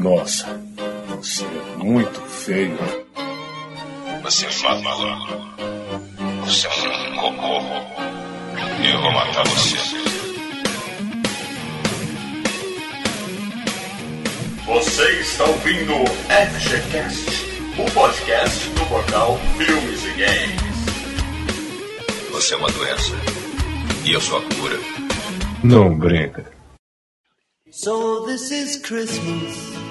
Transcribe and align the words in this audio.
Nossa, 0.00 0.46
você 1.08 1.44
é 1.44 1.76
muito 1.76 2.22
feio. 2.22 2.78
Você 4.22 4.46
fala 4.46 4.80
malandro. 4.80 5.38
Você 6.42 6.66
é 6.66 6.70
um 6.70 7.16
cocô. 7.16 7.60
Eu 8.82 9.02
vou 9.02 9.12
matar 9.12 9.46
você. 9.46 9.76
Você 14.64 15.20
está 15.20 15.44
ouvindo 15.44 15.92
FGCast, 16.48 17.46
o 17.78 17.84
podcast 17.92 18.70
do 18.70 18.86
portal 18.86 19.38
Filmes 19.58 20.02
e 20.06 20.12
Games. 20.12 20.80
Você 22.30 22.54
é 22.54 22.56
uma 22.56 22.70
doença. 22.70 23.12
E 24.06 24.14
eu 24.14 24.20
sou 24.22 24.38
a 24.38 24.42
cura. 24.54 24.78
Não 25.62 25.94
brinca. 25.94 26.50
So 27.70 28.24
this 28.24 28.50
is 28.50 28.76
Christmas. 28.78 29.89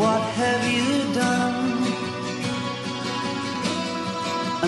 What 0.00 0.22
have 0.40 0.62
you 0.76 1.12
done? 1.12 1.58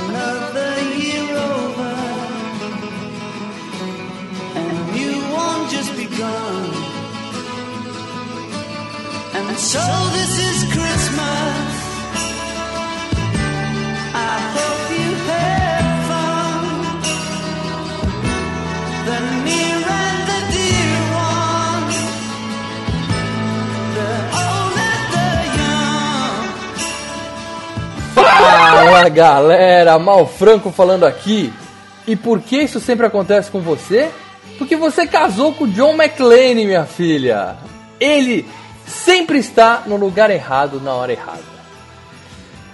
Another 0.00 0.72
year 1.02 1.36
over. 1.54 1.94
And 4.60 4.96
you 5.00 5.12
won't 5.34 5.70
just 5.70 5.96
begun. 5.96 6.64
And 9.38 9.56
so 9.56 9.84
this 10.16 10.34
is 10.48 10.58
Christmas. 10.74 11.71
Galera, 29.08 29.98
Mal 29.98 30.26
Franco 30.26 30.70
falando 30.70 31.04
aqui. 31.04 31.52
E 32.06 32.16
por 32.16 32.40
que 32.40 32.62
isso 32.62 32.80
sempre 32.80 33.06
acontece 33.06 33.50
com 33.50 33.60
você? 33.60 34.10
Porque 34.58 34.76
você 34.76 35.06
casou 35.06 35.54
com 35.54 35.68
John 35.68 35.94
McClane, 35.94 36.66
minha 36.66 36.84
filha. 36.84 37.56
Ele 38.00 38.46
sempre 38.86 39.38
está 39.38 39.82
no 39.86 39.96
lugar 39.96 40.30
errado 40.30 40.80
na 40.80 40.92
hora 40.94 41.12
errada. 41.12 41.52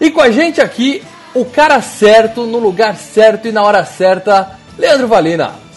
E 0.01 0.11
com 0.11 0.21
a 0.21 0.31
gente 0.31 0.61
aqui, 0.61 1.03
o 1.35 1.45
cara 1.45 1.81
certo, 1.83 2.47
no 2.47 2.59
lugar 2.59 2.97
certo 2.97 3.49
e 3.49 3.53
na 3.53 3.63
hora 3.63 3.85
certa, 3.85 4.59
Leandro 4.79 5.09
Valina. 5.09 5.68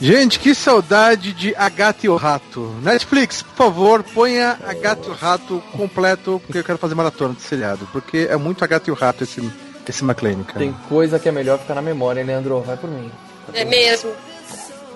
Gente, 0.00 0.38
que 0.38 0.54
saudade 0.54 1.32
de 1.34 1.54
A 1.56 1.68
Gata 1.68 2.06
e 2.06 2.08
o 2.08 2.16
Rato. 2.16 2.74
Netflix, 2.82 3.42
por 3.42 3.54
favor, 3.54 4.02
ponha 4.02 4.58
A 4.66 4.72
Gata 4.72 5.06
e 5.08 5.10
o 5.10 5.14
Rato 5.14 5.62
completo, 5.72 6.40
porque 6.46 6.58
eu 6.58 6.64
quero 6.64 6.78
fazer 6.78 6.94
maratona 6.94 7.34
de 7.34 7.42
seriado. 7.42 7.86
Porque 7.92 8.26
é 8.30 8.36
muito 8.36 8.64
A 8.64 8.66
Gata 8.66 8.88
e 8.88 8.92
o 8.92 8.96
Rato 8.96 9.24
esse, 9.24 9.50
esse 9.86 10.02
McLean, 10.02 10.42
cara. 10.42 10.58
Tem 10.60 10.72
coisa 10.88 11.18
que 11.18 11.28
é 11.28 11.32
melhor 11.32 11.58
ficar 11.58 11.74
na 11.74 11.82
memória, 11.82 12.20
hein, 12.20 12.26
Leandro? 12.26 12.60
Vai 12.62 12.76
por 12.78 12.88
mim. 12.90 13.10
É 13.52 13.64
mesmo. 13.64 14.10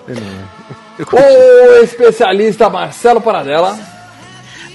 Não- 0.07 0.75
eu 0.97 1.05
O 1.11 1.83
especialista 1.83 2.69
Marcelo 2.69 3.21
Paradela. 3.21 3.77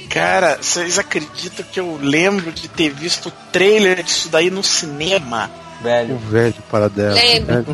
Cara, 0.08 0.58
vocês 0.60 0.98
acreditam 0.98 1.64
que 1.72 1.78
eu 1.78 1.98
lembro 2.00 2.52
de 2.52 2.68
ter 2.68 2.90
visto 2.90 3.28
o 3.28 3.32
trailer 3.52 4.02
disso 4.02 4.28
daí 4.28 4.50
no 4.50 4.62
cinema? 4.62 5.50
O 5.80 5.82
Velho. 5.82 6.18
velho 6.18 6.54
paradela. 6.70 7.14
Lembro. 7.16 7.64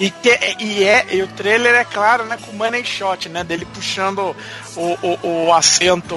E, 0.00 0.10
que, 0.10 0.38
e, 0.58 0.84
é, 0.84 1.06
e 1.12 1.22
o 1.22 1.28
trailer 1.28 1.74
é 1.74 1.84
claro, 1.84 2.24
né, 2.24 2.36
com 2.44 2.50
o 2.50 2.54
money 2.56 2.84
shot, 2.84 3.28
né? 3.28 3.44
Dele 3.44 3.64
puxando 3.72 4.34
o, 4.76 4.98
o, 5.02 5.46
o 5.46 5.54
assento. 5.54 6.16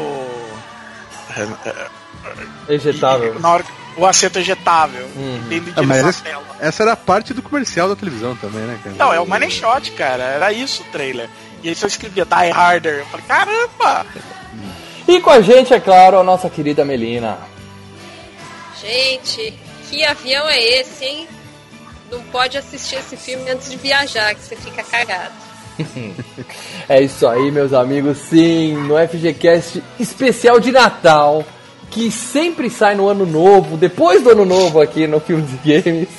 Ejetável. 2.68 3.40
Na 3.40 3.52
hora, 3.52 3.66
o 3.98 4.06
assento 4.06 4.40
ejetável. 4.40 5.06
Uhum. 5.16 5.48
De 5.50 5.74
Ah, 5.76 5.84
mas 5.84 6.06
essa, 6.06 6.24
tela. 6.24 6.44
essa 6.60 6.84
era 6.84 6.96
parte 6.96 7.34
do 7.34 7.42
comercial 7.42 7.88
da 7.88 7.96
televisão 7.96 8.36
também, 8.36 8.62
né, 8.62 8.80
cara? 8.84 8.96
Não, 8.98 9.14
é 9.14 9.20
o 9.20 9.26
money 9.28 9.52
shot, 9.52 9.92
cara. 9.92 10.24
Era 10.24 10.52
isso 10.52 10.82
o 10.84 10.86
trailer. 10.86 11.30
E 11.64 11.70
aí 11.70 11.76
só 11.76 11.88
escrevia 11.88 12.26
Die 12.26 12.52
Harder. 12.52 13.00
Eu 13.00 13.06
falei, 13.06 13.26
caramba! 13.28 14.06
E 15.08 15.20
com 15.22 15.30
a 15.30 15.42
gente, 15.42 15.74
é 15.74 15.80
claro, 15.80 16.18
a 16.20 16.24
nossa 16.24 16.50
querida 16.50 16.84
Melina. 16.84 17.38
Gente, 18.82 19.54
que 19.90 20.04
avião 20.04 20.48
é 20.50 20.62
esse, 20.62 21.04
hein? 21.06 21.28
Não 22.12 22.22
pode 22.24 22.58
assistir 22.58 22.96
esse 22.98 23.16
filme 23.18 23.50
antes 23.50 23.70
de 23.70 23.78
viajar, 23.78 24.34
que 24.36 24.42
você 24.42 24.56
fica 24.56 24.84
cagado. 24.84 25.34
É 26.88 27.02
isso 27.02 27.28
aí, 27.28 27.52
meus 27.52 27.74
amigos. 27.74 28.18
Sim, 28.18 28.76
no 28.88 28.96
FGCast 28.96 29.84
especial 30.00 30.60
de 30.60 30.72
Natal, 30.72 31.44
que 31.90 32.12
sempre 32.12 32.70
sai 32.70 32.96
no 32.96 33.10
ano 33.10 33.26
novo, 33.26 33.76
depois 33.76 34.22
do 34.24 34.30
ano 34.30 34.46
novo 34.46 34.80
aqui 34.80 35.08
no 35.08 35.20
Filmes 35.20 35.50
e 35.66 35.82
Games. 35.82 36.10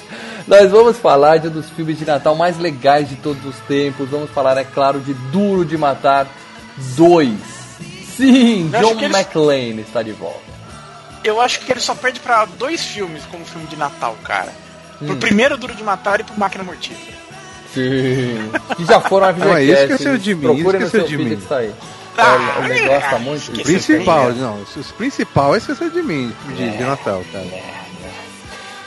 Nós 0.46 0.70
vamos 0.70 0.96
falar 0.98 1.38
de 1.38 1.48
um 1.48 1.50
dos 1.50 1.70
filmes 1.70 1.98
de 1.98 2.04
Natal 2.04 2.34
mais 2.34 2.58
legais 2.58 3.08
de 3.08 3.16
todos 3.16 3.44
os 3.46 3.56
tempos. 3.66 4.08
Vamos 4.10 4.30
falar, 4.30 4.56
é 4.58 4.64
claro, 4.64 5.00
de 5.00 5.14
Duro 5.14 5.64
de 5.64 5.76
Matar 5.78 6.26
2. 6.96 7.32
Sim, 8.16 8.70
John 8.80 8.92
eles- 8.92 9.02
McClane 9.16 9.80
está 9.82 10.02
de 10.02 10.12
volta. 10.12 10.55
Eu 11.26 11.40
acho 11.40 11.58
que 11.58 11.72
ele 11.72 11.80
só 11.80 11.92
perde 11.92 12.20
pra 12.20 12.44
dois 12.44 12.84
filmes 12.84 13.24
como 13.24 13.44
filme 13.44 13.66
de 13.66 13.76
Natal, 13.76 14.16
cara. 14.22 14.52
Hum. 15.02 15.06
Pro 15.06 15.16
primeiro 15.16 15.56
Duro 15.58 15.74
de 15.74 15.82
Matar 15.82 16.20
e 16.20 16.24
pro 16.24 16.38
Máquina 16.38 16.62
Mortífera. 16.62 17.16
Sim. 17.74 18.50
Que 18.76 18.84
já 18.84 19.00
foram 19.00 19.34
FGCast. 19.34 19.48
Não, 19.48 19.58
isso 19.58 19.82
esqueceu 19.82 20.18
de 20.18 20.34
mim, 20.34 20.56
esqueceu 20.58 20.90
seu 20.90 21.04
de 21.04 21.18
mim. 21.18 21.38
aí. 21.50 21.74
Ah, 22.16 22.60
o 22.60 22.68
negócio 22.68 23.10
tá 23.10 23.16
é, 23.16 23.18
muito... 23.18 23.38
esqueci. 23.38 23.64
Principal, 23.64 24.30
Esse 24.30 24.38
não. 24.38 24.62
Os 24.76 24.92
principal 24.92 25.54
é 25.54 25.58
esquecer 25.58 25.90
de 25.90 26.02
mim, 26.02 26.32
de, 26.56 26.70
de 26.70 26.82
Natal, 26.82 27.22
cara. 27.32 27.76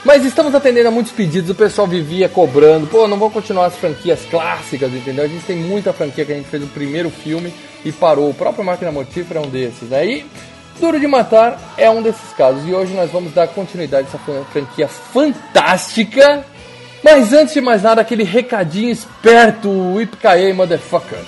Mas 0.02 0.24
estamos 0.24 0.54
atendendo 0.54 0.88
a 0.88 0.90
muitos 0.90 1.12
pedidos, 1.12 1.50
o 1.50 1.54
pessoal 1.54 1.86
vivia 1.86 2.26
cobrando, 2.26 2.86
pô, 2.86 3.06
não 3.06 3.18
vou 3.18 3.30
continuar 3.30 3.66
as 3.66 3.76
franquias 3.76 4.20
clássicas, 4.30 4.90
entendeu? 4.94 5.24
A 5.24 5.28
gente 5.28 5.44
tem 5.44 5.58
muita 5.58 5.92
franquia 5.92 6.24
que 6.24 6.32
a 6.32 6.36
gente 6.36 6.48
fez 6.48 6.62
o 6.62 6.68
primeiro 6.68 7.10
filme 7.10 7.52
e 7.84 7.92
parou. 7.92 8.30
O 8.30 8.34
próprio 8.34 8.64
Máquina 8.64 8.90
Mortífera 8.90 9.40
é 9.40 9.42
um 9.42 9.48
desses, 9.50 9.90
né? 9.90 10.24
Duro 10.80 10.98
de 10.98 11.06
Matar 11.06 11.58
é 11.76 11.88
um 11.90 12.02
desses 12.02 12.32
casos. 12.36 12.66
E 12.66 12.72
hoje 12.74 12.94
nós 12.94 13.10
vamos 13.10 13.32
dar 13.32 13.46
continuidade 13.48 14.06
a 14.06 14.08
essa 14.08 14.18
fran- 14.18 14.44
franquia 14.52 14.88
fantástica. 14.88 16.44
Mas 17.02 17.32
antes 17.32 17.54
de 17.54 17.60
mais 17.60 17.82
nada, 17.82 18.00
aquele 18.00 18.24
recadinho 18.24 18.90
esperto, 18.90 19.68
Whipkaye 19.70 20.52
Motherfucker. 20.52 21.18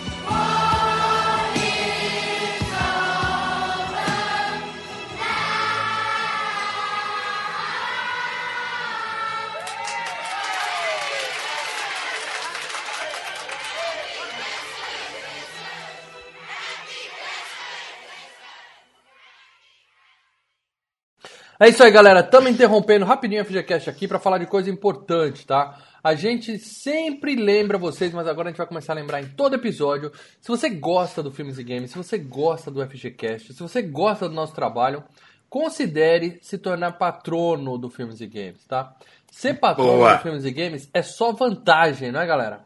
É 21.62 21.68
isso 21.68 21.80
aí, 21.80 21.92
galera. 21.92 22.18
Estamos 22.18 22.50
interrompendo 22.50 23.04
rapidinho 23.04 23.40
a 23.40 23.44
FGCast 23.44 23.88
aqui 23.88 24.08
para 24.08 24.18
falar 24.18 24.38
de 24.38 24.46
coisa 24.46 24.68
importante, 24.68 25.46
tá? 25.46 25.78
A 26.02 26.12
gente 26.12 26.58
sempre 26.58 27.36
lembra 27.36 27.78
vocês, 27.78 28.12
mas 28.12 28.26
agora 28.26 28.48
a 28.48 28.50
gente 28.50 28.58
vai 28.58 28.66
começar 28.66 28.94
a 28.94 28.96
lembrar 28.96 29.22
em 29.22 29.28
todo 29.28 29.54
episódio. 29.54 30.10
Se 30.40 30.48
você 30.48 30.68
gosta 30.68 31.22
do 31.22 31.30
Filmes 31.30 31.58
e 31.58 31.62
Games, 31.62 31.92
se 31.92 31.96
você 31.96 32.18
gosta 32.18 32.68
do 32.68 32.84
FGCast, 32.84 33.54
se 33.54 33.62
você 33.62 33.80
gosta 33.80 34.28
do 34.28 34.34
nosso 34.34 34.52
trabalho, 34.52 35.04
considere 35.48 36.40
se 36.42 36.58
tornar 36.58 36.98
patrono 36.98 37.78
do 37.78 37.88
Filmes 37.88 38.20
e 38.20 38.26
Games, 38.26 38.66
tá? 38.66 38.96
Ser 39.30 39.54
patrono 39.60 39.98
Boa. 39.98 40.16
do 40.16 40.22
Filmes 40.22 40.44
e 40.44 40.50
Games 40.50 40.90
é 40.92 41.00
só 41.00 41.30
vantagem, 41.30 42.10
não 42.10 42.22
é, 42.22 42.26
galera? 42.26 42.64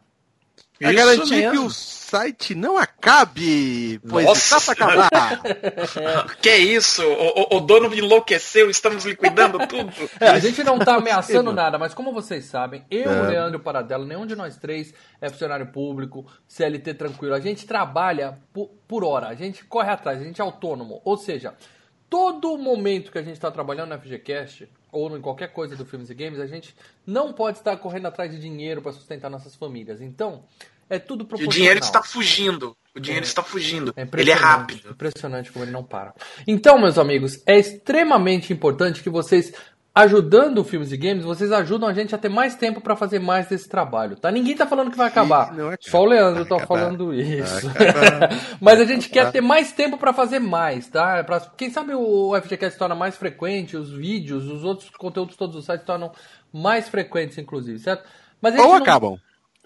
É 0.79 0.87
Isso 0.91 0.95
garantir 0.95 1.29
mesmo. 1.35 1.51
que 1.51 1.57
o 1.57 1.69
site 1.71 2.53
não 2.55 2.77
acabe, 2.77 3.99
pois 4.07 4.25
Nossa. 4.25 4.57
está 4.57 4.75
pra 4.75 5.05
acabar. 5.07 5.41
Que 6.41 6.55
isso? 6.55 7.01
O, 7.03 7.55
o- 7.55 7.57
o 7.57 7.59
dono 7.61 7.93
enlouqueceu, 7.93 8.69
estamos 8.69 9.03
liquidando 9.05 9.57
tudo. 9.67 9.91
É, 10.21 10.29
a 10.29 10.39
gente 10.39 10.63
não 10.63 10.77
tá 10.79 10.95
ameaçando 10.95 11.51
nada, 11.51 11.77
mas 11.77 11.93
como 11.93 12.13
vocês 12.13 12.45
sabem, 12.45 12.85
eu, 12.91 13.11
É. 13.11 13.21
o 13.21 13.27
Leandro 13.27 13.53
e 13.53 13.61
o 13.61 13.63
Paradelo, 13.63 14.05
nenhum 14.05 14.25
de 14.25 14.35
nós 14.35 14.55
três 14.57 14.93
é 15.19 15.29
funcionário 15.29 15.67
público, 15.67 16.25
CLT 16.47 16.93
tranquilo. 16.93 17.33
A 17.33 17.39
gente 17.39 17.65
trabalha 17.65 18.35
por, 18.53 18.69
por 18.87 19.03
hora, 19.03 19.27
a 19.27 19.35
gente 19.35 19.65
corre 19.65 19.89
atrás, 19.89 20.21
a 20.21 20.23
gente 20.23 20.39
é 20.39 20.43
autônomo. 20.43 21.01
Ou 21.03 21.17
seja, 21.17 21.53
todo 22.09 22.57
momento 22.57 23.11
que 23.11 23.17
a 23.17 23.23
gente 23.23 23.33
está 23.35 23.49
trabalhando 23.51 23.89
na 23.89 23.97
FGCast, 23.99 24.69
ou 24.91 25.15
em 25.17 25.21
qualquer 25.21 25.51
coisa 25.53 25.75
do 25.75 25.85
Filmes 25.85 26.09
e 26.09 26.13
Games, 26.13 26.39
a 26.39 26.47
gente 26.47 26.75
não 27.05 27.33
pode 27.33 27.57
estar 27.57 27.75
correndo 27.77 28.07
atrás 28.07 28.31
de 28.31 28.39
dinheiro 28.39 28.81
para 28.81 28.91
sustentar 28.91 29.29
nossas 29.29 29.55
famílias. 29.55 30.01
Então, 30.01 30.43
é 30.89 30.97
tudo 30.97 31.21
E 31.21 31.23
o 31.23 31.27
proporcional. 31.27 31.53
dinheiro 31.53 31.79
está 31.79 32.01
fugindo. 32.01 32.77
O 32.95 32.99
dinheiro 32.99 33.25
está 33.25 33.43
fugindo. 33.43 33.93
É 33.95 34.07
Ele 34.17 34.31
é 34.31 34.33
rápido. 34.33 34.89
Impressionante 34.89 35.51
como 35.51 35.65
ele 35.65 35.71
não 35.71 35.83
para. 35.83 36.13
Então, 36.47 36.79
meus 36.79 36.97
amigos, 36.97 37.41
é 37.45 37.59
extremamente 37.59 38.51
importante 38.53 39.03
que 39.03 39.09
vocês 39.09 39.53
ajudando 40.03 40.59
o 40.59 40.63
Filmes 40.63 40.91
e 40.91 40.97
Games, 40.97 41.23
vocês 41.23 41.51
ajudam 41.51 41.87
a 41.89 41.93
gente 41.93 42.13
a 42.13 42.17
ter 42.17 42.29
mais 42.29 42.55
tempo 42.55 42.79
pra 42.81 42.95
fazer 42.95 43.19
mais 43.19 43.47
desse 43.47 43.67
trabalho, 43.67 44.15
tá? 44.15 44.31
Ninguém 44.31 44.55
tá 44.55 44.65
falando 44.67 44.91
que 44.91 44.97
vai 44.97 45.07
acabar. 45.07 45.53
não 45.53 45.67
acaba. 45.67 45.77
Só 45.81 46.01
o 46.01 46.05
Leandro 46.05 46.45
tá 46.45 46.59
falando 46.59 47.13
isso. 47.13 47.67
Mas 48.61 48.79
a 48.79 48.85
gente 48.85 49.09
quer 49.09 49.31
ter 49.31 49.41
mais 49.41 49.71
tempo 49.71 49.97
pra 49.97 50.13
fazer 50.13 50.39
mais, 50.39 50.87
tá? 50.87 51.23
Pra, 51.23 51.39
quem 51.39 51.69
sabe 51.69 51.93
o 51.93 52.35
FGCast 52.41 52.73
se 52.73 52.79
torna 52.79 52.95
mais 52.95 53.15
frequente, 53.17 53.75
os 53.77 53.91
vídeos, 53.91 54.45
os 54.47 54.63
outros 54.63 54.89
conteúdos 54.91 55.35
todos 55.35 55.55
os 55.55 55.65
sites 55.65 55.81
se 55.81 55.85
tornam 55.87 56.11
mais 56.53 56.87
frequentes, 56.89 57.37
inclusive, 57.37 57.79
certo? 57.79 58.03
Mas 58.41 58.53
Ou 58.57 58.67
não- 58.67 58.75
acabam. 58.75 59.17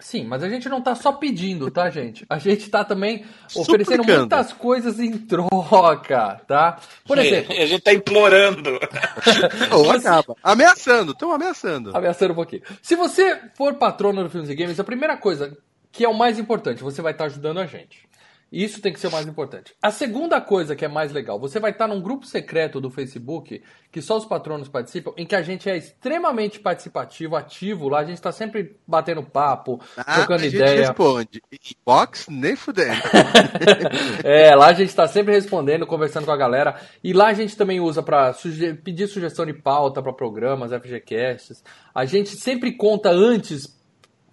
Sim, 0.02 0.24
mas 0.24 0.42
a 0.42 0.48
gente 0.48 0.68
não 0.68 0.82
tá 0.82 0.96
só 0.96 1.12
pedindo, 1.12 1.70
tá, 1.70 1.88
gente? 1.88 2.26
A 2.28 2.36
gente 2.36 2.68
tá 2.68 2.84
também 2.84 3.24
oferecendo 3.54 4.02
Suplicando. 4.02 4.18
muitas 4.18 4.52
coisas 4.52 4.98
em 4.98 5.16
troca, 5.16 6.40
tá? 6.46 6.80
Por 7.06 7.18
exemplo, 7.18 7.54
a 7.56 7.66
gente 7.66 7.80
tá 7.80 7.94
implorando. 7.94 8.80
Ou 9.70 9.90
acaba. 9.92 10.34
Ameaçando, 10.42 11.12
estão 11.12 11.32
ameaçando. 11.32 11.96
ameaçando 11.96 12.32
um 12.32 12.36
pouquinho. 12.36 12.62
Se 12.82 12.96
você 12.96 13.38
for 13.54 13.74
patrono 13.74 14.24
do 14.24 14.28
Filmes 14.28 14.50
e 14.50 14.54
Games, 14.56 14.80
a 14.80 14.84
primeira 14.84 15.16
coisa, 15.16 15.56
que 15.92 16.04
é 16.04 16.08
o 16.08 16.14
mais 16.14 16.36
importante, 16.36 16.82
você 16.82 17.00
vai 17.00 17.12
estar 17.12 17.26
ajudando 17.26 17.58
a 17.58 17.66
gente. 17.66 18.08
Isso 18.52 18.82
tem 18.82 18.92
que 18.92 19.00
ser 19.00 19.06
o 19.06 19.10
mais 19.12 19.26
importante. 19.26 19.72
A 19.80 19.90
segunda 19.90 20.38
coisa 20.40 20.76
que 20.76 20.84
é 20.84 20.88
mais 20.88 21.10
legal, 21.10 21.40
você 21.40 21.58
vai 21.58 21.70
estar 21.70 21.88
num 21.88 22.02
grupo 22.02 22.26
secreto 22.26 22.82
do 22.82 22.90
Facebook, 22.90 23.62
que 23.90 24.02
só 24.02 24.18
os 24.18 24.26
patronos 24.26 24.68
participam, 24.68 25.12
em 25.16 25.24
que 25.24 25.34
a 25.34 25.40
gente 25.40 25.70
é 25.70 25.76
extremamente 25.76 26.60
participativo, 26.60 27.34
ativo. 27.34 27.88
Lá 27.88 28.00
a 28.00 28.04
gente 28.04 28.20
tá 28.20 28.30
sempre 28.30 28.76
batendo 28.86 29.22
papo, 29.22 29.80
Ah, 29.96 30.02
a 30.06 30.14
trocando 30.16 30.42
gente 30.42 30.56
ideia. 30.56 30.80
responde. 30.88 31.42
Inbox, 31.50 32.26
nem 32.28 32.54
fudendo. 32.54 33.00
É, 34.24 34.54
lá 34.54 34.66
a 34.68 34.72
gente 34.72 34.94
tá 34.94 35.06
sempre 35.06 35.32
respondendo, 35.34 35.86
conversando 35.86 36.24
com 36.26 36.32
a 36.32 36.36
galera. 36.36 36.76
E 37.02 37.12
lá 37.12 37.28
a 37.28 37.32
gente 37.32 37.56
também 37.56 37.80
usa 37.80 38.02
pra 38.02 38.32
suge- 38.32 38.74
pedir 38.74 39.06
sugestão 39.08 39.44
de 39.46 39.52
pauta 39.54 40.02
pra 40.02 40.12
programas, 40.12 40.72
FGCasts. 40.72 41.62
A 41.94 42.04
gente 42.04 42.30
sempre 42.30 42.72
conta 42.72 43.10
antes 43.10 43.80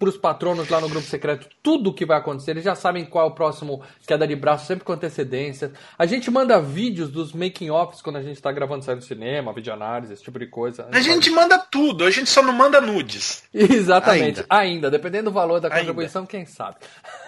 pros 0.00 0.16
patronos 0.16 0.68
lá 0.70 0.80
no 0.80 0.88
grupo 0.88 1.06
secreto 1.06 1.46
tudo 1.62 1.90
o 1.90 1.94
que 1.94 2.06
vai 2.06 2.16
acontecer. 2.16 2.52
Eles 2.52 2.64
já 2.64 2.74
sabem 2.74 3.04
qual 3.04 3.26
é 3.26 3.28
o 3.28 3.34
próximo 3.34 3.82
queda 4.06 4.26
de 4.26 4.34
braço, 4.34 4.66
sempre 4.66 4.82
com 4.82 4.94
antecedência. 4.94 5.72
A 5.98 6.06
gente 6.06 6.30
manda 6.30 6.58
vídeos 6.60 7.10
dos 7.10 7.34
making-offs 7.34 8.00
quando 8.00 8.16
a 8.16 8.22
gente 8.22 8.40
tá 8.40 8.50
gravando 8.50 8.82
série 8.82 8.96
no 8.96 9.02
cinema, 9.04 9.52
videoanálise, 9.52 10.14
esse 10.14 10.22
tipo 10.24 10.38
de 10.38 10.46
coisa. 10.46 10.88
A 10.90 11.00
gente 11.00 11.30
manda 11.30 11.58
tudo, 11.58 12.04
a 12.04 12.10
gente 12.10 12.30
só 12.30 12.42
não 12.42 12.52
manda 12.54 12.80
nudes. 12.80 13.44
Exatamente, 13.52 14.42
ainda. 14.48 14.90
dependendo 14.90 15.24
do 15.30 15.34
valor 15.34 15.60
da 15.60 15.68
Ainda. 15.68 15.80
contribuição, 15.80 16.24
quem 16.24 16.46
sabe. 16.46 16.76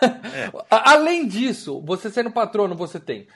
A- 0.70 0.92
Além 0.92 1.26
disso, 1.28 1.80
você 1.84 2.10
sendo 2.10 2.30
patrono, 2.30 2.74
você 2.74 2.98
tem 2.98 3.26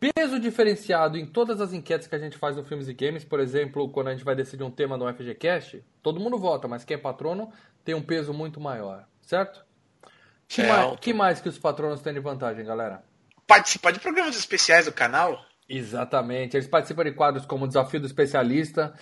peso 0.00 0.40
diferenciado 0.40 1.18
em 1.18 1.26
todas 1.26 1.60
as 1.60 1.74
enquetes 1.74 2.08
que 2.08 2.14
a 2.14 2.18
gente 2.18 2.38
faz 2.38 2.56
no 2.56 2.64
Filmes 2.64 2.88
e 2.88 2.94
Games. 2.94 3.22
Por 3.24 3.38
exemplo, 3.38 3.88
quando 3.90 4.08
a 4.08 4.12
gente 4.12 4.24
vai 4.24 4.34
decidir 4.34 4.64
um 4.64 4.70
tema 4.70 4.96
no 4.96 5.06
FGCast, 5.12 5.84
todo 6.02 6.18
mundo 6.18 6.38
vota, 6.38 6.66
mas 6.66 6.84
quem 6.84 6.94
é 6.94 6.98
patrono 6.98 7.52
tem 7.84 7.94
um 7.94 8.02
peso 8.02 8.32
muito 8.32 8.58
maior, 8.58 9.06
certo? 9.20 9.62
Que, 10.48 10.62
Certo. 10.62 10.68
mais, 10.68 11.00
que 11.00 11.12
mais 11.12 11.40
que 11.40 11.48
os 11.48 11.58
patronos 11.58 12.00
têm 12.00 12.12
de 12.14 12.18
vantagem, 12.20 12.64
galera? 12.64 13.04
Participar 13.46 13.92
de 13.92 14.00
programas 14.00 14.36
especiais 14.36 14.86
do 14.86 14.92
canal. 14.92 15.44
Exatamente. 15.68 16.56
Eles 16.56 16.66
participam 16.66 17.04
de 17.04 17.12
quadros 17.12 17.46
como 17.46 17.64
o 17.64 17.68
Desafio 17.68 18.00
do 18.00 18.06
Especialista, 18.06 18.92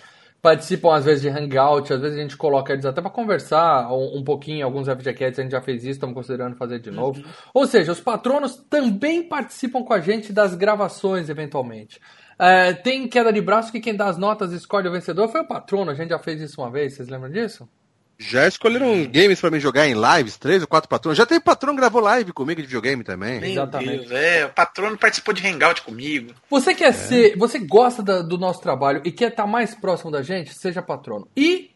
participam 0.41 0.95
às 0.95 1.05
vezes 1.05 1.21
de 1.21 1.29
Hangout, 1.29 1.91
às 1.91 2.01
vezes 2.01 2.17
a 2.17 2.21
gente 2.21 2.37
coloca 2.37 2.73
eles 2.73 2.85
até 2.85 3.01
para 3.01 3.11
conversar 3.11 3.91
um, 3.91 4.19
um 4.19 4.23
pouquinho, 4.23 4.65
alguns 4.65 4.87
FGCats 4.87 5.39
a 5.39 5.43
gente 5.43 5.51
já 5.51 5.61
fez 5.61 5.83
isso, 5.83 5.91
estamos 5.91 6.15
considerando 6.15 6.55
fazer 6.55 6.79
de 6.79 6.91
novo. 6.91 7.21
Ou 7.53 7.67
seja, 7.67 7.91
os 7.91 7.99
patronos 7.99 8.55
também 8.69 9.23
participam 9.23 9.83
com 9.83 9.93
a 9.93 9.99
gente 9.99 10.31
das 10.31 10.55
gravações, 10.55 11.29
eventualmente. 11.29 11.99
É, 12.37 12.71
tem 12.73 13.07
queda 13.07 13.33
de 13.33 13.41
braço 13.41 13.71
que 13.71 13.81
quem 13.81 13.95
dá 13.95 14.05
as 14.07 14.17
notas 14.17 14.53
escolhe 14.53 14.87
o 14.87 14.91
vencedor 14.91 15.27
foi 15.27 15.41
o 15.41 15.47
patrono, 15.47 15.91
a 15.91 15.93
gente 15.93 16.09
já 16.09 16.19
fez 16.19 16.39
isso 16.39 16.61
uma 16.61 16.71
vez, 16.71 16.93
vocês 16.93 17.09
lembram 17.09 17.29
disso? 17.29 17.67
Já 18.21 18.45
escolheram 18.47 19.05
games 19.05 19.39
pra 19.39 19.49
mim 19.49 19.61
jogar 19.61 19.87
em 19.87 19.93
lives, 19.93 20.35
três 20.37 20.61
ou 20.61 20.67
quatro 20.67 20.89
patrões. 20.89 21.17
Já 21.17 21.25
tem 21.25 21.39
patrão 21.39 21.73
que 21.73 21.79
gravou 21.79 22.01
live 22.01 22.33
comigo 22.33 22.59
de 22.61 22.67
videogame 22.67 23.01
também. 23.01 23.39
Meu 23.39 23.49
Exatamente. 23.49 24.07
Deus, 24.09 24.11
é, 24.11 24.45
o 24.45 24.49
patrono 24.49 24.97
participou 24.97 25.33
de 25.33 25.47
hangout 25.47 25.81
comigo. 25.83 26.33
Você 26.49 26.75
quer 26.75 26.93
ser, 26.93 27.37
você 27.37 27.59
gosta 27.59 28.03
da- 28.03 28.21
do 28.21 28.37
nosso 28.37 28.59
trabalho 28.59 29.01
e 29.05 29.11
quer 29.11 29.29
estar 29.29 29.47
mais 29.47 29.73
próximo 29.73 30.11
da 30.11 30.21
gente, 30.21 30.53
seja 30.53 30.81
patrono. 30.81 31.29
E 31.35 31.71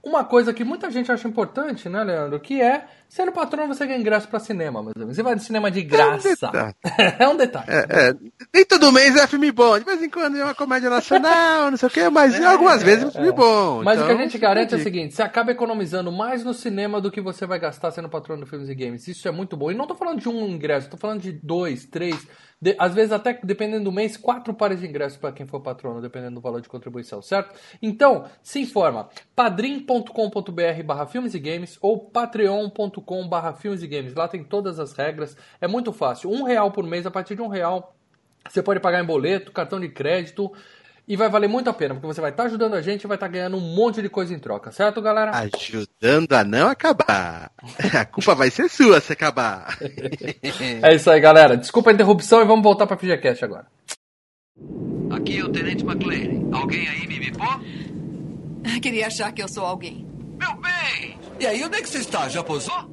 uma 0.00 0.24
coisa 0.24 0.54
que 0.54 0.62
muita 0.62 0.88
gente 0.88 1.10
acha 1.10 1.26
importante, 1.26 1.88
né, 1.88 2.04
Leandro, 2.04 2.38
que 2.38 2.62
é 2.62 2.84
sendo 3.08 3.32
patrono 3.32 3.74
você 3.74 3.86
ganha 3.86 3.98
ingresso 3.98 4.28
pra 4.28 4.38
cinema, 4.38 4.82
meus 4.82 4.94
amigos. 4.96 5.16
Você 5.16 5.22
vai 5.22 5.34
de 5.34 5.42
cinema 5.42 5.70
de 5.70 5.82
graça. 5.82 6.28
detalhe. 6.50 6.74
É 7.18 7.28
um 7.28 7.36
detalhe. 7.36 7.66
É, 7.68 8.08
é, 8.10 8.14
nem 8.54 8.64
todo 8.64 8.92
mês 8.92 9.16
é 9.16 9.26
filme 9.26 9.50
bom. 9.50 9.78
De 9.78 9.84
vez 9.84 10.02
em 10.02 10.08
quando 10.10 10.36
é 10.36 10.44
uma 10.44 10.54
comédia 10.54 10.88
nacional, 10.90 11.70
não 11.70 11.76
sei 11.76 11.88
o 11.88 11.90
quê, 11.90 12.08
mas 12.08 12.40
algumas 12.44 12.82
vezes 12.82 13.04
é 13.04 13.06
um 13.06 13.10
filme 13.10 13.32
bom. 13.32 13.82
Mas 13.82 13.98
o 14.00 14.04
que 14.04 14.10
a 14.10 14.14
Então, 14.14 14.22
gente 14.24 14.38
garante 14.38 14.74
é 14.74 14.76
o 14.76 14.82
seguinte: 14.82 15.14
você 15.14 15.22
acaba 15.22 15.50
economizando 15.50 16.12
mais 16.12 16.44
no 16.44 16.52
cinema 16.54 17.00
do 17.00 17.10
que 17.10 17.20
você 17.20 17.46
vai 17.46 17.58
gastar 17.58 17.90
sendo 17.90 18.08
patrono 18.08 18.42
do 18.42 18.46
Filmes 18.46 18.68
e 18.68 18.74
Games. 18.74 19.08
Isso 19.08 19.26
é 19.26 19.30
muito 19.30 19.56
bom. 19.56 19.70
E 19.70 19.74
não 19.74 19.86
tô 19.86 19.94
falando 19.94 20.20
de 20.20 20.28
um 20.28 20.46
ingresso, 20.46 20.88
tô 20.90 20.96
falando 20.96 21.20
de 21.20 21.32
dois, 21.32 21.84
três, 21.86 22.26
de- 22.60 22.76
às 22.78 22.94
vezes 22.94 23.12
até, 23.12 23.38
dependendo 23.42 23.84
do 23.84 23.92
mês, 23.92 24.16
quatro 24.16 24.52
pares 24.54 24.80
de 24.80 24.86
ingressos 24.86 25.18
para 25.18 25.32
quem 25.32 25.46
for 25.46 25.60
patrono, 25.60 26.00
dependendo 26.00 26.34
do 26.36 26.40
valor 26.40 26.60
de 26.60 26.68
contribuição, 26.68 27.22
certo? 27.22 27.54
Então, 27.80 28.24
se 28.42 28.60
informa: 28.60 29.08
padrim.com.br 29.34 30.82
barra 30.84 31.06
filmes 31.06 31.34
e 31.34 31.38
games 31.38 31.78
ou 31.80 31.98
patreon.com 32.10 32.97
barra 33.28 33.52
filmes 33.52 33.82
e 33.82 33.86
games. 33.86 34.14
Lá 34.14 34.28
tem 34.28 34.42
todas 34.42 34.78
as 34.78 34.92
regras. 34.92 35.36
É 35.60 35.66
muito 35.66 35.92
fácil. 35.92 36.30
Um 36.30 36.42
real 36.42 36.70
por 36.70 36.84
mês, 36.84 37.06
a 37.06 37.10
partir 37.10 37.34
de 37.34 37.42
um 37.42 37.48
real 37.48 37.94
você 38.48 38.62
pode 38.62 38.80
pagar 38.80 39.02
em 39.02 39.06
boleto, 39.06 39.52
cartão 39.52 39.78
de 39.78 39.88
crédito 39.88 40.50
e 41.06 41.16
vai 41.16 41.28
valer 41.28 41.48
muito 41.48 41.70
a 41.70 41.72
pena, 41.72 41.94
porque 41.94 42.06
você 42.06 42.20
vai 42.20 42.30
estar 42.30 42.44
ajudando 42.44 42.74
a 42.74 42.82
gente 42.82 43.04
e 43.04 43.06
vai 43.06 43.16
estar 43.16 43.28
ganhando 43.28 43.56
um 43.56 43.74
monte 43.74 44.02
de 44.02 44.10
coisa 44.10 44.34
em 44.34 44.38
troca, 44.38 44.70
certo, 44.70 45.00
galera? 45.00 45.30
Ajudando 45.34 46.34
a 46.34 46.44
não 46.44 46.68
acabar. 46.68 47.50
A 47.98 48.04
culpa 48.04 48.34
vai 48.34 48.50
ser 48.50 48.68
sua 48.68 49.00
se 49.00 49.12
acabar. 49.12 49.78
É 50.82 50.94
isso 50.94 51.10
aí, 51.10 51.20
galera. 51.20 51.56
Desculpa 51.56 51.90
a 51.90 51.92
interrupção 51.92 52.40
e 52.40 52.44
vamos 52.44 52.62
voltar 52.62 52.86
para 52.86 52.96
FGCast 52.96 53.44
agora. 53.44 53.66
Aqui 55.10 55.38
é 55.38 55.44
o 55.44 55.48
Tenente 55.48 55.84
McLean. 55.84 56.48
Alguém 56.52 56.88
aí 56.88 57.06
me 57.06 57.18
bipou? 57.18 57.60
Queria 58.80 59.06
achar 59.06 59.32
que 59.32 59.42
eu 59.42 59.48
sou 59.48 59.64
alguém. 59.64 60.07
Meu 60.38 60.54
bem! 60.56 61.18
E 61.40 61.46
aí, 61.46 61.62
onde 61.64 61.76
é 61.76 61.82
que 61.82 61.88
você 61.88 61.98
está? 61.98 62.28
Já 62.28 62.42
posou? 62.42 62.88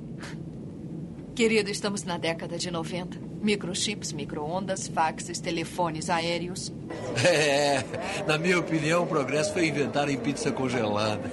Querido, 1.36 1.70
estamos 1.70 2.04
na 2.04 2.18
década 2.18 2.58
de 2.58 2.72
90. 2.72 3.20
Microchips, 3.42 4.14
micro-ondas, 4.14 4.88
faxes, 4.88 5.40
telefones 5.40 6.10
aéreos. 6.10 6.74
É, 7.26 7.84
na 8.28 8.38
minha 8.38 8.60
opinião, 8.60 9.04
o 9.04 9.08
progresso 9.08 9.54
foi 9.54 9.68
inventar 9.68 10.10
em 10.10 10.18
pizza 10.18 10.52
congelada. 10.52 11.32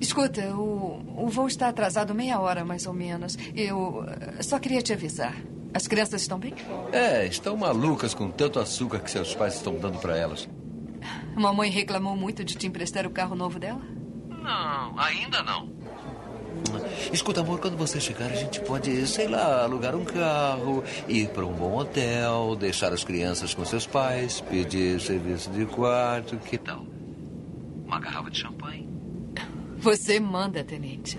Escuta, 0.00 0.54
o, 0.54 1.24
o 1.24 1.28
voo 1.28 1.46
está 1.46 1.68
atrasado 1.68 2.14
meia 2.14 2.40
hora, 2.40 2.64
mais 2.64 2.86
ou 2.86 2.92
menos. 2.92 3.38
Eu 3.54 4.04
eh, 4.06 4.42
só 4.42 4.58
queria 4.58 4.82
te 4.82 4.92
avisar. 4.92 5.34
As 5.72 5.86
crianças 5.86 6.22
estão 6.22 6.38
bem? 6.38 6.54
É, 6.92 7.26
estão 7.26 7.56
malucas 7.56 8.12
com 8.12 8.30
tanto 8.30 8.58
açúcar 8.58 8.98
que 8.98 9.10
seus 9.10 9.34
pais 9.34 9.54
estão 9.54 9.76
dando 9.76 9.98
para 9.98 10.16
elas. 10.16 10.48
Mamãe 11.34 11.70
reclamou 11.70 12.16
muito 12.16 12.44
de 12.44 12.54
te 12.56 12.66
emprestar 12.66 13.06
o 13.06 13.10
carro 13.10 13.34
novo 13.34 13.58
dela? 13.58 13.80
Não, 14.42 14.98
ainda 14.98 15.42
não. 15.42 15.70
Escuta, 17.12 17.40
amor, 17.40 17.60
quando 17.60 17.76
você 17.76 18.00
chegar, 18.00 18.26
a 18.26 18.34
gente 18.34 18.60
pode, 18.60 19.06
sei 19.06 19.28
lá, 19.28 19.62
alugar 19.62 19.94
um 19.94 20.04
carro, 20.04 20.82
ir 21.08 21.28
para 21.28 21.44
um 21.44 21.52
bom 21.52 21.76
hotel, 21.76 22.56
deixar 22.56 22.92
as 22.92 23.04
crianças 23.04 23.54
com 23.54 23.64
seus 23.64 23.86
pais, 23.86 24.40
pedir 24.40 25.00
serviço 25.00 25.50
de 25.50 25.66
quarto. 25.66 26.36
Que 26.38 26.58
tal? 26.58 26.84
Uma 27.86 28.00
garrafa 28.00 28.30
de 28.30 28.38
champanhe? 28.38 28.88
Você 29.78 30.20
manda, 30.20 30.62
tenente. 30.62 31.18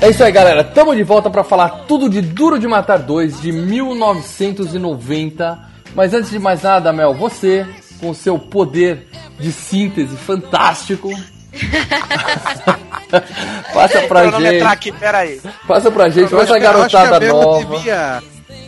É 0.00 0.10
isso 0.10 0.22
aí, 0.22 0.30
galera. 0.30 0.62
Tamo 0.62 0.94
de 0.94 1.02
volta 1.02 1.28
para 1.28 1.42
falar 1.42 1.70
tudo 1.88 2.08
de 2.08 2.20
Duro 2.20 2.56
de 2.56 2.68
Matar 2.68 3.00
2 3.00 3.40
de 3.40 3.50
1990. 3.50 5.58
Mas 5.94 6.14
antes 6.14 6.30
de 6.30 6.38
mais 6.38 6.62
nada, 6.62 6.92
Mel, 6.92 7.14
você, 7.14 7.66
com 8.00 8.10
o 8.10 8.14
seu 8.14 8.38
poder 8.38 9.08
de 9.40 9.50
síntese 9.50 10.16
fantástico, 10.16 11.10
passa 13.74 14.02
pra 14.02 14.30
gente. 14.30 14.62
aqui, 14.62 14.92
peraí. 14.92 15.40
Passa 15.66 15.90
pra 15.90 16.08
gente, 16.08 16.32
Eu 16.32 16.42
essa 16.42 16.58
garotada 16.60 17.16
a 17.16 17.20
nova. 17.32 17.76
Devia, 17.76 18.22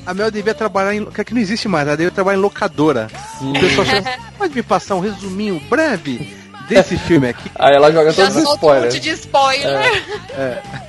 a 0.04 0.14
Mel 0.14 0.32
devia 0.32 0.54
trabalhar 0.54 0.96
em. 0.96 1.04
Que 1.04 1.20
aqui 1.20 1.32
não 1.32 1.40
existe 1.40 1.68
mais, 1.68 1.86
ela 1.86 1.96
devia 1.96 2.10
trabalhar 2.10 2.38
em 2.38 2.42
locadora. 2.42 3.06
O 3.40 3.52
pessoal 3.52 3.86
chama, 3.86 4.10
pode 4.36 4.52
me 4.54 4.64
passar 4.64 4.96
um 4.96 5.00
resuminho 5.00 5.62
breve 5.70 6.39
desse 6.74 6.96
filme 6.98 7.28
aqui? 7.28 7.50
Aí 7.54 7.74
ela 7.74 7.92
joga 7.92 8.10
Já 8.12 8.22
todos 8.24 8.36
os 8.38 8.42
soltou 8.44 8.70
um 8.70 8.72
spoilers. 8.72 8.94
monte 8.94 9.02
de 9.02 9.10
spoiler. 9.10 10.02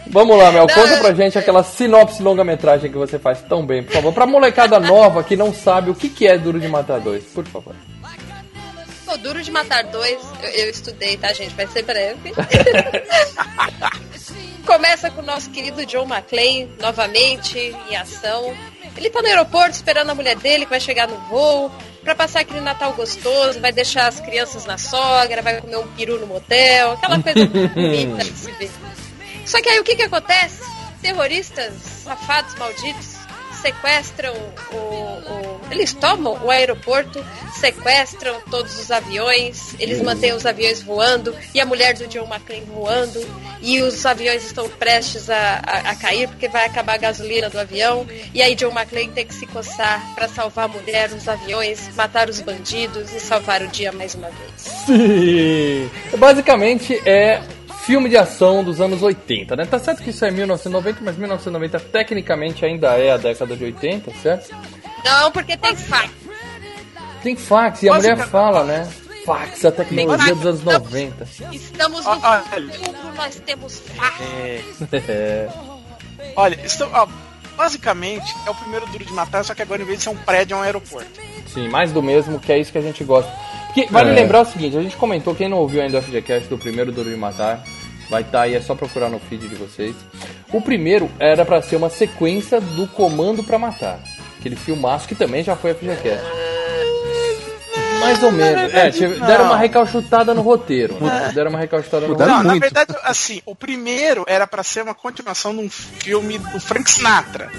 Vamos 0.07 0.37
lá, 0.37 0.51
Mel, 0.51 0.65
Não, 0.67 0.75
conta 0.75 0.93
eu- 0.93 0.99
pra 0.99 1.13
gente 1.13 1.37
aquela 1.37 1.63
sinopse 1.63 2.21
longa-metragem 2.21 2.91
que 2.91 2.97
você 2.97 3.17
faz 3.19 3.41
tão 3.41 3.65
bem, 3.65 3.83
por 3.83 3.93
favor. 3.93 4.13
Pra 4.13 4.25
molecada 4.25 4.79
nova 4.79 5.23
que 5.23 5.35
não 5.35 5.53
sabe 5.53 5.89
o 5.89 5.95
que 5.95 6.09
que 6.09 6.27
é 6.27 6.37
Duro 6.37 6.59
de 6.59 6.67
Matar 6.67 6.99
2, 6.99 7.23
por 7.25 7.45
favor. 7.45 7.75
Pô, 9.05 9.17
Duro 9.17 9.41
de 9.41 9.51
Matar 9.51 9.83
2, 9.85 10.19
eu, 10.43 10.49
eu 10.49 10.69
estudei, 10.69 11.17
tá, 11.17 11.33
gente? 11.33 11.53
Vai 11.55 11.67
ser 11.67 11.83
breve. 11.83 12.33
Começa 14.65 15.09
com 15.09 15.21
o 15.21 15.25
nosso 15.25 15.49
querido 15.49 15.85
John 15.85 16.05
McClane, 16.07 16.69
novamente 16.79 17.75
em 17.89 17.95
ação. 17.95 18.53
Ele 18.95 19.09
tá 19.09 19.21
no 19.21 19.27
aeroporto 19.27 19.71
esperando 19.71 20.11
a 20.11 20.15
mulher 20.15 20.35
dele, 20.35 20.65
que 20.65 20.69
vai 20.69 20.79
chegar 20.79 21.07
no 21.07 21.17
voo, 21.29 21.71
pra 22.03 22.15
passar 22.15 22.41
aquele 22.41 22.61
Natal 22.61 22.93
gostoso, 22.93 23.59
vai 23.59 23.71
deixar 23.71 24.07
as 24.07 24.19
crianças 24.19 24.65
na 24.65 24.77
sogra, 24.77 25.41
vai 25.41 25.61
comer 25.61 25.77
um 25.77 25.87
peru 25.89 26.19
no 26.19 26.27
motel, 26.27 26.93
aquela 26.93 27.21
coisa 27.21 27.45
bonita 27.47 28.23
de 28.23 28.37
se 28.37 28.51
ver. 28.53 28.71
Só 29.45 29.61
que 29.61 29.69
aí 29.69 29.79
o 29.79 29.83
que 29.83 29.95
que 29.95 30.03
acontece? 30.03 30.61
Terroristas, 31.01 31.73
safados, 32.03 32.55
malditos, 32.55 33.20
sequestram 33.61 34.33
o, 34.71 34.75
o- 34.75 35.61
Eles 35.71 35.93
tomam 35.93 36.37
o 36.43 36.49
aeroporto, 36.51 37.23
sequestram 37.59 38.41
todos 38.49 38.77
os 38.79 38.91
aviões, 38.91 39.73
eles 39.79 40.01
mantêm 40.01 40.33
os 40.33 40.45
aviões 40.45 40.81
voando 40.81 41.33
e 41.53 41.61
a 41.61 41.65
mulher 41.65 41.93
do 41.93 42.07
John 42.07 42.27
McClane 42.27 42.65
voando, 42.65 43.25
e 43.61 43.81
os 43.81 44.05
aviões 44.05 44.43
estão 44.45 44.67
prestes 44.67 45.29
a, 45.29 45.61
a- 45.65 45.91
a 45.91 45.95
cair 45.95 46.27
porque 46.27 46.49
vai 46.49 46.65
acabar 46.65 46.95
a 46.95 46.97
gasolina 46.97 47.49
do 47.49 47.57
avião, 47.59 48.05
e 48.33 48.41
aí 48.41 48.53
John 48.55 48.71
McClane 48.71 49.11
tem 49.11 49.25
que 49.25 49.33
se 49.33 49.45
coçar 49.47 50.13
para 50.13 50.27
salvar 50.27 50.65
a 50.65 50.67
mulher 50.67 51.09
nos 51.11 51.27
aviões, 51.29 51.89
matar 51.95 52.29
os 52.29 52.41
bandidos 52.41 53.13
e 53.13 53.19
salvar 53.21 53.61
o 53.61 53.67
dia 53.67 53.91
mais 53.93 54.13
uma 54.15 54.27
vez. 54.29 54.51
Sim! 54.57 55.89
Basicamente 56.17 57.01
é 57.07 57.41
filme 57.85 58.09
de 58.09 58.17
ação 58.17 58.63
dos 58.63 58.79
anos 58.81 59.01
80, 59.01 59.55
né? 59.55 59.65
Tá 59.65 59.79
certo 59.79 60.01
que 60.03 60.09
isso 60.11 60.23
é 60.25 60.31
1990, 60.31 60.99
mas 61.01 61.17
1990 61.17 61.79
tecnicamente 61.79 62.65
ainda 62.65 62.97
é 62.97 63.11
a 63.11 63.17
década 63.17 63.55
de 63.55 63.63
80, 63.65 64.11
certo? 64.21 64.55
Não, 65.03 65.31
porque 65.31 65.57
tem 65.57 65.75
fato. 65.75 66.11
Tem 67.23 67.35
fax, 67.35 67.83
e 67.83 67.89
a 67.89 67.93
mulher 67.93 68.15
Basicamente- 68.15 68.31
fala, 68.31 68.63
né? 68.63 68.89
Fax, 69.25 69.65
a 69.65 69.71
tecnologia 69.71 70.25
Tem 70.25 70.35
dos 70.35 70.45
anos 70.45 70.63
90. 70.63 71.27
Estamos 71.51 72.03
no 72.05 72.11
Ah, 72.11 72.43
futuro, 72.49 73.13
nós 73.15 73.35
temos 73.45 73.79
fato. 73.95 74.23
É. 74.23 75.47
Olha, 76.35 76.59
estou- 76.65 76.89
ó, 76.91 77.07
basicamente 77.55 78.33
é 78.47 78.49
o 78.49 78.55
primeiro 78.55 78.87
duro 78.87 79.05
de 79.05 79.13
matar, 79.13 79.43
só 79.45 79.53
que 79.53 79.61
agora 79.61 79.81
em 79.83 79.85
vez 79.85 79.99
de 79.99 80.05
ser 80.05 80.09
um 80.09 80.15
prédio, 80.15 80.55
é 80.55 80.57
um 80.57 80.63
aeroporto. 80.63 81.09
Sim, 81.53 81.67
mais 81.69 81.91
do 81.91 82.01
mesmo, 82.01 82.39
que 82.39 82.51
é 82.51 82.57
isso 82.57 82.71
que 82.71 82.77
a 82.79 82.81
gente 82.81 83.03
gosta. 83.03 83.31
Que, 83.73 83.85
vale 83.91 84.11
É. 84.11 84.13
lembrar 84.13 84.41
o 84.41 84.45
seguinte, 84.45 84.77
a 84.77 84.81
gente 84.81 84.95
comentou, 84.97 85.33
quem 85.35 85.47
não 85.49 85.57
ouviu 85.57 85.81
ainda 85.81 85.97
o 85.97 86.01
FGCast 86.01 86.47
do 86.49 86.57
primeiro 86.57 86.91
Duro 86.91 87.09
de 87.09 87.15
Matar, 87.15 87.63
vai 88.09 88.21
estar 88.21 88.41
aí, 88.41 88.55
é 88.55 88.61
só 88.61 88.75
procurar 88.75 89.09
no 89.09 89.19
feed 89.19 89.47
de 89.47 89.55
vocês. 89.55 89.95
O 90.51 90.61
primeiro 90.61 91.09
era 91.19 91.45
pra 91.45 91.61
ser 91.61 91.77
uma 91.77 91.89
sequência 91.89 92.59
do 92.59 92.85
Comando 92.87 93.43
pra 93.43 93.57
Matar. 93.57 93.99
Aquele 94.39 94.55
filmaço 94.55 95.07
que 95.07 95.15
também 95.15 95.43
já 95.43 95.55
foi 95.55 95.73
FGCast. 95.73 96.25
Mais 98.01 98.21
ou 98.23 98.31
menos. 98.31 98.73
É, 98.73 98.91
tive- 98.91 99.19
deram 99.19 99.45
uma 99.45 99.57
recalchutada 99.57 100.33
no 100.33 100.41
roteiro. 100.41 100.97
né? 101.01 101.31
Deram 101.33 101.49
uma 101.51 101.59
recalchutada 101.59 102.05
no 102.07 102.13
Mudaram 102.13 102.33
roteiro. 102.33 102.47
Não, 102.49 102.55
muito. 102.59 102.61
na 102.75 102.81
verdade, 102.83 102.99
assim, 103.03 103.41
o 103.45 103.55
primeiro 103.55 104.23
era 104.27 104.45
pra 104.45 104.63
ser 104.63 104.83
uma 104.83 104.93
continuação 104.93 105.53
de 105.55 105.61
um 105.61 105.69
filme 105.69 106.37
do 106.37 106.59
Frank 106.59 106.89
Sinatra. 106.91 107.49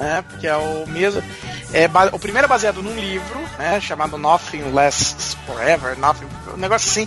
Né, 0.00 0.24
porque 0.28 0.48
é 0.48 0.56
o 0.56 0.84
mesmo. 0.88 1.22
É, 1.72 1.88
o 2.12 2.18
primeiro 2.18 2.46
é 2.46 2.48
baseado 2.48 2.82
num 2.82 2.94
livro, 2.98 3.38
né? 3.56 3.80
Chamado 3.80 4.18
Nothing 4.18 4.72
Lasts 4.72 5.36
Forever, 5.46 5.96
Nothing, 5.96 6.26
um 6.54 6.56
negócio 6.56 6.90
assim. 6.90 7.06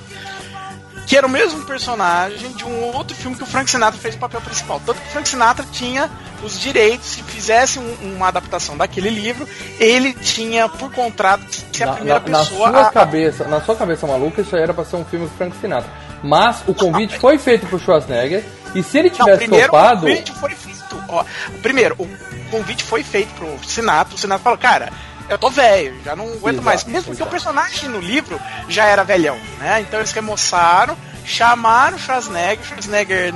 Que 1.05 1.15
era 1.17 1.27
o 1.27 1.29
mesmo 1.29 1.63
personagem 1.65 2.51
de 2.53 2.63
um 2.65 2.83
outro 2.95 3.15
filme 3.15 3.35
que 3.37 3.43
o 3.43 3.45
Frank 3.45 3.69
Sinatra 3.69 3.99
fez 3.99 4.15
o 4.15 4.17
papel 4.17 4.41
principal. 4.41 4.81
Tanto 4.85 4.99
que 4.99 5.07
o 5.07 5.11
Frank 5.11 5.29
Sinatra 5.29 5.65
tinha 5.71 6.09
os 6.43 6.59
direitos, 6.59 7.05
se 7.07 7.21
fizesse 7.23 7.77
um- 7.79 8.15
uma 8.15 8.27
adaptação 8.27 8.75
daquele 8.75 9.09
livro, 9.09 9.47
ele 9.79 10.13
tinha 10.13 10.67
por 10.67 10.91
contrato 10.91 11.45
ser 11.71 11.83
a 11.83 11.87
Na, 11.87 11.93
primeira 11.93 12.19
na- 12.21 12.29
na 12.29 12.39
pessoa 12.39 12.69
sua 12.71 12.81
a- 12.81 12.91
cabeça, 12.91 13.43
na 13.47 13.61
sua 13.61 13.75
cabeça 13.75 14.07
maluca, 14.07 14.41
isso 14.41 14.55
aí 14.55 14.63
era 14.63 14.73
pra 14.73 14.83
ser 14.83 14.95
um 14.95 15.05
filme 15.05 15.27
com 15.27 15.35
Frank 15.37 15.55
Sinatra. 15.61 15.89
Mas 16.23 16.63
o 16.67 16.73
convite 16.73 17.17
foi 17.19 17.37
feito 17.37 17.67
pro 17.67 17.77
Schwarzenegger 17.79 18.43
e 18.73 18.81
se 18.81 18.97
ele 18.97 19.09
Não, 19.09 19.15
tivesse 19.17 19.37
primeiro 19.37 19.67
topado, 19.71 20.05
o 20.05 20.09
convite 20.09 20.31
foi 20.33 20.49
feito. 20.55 21.03
Ó, 21.07 21.23
primeiro, 21.61 21.95
o 21.99 22.07
convite 22.49 22.83
foi 22.83 23.03
feito 23.03 23.29
pro 23.35 23.59
Sinatra. 23.63 24.15
O 24.15 24.17
Sinatra 24.17 24.43
falou, 24.43 24.57
cara, 24.57 24.91
eu 25.29 25.37
tô 25.37 25.49
velho, 25.49 25.95
já 26.03 26.15
não 26.15 26.25
aguento 26.25 26.55
Exato, 26.55 26.63
mais. 26.63 26.83
Mesmo 26.85 27.13
exato. 27.13 27.27
o 27.27 27.31
personagem 27.31 27.89
no 27.89 27.99
livro 27.99 28.39
já 28.69 28.85
era 28.85 29.03
velhão, 29.03 29.37
né? 29.59 29.81
Então 29.81 29.99
eles 29.99 30.11
remoçaram, 30.11 30.97
chamaram 31.23 31.97
o 31.97 31.99
Schwarzenegger, 31.99 32.61
o 32.61 32.65
Schwarzenegger 32.67 33.33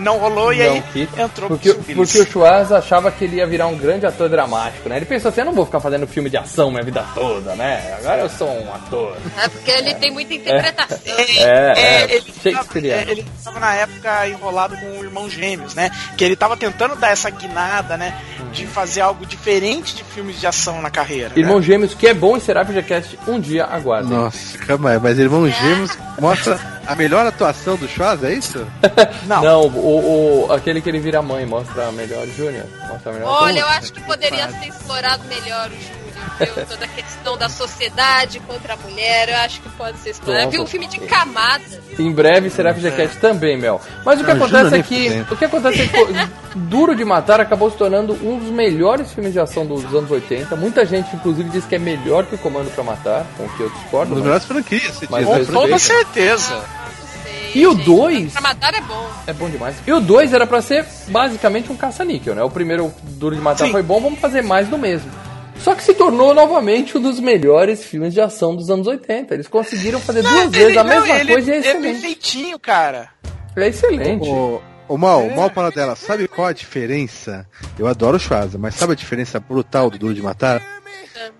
não 0.00 0.18
rolou 0.18 0.52
e 0.52 0.58
Não 0.58 0.74
aí 0.74 0.82
quis, 0.92 1.08
entrou 1.18 1.48
porque, 1.48 1.72
Bruce 1.72 1.92
Willis. 1.92 2.12
porque 2.12 2.28
o 2.28 2.32
Schwarz 2.32 2.72
achava 2.72 3.10
que 3.10 3.24
ele 3.24 3.36
ia 3.36 3.46
virar 3.46 3.66
um 3.66 3.76
grande 3.76 4.06
ator 4.06 4.28
dramático, 4.28 4.88
né? 4.88 4.96
Ele 4.96 5.06
pensou 5.06 5.28
assim, 5.28 5.40
eu 5.40 5.46
não 5.46 5.52
vou 5.52 5.66
ficar 5.66 5.80
fazendo 5.80 6.06
filme 6.06 6.28
de 6.30 6.36
ação 6.36 6.70
minha 6.70 6.82
vida 6.82 7.04
toda, 7.14 7.54
né? 7.54 7.96
Agora 7.98 8.22
eu 8.22 8.28
sou 8.28 8.48
um 8.48 8.74
ator. 8.74 9.16
É 9.42 9.48
porque 9.48 9.70
ele 9.70 9.94
tem 9.94 10.10
muita 10.10 10.34
interpretação. 10.34 10.98
É, 11.06 11.72
é, 11.76 12.14
ele 12.14 12.32
Shakespeareano. 12.42 13.00
tava, 13.00 13.12
ele 13.12 13.26
tava 13.44 13.60
na 13.60 13.74
época 13.74 14.28
enrolado 14.28 14.76
com 14.76 14.98
o 14.98 15.04
irmão 15.04 15.28
gêmeos, 15.28 15.74
né? 15.74 15.90
Que 16.16 16.24
ele 16.24 16.36
tava 16.36 16.56
tentando 16.56 16.96
dar 16.96 17.10
essa 17.10 17.30
guinada, 17.30 17.96
né? 17.96 18.14
De 18.52 18.66
fazer 18.66 19.00
algo 19.00 19.24
diferente 19.26 19.94
de 19.94 20.04
filmes 20.04 20.40
de 20.40 20.46
ação 20.46 20.80
na 20.82 20.90
carreira. 20.90 21.32
Irmão 21.36 21.58
né? 21.58 21.62
Gêmeos, 21.62 21.94
que 21.94 22.06
é 22.06 22.14
bom 22.14 22.36
e 22.36 22.40
será 22.40 22.64
FGCast 22.64 23.18
um 23.28 23.38
dia, 23.38 23.64
aguardem. 23.64 24.10
Nossa, 24.10 24.58
calma 24.58 24.90
aí, 24.90 24.98
mas 24.98 25.18
Irmão 25.18 25.48
Gêmeos 25.48 25.96
mostra 26.18 26.58
a 26.86 26.94
melhor 26.94 27.24
atuação 27.26 27.76
do 27.76 27.86
Schwarz, 27.88 28.22
é 28.24 28.32
isso? 28.32 28.66
Não. 29.26 29.42
Não, 29.42 29.60
o, 29.66 29.89
o- 29.98 30.52
aquele 30.52 30.80
que 30.80 30.88
ele 30.88 30.98
vira 31.00 31.20
mãe 31.22 31.44
mostra 31.46 31.90
melhor 31.92 32.26
Júnior. 32.28 32.66
Mostra 32.88 33.12
melhor 33.12 33.42
Olha, 33.42 33.60
eu 33.60 33.68
acho 33.68 33.92
que 33.92 34.00
poderia 34.02 34.48
ser 34.50 34.68
explorado 34.68 35.24
melhor 35.24 35.68
o 35.68 35.70
Júnior. 35.70 36.00
viu? 36.00 36.00
Toda 36.68 36.84
a 36.84 36.88
questão 36.88 37.36
da 37.36 37.48
sociedade 37.48 38.40
contra 38.40 38.74
a 38.74 38.76
mulher, 38.78 39.28
eu 39.28 39.36
acho 39.38 39.60
que 39.60 39.68
pode 39.70 39.98
ser 39.98 40.10
explorado. 40.10 40.44
Nossa. 40.46 40.56
Viu 40.56 40.62
um 40.62 40.66
filme 40.66 40.86
de 40.86 40.98
camadas. 41.00 41.78
Em 41.98 42.10
breve 42.12 42.48
será 42.50 42.72
FGCast 42.74 43.18
também, 43.18 43.58
Mel. 43.58 43.80
Mas 44.04 44.20
o 44.20 44.24
que 44.24 44.32
Não, 44.32 44.44
acontece 44.44 44.74
é 44.76 44.82
que. 44.82 45.08
fudendo. 45.08 45.34
O 45.34 45.36
que 45.36 45.44
acontece 45.44 45.82
é 45.82 45.86
que 45.86 46.58
Duro 46.58 46.94
de 46.96 47.04
Matar 47.04 47.40
acabou 47.40 47.70
se 47.70 47.76
tornando 47.76 48.12
um 48.26 48.38
dos 48.38 48.50
melhores 48.50 49.12
filmes 49.12 49.32
de 49.32 49.40
ação 49.40 49.66
dos 49.66 49.84
anos 49.94 50.10
80. 50.10 50.56
Muita 50.56 50.84
gente, 50.86 51.14
inclusive, 51.14 51.48
diz 51.50 51.64
que 51.66 51.74
é 51.74 51.78
melhor 51.78 52.24
que 52.26 52.34
o 52.34 52.38
Comando 52.38 52.70
pra 52.74 52.82
Matar, 52.84 53.26
com 53.36 53.44
o 53.44 53.48
que 53.50 53.60
eu 53.62 53.70
discordo. 53.70 54.14
Das 54.14 54.18
mas- 54.18 54.22
melhores 54.24 54.44
franquias, 54.46 54.94
você 54.94 55.06
Mas 55.10 55.26
diz, 55.26 55.48
eu 55.48 55.54
Com 55.54 55.60
toda 55.62 55.78
certeza. 55.78 56.42
Sei, 56.48 57.09
E 57.54 57.66
o 57.66 57.72
gente. 57.72 57.84
dois? 57.84 58.32
Pra 58.32 58.40
matar 58.40 58.74
é 58.74 58.80
bom. 58.80 59.10
É 59.26 59.32
bom 59.32 59.48
demais. 59.50 59.76
E 59.86 59.92
o 59.92 60.00
2 60.00 60.32
era 60.32 60.46
pra 60.46 60.60
ser 60.62 60.84
basicamente 61.08 61.70
um 61.70 61.76
caça-níquel, 61.76 62.34
né? 62.34 62.42
O 62.42 62.50
primeiro 62.50 62.92
Duro 63.02 63.34
de 63.34 63.40
Matar 63.40 63.66
Sim. 63.66 63.72
foi 63.72 63.82
bom, 63.82 64.00
vamos 64.00 64.18
fazer 64.20 64.42
mais 64.42 64.68
do 64.68 64.76
mesmo. 64.78 65.10
Só 65.58 65.74
que 65.74 65.82
se 65.82 65.92
tornou 65.92 66.32
novamente 66.32 66.96
um 66.96 67.00
dos 67.02 67.20
melhores 67.20 67.84
filmes 67.84 68.14
de 68.14 68.20
ação 68.20 68.56
dos 68.56 68.70
anos 68.70 68.86
80. 68.86 69.34
Eles 69.34 69.46
conseguiram 69.46 70.00
fazer 70.00 70.22
duas 70.22 70.34
Ele- 70.44 70.48
vezes 70.50 70.76
a 70.76 70.82
não, 70.84 70.90
mesma 70.90 71.16
ele- 71.18 71.32
coisa 71.32 71.50
e 71.50 71.52
é 71.52 71.56
É 71.56 71.60
excelente. 71.60 71.82
perfeitinho, 72.00 72.58
cara. 72.58 73.08
É 73.56 73.68
excelente. 73.68 74.26
O, 74.28 74.62
o 74.88 74.96
Mal, 74.96 75.22
o 75.22 75.36
Mal 75.36 75.50
para 75.50 75.70
dela, 75.70 75.94
sabe 75.96 76.26
qual 76.26 76.46
a 76.48 76.52
diferença? 76.54 77.46
Eu 77.78 77.86
adoro 77.86 78.16
o 78.16 78.20
Schwarza, 78.20 78.56
mas 78.56 78.74
sabe 78.74 78.92
a 78.94 78.96
diferença 78.96 79.38
brutal 79.38 79.90
do 79.90 79.98
Duro 79.98 80.14
de 80.14 80.22
Matar? 80.22 80.62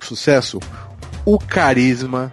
Sucesso? 0.00 0.60
O 1.24 1.38
carisma. 1.38 2.32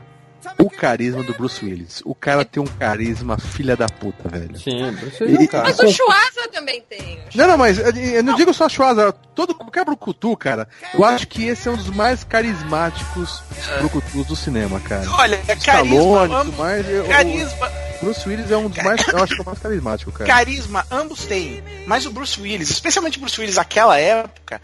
O 0.59 0.69
carisma 0.71 1.21
do 1.23 1.33
Bruce 1.33 1.63
Willis. 1.63 2.01
O 2.03 2.15
cara 2.15 2.43
tem 2.43 2.61
um 2.61 2.65
carisma 2.65 3.37
filha 3.37 3.75
da 3.75 3.85
puta, 3.87 4.27
velho. 4.27 4.57
Sim, 4.57 4.91
Bruce 4.93 5.23
Willis 5.23 5.39
é 5.39 5.43
E- 5.43 5.47
cara. 5.47 5.63
Mas 5.65 5.79
o 5.79 5.87
Schwarza 5.91 6.47
também 6.51 6.81
tem. 6.81 7.19
Não, 7.35 7.47
não, 7.47 7.57
mas 7.57 7.77
eu- 7.77 7.91
eu 7.95 8.23
não 8.23 8.35
digo 8.35 8.51
só 8.53 8.67
Schwarza, 8.67 9.11
todo 9.35 9.53
qualquer 9.53 9.85
brucutu, 9.85 10.35
cara. 10.35 10.67
Eu 10.93 11.05
acho 11.05 11.27
que 11.27 11.45
esse 11.45 11.67
é 11.67 11.71
um 11.71 11.77
dos 11.77 11.89
mais 11.89 12.23
carismáticos 12.23 13.41
brucutus 13.79 14.25
do 14.25 14.35
cinema, 14.35 14.79
cara. 14.79 15.07
Olha, 15.11 15.39
é 15.47 15.55
carisma. 15.55 15.95
Stallone, 15.95 16.51
mais. 16.57 16.89
eu- 16.89 17.05
carisma, 17.05 17.71
Bruce 18.01 18.27
Willis 18.27 18.49
é 18.51 18.57
um 18.57 18.67
dos 18.69 18.83
mais, 18.83 19.07
eu 19.07 19.23
acho 19.23 19.33
que 19.35 19.39
é 19.39 19.43
o 19.43 19.45
mais 19.45 19.59
carismático, 19.59 20.11
cara. 20.11 20.27
carisma, 20.27 20.85
ambos 20.89 21.25
têm. 21.25 21.63
Mas 21.85 22.05
o 22.07 22.11
Bruce 22.11 22.39
Willis, 22.41 22.69
especialmente 22.71 23.17
o 23.19 23.21
Bruce 23.21 23.39
Willis 23.39 23.55
naquela 23.57 23.97
época, 23.99 24.59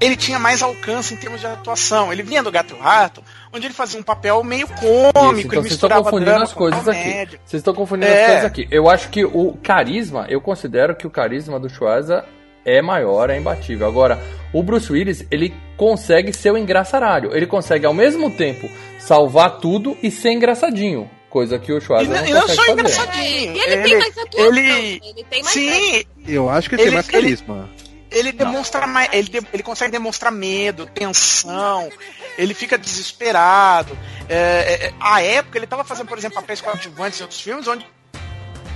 ele 0.00 0.16
tinha 0.16 0.38
mais 0.38 0.60
alcance 0.62 1.14
em 1.14 1.16
termos 1.16 1.40
de 1.40 1.46
atuação. 1.46 2.12
Ele 2.12 2.22
vinha 2.22 2.42
do 2.42 2.50
Gato 2.50 2.74
e 2.74 2.78
o 2.78 2.80
Rato, 2.82 3.22
onde 3.56 3.66
ele 3.66 3.74
fazia 3.74 3.98
um 3.98 4.02
papel 4.02 4.42
meio 4.44 4.66
cômico, 4.68 4.86
Isso, 4.86 4.88
então 5.08 5.32
ele 5.32 5.34
vocês 5.34 5.48
estão 5.48 5.62
misturava 5.62 6.02
confundindo 6.04 6.30
drama 6.30 6.44
as 6.44 6.52
com 6.52 6.58
coisas 6.58 6.88
aqui. 6.88 7.10
Vocês 7.44 7.60
estão 7.60 7.74
confundindo 7.74 8.06
É. 8.12 8.20
as 8.22 8.26
coisas 8.26 8.44
aqui. 8.44 8.68
Eu 8.70 8.88
acho 8.88 9.08
que 9.08 9.24
o 9.24 9.56
carisma, 9.62 10.26
eu 10.28 10.40
considero 10.40 10.94
que 10.94 11.06
o 11.06 11.10
carisma 11.10 11.58
do 11.58 11.68
Schwarza 11.68 12.24
é 12.64 12.82
maior, 12.82 13.30
é 13.30 13.38
imbatível. 13.38 13.86
Agora, 13.86 14.18
o 14.52 14.62
Bruce 14.62 14.92
Willis, 14.92 15.24
ele 15.30 15.54
consegue 15.76 16.32
ser 16.32 16.50
o 16.52 16.58
engraçaralho. 16.58 17.34
Ele 17.34 17.46
consegue, 17.46 17.86
ao 17.86 17.94
mesmo 17.94 18.30
tempo, 18.30 18.68
salvar 18.98 19.58
tudo 19.58 19.96
e 20.02 20.10
ser 20.10 20.32
engraçadinho. 20.32 21.08
Coisa 21.30 21.58
que 21.58 21.72
o 21.72 21.80
Schwarza 21.80 22.08
não- 22.12 22.20
não, 22.20 22.26
e 22.28 22.32
não 22.32 22.40
consegue 22.42 22.56
só 22.56 22.62
fazer. 22.66 22.72
engraçadinho. 22.72 23.56
E 23.56 23.58
ele, 23.60 23.82
tem 23.82 23.98
mais 23.98 24.18
atuação. 24.18 24.46
ele- 24.56 25.00
Ele 25.04 25.24
tem 25.30 25.42
mais 25.42 25.54
Sim, 25.54 26.02
Eu 26.26 26.48
acho 26.50 26.68
que 26.68 26.74
ele, 26.74 26.82
tem 26.82 26.86
Ele- 26.88 26.94
mais 26.96 27.08
ele- 27.08 27.22
carisma. 27.22 27.68
ele 27.78 27.85
demonstra 28.32 28.86
mais. 28.86 29.08
Ele, 29.12 29.28
de- 29.28 29.46
ele 29.52 29.62
consegue 29.62 29.92
demonstrar 29.92 30.30
medo, 30.32 30.86
tensão, 30.86 31.90
ele 32.38 32.54
fica 32.54 32.76
desesperado. 32.78 33.96
É, 34.28 34.86
é, 34.88 34.94
a 35.00 35.22
época 35.22 35.58
ele 35.58 35.66
tava 35.66 35.84
fazendo, 35.84 36.06
por 36.08 36.18
exemplo, 36.18 36.36
papéis 36.40 36.60
coadjuvantes 36.60 37.20
em 37.20 37.22
outros 37.22 37.40
filmes 37.40 37.66
onde 37.68 37.86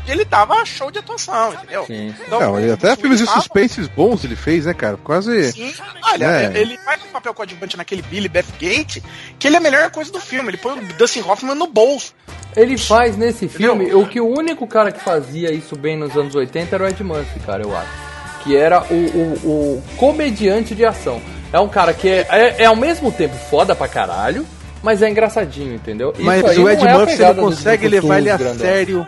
ele 0.09 0.25
tava 0.25 0.65
show 0.65 0.91
de 0.91 0.99
atuação, 0.99 1.53
entendeu? 1.55 1.85
Sim. 1.87 2.13
Então, 2.27 2.41
Não, 2.41 2.59
ele 2.59 2.73
até 2.73 2.97
filmes 2.97 3.19
de 3.21 3.27
suspenses 3.27 3.87
bons 3.87 4.25
ele 4.25 4.35
fez, 4.35 4.65
né, 4.67 4.75
cara? 4.75 4.97
Quase. 4.97 5.53
Sim. 5.53 5.73
Olha, 6.03 6.25
É. 6.53 6.59
ele 6.59 6.77
faz 6.79 7.01
um 7.05 7.09
papel 7.09 7.33
coadjuvante 7.35 7.77
naquele 7.77 8.03
Billy 8.03 8.29
Bathgate, 8.29 9.03
que 9.39 9.47
ele 9.47 9.57
é 9.57 9.59
a 9.59 9.63
melhor 9.63 9.91
coisa 9.91 10.11
do 10.11 10.19
filme. 10.21 10.49
Ele 10.51 10.57
põe 10.57 10.79
o 10.79 10.83
Dustin 10.95 11.21
Hoffman 11.21 11.55
no 11.55 11.67
bolso. 11.69 12.13
Ele 12.57 12.77
faz 12.77 13.17
nesse 13.17 13.47
filme 13.47 13.95
o 13.95 14.05
que 14.09 14.21
o 14.21 14.27
único 14.27 14.67
cara 14.67 14.91
que 14.91 14.99
fazia 15.01 15.53
isso 15.53 15.77
bem 15.77 15.97
nos 15.97 16.17
anos 16.17 16.35
80 16.35 16.75
era 16.75 16.85
o 16.85 16.89
Ed 16.89 17.05
Murphy, 17.05 17.39
cara, 17.41 17.63
eu 17.63 17.77
acho. 17.77 18.10
Que 18.43 18.57
era 18.57 18.83
o, 18.91 18.95
o, 18.95 19.35
o 19.45 19.83
comediante 19.97 20.75
de 20.75 20.85
ação. 20.85 21.21
É 21.53 21.59
um 21.61 21.69
cara 21.69 21.93
que 21.93 22.09
é, 22.09 22.27
é, 22.31 22.55
é 22.63 22.65
ao 22.67 22.77
mesmo 22.77 23.11
tempo 23.13 23.35
foda 23.51 23.75
pra 23.75 23.89
caralho, 23.89 24.47
mas 24.83 25.03
é 25.03 25.11
engraçadinho, 25.11 25.75
entendeu? 25.75 26.13
Isso 26.15 26.23
Mas 26.23 26.43
o 26.57 26.61
não 26.63 26.71
Ed 26.71 26.87
é 26.87 26.93
Murphy 26.95 27.17
você 27.17 27.23
não 27.25 27.35
dos 27.35 27.45
consegue 27.57 27.89
levar 27.89 28.19
ele 28.19 28.31
a 28.31 28.37
grandão. 28.37 28.59
sério. 28.59 29.07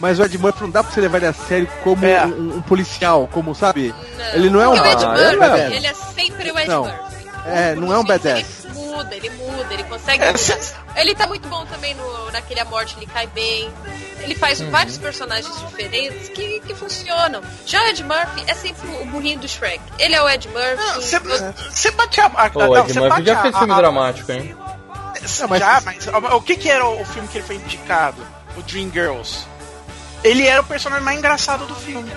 Mas 0.00 0.18
o 0.18 0.24
Ed 0.24 0.36
Murphy 0.38 0.62
não 0.62 0.70
dá 0.70 0.82
pra 0.82 0.92
você 0.92 1.00
levar 1.00 1.18
ele 1.18 1.26
a 1.26 1.32
sério 1.32 1.68
como 1.84 2.04
É. 2.04 2.26
um, 2.26 2.56
um 2.56 2.62
policial, 2.62 3.28
como, 3.30 3.54
sabe? 3.54 3.94
Ele 4.34 4.50
não 4.50 4.60
é 4.60 4.66
um 4.68 4.72
Porque 4.72 4.88
o 4.88 4.92
Ed 4.92 5.04
Ah, 5.04 5.08
Murphy, 5.48 5.76
ele 5.76 5.86
é 5.86 5.94
sempre 5.94 6.50
o 6.50 6.58
Ed 6.58 6.68
Não. 6.68 6.82
Murphy. 6.84 7.12
É, 7.46 7.74
não 7.76 7.92
é 7.92 7.98
um 7.98 8.04
badass. 8.04 8.61
Ele 9.10 9.30
muda, 9.30 9.44
ele 9.44 9.52
muda, 9.56 9.74
ele 9.74 9.84
consegue 9.84 10.22
É, 10.24 10.32
mudar. 10.32 10.84
Ele 10.96 11.14
tá 11.14 11.26
muito 11.26 11.48
bom 11.48 11.64
também 11.66 11.94
no, 11.94 12.30
naquele 12.30 12.60
A 12.60 12.64
Morte, 12.64 12.96
ele 12.96 13.06
cai 13.06 13.26
bem. 13.28 13.70
Ele 14.20 14.34
faz 14.34 14.60
Uhum. 14.60 14.70
vários 14.70 14.98
personagens 14.98 15.58
diferentes 15.66 16.28
que, 16.28 16.60
que 16.60 16.74
funcionam. 16.74 17.42
Já 17.66 17.82
o 17.82 17.86
Ed 17.88 18.04
Murphy 18.04 18.44
é 18.46 18.54
sempre 18.54 18.88
o 19.00 19.04
burrinho 19.06 19.38
do 19.40 19.48
Shrek. 19.48 19.80
Ele 19.98 20.14
é 20.14 20.22
o 20.22 20.28
Ed 20.28 20.48
Murphy. 20.48 21.02
Você 21.70 21.90
bate 21.90 22.20
a. 22.20 22.26
a 22.26 22.48
não, 22.54 22.68
o 22.70 22.78
Ed 22.78 22.92
você 22.92 23.00
Murphy 23.00 23.24
já 23.24 23.42
fez 23.42 23.56
filme 23.58 23.72
a- 23.72 23.76
dramático, 23.76 24.30
hein? 24.32 24.56
Já, 25.58 25.80
mas 25.84 26.06
o 26.32 26.40
que, 26.40 26.56
que 26.56 26.68
era 26.68 26.86
o 26.86 27.04
filme 27.04 27.28
que 27.28 27.38
ele 27.38 27.46
foi 27.46 27.56
indicado? 27.56 28.24
O 28.56 28.62
Dream 28.62 28.90
Girls. 28.92 29.44
Ele 30.24 30.46
era 30.46 30.60
o 30.60 30.64
personagem 30.64 31.04
mais 31.04 31.18
engraçado 31.18 31.64
do 31.66 31.74
filme. 31.74 32.10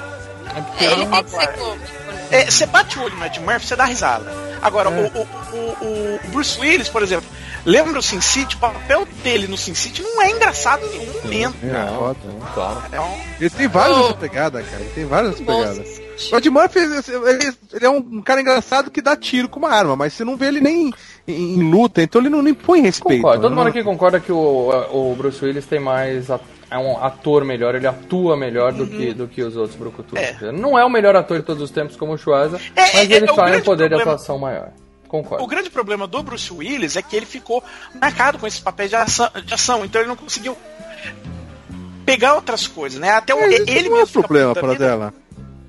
é, 0.80 0.86
ele 0.86 1.06
tem 1.08 1.24
que 1.24 1.30
ser 1.30 1.48
cômico. 1.58 1.88
Né? 2.32 2.42
É, 2.42 2.52
você 2.52 2.66
bate 2.66 2.98
o 3.00 3.04
olho 3.04 3.16
no 3.16 3.26
Ed 3.26 3.40
Murphy, 3.40 3.68
você 3.68 3.76
dá 3.76 3.86
risada. 3.86 4.32
Agora, 4.62 4.90
É. 4.90 4.94
o, 4.94 5.06
o, 5.06 5.28
o, 5.86 6.16
o 6.26 6.32
Bruce 6.32 6.60
Willis, 6.60 6.90
por 6.90 7.04
exemplo, 7.04 7.30
lembra 7.66 8.00
o 8.00 8.02
Sin 8.02 8.22
City? 8.22 8.56
O 8.56 8.60
papel 8.60 9.08
dele 9.24 9.48
no 9.48 9.58
Sin 9.58 9.76
City 9.76 10.02
não 10.02 10.22
é 10.22 10.32
engraçado 10.32 10.84
em 10.86 10.98
nenhum 10.98 11.14
momento. 11.22 11.56
Não, 11.64 12.08
não, 12.08 12.16
claro. 12.54 12.82
É 12.92 13.00
um- 13.00 13.18
Ele 13.40 13.50
tem 13.50 13.68
várias 13.68 13.98
Oh. 13.98 14.02
dessa 14.04 14.14
pegada, 14.16 14.64
cara. 14.64 14.82
Ele 14.82 14.92
tem 14.96 15.06
várias 15.06 15.40
pegadas. 15.40 16.02
O 16.32 16.38
Ed 16.38 16.50
Murphy, 16.50 16.80
ele, 16.80 17.54
ele 17.74 17.86
é 17.86 17.90
um 17.90 18.22
cara 18.22 18.40
engraçado 18.42 18.90
que 18.90 19.02
dá 19.02 19.16
tiro 19.18 19.50
com 19.50 19.60
uma 19.60 19.70
arma, 19.70 19.96
mas 19.96 20.14
você 20.14 20.24
não 20.24 20.38
vê 20.38 20.48
ele 20.48 20.62
nem 20.62 20.90
em, 21.28 21.34
em 21.58 21.70
luta, 21.70 22.02
então 22.02 22.22
ele 22.22 22.30
não 22.30 22.42
nem 22.42 22.54
põe 22.54 22.82
respeito. 22.82 23.22
Concordo. 23.22 23.42
Todo 23.42 23.52
né? 23.52 23.58
mundo 23.58 23.68
aqui 23.68 23.84
concorda 23.84 24.20
que 24.20 24.32
o, 24.32 24.70
o 24.92 25.16
Bruce 25.16 25.44
Willis 25.44 25.66
tem 25.66 25.80
mais. 25.80 26.28
É 26.70 26.78
um 26.78 26.98
ator 27.04 27.46
melhor, 27.46 27.76
ele 27.76 27.86
atua 27.86 28.36
melhor 28.36 28.74
do, 28.74 28.88
que, 28.88 29.14
do 29.14 29.28
que 29.28 29.42
os 29.44 29.56
outros 29.56 29.78
Brucutus. 29.78 30.18
É. 30.18 30.52
Não 30.52 30.78
é 30.78 30.84
o 30.84 30.90
melhor 30.90 31.16
ator 31.16 31.40
de 31.40 31.46
todos 31.46 31.62
os 31.62 31.70
tempos 31.70 31.96
como 31.96 32.14
o 32.14 32.18
Schwarza, 32.18 32.60
É, 32.76 32.82
mas 32.82 32.96
é, 32.96 33.04
ele 33.04 33.28
é 33.28 33.32
o 33.32 33.36
tem 33.36 33.46
um 33.46 33.62
poder 33.62 33.84
de 33.84 33.90
problema. 33.90 34.02
atuação 34.02 34.40
maior. 34.40 34.70
Concordo. 35.08 35.44
O 35.44 35.48
grande 35.48 35.70
problema 35.70 36.08
do 36.08 36.24
Bruce 36.24 36.52
Willis 36.52 36.96
é 36.96 37.02
que 37.02 37.16
ele 37.16 37.26
ficou 37.26 37.64
marcado 38.02 38.40
com 38.40 38.48
esses 38.48 38.60
papéis 38.60 38.90
de 38.90 38.96
ação, 38.96 39.30
de 39.46 39.54
ação, 39.54 39.86
então 39.86 40.02
ele 40.02 40.08
não 40.08 40.16
conseguiu 40.16 40.58
pegar 42.06 42.36
outras 42.36 42.68
coisas, 42.68 43.00
né? 43.00 43.12
Até 43.12 43.34
o, 43.34 43.40
ele 43.40 43.90
não 43.90 44.02
é 44.02 44.06
problema 44.06 44.54
para 44.54 44.72
vida. 44.74 45.14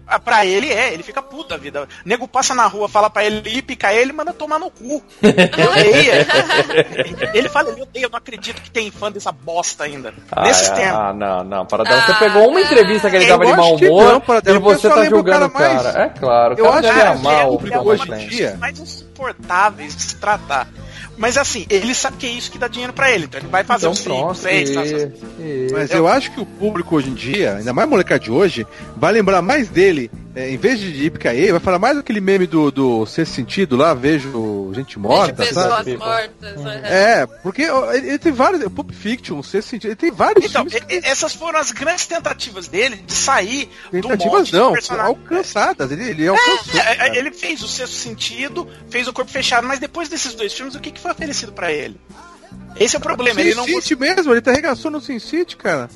Ah, 0.07 0.19
Pra 0.21 0.47
ele 0.47 0.71
é, 0.73 0.93
ele 0.95 1.03
fica 1.03 1.21
puto 1.21 1.49
da 1.51 1.57
vida. 1.57 1.83
O 1.83 2.09
nego 2.09 2.29
passa 2.29 2.55
na 2.55 2.67
rua, 2.67 2.89
fala 2.89 3.11
pra 3.11 3.25
ele 3.25 3.49
ir 3.49 3.63
picar 3.63 3.93
ele, 3.95 4.13
manda 4.13 4.33
tomar 4.33 4.59
no 4.59 4.71
cu. 4.71 5.03
Ele 5.23 5.69
odeia. 5.69 6.27
ele 7.35 7.49
fala, 7.49 7.71
ele 7.71 7.83
odeia, 7.83 8.05
eu 8.05 8.11
não 8.11 8.19
acredito 8.19 8.63
que 8.63 8.71
tem 8.71 8.91
fã 8.91 9.11
dessa 9.11 9.33
bosta 9.33 9.85
ainda. 9.85 10.15
Ah, 10.31 10.43
Nesses 10.43 10.71
é, 10.71 10.75
tempos. 10.75 10.99
ah, 10.99 11.13
não, 11.13 11.45
não. 11.45 11.67
Paradela, 11.67 12.01
você 12.03 12.13
Ah, 12.13 12.19
pegou 12.19 12.49
uma 12.49 12.61
entrevista 12.61 13.11
que 13.11 13.17
ele 13.17 13.25
eu 13.25 13.29
dava 13.31 13.45
de 13.47 13.53
acho 13.53 13.61
mau 13.61 13.77
que 13.77 13.89
humor 13.89 14.05
não, 14.05 14.55
e 14.55 14.59
você 14.59 14.87
eu 14.87 14.95
tá 14.95 15.05
julgando 15.05 15.47
o 15.47 15.51
cara 15.51 15.69
cara. 15.73 15.83
mais- 15.83 15.97
É 15.97 16.09
claro, 16.19 16.55
o 16.55 16.59
Eu 16.59 16.65
cara 16.65 16.75
acho 16.77 16.83
deve 16.83 17.01
que 17.01 17.07
amar 17.07 17.35
é 17.43 17.47
hoje 17.81 18.03
em 18.03 18.07
Clancy. 18.07 18.27
dia. 18.29 18.57
mais 18.61 18.79
insuportáveis 18.79 19.97
de 19.97 20.03
se 20.03 20.17
tratar. 20.17 20.69
Mas 21.17 21.39
assim, 21.39 21.67
ele 21.71 21.95
sabe 21.95 22.17
que 22.19 22.27
é 22.27 22.31
isso 22.31 22.51
que 22.51 22.59
dá 22.59 22.69
dinheiro 22.69 22.93
pra 22.93 23.11
ele, 23.11 23.25
então 23.25 23.41
ele 23.41 23.49
vai 23.49 23.65
fazer 23.65 23.87
Então 23.87 23.95
5, 23.95 24.05
pronto. 24.05 24.35
6, 24.39 24.71
isso, 24.71 24.83
isso. 24.83 25.75
Mas 25.75 25.91
eu 25.91 26.07
acho 26.07 26.31
que 26.33 26.41
o 26.41 26.47
público 26.47 26.97
hoje 26.97 27.09
em 27.09 27.15
dia, 27.15 27.57
ainda 27.57 27.73
mais 27.73 27.89
molecada 27.89 28.21
de 28.21 28.31
hoje, 28.31 28.67
vai 28.97 29.13
lembrar 29.13 29.41
mais 29.41 29.69
dele. 29.69 30.11
É, 30.37 30.51
em 30.51 30.59
vez 30.59 30.79
de 30.79 30.93
ele, 31.35 31.51
vai 31.53 31.61
falar 31.61 31.79
mais 31.79 31.97
daquele 31.97 32.21
meme 32.21 32.47
do, 32.47 32.71
do 32.71 33.07
Sexto 33.07 33.33
Sentido 33.35 33.75
lá, 33.75 33.95
vejo 33.95 34.71
gente 34.75 34.99
morta, 34.99 35.33
pessoas 35.43 35.65
sabe? 35.67 35.97
mortas. 35.97 36.61
aham. 36.61 36.73
É, 36.85 37.27
porque 37.43 37.63
ele, 37.63 38.09
ele 38.09 38.19
tem 38.19 38.33
vários. 38.33 38.63
Pulp 38.71 38.91
Fiction, 38.93 39.43
Sexto 39.43 39.69
Sentido, 39.71 39.89
ele 39.89 39.97
tem 39.97 40.11
vários 40.11 40.45
Então, 40.45 40.69
filmes. 40.69 40.87
e- 40.91 40.95
e- 40.97 41.01
essas 41.11 41.33
foram 41.35 41.59
as 41.59 41.71
grandes 41.73 42.07
tentativas 42.07 42.69
dele 42.69 42.97
de 42.97 43.15
sair 43.15 43.71
do 43.91 43.91
Tentativas 44.03 44.33
monte 44.41 44.51
de 44.51 44.57
não, 44.59 45.01
alcançadas. 45.01 45.91
Ele, 45.91 46.05
ele 46.11 46.29
alcançou. 46.29 46.81
É, 46.81 47.09
é, 47.09 47.17
ele 47.17 47.31
fez 47.31 47.63
o 47.63 47.69
sexto 47.69 47.95
sentido, 47.95 48.69
fez 48.91 49.09
o 49.09 49.15
corpo 49.15 49.31
fechado, 49.31 49.67
mas 49.67 49.79
depois 49.79 50.11
desses 50.11 50.35
dois 50.35 50.53
filmes, 50.53 50.75
o 50.75 50.81
que, 50.81 50.91
que 50.91 51.01
foi 51.01 51.13
oferecido 51.13 51.53
pra 51.53 51.73
ele? 51.73 51.99
Esse 52.79 52.95
é 52.95 52.99
o 52.99 53.03
problema, 53.03 53.41
Sin 53.41 53.47
ele 53.47 53.55
não 53.55 53.65
City 53.65 53.97
mesmo, 53.97 54.33
ele 54.35 54.43
tá 54.43 54.51
arregaçou 54.51 54.91
no 54.91 55.01
Sin 55.01 55.19
City, 55.19 55.57
cara. 55.57 55.89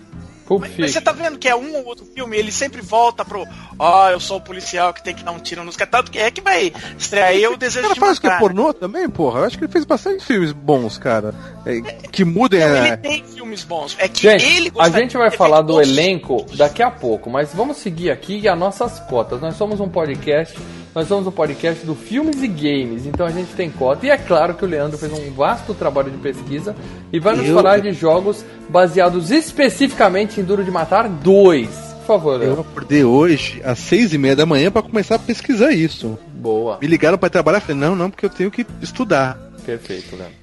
Pulp 0.51 0.63
Mas, 0.63 0.77
mas 0.77 0.91
você 0.91 1.01
tá 1.01 1.13
vendo 1.13 1.39
que 1.39 1.49
é 1.49 1.55
um 1.55 1.77
ou 1.77 1.87
outro 1.87 2.05
filme, 2.05 2.37
ele 2.37 2.51
sempre 2.51 2.83
volta 2.83 3.25
pro 3.25 3.47
Ó, 3.79 4.11
eu 4.11 4.19
sou 4.19 4.39
o 4.39 4.41
policial 4.41 4.93
que 4.93 5.01
tem 5.01 5.15
que 5.15 5.23
dar 5.23 5.31
um 5.31 5.39
tiro 5.39 5.63
nos 5.63 5.77
caras. 5.77 5.93
Tanto 5.93 6.11
que 6.11 6.19
é 6.19 6.29
que 6.29 6.41
vai 6.41 6.73
estrear 6.99 7.33
eu 7.35 7.57
desejo 7.57 7.83
cara 7.83 7.95
de 7.95 8.01
faz 8.01 8.19
o 8.19 8.21
que 8.21 8.27
é 8.27 8.37
pornô 8.37 8.75
também, 8.75 9.09
porra. 9.09 9.41
Eu 9.41 9.45
acho 9.45 9.57
que 9.57 9.63
ele 9.63 9.73
fez 9.73 9.85
bastante 9.85 10.25
filmes 10.25 10.51
bons, 10.51 10.99
cara. 10.99 11.33
É, 11.65 11.81
que 12.09 12.25
mudem 12.25 12.61
Ele 12.61 12.89
a. 12.91 12.97
tem 12.97 13.23
filmes 13.23 13.63
bons. 13.63 13.95
É 13.97 14.09
que 14.09 14.23
Gente, 14.23 14.45
ele 14.45 14.73
a 14.77 14.89
gente 14.91 15.17
vai 15.17 15.31
falar 15.31 15.61
do 15.63 15.75
todos. 15.75 15.89
elenco 15.89 16.45
daqui 16.57 16.83
a 16.83 16.91
pouco, 16.91 17.31
mas 17.31 17.55
vamos 17.55 17.77
seguir 17.77 18.11
aqui 18.11 18.49
as 18.49 18.59
nossas 18.59 18.99
cotas. 19.01 19.41
Nós 19.41 19.55
somos 19.55 19.79
um 19.79 19.89
podcast, 19.89 20.59
nós 20.95 21.07
somos 21.07 21.27
um 21.27 21.31
podcast 21.31 21.85
do 21.87 21.95
filmes 21.95 22.43
e 22.43 22.49
games, 22.49 23.07
então 23.07 23.25
a 23.27 23.31
gente 23.31 23.53
tem 23.55 23.71
cota. 23.71 24.07
E 24.07 24.11
é 24.11 24.17
claro 24.17 24.55
que 24.55 24.65
o 24.65 24.69
Leandro 24.69 24.99
fez 24.99 25.13
um 25.13 25.33
vasto 25.33 25.73
trabalho 25.75 26.11
de 26.11 26.19
pesquisa 26.19 26.75
e 27.13 27.21
vai 27.21 27.37
nos 27.37 27.47
Eu- 27.47 27.55
falar 27.55 27.79
de 27.81 27.93
jogos 27.93 28.45
baseados 28.69 29.31
especificamente 29.31 30.41
em 30.41 30.45
Duro 30.45 30.65
de 30.65 30.71
Matar 30.71 31.09
2. 31.09 31.69
Por 32.01 32.07
favor, 32.19 32.33
Eu 32.35 32.39
Leandro. 32.39 32.61
acordei 32.63 33.05
hoje 33.05 33.61
às 33.65 33.79
seis 33.79 34.13
e 34.13 34.19
meia 34.19 34.35
da 34.35 34.45
manhã 34.45 34.71
pra 34.71 34.83
começar 34.83 35.15
a 35.15 35.19
pesquisar 35.19 35.71
isso. 35.71 36.19
Boa. 36.35 36.79
Me 36.81 36.89
ligaram 36.89 37.17
pra 37.17 37.31
trabalhar, 37.31 37.59
eu 37.59 37.63
falei, 37.63 37.77
não, 37.77 37.95
não, 37.95 38.11
porque 38.11 38.27
eu 38.27 38.31
tenho 38.31 38.51
que 38.51 38.67
estudar. 38.83 39.39
Perfeito, 39.65 40.17
Leandro. 40.17 40.35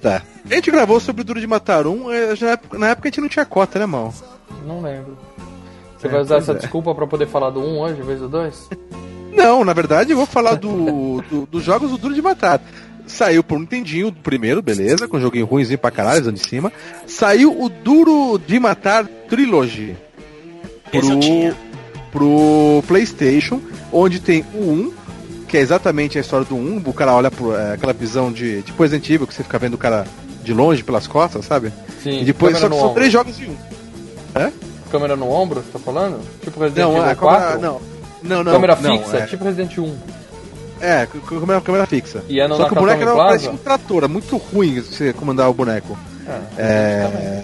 Tá. 0.00 0.22
A 0.48 0.54
gente 0.54 0.70
gravou 0.70 1.00
sobre 1.00 1.22
o 1.22 1.24
Duro 1.24 1.40
de 1.40 1.46
Matar 1.48 1.84
um, 1.88 2.12
eh, 2.12 2.36
já 2.36 2.56
na 2.74 2.90
época- 2.90 3.08
a 3.08 3.10
gente 3.10 3.20
não 3.20 3.28
tinha 3.28 3.44
cota, 3.44 3.80
né, 3.80 3.86
mal? 3.86 4.14
Não 4.64 4.80
lembro. 4.80 5.18
Você 5.98 6.06
É, 6.06 6.10
vai 6.10 6.20
usar 6.20 6.36
essa 6.36 6.52
é. 6.52 6.54
desculpa 6.54 6.94
pra 6.94 7.08
poder 7.08 7.26
falar 7.26 7.50
do 7.50 7.58
1 7.60 7.80
hoje, 7.80 8.00
em 8.00 8.04
vez 8.04 8.20
do 8.20 8.28
2? 8.28 8.68
Não, 9.32 9.64
na 9.64 9.72
verdade 9.72 10.10
eu 10.12 10.16
vou 10.16 10.26
falar 10.26 10.54
do, 10.54 11.22
do- 11.30 11.46
dos 11.46 11.62
jogos 11.62 11.90
do 11.90 11.98
Duro 11.98 12.14
de 12.14 12.22
Matar. 12.22 12.60
Saiu 13.06 13.42
pro 13.42 13.58
Nintendinho 13.58 14.12
primeiro, 14.12 14.60
beleza, 14.60 15.08
com 15.08 15.16
um 15.16 15.20
joguinho 15.20 15.46
ruimzinho 15.46 15.78
pra 15.78 15.90
caralho, 15.90 16.30
de 16.30 16.40
cima. 16.40 16.70
Saiu 17.06 17.58
o 17.62 17.68
Duro 17.68 18.38
de 18.38 18.58
Matar 18.60 19.06
Trilogy. 19.28 19.96
Tinha. 20.90 21.54
pro 22.10 22.82
PlayStation, 22.86 23.60
onde 23.92 24.20
tem 24.20 24.44
o 24.54 24.70
1, 24.70 24.92
que 25.46 25.56
é 25.56 25.60
exatamente 25.60 26.18
a 26.18 26.20
história 26.20 26.44
do 26.46 26.54
1. 26.56 26.82
O 26.84 26.92
cara 26.92 27.12
olha 27.14 27.30
pro, 27.30 27.54
é, 27.56 27.74
aquela 27.74 27.92
visão 27.92 28.32
de, 28.32 28.62
de 28.62 28.72
Resident 28.72 29.08
Evil, 29.10 29.26
que 29.26 29.34
você 29.34 29.42
fica 29.42 29.58
vendo 29.58 29.74
o 29.74 29.78
cara 29.78 30.06
de 30.42 30.52
longe 30.52 30.82
pelas 30.82 31.06
costas, 31.06 31.44
sabe? 31.44 31.72
Sim. 32.02 32.20
E 32.20 32.24
depois 32.24 32.56
são 32.58 32.70
ombro. 32.72 32.94
três 32.94 33.12
jogos 33.12 33.38
em 33.40 33.50
um. 33.50 33.56
Câmera 34.90 35.16
no 35.16 35.30
ombro, 35.30 35.60
você 35.60 35.70
tá 35.72 35.78
falando? 35.78 36.20
Tipo 36.42 36.60
Resident 36.60 36.86
Não, 36.88 36.96
Evil 36.96 37.10
a 37.10 37.14
4? 37.14 37.40
câmera, 37.48 37.58
não. 37.72 37.80
Não, 38.22 38.42
não. 38.42 38.52
câmera 38.52 38.76
não, 38.80 38.98
fixa, 38.98 39.16
é, 39.18 39.26
tipo 39.26 39.44
Resident 39.44 39.78
1. 39.78 39.96
é, 40.80 41.06
câmera, 41.28 41.60
câmera 41.60 41.86
fixa. 41.86 42.22
E 42.28 42.40
é 42.40 42.48
Só 42.48 42.66
que 42.66 42.72
o 42.72 42.76
boneco 42.76 43.02
era, 43.02 43.14
parecia 43.14 43.50
um 43.50 43.56
trator, 43.56 44.04
é 44.04 44.08
muito 44.08 44.36
ruim 44.36 44.80
você 44.80 45.12
comandar 45.12 45.48
o 45.50 45.54
boneco. 45.54 45.96
É, 46.56 47.42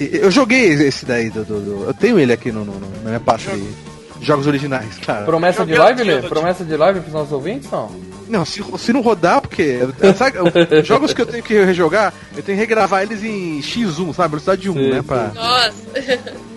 É, 0.00 0.08
Eu 0.24 0.30
joguei 0.32 0.72
esse 0.72 1.04
daí, 1.06 1.30
do, 1.30 1.44
do- 1.44 1.60
do- 1.60 1.84
eu 1.86 1.94
tenho 1.94 2.18
ele 2.18 2.32
aqui 2.32 2.50
no, 2.50 2.64
no- 2.64 2.72
no- 2.74 2.90
na 3.04 3.08
minha 3.10 3.20
pasta 3.20 3.52
de 3.52 3.72
jogos 4.20 4.46
originais, 4.48 4.98
claro. 5.04 5.24
Promessa 5.26 5.64
de 5.64 5.74
live, 5.74 6.02
Lê? 6.02 6.22
Promessa 6.22 6.64
de 6.64 6.76
live 6.76 7.00
pros 7.00 7.12
nossos 7.12 7.32
ouvintes, 7.32 7.70
não? 7.70 7.88
Não, 8.28 8.44
se, 8.44 8.62
se 8.78 8.92
não 8.92 9.00
rodar, 9.00 9.40
porque. 9.40 9.78
Sabe, 10.16 10.38
os 10.80 10.86
jogos 10.86 11.12
que 11.12 11.20
eu 11.22 11.26
tenho 11.26 11.42
que 11.42 11.64
rejogar, 11.64 12.12
eu 12.36 12.42
tenho 12.42 12.56
que 12.56 12.62
regravar 12.62 13.02
eles 13.02 13.22
em 13.22 13.60
X1, 13.60 14.14
sabe? 14.14 14.30
Velocidade 14.30 14.68
1, 14.70 14.72
Sim, 14.72 14.90
né? 14.90 15.02
Pra, 15.02 15.30
Nossa. 15.34 15.72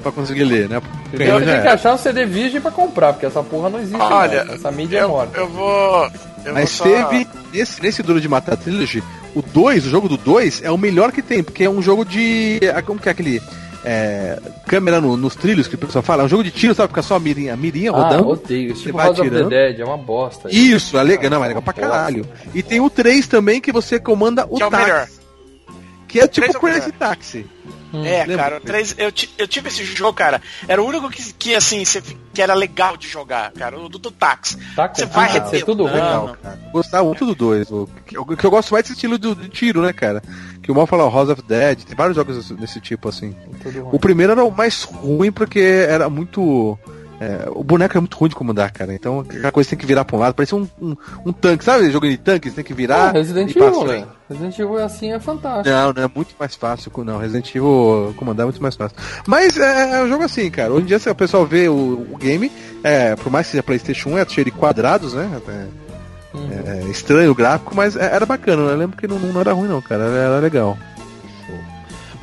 pra 0.04 0.12
conseguir 0.12 0.44
ler, 0.44 0.70
né? 0.70 0.82
Porque 1.10 1.24
Eu 1.24 1.42
tenho 1.44 1.62
que 1.62 1.68
achar 1.68 1.94
um 1.94 1.98
CD 1.98 2.26
virgem 2.26 2.62
pra 2.62 2.72
comprar, 2.72 3.14
porque 3.14 3.26
essa 3.26 3.42
porra 3.44 3.70
não 3.70 3.80
existe 3.80 4.00
Olha, 4.02 4.46
mais. 4.46 4.60
Essa 4.60 4.72
mídia 4.72 5.00
é 5.00 5.04
Eu, 5.04 5.10
morta. 5.10 5.38
eu 5.38 5.48
vou. 5.50 6.10
Eu 6.46 6.54
Mas 6.54 6.78
vou 6.78 6.88
só... 6.88 7.08
teve. 7.10 7.28
Nesse, 7.54 7.82
nesse 7.82 8.04
Duro 8.04 8.20
de 8.20 8.28
Matar 8.28 8.58
Trilogy, 8.58 9.02
o 9.34 9.42
2, 9.42 9.86
o 9.86 9.90
jogo 9.90 10.10
do 10.10 10.18
2, 10.18 10.62
é 10.64 10.70
o 10.70 10.78
melhor 10.78 11.12
que 11.12 11.22
tem, 11.22 11.42
porque 11.44 11.64
é 11.64 11.70
um 11.70 11.82
jogo 11.82 12.04
de. 12.06 12.60
ah, 12.76 12.82
Como 12.82 13.00
que 13.00 13.08
é 13.10 13.12
aquele. 13.12 13.42
É, 13.86 14.40
câmera 14.68 15.00
no- 15.00 15.16
nos 15.16 15.36
trilhos 15.36 15.68
que 15.68 15.76
o 15.76 15.78
pessoal 15.78 16.02
fala? 16.04 16.24
É 16.24 16.26
um 16.26 16.30
jogo 16.30 16.44
de 16.44 16.52
tiro, 16.52 16.74
sabe? 16.74 16.90
Fica 16.90 17.02
só 17.02 17.16
a 17.16 17.20
mirinha, 17.20 17.54
a 17.54 17.58
mirinha 17.58 17.92
Ah, 17.92 17.96
rodando. 17.96 18.28
odeio. 18.30 18.72
Isso 18.72 18.80
Você 18.82 18.86
tipo 18.88 18.98
vai 18.98 19.06
House 19.08 19.20
of 19.20 19.30
the 19.30 19.36
atirando. 19.36 19.50
Dead, 19.50 19.80
é 19.80 19.86
uma 19.86 19.98
bosta. 19.98 20.50
Isso, 20.52 20.98
é 20.98 21.04
legal, 21.04 21.30
não, 21.32 21.44
é 21.44 21.48
legal 21.48 21.62
pra 21.62 21.74
caralho. 21.74 22.26
E 22.54 22.62
tem 22.64 22.82
o 22.82 22.90
3 22.90 23.28
também 23.28 23.62
que 23.62 23.72
você 23.72 24.00
comanda 24.00 24.46
o 24.50 24.58
Que 24.58 24.64
é 24.64 24.66
o 24.68 24.70
táxi. 24.72 25.20
Que 26.08 26.20
é 26.20 26.28
tipo 26.28 26.46
é 26.48 26.50
o 26.50 26.60
Crazy 26.60 26.80
melhor. 26.80 26.94
Taxi. 28.04 28.08
É, 28.16 28.26
Lembra? 28.26 28.38
cara, 28.38 28.62
3, 28.62 28.96
eu, 28.98 29.12
eu 29.38 29.48
tive 29.48 29.68
esse 29.70 29.84
jogo, 29.84 30.14
cara. 30.14 30.42
Era 30.68 30.82
o 30.82 30.86
único 30.86 31.10
que, 31.10 31.34
que 31.34 31.56
assim, 31.56 31.84
que 32.34 32.42
era 32.42 32.54
legal 32.54 32.96
de 32.98 33.08
jogar, 33.08 33.52
cara. 33.52 33.80
O 33.80 33.88
do, 33.90 33.98
do 34.00 34.12
táxi. 34.12 34.58
Tá 34.76 34.88
com 34.90 34.96
Você 34.96 35.06
vai 35.06 35.28
cara, 35.32 35.46
isso 35.46 35.56
é 35.56 35.60
tudo 35.66 35.88
arrebentando. 35.88 36.28
não. 36.28 36.36
Cara, 36.36 36.60
eu 36.66 36.72
gostava 36.72 37.04
muito 37.06 37.26
do 37.26 37.36
2. 37.36 37.72
O 37.72 37.90
que, 38.06 38.18
o 38.18 38.26
que 38.26 38.46
eu 38.46 38.52
gosto 38.52 38.72
mais 38.74 38.84
desse 38.84 38.94
estilo 38.94 39.18
do, 39.18 39.36
de 39.36 39.50
tiro, 39.50 39.82
né, 39.82 39.94
cara? 39.94 40.22
Que 40.62 40.72
o 40.72 40.76
mal 40.76 40.88
fala 40.88 41.04
House 41.10 41.30
of 41.30 41.42
Dead, 41.44 41.84
tem 41.84 41.96
vários 41.96 42.16
jogos 42.16 42.50
desse- 42.52 42.82
tipo, 42.82 43.08
assim. 43.08 43.36
Ruim. 43.64 43.90
O 43.92 44.00
primeiro 44.00 44.32
era 44.32 44.44
o 44.44 44.52
mais 44.52 44.84
ruim 44.84 45.32
porque 45.32 45.60
era 45.60 46.10
muito. 46.10 46.78
É, 47.20 47.48
o 47.50 47.64
boneco 47.64 47.98
é 47.98 48.00
muito 48.02 48.18
ruim 48.18 48.30
de 48.30 48.36
comandar, 48.36 48.72
cara. 48.72 48.94
Então 48.94 49.22
aquela 49.22 49.52
coisa 49.52 49.70
tem 49.70 49.80
que 49.80 49.86
virar 49.86 50.04
pra 50.06 50.16
um 50.16 50.20
lado, 50.20 50.34
parecia 50.34 50.58
um, 50.58 50.68
um, 50.82 50.96
um 51.26 51.32
tanque, 51.32 51.64
sabe? 51.64 51.90
Jogo 51.92 52.08
de 52.08 52.18
tanque, 52.18 52.50
você 52.50 52.56
tem 52.58 52.64
que 52.64 52.74
Ah, 52.74 52.76
virar. 52.76 53.12
Resident 53.12 53.56
Evil, 53.56 53.86
né? 53.86 54.06
Resident 54.30 54.60
Evil 54.60 54.78
assim, 54.84 55.12
é 55.14 55.20
fantástico. 55.20 55.70
Não, 55.70 55.94
não 55.94 56.04
é 56.04 56.10
muito 56.14 56.36
mais 56.40 56.56
fácil. 56.56 56.92
Não, 57.06 57.18
Resident 57.18 57.50
Evil 57.56 58.14
comandar 58.18 58.44
é 58.44 58.48
muito 58.48 58.62
mais 58.62 58.76
fácil. 58.76 58.98
Mas 59.28 59.58
é, 59.58 60.00
é 60.00 60.04
um 60.04 60.10
jogo 60.10 60.24
assim, 60.24 60.50
cara. 60.52 60.72
Hoje 60.74 60.84
em 60.84 60.88
dia 60.88 61.00
se 61.00 61.10
o 61.10 61.16
pessoal 61.16 61.46
vê 61.46 61.68
o, 61.70 62.08
o 62.12 62.18
game, 62.18 62.52
é, 62.84 63.16
por 63.16 63.32
mais 63.32 63.48
que 63.48 63.52
seja 63.52 63.64
Playstation 63.64 64.10
1, 64.12 64.18
é 64.20 64.26
cheio 64.28 64.46
de 64.46 64.52
quadrados, 64.52 65.14
né? 65.14 65.30
É, 65.48 65.86
Uhum. 66.36 66.50
é 66.66 66.84
estranho 66.92 67.32
o 67.32 67.36
gráfico, 67.36 67.74
mas 67.74 67.96
é- 67.96 68.14
era 68.14 68.26
bacana. 68.26 68.62
Eu 68.72 68.76
lembro 68.78 68.98
que 68.98 69.08
não, 69.08 69.18
não 69.18 69.40
era 69.40 69.54
ruim 69.54 69.70
não, 69.70 69.82
cara. 69.82 70.04
Era, 70.04 70.16
era 70.18 70.40
legal. 70.40 70.78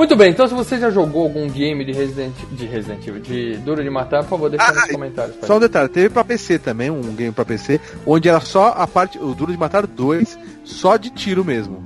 Muito 0.03 0.17
bem, 0.17 0.33
então 0.33 0.49
se 0.49 0.53
você 0.53 0.81
já 0.81 0.91
jogou 0.91 1.23
algum 1.23 1.49
game 1.49 1.85
de 1.85 1.93
Resident, 1.93 2.33
de 2.51 2.67
Resident 2.67 3.07
Evil, 3.07 3.21
de 3.21 3.57
Duro 3.59 3.85
de 3.85 3.89
Matar, 3.89 4.25
por 4.25 4.31
favor, 4.31 4.51
deixa 4.51 4.67
Ah, 4.67 4.73
nos 4.73 4.85
e- 4.87 4.93
comentários. 4.95 5.37
Só 5.45 5.59
um 5.59 5.61
detalhe, 5.61 5.89
teve 5.89 6.11
pra 6.11 6.25
PC 6.25 6.59
também, 6.59 6.91
um 6.91 7.15
game 7.15 7.31
pra 7.31 7.45
PC, 7.45 7.81
onde 8.05 8.29
era 8.29 8.41
só 8.41 8.75
a 8.77 8.85
parte, 8.85 9.17
o 9.17 9.33
Duro 9.33 9.53
de 9.53 9.59
Matar 9.59 9.87
2, 9.87 10.37
só 10.65 10.97
de 10.97 11.09
tiro 11.09 11.45
mesmo. 11.45 11.81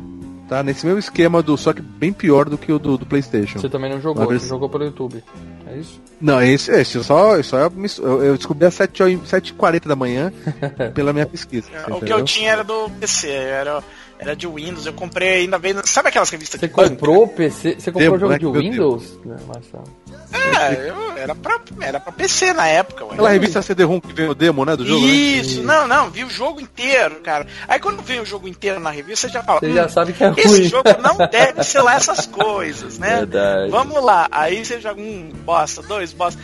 Tá? 0.48 0.62
Nesse 0.62 0.86
mesmo 0.86 0.98
esquema 0.98 1.42
do, 1.42 1.58
só 1.58 1.74
que 1.74 1.82
bem 1.82 2.10
pior 2.10 2.48
do 2.48 2.56
que 2.56 2.72
o 2.72 2.78
do, 2.78 2.96
do 2.96 3.04
Playstation. 3.04 3.58
Você 3.58 3.68
também 3.68 3.90
não 3.90 4.00
jogou, 4.00 4.24
você 4.24 4.48
jogou 4.48 4.70
pelo 4.70 4.84
YouTube. 4.84 5.22
É 5.66 5.76
isso? 5.76 6.00
Não, 6.18 6.42
esse, 6.42 6.70
esse 6.70 6.96
eu 6.96 7.04
só, 7.04 7.42
só 7.42 7.58
eu, 7.58 8.24
eu 8.24 8.36
descobri 8.38 8.64
às 8.64 8.72
7 8.72 9.02
h 9.02 9.18
7h40 9.40 9.86
da 9.86 9.96
manhã 9.96 10.32
pela 10.94 11.12
minha 11.12 11.26
pesquisa. 11.26 11.68
O 11.90 12.00
que 12.00 12.12
eu 12.12 12.24
tinha 12.24 12.52
era 12.52 12.64
do 12.64 12.88
PC, 12.98 13.28
era, 13.28 13.82
era 14.18 14.34
de 14.34 14.46
Windows. 14.46 14.86
Eu 14.86 14.92
comprei 14.92 15.42
ainda 15.42 15.58
vez. 15.58 15.76
Sabe 15.84 16.08
aquelas 16.08 16.30
revistas 16.30 16.60
Você 16.60 16.68
comprou 16.68 17.28
PC? 17.28 17.76
Você 17.78 17.92
comprou 17.92 18.18
jogo 18.18 18.32
né? 18.32 18.38
de 18.38 18.46
Windows? 18.46 19.18
Né, 19.24 19.36
Marcelo? 19.46 19.84
É, 20.32 20.90
eu, 20.90 21.16
era, 21.16 21.34
pra, 21.34 21.60
era 21.80 22.00
pra 22.00 22.12
PC 22.12 22.52
na 22.52 22.66
época, 22.66 23.04
ué. 23.04 23.12
Aquela 23.12 23.28
revista 23.30 23.62
CD-ROM 23.62 24.00
que 24.00 24.12
veio 24.12 24.30
o 24.30 24.34
demo, 24.34 24.64
né, 24.64 24.76
do 24.76 24.86
jogo, 24.86 25.04
né? 25.04 25.12
Isso, 25.12 25.62
não, 25.62 25.86
não, 25.86 26.10
vi 26.10 26.24
o 26.24 26.30
jogo 26.30 26.60
inteiro, 26.60 27.16
cara. 27.16 27.46
Aí 27.68 27.78
quando 27.78 28.02
vem 28.02 28.20
o 28.20 28.26
jogo 28.26 28.48
inteiro 28.48 28.80
na 28.80 28.90
revista, 28.90 29.26
você 29.28 29.34
já 29.34 29.42
fala. 29.42 29.60
Você 29.60 29.72
já 29.72 29.86
"Hum, 29.86 29.88
sabe 29.88 30.12
que 30.12 30.24
é 30.24 30.32
Esse 30.36 30.48
ruim." 30.48 30.64
jogo 30.64 30.88
não 31.02 31.16
deve 31.16 31.62
ser 31.64 31.82
lá 31.82 31.94
essas 31.94 32.26
coisas, 32.26 32.98
né? 32.98 33.16
Verdade. 33.18 33.70
Vamos 33.70 34.02
lá. 34.02 34.28
Aí 34.30 34.64
você 34.64 34.80
joga 34.80 35.00
um 35.00 35.30
bosta, 35.44 35.82
dois 35.82 36.12
bosta. 36.12 36.40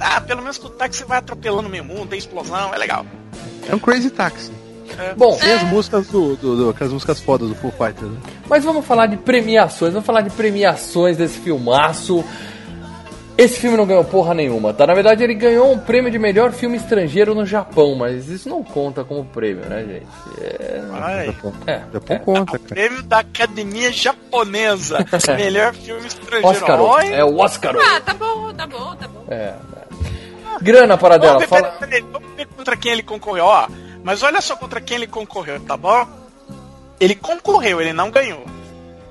Ah, 0.00 0.20
pelo 0.20 0.42
menos 0.42 0.58
com 0.58 0.66
o 0.66 0.70
táxi 0.70 0.98
você 1.00 1.04
vai 1.04 1.18
atropelando 1.18 1.68
o 1.68 1.70
meio 1.70 1.84
mundo, 1.84 2.08
tem 2.08 2.18
explosão, 2.18 2.74
é 2.74 2.78
legal. 2.78 3.06
É 3.68 3.74
um 3.74 3.78
Crazy 3.78 4.10
Taxi. 4.10 4.52
Bom, 5.16 5.36
Tem 5.36 5.52
as 5.52 5.62
músicas 5.64 6.06
do, 6.08 6.36
do, 6.36 6.56
do- 6.56 6.70
aquelas 6.70 6.92
músicas 6.92 7.20
fodas 7.20 7.48
do 7.48 7.54
Full 7.54 7.72
Fighter, 7.72 8.04
né? 8.08 8.18
Mas 8.48 8.64
vamos 8.64 8.84
falar 8.86 9.06
de 9.06 9.16
premiações, 9.16 9.92
vamos 9.92 10.06
falar 10.06 10.20
de 10.22 10.30
premiações 10.30 11.16
desse 11.16 11.38
filmaço. 11.38 12.24
Esse 13.36 13.58
filme 13.58 13.76
não 13.76 13.84
ganhou 13.84 14.04
porra 14.04 14.32
nenhuma, 14.32 14.72
tá? 14.72 14.86
Na 14.86 14.94
verdade, 14.94 15.24
ele 15.24 15.34
ganhou 15.34 15.72
um 15.72 15.76
prêmio 15.78 16.08
de 16.08 16.20
melhor 16.20 16.52
filme 16.52 16.76
estrangeiro 16.76 17.34
no 17.34 17.44
Japão, 17.44 17.96
mas 17.96 18.28
isso 18.28 18.48
não 18.48 18.62
conta 18.62 19.02
como 19.02 19.24
prêmio, 19.24 19.64
né, 19.68 19.80
gente? 19.84 20.06
É. 20.40 20.80
Ai, 20.92 21.26
Japão, 21.26 21.52
É, 21.66 21.80
Japão 21.92 22.16
é. 22.16 22.18
conta, 22.20 22.58
cara. 22.58 22.62
prêmio 22.68 23.02
da 23.02 23.18
Academia 23.18 23.90
Japonesa. 23.92 24.98
Melhor 25.36 25.74
filme 25.74 26.06
estrangeiro. 26.06 26.46
Oscar, 26.46 26.80
Olha, 26.80 27.12
é 27.12 27.24
o 27.24 27.36
Oscar. 27.40 27.74
Ah, 27.76 28.00
tá 28.00 28.14
bom, 28.14 28.52
tá 28.54 28.66
bom, 28.68 28.94
tá 28.94 29.08
bom. 29.08 29.24
É, 29.28 29.34
é. 29.34 29.54
Grana 30.62 30.96
para 30.96 31.18
dela, 31.18 31.32
Vamos 31.40 31.50
ver, 31.50 31.56
fala. 31.60 31.72
peraí, 31.72 31.90
peraí, 32.02 32.04
vamos 32.12 32.28
ver 32.36 32.46
contra 32.56 32.76
quem 32.76 32.92
ele 32.92 33.02
concorreu, 33.02 33.46
ó. 33.46 33.66
Mas 34.04 34.22
olha 34.22 34.40
só 34.40 34.54
contra 34.54 34.80
quem 34.80 34.98
ele 34.98 35.06
concorreu, 35.08 35.58
tá 35.60 35.76
bom? 35.76 36.06
Ele 37.00 37.14
concorreu, 37.16 37.80
ele 37.80 37.92
não 37.92 38.10
ganhou. 38.10 38.44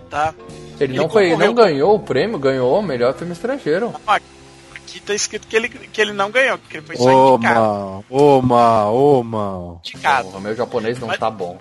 Tá? 0.09 0.33
Ele 0.79 0.93
não, 0.93 1.03
ele 1.05 1.11
foi, 1.11 1.29
concorreu 1.31 1.47
não 1.47 1.53
ganhou 1.55 1.95
o 1.95 1.99
prêmio, 1.99 2.37
ganhou 2.39 2.79
o 2.79 2.81
melhor 2.83 3.13
filme 3.15 3.33
estrangeiro. 3.33 3.93
Aqui 4.07 4.99
tá 4.99 5.13
escrito 5.15 5.47
que 5.47 5.55
ele, 5.55 5.67
que 5.69 5.99
ele 5.99 6.13
não 6.13 6.29
ganhou, 6.29 6.57
que 6.59 6.77
ele 6.77 6.85
foi 6.85 6.95
só 6.95 7.03
Ô, 7.03 7.35
indicado. 7.35 7.59
mal, 7.59 8.05
ô, 8.09 8.41
mal, 8.41 8.95
ô, 8.95 9.23
mal. 9.23 9.81
indicado. 9.83 10.27
Porra, 10.29 10.39
meu 10.39 10.55
japonês 10.55 10.99
não 10.99 11.07
Mas- 11.07 11.19
tá 11.19 11.29
bom. 11.31 11.57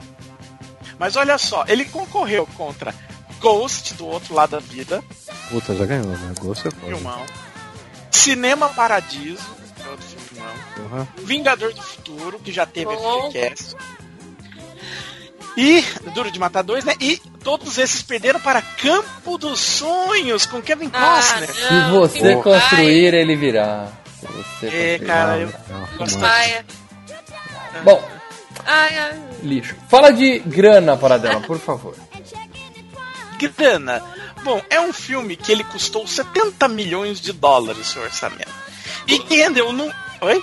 Mas 0.99 1.17
olha 1.17 1.39
só, 1.39 1.65
ele 1.67 1.87
concorreu 1.87 2.47
contra 2.57 2.95
Ghost, 3.41 3.95
do 3.95 4.07
outro 4.07 4.35
lado 4.35 4.51
da 4.51 4.59
vida, 4.61 5.03
Puta, 5.51 5.75
já 5.75 5.85
ganhou, 5.87 6.07
né? 6.07 6.33
Gosto 6.39 6.69
é 6.69 6.71
foda. 6.71 6.87
filmão. 6.95 7.23
Cinema 8.11 8.69
Paradiso, 8.69 9.43
filmão. 10.43 10.89
Porra. 10.89 11.09
Vingador 11.19 11.73
do 11.73 11.83
Futuro, 11.83 12.39
que 12.39 12.53
já 12.53 12.67
teve 12.67 12.95
Bom. 12.95 13.31
FGCast. 13.31 13.77
E 15.57 15.85
Duro 16.15 16.31
de 16.31 16.39
Matar 16.39 16.63
2, 16.63 16.85
né? 16.85 16.95
E 16.99 17.19
todos 17.45 17.77
esses 17.77 18.01
perderam 18.03 18.41
para 18.41 18.63
Campo 18.63 19.37
dos 19.37 19.61
Sonhos 19.61 20.47
com 20.47 20.63
Kevin 20.63 20.91
Ah, 20.95 21.17
Costner. 21.17 21.53
Se 21.55 21.73
não, 21.75 21.91
você 22.01 22.19
filme 22.21 22.43
construir, 22.43 23.15
ele 23.15 23.37
virá. 23.37 23.89
Se 24.19 24.27
você 24.27 24.67
É, 24.95 24.99
cara, 24.99 25.39
eu 25.39 25.53
Não, 25.69 25.99
gosto 25.99 26.19
Bom, 27.85 28.03
ai, 28.65 28.99
ai. 28.99 29.23
lixo. 29.43 29.77
Fala 29.91 30.11
de 30.11 30.39
grana 30.39 30.97
para 30.97 31.19
dela, 31.19 31.41
por 31.41 31.59
favor. 31.59 31.95
grana. 33.39 34.03
Bom, 34.45 34.61
é 34.71 34.81
um 34.81 34.93
filme 34.93 35.37
que 35.37 35.53
ele 35.53 35.65
custou 35.65 36.07
70 36.07 36.67
milhões 36.69 37.21
de 37.21 37.33
dólares 37.33 37.89
seu 37.89 38.03
orçamento. 38.03 38.51
E 39.07 39.19
rendeu 39.37 39.73
num. 39.73 39.91
Oi? 40.23 40.41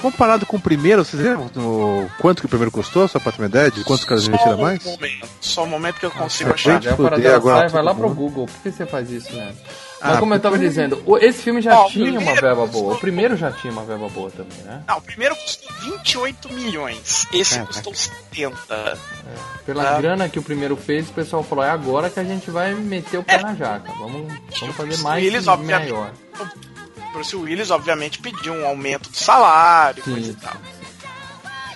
Comparado 0.00 0.46
com 0.46 0.56
o 0.56 0.60
primeiro, 0.60 1.04
vocês 1.04 1.20
lembram 1.22 1.50
no- 1.54 2.08
quanto 2.20 2.40
que 2.40 2.46
o 2.46 2.48
primeiro 2.48 2.70
custou? 2.70 3.06
Só 3.06 3.18
pra 3.18 3.32
ter 3.32 3.42
uma 3.42 3.48
ideia 3.48 3.70
de 3.70 3.84
quantos 3.84 4.04
caras 4.04 4.26
investiram 4.26 4.56
um 4.58 4.62
mais? 4.62 4.82
momento. 4.84 5.28
Só 5.40 5.64
um 5.64 5.66
momento 5.66 5.96
que 6.00 6.06
eu 6.06 6.10
consigo 6.10 6.50
Ah, 6.50 6.54
achar. 6.54 6.80
dela 6.80 7.36
agora 7.36 7.58
sai, 7.60 7.68
vai 7.68 7.82
lá 7.82 7.94
pro. 7.94 8.08
Google. 8.14 8.46
Por 8.46 8.62
que 8.62 8.70
você 8.72 8.86
faz 8.86 9.10
isso, 9.10 9.32
né? 9.34 9.52
Mas 10.00 10.16
Ah, 10.16 10.18
como 10.18 10.32
eu 10.32 10.40
tava 10.40 10.54
porque- 10.54 10.68
dizendo, 10.68 11.02
esse 11.20 11.42
filme 11.42 11.60
já 11.60 11.84
tinha 11.86 12.18
uma 12.18 12.34
verba 12.34 12.62
custou- 12.62 12.82
boa. 12.82 12.94
O 12.94 12.98
primeiro 12.98 13.36
já 13.36 13.52
tinha 13.52 13.70
uma 13.72 13.84
verba 13.84 14.08
boa 14.08 14.30
também, 14.30 14.56
né? 14.64 14.82
Não, 14.88 14.96
o 14.96 15.02
primeiro 15.02 15.36
custou 15.36 15.68
28 15.82 16.50
milhões. 16.50 17.26
Esse 17.32 17.54
Caraca. 17.56 17.72
custou 17.74 17.94
70. 17.94 18.96
Pela 19.66 19.96
Ah. 19.96 20.00
grana 20.00 20.28
que 20.30 20.38
o 20.38 20.42
primeiro 20.42 20.76
fez, 20.76 21.10
o 21.10 21.12
pessoal 21.12 21.42
falou: 21.42 21.62
é 21.64 21.68
agora 21.70 22.08
que 22.08 22.18
a 22.18 22.24
gente 22.24 22.50
vai 22.50 22.72
meter 22.74 23.18
o 23.18 23.22
pé 23.22 23.42
na 23.42 23.54
jaca. 23.54 23.92
Vamos, 23.98 24.32
vamos 24.58 24.76
fazer 24.76 24.96
mais 25.02 25.22
Eles, 25.24 25.44
e 25.44 25.48
obviamente, 25.50 25.92
maior. 25.92 26.12
Bruce 27.12 27.34
Willis, 27.36 27.70
obviamente, 27.70 28.18
pediu 28.18 28.52
um 28.52 28.66
aumento 28.66 29.10
do 29.10 29.16
salário, 29.16 30.02
Sim, 30.04 30.12
coisa 30.12 30.30
e 30.30 30.32
sim. 30.32 30.38
tal. 30.40 30.56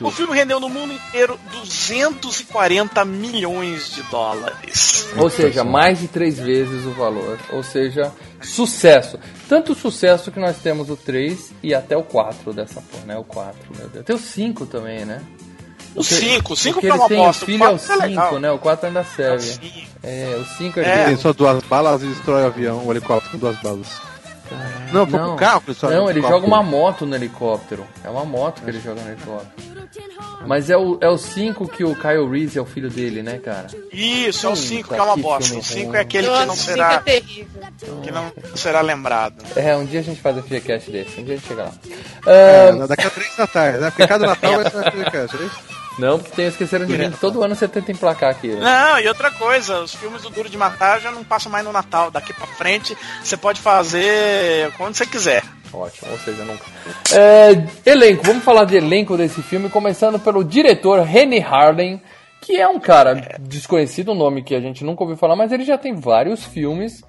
O 0.00 0.10
filme 0.10 0.34
rendeu 0.34 0.58
no 0.58 0.68
mundo 0.68 0.92
inteiro 0.92 1.38
240 1.52 3.04
milhões 3.04 3.94
de 3.94 4.02
dólares. 4.04 5.06
Ou 5.16 5.30
seja, 5.30 5.62
mais 5.62 6.00
de 6.00 6.08
três 6.08 6.38
vezes 6.38 6.84
o 6.84 6.90
valor. 6.90 7.38
Ou 7.52 7.62
seja, 7.62 8.12
sucesso. 8.42 9.18
Tanto 9.48 9.74
sucesso 9.74 10.32
que 10.32 10.40
nós 10.40 10.56
temos 10.58 10.90
o 10.90 10.96
3 10.96 11.52
e 11.62 11.72
até 11.72 11.96
o 11.96 12.02
4 12.02 12.52
dessa 12.52 12.80
porra, 12.80 13.04
né? 13.06 13.16
O 13.16 13.24
4, 13.24 13.56
meu 13.78 13.88
Deus. 13.88 14.04
Tem 14.04 14.16
o 14.16 14.18
5 14.18 14.66
também, 14.66 15.04
né? 15.04 15.22
O 15.94 16.02
5, 16.02 16.52
o 16.52 16.56
5 16.56 16.74
Porque 16.74 16.88
foi 16.88 16.96
uma 16.98 17.04
eles 17.04 17.08
têm 17.08 17.20
o 17.20 17.24
bosta. 17.24 17.46
filho 17.46 17.64
é 17.64 17.68
o 17.68 17.78
é 18.02 18.06
legal. 18.06 18.28
5, 18.30 18.38
né? 18.40 18.50
O 18.50 18.58
4 18.58 18.86
ainda 18.88 19.04
serve. 19.04 19.46
Sim. 19.46 19.86
É, 20.02 20.36
o 20.40 20.44
5 20.56 20.80
é, 20.80 20.82
É. 20.82 21.04
Tem 21.04 21.16
só 21.16 21.32
duas 21.32 21.62
balas 21.62 22.02
e 22.02 22.06
destrói 22.06 22.42
o 22.42 22.46
avião, 22.46 22.84
o 22.84 22.92
helicóptero 22.92 23.30
com 23.30 23.38
duas 23.38 23.56
balas. 23.62 23.86
Não, 24.92 25.06
foi 25.06 25.18
com 25.18 25.32
o 25.32 25.36
carro, 25.36 25.60
pessoal. 25.62 25.92
Não, 25.92 26.10
ele 26.10 26.20
joga 26.20 26.46
uma 26.46 26.62
moto 26.62 27.04
no 27.04 27.14
helicóptero. 27.14 27.86
É 28.04 28.08
uma 28.08 28.24
moto 28.24 28.62
que 28.62 28.70
ele 28.70 28.80
joga 28.80 29.00
no 29.00 29.08
helicóptero. 29.10 29.64
Mas 30.46 30.68
é 30.68 30.76
o 30.76 30.92
5 30.94 31.04
é 31.04 31.08
o 31.08 31.18
cinco 31.18 31.68
que 31.68 31.84
o 31.84 31.94
Kyle 31.94 32.28
Reese 32.28 32.58
é 32.58 32.62
o 32.62 32.66
filho 32.66 32.90
dele, 32.90 33.22
né, 33.22 33.38
cara? 33.38 33.66
Isso, 33.92 34.46
é 34.46 34.50
o 34.50 34.52
Puta, 34.52 34.66
5 34.66 34.88
que 34.88 34.94
é 34.94 35.02
uma 35.02 35.16
bosta. 35.16 35.58
O 35.58 35.62
5 35.62 35.86
ruim. 35.88 35.96
é 35.96 36.00
aquele 36.00 36.28
que 36.28 36.44
não 36.46 36.56
será, 36.56 36.98
terrível. 37.00 37.62
que 38.02 38.10
não 38.10 38.32
será 38.54 38.80
lembrado. 38.80 39.42
É, 39.56 39.74
um 39.76 39.84
dia 39.86 40.00
a 40.00 40.02
gente 40.02 40.20
faz 40.20 40.36
a 40.36 40.42
FGCast 40.42 40.90
desse, 40.90 41.20
um 41.20 41.24
dia 41.24 41.34
a 41.34 41.36
gente 41.38 41.48
chega 41.48 41.62
lá. 41.64 41.72
É, 42.26 42.68
Ah, 42.70 42.86
daqui 42.86 43.06
a 43.06 43.10
três 43.10 43.36
da 43.36 43.46
tarde, 43.46 43.78
né? 43.78 43.90
Porque 43.90 44.06
cada 44.06 44.26
Natal 44.26 44.56
vai 44.56 44.70
ser 44.70 44.76
uma 44.76 44.90
podcast, 44.90 45.36
é 45.36 45.46
isso? 45.46 45.83
Não, 45.98 46.18
porque 46.18 46.34
tem 46.34 46.46
Esqueceram 46.46 46.86
de 46.86 46.96
Mim, 46.98 47.10
todo 47.20 47.42
ano 47.42 47.54
você 47.54 47.68
tenta 47.68 47.92
emplacar 47.92 48.30
aqui. 48.30 48.48
né? 48.48 48.60
Não, 48.60 48.98
e 48.98 49.06
outra 49.08 49.30
coisa, 49.30 49.80
os 49.80 49.94
filmes 49.94 50.22
do 50.22 50.30
Duro 50.30 50.48
de 50.48 50.56
Matar 50.56 51.00
já 51.00 51.10
não 51.10 51.22
passam 51.22 51.50
mais 51.50 51.64
no 51.64 51.72
Natal. 51.72 52.10
Daqui 52.10 52.32
pra 52.32 52.46
frente 52.46 52.96
você 53.22 53.36
pode 53.36 53.60
fazer 53.60 54.72
quando 54.76 54.94
você 54.94 55.06
quiser. 55.06 55.42
Ótimo, 55.72 56.10
ou 56.12 56.18
seja, 56.18 56.44
nunca. 56.44 56.64
É, 57.12 57.90
elenco, 57.90 58.24
vamos 58.24 58.44
falar 58.44 58.64
de 58.64 58.76
elenco 58.76 59.16
desse 59.16 59.42
filme, 59.42 59.68
começando 59.68 60.18
pelo 60.18 60.44
diretor 60.44 61.00
Rennie 61.00 61.40
Harden, 61.40 62.00
que 62.40 62.56
é 62.60 62.68
um 62.68 62.78
cara 62.78 63.38
desconhecido, 63.40 64.12
um 64.12 64.16
nome 64.16 64.42
que 64.42 64.54
a 64.54 64.60
gente 64.60 64.84
nunca 64.84 65.02
ouviu 65.02 65.16
falar, 65.16 65.34
mas 65.34 65.50
ele 65.50 65.64
já 65.64 65.76
tem 65.78 65.94
vários 65.94 66.44
filmes 66.44 67.02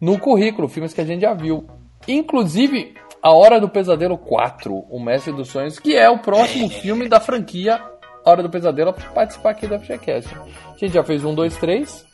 no 0.00 0.18
currículo, 0.18 0.68
filmes 0.68 0.92
que 0.92 1.00
a 1.00 1.04
gente 1.04 1.22
já 1.22 1.34
viu. 1.34 1.66
Inclusive, 2.06 2.94
A 3.22 3.32
Hora 3.32 3.60
do 3.60 3.68
Pesadelo 3.68 4.16
4, 4.16 4.72
O 4.90 4.98
Mestre 4.98 5.32
dos 5.32 5.48
Sonhos, 5.48 5.78
que 5.78 5.94
é 5.96 6.08
o 6.08 6.18
próximo 6.18 6.68
filme 6.68 7.08
da 7.08 7.20
franquia 7.20 7.80
Hora 8.28 8.42
do 8.42 8.50
Pesadelo 8.50 8.92
para 8.92 9.08
participar 9.10 9.50
aqui 9.50 9.66
da 9.66 9.78
FGCast. 9.78 10.28
A 10.74 10.78
gente 10.78 10.92
já 10.94 11.02
fez 11.04 11.24
um, 11.24 11.34
dois, 11.34 11.56
três. 11.56 12.04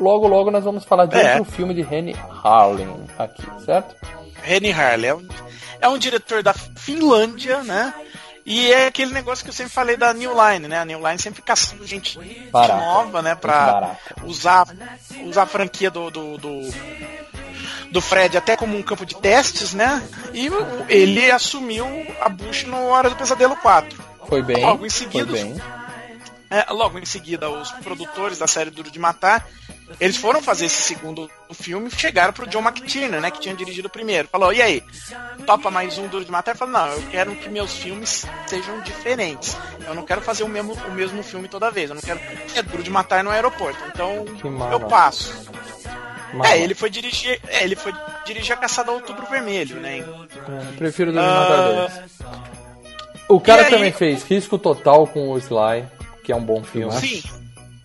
logo 0.00 0.26
logo 0.28 0.50
nós 0.50 0.64
vamos 0.64 0.84
falar 0.84 1.06
de 1.06 1.16
É. 1.16 1.36
outro 1.38 1.52
filme 1.52 1.74
de 1.74 1.82
Henry 1.82 2.16
Harlan 2.42 3.04
aqui, 3.18 3.42
certo? 3.64 3.94
Rennie 4.42 4.72
Harley 4.72 5.08
é 5.10 5.14
um, 5.14 5.28
é 5.80 5.88
um 5.88 5.98
diretor 5.98 6.42
da 6.42 6.52
Finlândia, 6.52 7.62
né? 7.62 7.94
E 8.46 8.70
é 8.70 8.88
aquele 8.88 9.12
negócio 9.14 9.42
que 9.42 9.48
eu 9.48 9.54
sempre 9.54 9.72
falei 9.72 9.96
da 9.96 10.12
New 10.12 10.32
Line, 10.32 10.68
né? 10.68 10.78
A 10.80 10.84
New 10.84 10.98
Line 10.98 11.18
sempre 11.18 11.40
caçando 11.40 11.86
gente 11.86 12.18
nova, 12.52 13.22
né? 13.22 13.34
Pra 13.34 13.96
usar, 14.24 14.66
usar 15.24 15.42
a 15.44 15.46
franquia 15.46 15.90
do, 15.90 16.10
do, 16.10 16.36
do, 16.36 16.60
do 17.90 18.00
Fred 18.02 18.36
até 18.36 18.54
como 18.54 18.76
um 18.76 18.82
campo 18.82 19.06
de 19.06 19.16
testes, 19.16 19.72
né? 19.72 20.02
E 20.34 20.50
ele 20.90 21.30
assumiu 21.30 21.86
a 22.20 22.28
Bush 22.28 22.64
no 22.64 22.88
Hora 22.88 23.08
do 23.08 23.16
Pesadelo 23.16 23.56
4. 23.56 24.13
Foi 24.34 24.42
bem. 24.42 24.64
Logo 24.64 24.84
em 24.84 24.90
Foi 24.90 24.90
seguida, 24.90 25.32
bem. 25.32 25.54
É, 26.50 26.72
logo 26.72 26.98
em 26.98 27.04
seguida, 27.04 27.48
os 27.50 27.70
produtores 27.70 28.38
da 28.38 28.46
série 28.46 28.70
Duro 28.70 28.90
de 28.90 28.98
Matar, 28.98 29.46
eles 30.00 30.16
foram 30.16 30.40
fazer 30.42 30.66
esse 30.66 30.82
segundo 30.82 31.28
filme 31.52 31.88
e 31.88 31.90
chegaram 31.96 32.32
pro 32.32 32.46
John 32.46 32.60
McTiernan, 32.60 33.20
né, 33.20 33.30
que 33.30 33.40
tinha 33.40 33.54
dirigido 33.54 33.88
o 33.88 33.90
primeiro. 33.90 34.28
Falou, 34.28 34.52
e 34.52 34.60
aí, 34.62 34.82
topa 35.46 35.70
mais 35.70 35.98
um 35.98 36.06
Duro 36.08 36.24
de 36.24 36.30
Matar? 36.30 36.52
Ele 36.52 36.58
falou, 36.58 36.74
não, 36.74 36.86
eu 36.88 37.02
quero 37.10 37.34
que 37.36 37.48
meus 37.48 37.74
filmes 37.76 38.24
sejam 38.46 38.80
diferentes. 38.80 39.56
Eu 39.86 39.94
não 39.94 40.04
quero 40.04 40.20
fazer 40.20 40.42
o 40.44 40.48
mesmo, 40.48 40.74
o 40.74 40.90
mesmo 40.92 41.22
filme 41.22 41.48
toda 41.48 41.70
vez. 41.70 41.90
Eu 41.90 41.94
não 41.96 42.02
quero... 42.02 42.20
É 42.54 42.62
Duro 42.62 42.82
de 42.82 42.90
Matar 42.90 43.22
no 43.24 43.30
aeroporto. 43.30 43.78
Então, 43.92 44.24
eu 44.72 44.80
passo. 44.80 45.32
Mas- 46.34 46.50
É, 46.50 46.58
ele 46.58 46.74
foi 46.74 46.90
dirigir, 46.90 47.40
é, 47.48 47.62
ele 47.64 47.76
foi 47.76 47.92
dirigir 48.26 48.52
a 48.52 48.56
Caçada 48.56 48.90
ao 48.90 48.96
Outubro 48.96 49.24
Vermelho, 49.26 49.76
né? 49.76 49.98
É, 49.98 50.76
prefiro 50.76 51.12
do 51.12 51.18
Ah, 51.20 51.22
Matadores. 51.22 52.63
O 53.28 53.40
cara 53.40 53.62
e 53.62 53.64
aí- 53.66 53.70
também 53.70 53.92
fez 53.92 54.22
Risco 54.22 54.58
Total 54.58 55.06
com 55.06 55.30
o 55.30 55.38
Sly, 55.38 55.84
que 56.22 56.32
é 56.32 56.36
um 56.36 56.42
bom 56.42 56.62
filme. 56.62 56.92
Sim. 56.94 57.22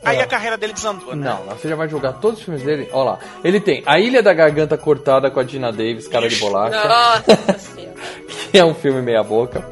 Aí 0.04 0.19
a 0.21 0.25
carreira 0.25 0.58
dele 0.58 0.71
desandou, 0.71 1.13
né? 1.13 1.30
Não, 1.30 1.43
você 1.56 1.67
já 1.67 1.75
vai 1.75 1.89
jogar 1.89 2.13
todos 2.13 2.39
os 2.39 2.45
filmes 2.45 2.63
dele. 2.63 2.88
Olha 2.93 3.12
lá. 3.12 3.19
Ele 3.43 3.60
tem 3.60 3.84
A 3.86 3.99
Ilha 3.99 4.23
da 4.23 4.34
Garganta 4.34 4.78
Cortada 4.78 5.30
com 5.30 5.39
a 5.41 5.43
Dina 5.43 5.71
Davis, 5.73 6.08
cara 6.08 6.30
de 6.30 6.38
bolacha, 6.38 6.88
Nossa 6.88 7.23
que 8.52 8.58
é 8.58 8.63
um 8.63 8.73
filme 8.73 9.02
meia 9.02 9.21
boca. 9.23 9.65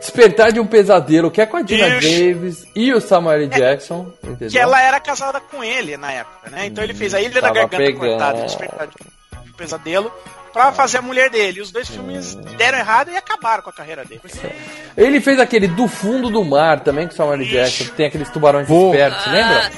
Despertar 0.00 0.50
de 0.50 0.58
um 0.58 0.66
Pesadelo, 0.66 1.30
que 1.30 1.40
é 1.40 1.46
com 1.46 1.58
a 1.58 1.62
Dina 1.62 1.86
Ixi. 1.98 2.32
Davis 2.32 2.66
e 2.74 2.92
o 2.92 3.00
Samuel 3.00 3.36
L. 3.42 3.46
Jackson, 3.46 4.12
entendeu? 4.24 4.50
que 4.50 4.58
ela 4.58 4.82
era 4.82 4.98
casada 4.98 5.40
com 5.40 5.62
ele 5.62 5.96
na 5.96 6.10
época, 6.10 6.50
né? 6.50 6.66
Então 6.66 6.82
ele 6.82 6.92
fez 6.92 7.14
a 7.14 7.20
Ilha 7.20 7.40
da 7.40 7.52
Garganta 7.52 7.76
pegando. 7.76 8.00
Cortada 8.00 8.40
e 8.40 8.42
Despertar 8.42 8.86
de 8.88 8.94
um 9.00 9.21
Pesadelo 9.62 10.12
pra 10.52 10.72
fazer 10.72 10.98
a 10.98 11.02
mulher 11.02 11.30
dele. 11.30 11.60
Os 11.60 11.70
dois 11.70 11.88
filmes 11.88 12.34
deram 12.58 12.78
errado 12.78 13.10
e 13.10 13.16
acabaram 13.16 13.62
com 13.62 13.70
a 13.70 13.72
carreira 13.72 14.04
dele. 14.04 14.20
Ele 14.96 15.20
fez 15.20 15.38
aquele 15.38 15.68
Do 15.68 15.86
Fundo 15.86 16.28
do 16.28 16.44
Mar 16.44 16.80
também 16.80 17.06
com 17.06 17.14
o 17.14 17.16
Samuel. 17.16 17.44
Jackson, 17.44 17.84
que 17.84 17.92
tem 17.92 18.06
aqueles 18.06 18.28
tubarões 18.28 18.66
Pô. 18.66 18.92
espertos, 18.92 19.26
lembra? 19.26 19.70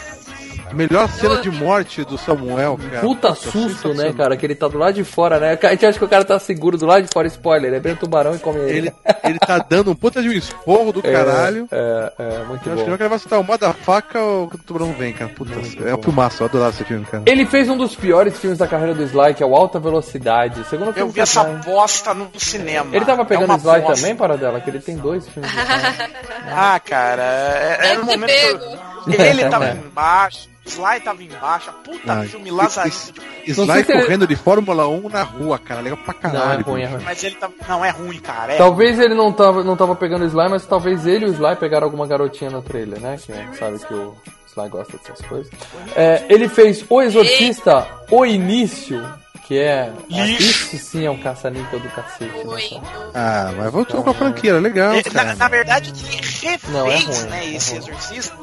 Melhor 0.75 1.09
cena 1.09 1.41
de 1.41 1.51
morte 1.51 2.05
do 2.05 2.19
Samuel, 2.19 2.79
cara. 2.91 3.01
Puta 3.01 3.35
susto, 3.35 3.95
né, 3.95 4.13
cara? 4.13 4.37
Que 4.37 4.45
ele 4.47 4.55
tá 4.55 4.69
do 4.69 4.79
lado 4.79 4.95
de 4.95 5.05
fora, 5.05 5.39
né? 5.39 5.59
A 5.63 5.71
gente 5.71 5.87
acha 5.87 5.99
que 5.99 6.05
o 6.05 6.09
cara 6.09 6.25
tá 6.25 6.39
seguro 6.39 6.77
do 6.77 6.87
lado 6.87 7.03
de 7.03 7.09
fora, 7.13 7.27
spoiler. 7.29 7.69
Ele 7.69 7.77
é 7.77 7.81
bem 7.81 7.93
um 7.93 7.97
tubarão 7.97 8.35
e 8.35 8.39
come 8.39 8.59
ele. 8.61 8.79
Ele, 8.79 8.93
ele 9.25 9.39
tá 9.39 9.59
dando 9.59 9.91
um 9.91 9.95
puta 9.95 10.21
de 10.23 10.29
um 10.29 10.33
esporro 10.33 10.93
do 10.93 11.01
caralho. 11.03 11.69
É, 11.71 12.13
é, 12.19 12.39
muito 12.45 12.67
Eu 12.69 12.75
acho 12.75 12.85
que 12.85 12.91
bom. 12.91 12.97
ele 12.99 13.09
vai 13.09 13.19
citar 13.19 13.41
uma 13.41 13.57
da 13.57 13.73
faca 13.73 14.21
ou 14.21 14.47
o 14.47 14.59
tubarão 14.59 14.93
vem, 14.93 15.13
cara. 15.13 15.31
Puta, 15.35 15.53
é 15.87 15.95
o 15.95 16.03
filmaço, 16.03 16.43
eu 16.43 16.47
adorava 16.47 16.71
esse 16.71 16.85
filme, 16.85 17.05
cara. 17.05 17.23
Ele 17.27 17.47
fez 17.47 17.69
um 17.69 17.77
dos 17.77 17.95
piores 17.95 18.39
filmes 18.39 18.59
da 18.59 18.67
carreira 18.67 18.95
do 18.95 19.03
Sly, 19.05 19.35
que 19.35 19.43
é 19.43 19.47
o 19.47 19.55
Alta 19.55 19.79
Velocidade. 19.79 20.65
Segundo 20.69 20.89
Eu 20.89 20.95
filme 20.95 21.13
vi 21.13 21.21
essa 21.21 21.43
Sly. 21.43 21.57
bosta 21.65 22.13
no 22.15 22.29
cinema. 22.39 22.95
Ele 22.95 23.05
tava 23.05 23.23
É 23.23 23.25
pegando 23.25 23.47
uma 23.51 23.59
Sly 23.59 23.81
bosta. 23.81 23.95
também, 23.95 24.17
para 24.17 24.37
dela, 24.37 24.61
que 24.61 24.71
ele 24.71 24.81
tem 24.81 24.97
dois 24.97 25.29
filmes. 25.29 25.51
Sly. 25.51 26.15
Ah, 26.57 26.79
cara, 26.79 27.23
é- 27.23 27.99
um 27.99 28.07
ter 28.07 28.17
momento 28.17 28.31
que 28.31 28.47
pego. 28.47 28.65
eu- 28.65 28.94
ele 29.07 29.49
tava 29.49 29.71
embaixo, 29.71 30.49
Sly 30.67 31.01
tava 31.05 31.23
embaixo, 31.23 31.69
a 31.71 31.73
puta 31.75 32.13
Ah, 32.13 32.23
filme 32.25 32.51
lazarento. 32.51 33.13
Não 33.49 33.65
Sly 33.65 33.79
ele- 33.81 33.85
correndo 34.03 34.27
de 34.27 34.35
Fórmula 34.35 34.89
1 34.89 35.09
na 35.11 35.23
rua, 35.23 35.59
cara. 35.59 35.81
Legal 35.83 35.99
pra 35.99 36.15
Não, 36.23 36.31
é 36.31 36.33
caralho. 36.43 36.65
ruim, 36.65 36.83
é 36.83 36.87
ruim. 36.87 37.03
Mas 37.05 37.23
ele 37.23 37.35
tava. 37.37 37.53
Não, 37.69 37.85
é 37.85 37.91
ruim, 37.91 38.19
cara. 38.19 38.55
É 38.55 38.57
Talvez 38.57 38.99
ele 38.99 39.15
não 39.15 39.31
tava, 39.33 39.63
não 39.63 39.77
tava 39.77 39.95
pegando 39.95 40.23
o 40.23 40.27
Sly, 40.29 40.49
mas 40.49 40.65
talvez 40.65 41.07
ele 41.07 41.27
e 41.27 41.29
o 41.29 41.33
Sly 41.35 41.57
pegaram 41.57 41.85
alguma 41.85 42.07
garotinha 42.07 42.51
no 42.51 42.63
trailer, 42.63 42.99
né? 42.99 43.17
Que 43.19 43.59
sabe 43.59 43.79
que 43.81 43.93
o 43.93 44.15
Sly 44.47 44.69
gosta 44.71 44.97
dessas 44.97 45.21
coisas. 45.27 45.53
É, 45.95 46.25
ele 46.31 46.49
fez 46.49 46.83
O 46.89 47.03
Exorcista, 47.03 47.87
O 48.11 48.25
Início, 48.25 49.05
que 49.47 49.59
é. 49.59 49.93
Lixo. 50.09 50.43
Isso 50.75 50.79
sim 50.79 51.05
é 51.05 51.11
um 51.11 51.19
caça-níquel 51.19 51.79
do 51.79 51.89
cacete. 51.91 52.25
né? 52.47 52.81
Ah, 53.15 53.53
mas 53.55 53.71
voltou 53.71 54.03
com 54.03 54.09
a 54.09 54.15
franquia, 54.15 54.55
legal, 54.59 54.95
É, 54.95 55.03
cara. 55.03 55.25
na, 55.29 55.37
na 55.37 55.49
verdade, 55.49 55.91
ele 55.91 56.17
refez, 56.17 56.63
Não, 56.71 56.91
é 56.91 56.97
ruim, 56.97 57.23
né, 57.29 57.45
é 57.45 57.55
esse 57.55 57.73
ruim. 57.79 57.79
exorcista. 57.87 58.35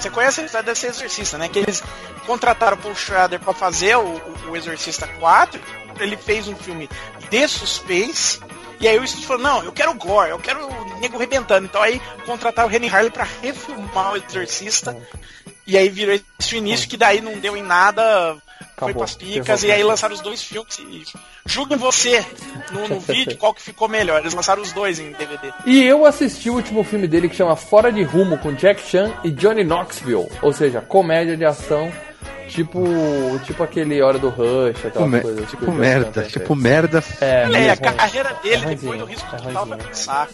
Você 0.00 0.10
conhece 0.10 0.40
a 0.40 0.44
história 0.44 0.66
desse 0.66 0.86
exorcista, 0.86 1.36
né? 1.38 1.48
Que 1.48 1.58
eles 1.58 1.82
contrataram 2.26 2.76
o 2.76 2.80
Paul 2.80 2.94
Schrader 2.94 3.38
pra 3.40 3.52
fazer 3.52 3.96
o, 3.96 4.20
o- 4.48 4.56
Exorcista 4.56 5.06
4. 5.18 5.60
Ele 5.98 6.16
fez 6.16 6.48
um 6.48 6.56
filme 6.56 6.88
de 7.28 7.48
suspense. 7.48 8.40
E 8.80 8.88
aí 8.88 8.98
o 8.98 9.04
estúdio 9.04 9.26
falou, 9.28 9.42
não, 9.42 9.62
eu 9.62 9.72
quero 9.72 9.92
gore, 9.94 10.30
eu 10.30 10.38
quero 10.38 10.66
o 10.66 11.00
nego 11.00 11.18
rebentando. 11.18 11.66
Então 11.66 11.82
aí 11.82 12.00
contrataram 12.24 12.68
o 12.68 12.70
Rennie 12.72 12.88
Harley 12.88 13.10
pra 13.10 13.26
refilmar 13.42 14.12
o 14.12 14.16
Exorcista. 14.16 14.96
E 15.66 15.76
aí 15.76 15.88
virou 15.90 16.18
esse 16.38 16.56
início 16.56 16.88
que 16.88 16.96
daí 16.96 17.20
não 17.20 17.38
deu 17.38 17.54
em 17.56 17.62
nada, 17.62 18.36
foi 18.60 18.90
Acabou. 18.90 18.94
pras 18.94 19.14
picas, 19.14 19.62
e 19.62 19.70
aí 19.72 19.82
lançaram 19.84 20.14
os 20.14 20.20
dois 20.20 20.42
filmes. 20.42 20.78
E 20.78 21.04
julguem 21.46 21.78
você 21.78 22.24
no, 22.72 22.88
no 22.88 23.00
vídeo 23.00 23.36
qual 23.36 23.54
que 23.54 23.62
ficou 23.62 23.88
melhor. 23.88 24.20
Eles 24.20 24.34
lançaram 24.34 24.62
os 24.62 24.72
dois 24.72 24.98
em 24.98 25.12
DVD. 25.12 25.52
E 25.66 25.82
eu 25.84 26.04
assisti 26.04 26.50
o 26.50 26.54
último 26.54 26.82
filme 26.84 27.06
dele 27.06 27.28
que 27.28 27.36
chama 27.36 27.56
Fora 27.56 27.92
de 27.92 28.02
Rumo 28.02 28.38
com 28.38 28.52
Jack 28.52 28.80
Chan 28.80 29.12
e 29.24 29.30
Johnny 29.30 29.64
Knoxville. 29.64 30.28
Ou 30.42 30.52
seja, 30.52 30.80
comédia 30.80 31.36
de 31.36 31.44
ação, 31.44 31.92
tipo, 32.48 32.82
tipo 33.44 33.62
aquele 33.62 34.00
Hora 34.02 34.18
do 34.18 34.28
Rush, 34.28 34.80
Tipo, 34.80 35.10
que 35.20 35.46
tipo 35.46 35.70
o 35.70 35.70
Jack 35.70 35.70
Chan 35.70 35.72
merda, 35.72 36.22
tipo 36.24 36.56
merda. 36.56 37.04
É, 37.20 37.42
É, 37.42 37.46
meio 37.46 37.72
a 37.72 37.76
carreira 37.76 38.34
dele 38.42 38.64
É 38.64 38.74
depois 38.74 38.98
do 38.98 39.04
risco 39.04 39.28
é 39.34 39.38
total 39.38 39.66
foi 39.66 39.76
um 39.76 39.94
saco. 39.94 40.32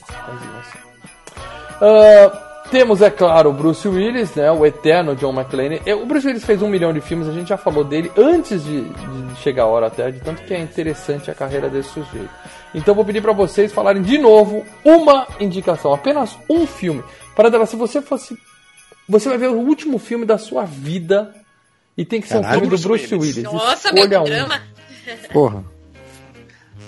Temos, 2.71 3.03
é 3.03 3.11
claro, 3.11 3.51
o 3.51 3.53
Bruce 3.53 3.87
Willis, 3.87 4.35
né? 4.35 4.51
O 4.51 4.65
eterno 4.65 5.17
John 5.17 5.33
McClane. 5.33 5.81
O 6.03 6.07
Bruce 6.07 6.27
Willis 6.27 6.45
fez 6.45 6.63
um 6.63 6.69
milhão 6.69 6.93
de 6.93 7.01
filmes, 7.01 7.29
a 7.29 7.33
gente 7.33 7.49
já 7.49 7.57
falou 7.57 7.83
dele 7.85 8.11
antes 8.17 8.63
de, 8.65 8.83
de 8.83 9.37
chegar 9.43 9.65
a 9.65 9.67
hora 9.67 9.87
até, 9.87 10.11
de 10.11 10.21
tanto 10.21 10.43
que 10.43 10.55
é 10.55 10.61
interessante 10.61 11.31
a 11.31 11.35
carreira 11.35 11.69
desse 11.69 11.91
sujeito. 11.91 12.31
Então 12.75 12.95
vou 12.95 13.05
pedir 13.05 13.23
pra 13.23 13.33
vocês 13.33 13.73
falarem 13.73 14.03
de 14.03 14.19
novo 14.19 14.65
uma 14.85 15.27
indicação, 15.41 15.93
apenas 15.95 16.37
um 16.49 16.67
filme. 16.67 17.03
Para 17.35 17.49
dela, 17.51 17.67
se 17.67 17.77
você 17.77 18.01
fosse. 18.03 18.37
Você 19.09 19.29
vai 19.29 19.39
ver 19.39 19.51
o 19.51 19.59
último 19.59 19.99
filme 19.99 20.27
da 20.27 20.37
sua 20.37 20.65
vida 20.65 21.35
e 21.97 22.05
tem 22.05 22.21
que 22.21 22.29
ser 22.29 22.39
um 22.39 22.43
Caralho, 22.43 22.61
filme 22.61 22.77
do 22.77 22.83
Bruce 22.83 23.15
Willis. 23.15 23.37
Willis. 23.37 23.53
Nossa, 23.53 23.93
meu, 23.93 24.05
Escolha 24.05 24.21
um. 24.21 24.25
drama. 24.25 24.63
Porra. 25.33 25.76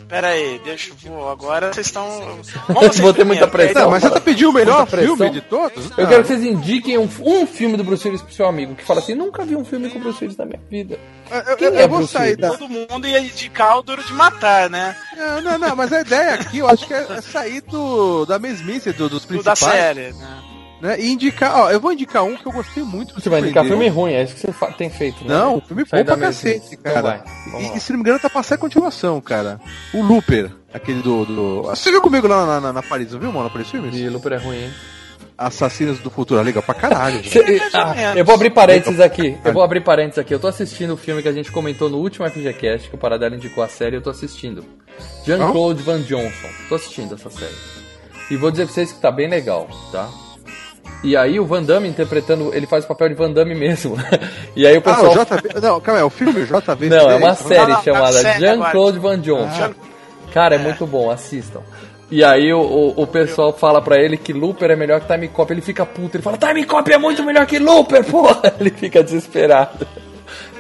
Pera 0.09 0.29
aí, 0.29 0.59
deixa 0.65 0.91
eu 0.91 0.97
vou. 1.13 1.29
Agora 1.31 1.73
vocês 1.73 1.87
estão. 1.87 2.09
Vamos 2.21 2.49
vocês 2.69 2.99
Vou 3.01 3.13
ter 3.13 3.25
muita 3.25 3.47
pressão. 3.47 3.83
Não, 3.83 3.91
mas 3.91 4.03
você 4.03 4.11
tá 4.11 4.21
pedindo 4.21 4.51
o 4.51 4.53
melhor 4.55 4.87
filme 4.87 5.29
de 5.31 5.41
todos? 5.43 5.91
Eu 5.99 6.07
quero 6.09 6.23
que 6.23 6.29
vocês 6.29 6.43
indiquem 6.43 6.97
um, 6.97 7.09
um 7.21 7.47
filme 7.47 7.77
do 7.77 7.85
Bruce 7.85 8.07
Willis 8.09 8.23
pro 8.23 8.33
seu 8.33 8.47
amigo 8.47 8.75
que 8.75 8.85
fala 8.85 9.01
assim: 9.01 9.15
nunca 9.15 9.45
vi 9.45 9.55
um 9.55 9.65
filme 9.65 9.91
com 9.91 9.99
o 9.99 10.01
Bruce 10.01 10.25
Willis 10.25 10.37
na 10.39 10.47
minha 10.47 10.61
vida. 10.71 10.99
Eu, 11.31 11.39
eu- 11.41 11.57
Quem 11.59 11.69
eu 11.69 11.75
é 11.79 11.87
vou 11.87 11.99
Bruce 11.99 12.13
sair 12.15 12.37
da. 12.37 12.49
Todo 12.51 12.69
mundo 12.69 13.07
ia 13.07 13.21
indicar 13.21 13.79
o 13.79 13.83
Duro 13.83 14.03
de 14.03 14.13
Matar, 14.15 14.71
né? 14.71 14.97
Não, 15.17 15.41
não, 15.43 15.59
não, 15.59 15.77
mas 15.77 15.93
a 15.93 16.01
ideia 16.01 16.35
aqui, 16.35 16.59
eu 16.59 16.69
acho 16.69 16.87
que 16.87 16.95
é 16.95 17.07
é 17.11 17.21
sair 17.21 17.61
do, 17.61 18.25
da 18.25 18.39
mesmice 18.39 18.93
do- 18.93 19.09
dos 19.11 19.27
Do 19.27 19.43
da 19.43 19.53
principais. 19.53 19.59
série, 19.77 20.13
né? 20.15 20.43
Né? 20.81 21.01
E 21.01 21.13
indicar, 21.13 21.57
ó, 21.57 21.71
eu 21.71 21.81
vou 21.81 21.93
indicar 21.93 22.25
um 22.25 22.37
que 22.37 22.47
eu 22.47 22.53
gostei 22.53 22.83
muito. 22.83 23.15
Você 23.15 23.29
vai 23.29 23.41
indicar 23.41 23.65
filme 23.65 23.89
ruim, 23.89 24.13
é 24.13 24.23
isso 24.23 24.35
que 24.35 24.47
você 24.47 24.73
tem 24.73 24.89
feito, 24.89 25.25
né? 25.25 25.35
Não, 25.35 25.61
filme 25.61 25.85
Sai 25.87 26.05
bom 26.05 26.13
pra 26.13 26.27
cacete, 26.29 26.75
Então 26.75 26.93
cara. 26.95 27.03
vai, 27.03 27.23
vamos 27.51 27.71
e, 27.71 27.77
e 27.77 27.81
se 27.81 27.93
não 27.93 27.99
me 27.99 28.03
engano, 28.03 28.19
tá 28.21 28.31
passando 28.31 28.59
a 28.59 28.61
continuação, 28.61 29.21
cara. 29.21 29.61
O 29.93 30.03
Looper, 30.03 30.51
aquele 30.73 31.03
do. 31.03 31.25
do... 31.25 31.63
Você 31.63 31.91
viu 31.91 32.01
comigo 32.01 32.29
lá 32.29 32.47
na, 32.47 32.61
na, 32.61 32.73
na 32.75 32.83
Paris, 32.83 33.13
não 33.13 33.19
viu, 33.19 33.33
mano? 33.33 33.45
Na 33.45 33.51
Paris 33.51 33.69
Filmes? 33.69 33.95
E 33.95 34.09
Looper 34.09 34.35
é 34.35 34.37
ruim, 34.37 34.57
hein? 34.65 34.73
Assassinos 35.37 36.01
do 36.01 36.11
Futuro, 36.11 36.41
é 36.41 36.43
legal 36.43 36.63
pra 36.65 36.75
caralho. 36.75 37.19
ou 37.19 37.23
ah, 37.73 38.15
eu 38.17 38.25
vou 38.25 38.35
abrir 38.35 38.51
parênteses 38.51 38.99
aqui. 38.99 39.39
Eu 39.45 39.53
vou 39.53 39.63
abrir 39.63 39.81
parênteses 39.83 40.19
aqui. 40.19 40.35
Eu 40.35 40.41
tô 40.41 40.49
assistindo 40.49 40.95
o 40.95 40.97
filme 40.97 41.23
que 41.23 41.29
a 41.29 41.33
gente 41.33 41.53
comentou 41.53 41.89
no 41.89 41.99
último 41.99 42.29
FGCast, 42.29 42.89
que 42.89 42.95
o 42.97 42.99
Paradela 42.99 43.37
indicou 43.37 43.63
a 43.63 43.69
série, 43.69 43.97
eu 43.97 44.03
tô 44.03 44.11
assistindo. 44.11 44.65
Jean-Claude 45.25 45.81
Van 45.85 46.01
Johnson. 46.01 46.49
Tô 46.69 46.75
assistindo 46.75 47.15
essa 47.15 47.31
série. 47.31 47.55
E 48.33 48.37
vou 48.37 48.51
dizer 48.51 48.65
pra 48.65 48.75
vocês 48.75 48.91
que 48.91 49.01
tá 49.01 49.13
bem 49.13 49.29
legal, 49.29 49.69
tá? 49.93 50.11
E 51.05 51.17
aí 51.17 51.39
o 51.39 51.47
Van 51.47 51.63
Damme 51.63 51.89
interpretando, 51.89 52.53
ele 52.53 52.67
faz 52.67 52.85
o 52.85 52.89
papel 52.89 53.09
de 53.11 53.15
Van 53.15 53.31
Damme 53.33 53.55
mesmo. 53.55 53.97
e 54.57 54.67
aí 54.67 54.77
o 54.77 54.81
Ah, 54.81 54.83
pessoal. 54.83 55.13
o 55.13 55.25
JV. 55.25 55.61
Não, 55.61 55.81
calma, 55.81 56.01
é 56.01 56.05
o 56.05 56.11
filme 56.11 56.45
JV. 56.45 56.89
Não, 56.91 57.11
é 57.11 57.15
uma 57.15 57.31
isso? 57.33 57.47
série 57.49 57.61
Não, 57.61 57.69
não, 57.77 57.83
chamada 57.83 58.09
a 58.09 58.13
série 58.23 58.41
Jean-Claude. 58.41 58.99
Van 58.99 59.19
Johnson. 59.21 59.55
Jean- 59.57 59.75
Cara, 60.33 60.57
é, 60.57 60.59
muito 60.59 60.87
bom, 60.87 61.11
assistam. 61.11 61.61
E 62.11 62.25
aí 62.25 62.53
o, 62.53 62.61
o, 62.61 63.03
o 63.03 63.07
pessoal 63.07 63.53
fala 63.53 63.81
pra 63.81 63.97
ele 64.03 64.17
que 64.17 64.33
Looper 64.33 64.71
é 64.71 64.77
melhor 64.77 65.01
que 65.01 65.07
Time 65.13 65.29
Cop. 65.29 65.51
Ele 65.53 65.61
fica 65.61 65.87
puto, 65.87 66.17
ele 66.17 66.23
fala, 66.23 66.37
Time 66.37 66.65
Cop 66.65 66.91
é 66.93 66.99
muito 66.99 67.23
melhor 67.23 67.47
que 67.47 67.59
Looper, 67.59 68.05
porra! 68.05 68.55
Ele 68.61 68.71
fica 68.71 69.03
desesperado. 69.03 69.87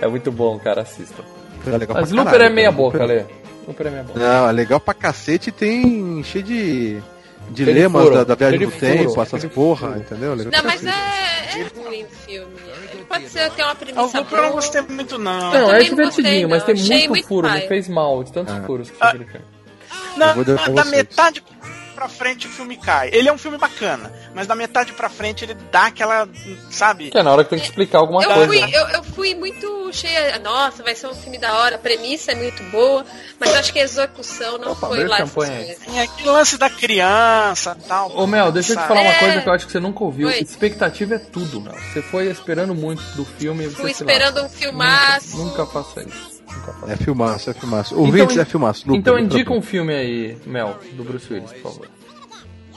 É 0.00 0.06
muito 0.06 0.30
bom, 0.30 0.58
cara, 0.58 0.82
assistam. 0.82 1.22
É 1.66 1.70
legal 1.76 1.96
Mas 2.00 2.10
Looper 2.12 2.32
caralho, 2.32 2.50
é 2.50 2.54
meia 2.54 2.66
cara. 2.70 2.76
boca, 2.76 3.04
Lê. 3.04 3.24
Looper 3.66 3.86
é 3.86 3.90
meia 3.90 4.02
boca. 4.04 4.18
Não, 4.20 4.48
é 4.48 4.52
legal 4.52 4.78
pra 4.80 4.94
cacete 4.94 5.48
e 5.48 5.52
tem 5.52 6.22
cheio 6.22 6.44
de. 6.44 6.98
Dilemas 7.50 8.10
da, 8.10 8.24
da 8.24 8.34
viagem 8.34 8.70
tempo, 8.70 9.22
essas 9.22 9.44
porra, 9.46 9.96
entendeu? 9.98 10.36
Não, 10.36 10.44
mas 10.64 10.80
cacete. 10.82 10.88
é, 10.88 11.60
é 11.60 11.82
ruim 11.82 12.04
o 12.04 12.08
filme. 12.08 12.52
Ele 12.92 13.04
pode 13.04 13.28
ser 13.28 13.50
que 13.50 13.60
é 13.60 13.64
uma 13.64 13.74
premissa 13.74 14.18
eu 14.30 14.42
não 14.42 14.50
gostei 14.52 14.82
muito, 14.82 15.18
não. 15.18 15.38
Não, 15.52 15.70
é 15.70 15.78
não 15.78 15.84
divertidinho, 15.84 16.04
gostei, 16.04 16.46
mas 16.46 16.58
não. 16.60 16.66
tem 16.66 16.74
muito, 16.98 17.08
muito 17.10 17.28
furo, 17.28 17.46
me 17.48 17.54
paia. 17.54 17.68
fez 17.68 17.88
mal 17.88 18.24
de 18.24 18.32
tantos 18.32 18.54
Ah. 18.54 18.62
furos 18.66 18.90
que 18.90 18.96
Ah. 19.00 19.12
vou 20.34 20.44
dar 20.44 20.58
pra 20.64 20.72
da 20.72 20.84
metade 20.84 21.42
pra 21.98 22.08
frente 22.08 22.46
o 22.46 22.50
filme 22.50 22.76
cai. 22.76 23.10
Ele 23.12 23.28
é 23.28 23.32
um 23.32 23.36
filme 23.38 23.58
bacana, 23.58 24.12
mas 24.32 24.46
da 24.46 24.54
metade 24.54 24.92
pra 24.92 25.08
frente 25.08 25.44
ele 25.44 25.54
dá 25.72 25.86
aquela, 25.86 26.28
sabe? 26.70 27.10
Que 27.10 27.18
é 27.18 27.22
na 27.24 27.32
hora 27.32 27.42
que 27.42 27.50
tem 27.50 27.58
que 27.58 27.64
explicar 27.64 27.98
alguma 27.98 28.22
Eu 28.22 28.30
coisa. 28.32 28.46
fui, 28.46 28.60
né? 28.60 28.70
eu, 28.72 28.88
eu 28.90 29.02
fui 29.02 29.34
muito 29.34 29.90
cheia. 29.92 30.38
Nossa, 30.38 30.84
vai 30.84 30.94
ser 30.94 31.08
um 31.08 31.14
filme 31.14 31.38
da 31.38 31.52
hora. 31.58 31.74
A 31.74 31.78
premissa 31.78 32.30
é 32.30 32.34
muito 32.36 32.62
boa, 32.70 33.04
mas 33.40 33.50
eu 33.50 33.58
acho 33.58 33.72
que 33.72 33.80
a 33.80 33.82
execução 33.82 34.58
não 34.58 34.72
Opa, 34.72 34.86
foi 34.86 35.04
lá 35.08 35.16
essas 35.16 35.32
coisas. 35.32 35.78
Tem 35.78 36.00
aquele 36.00 36.28
lance 36.30 36.56
da 36.56 36.70
criança 36.70 37.76
e 37.84 37.88
tal. 37.88 38.16
Ô 38.16 38.26
Mel, 38.28 38.52
deixa 38.52 38.72
eu 38.72 38.76
te 38.76 38.80
sabe? 38.80 38.88
falar 38.88 39.00
uma 39.00 39.10
É. 39.12 39.18
coisa 39.18 39.40
que 39.42 39.48
eu 39.48 39.52
acho 39.52 39.66
que 39.66 39.72
você 39.72 39.80
nunca 39.80 40.04
ouviu. 40.04 40.28
Oi. 40.28 40.38
Expectativa 40.38 41.16
é 41.16 41.18
tudo, 41.18 41.60
Mel. 41.60 41.74
Você 41.92 42.00
foi 42.00 42.26
esperando 42.30 42.76
muito 42.76 43.02
do 43.16 43.24
filme 43.24 43.64
e 43.64 43.68
você 43.68 43.74
Fui 43.82 43.92
se 43.92 44.02
esperando 44.04 44.36
lasca. 44.40 44.46
um 44.46 44.48
filmaço. 44.60 45.36
Nunca, 45.36 45.62
nunca 45.62 45.66
faça 45.66 46.02
isso. 46.02 46.37
É 46.86 46.96
filmaço, 46.96 47.50
é 47.50 47.54
filmaço. 47.54 47.98
Ouvintes, 47.98 48.32
Então, 48.32 48.42
é 48.42 48.44
filmaço. 48.44 48.84
Looper, 48.86 49.00
Então 49.00 49.18
indica 49.18 49.52
um 49.52 49.62
filme 49.62 49.94
aí, 49.94 50.36
Mel, 50.46 50.76
do 50.92 51.04
Bruce 51.04 51.32
Willis, 51.32 51.52
por 51.52 51.62
favor. 51.72 51.88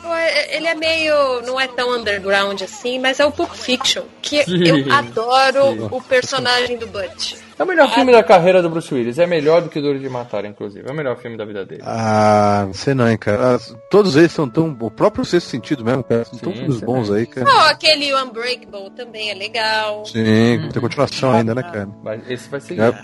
Pô, 0.02 0.08
é- 0.16 0.56
Ele 0.58 0.66
é 0.68 0.74
meio. 0.74 1.42
não 1.46 1.60
é 1.60 1.68
tão 1.68 1.96
underground 1.96 2.60
assim, 2.64 2.98
mas 3.00 3.20
é 3.20 3.26
o 3.26 3.32
Pulp 3.32 3.52
Fiction, 3.54 4.04
que 4.22 4.44
Sim. 4.46 4.64
eu 4.64 4.92
adoro 4.94 5.74
Sim. 5.74 5.88
o 5.92 6.02
personagem 6.02 6.76
do 6.78 6.88
Butch. 6.88 7.36
É 7.60 7.64
o 7.64 7.68
melhor 7.68 7.88
filme 7.94 8.12
da 8.12 8.24
carreira 8.24 8.64
do 8.64 8.70
Bruce 8.72 8.92
Willis. 8.92 9.20
É 9.20 9.28
melhor 9.28 9.62
do 9.62 9.70
que 9.70 9.80
Duro 9.80 10.00
de 10.00 10.10
Matar, 10.10 10.44
inclusive. 10.46 10.90
É 10.90 10.92
o 10.92 10.96
melhor 10.96 11.16
filme 11.18 11.38
da 11.38 11.46
vida 11.46 11.64
dele. 11.64 11.84
Ah, 11.86 12.64
não 12.66 12.74
sei 12.74 12.96
não, 12.96 13.08
hein, 13.08 13.16
cara. 13.18 13.58
Ah, 13.58 13.60
Todos 13.92 14.16
eles 14.16 14.32
são 14.32 14.50
tão. 14.50 14.76
O 14.82 14.90
próprio 14.90 15.24
sexto 15.24 15.48
sentido 15.50 15.86
mesmo, 15.86 16.04
cara. 16.04 16.26
São 16.26 16.40
tão 16.40 16.52
filmes 16.54 16.82
bons 16.82 17.12
aí, 17.12 17.28
cara. 17.28 17.46
Não, 17.46 17.60
aquele 17.60 18.12
Unbreakable 18.16 18.90
também 18.96 19.30
é 19.30 19.36
legal. 19.36 20.04
Sim, 20.08 20.68
tem 20.74 20.82
continuação 20.82 21.32
ainda, 21.32 21.54
né, 21.54 21.62
cara? 21.62 21.88
Esse 22.28 22.50
vai 22.50 22.60
ser. 22.60 22.80
É. 22.80 23.04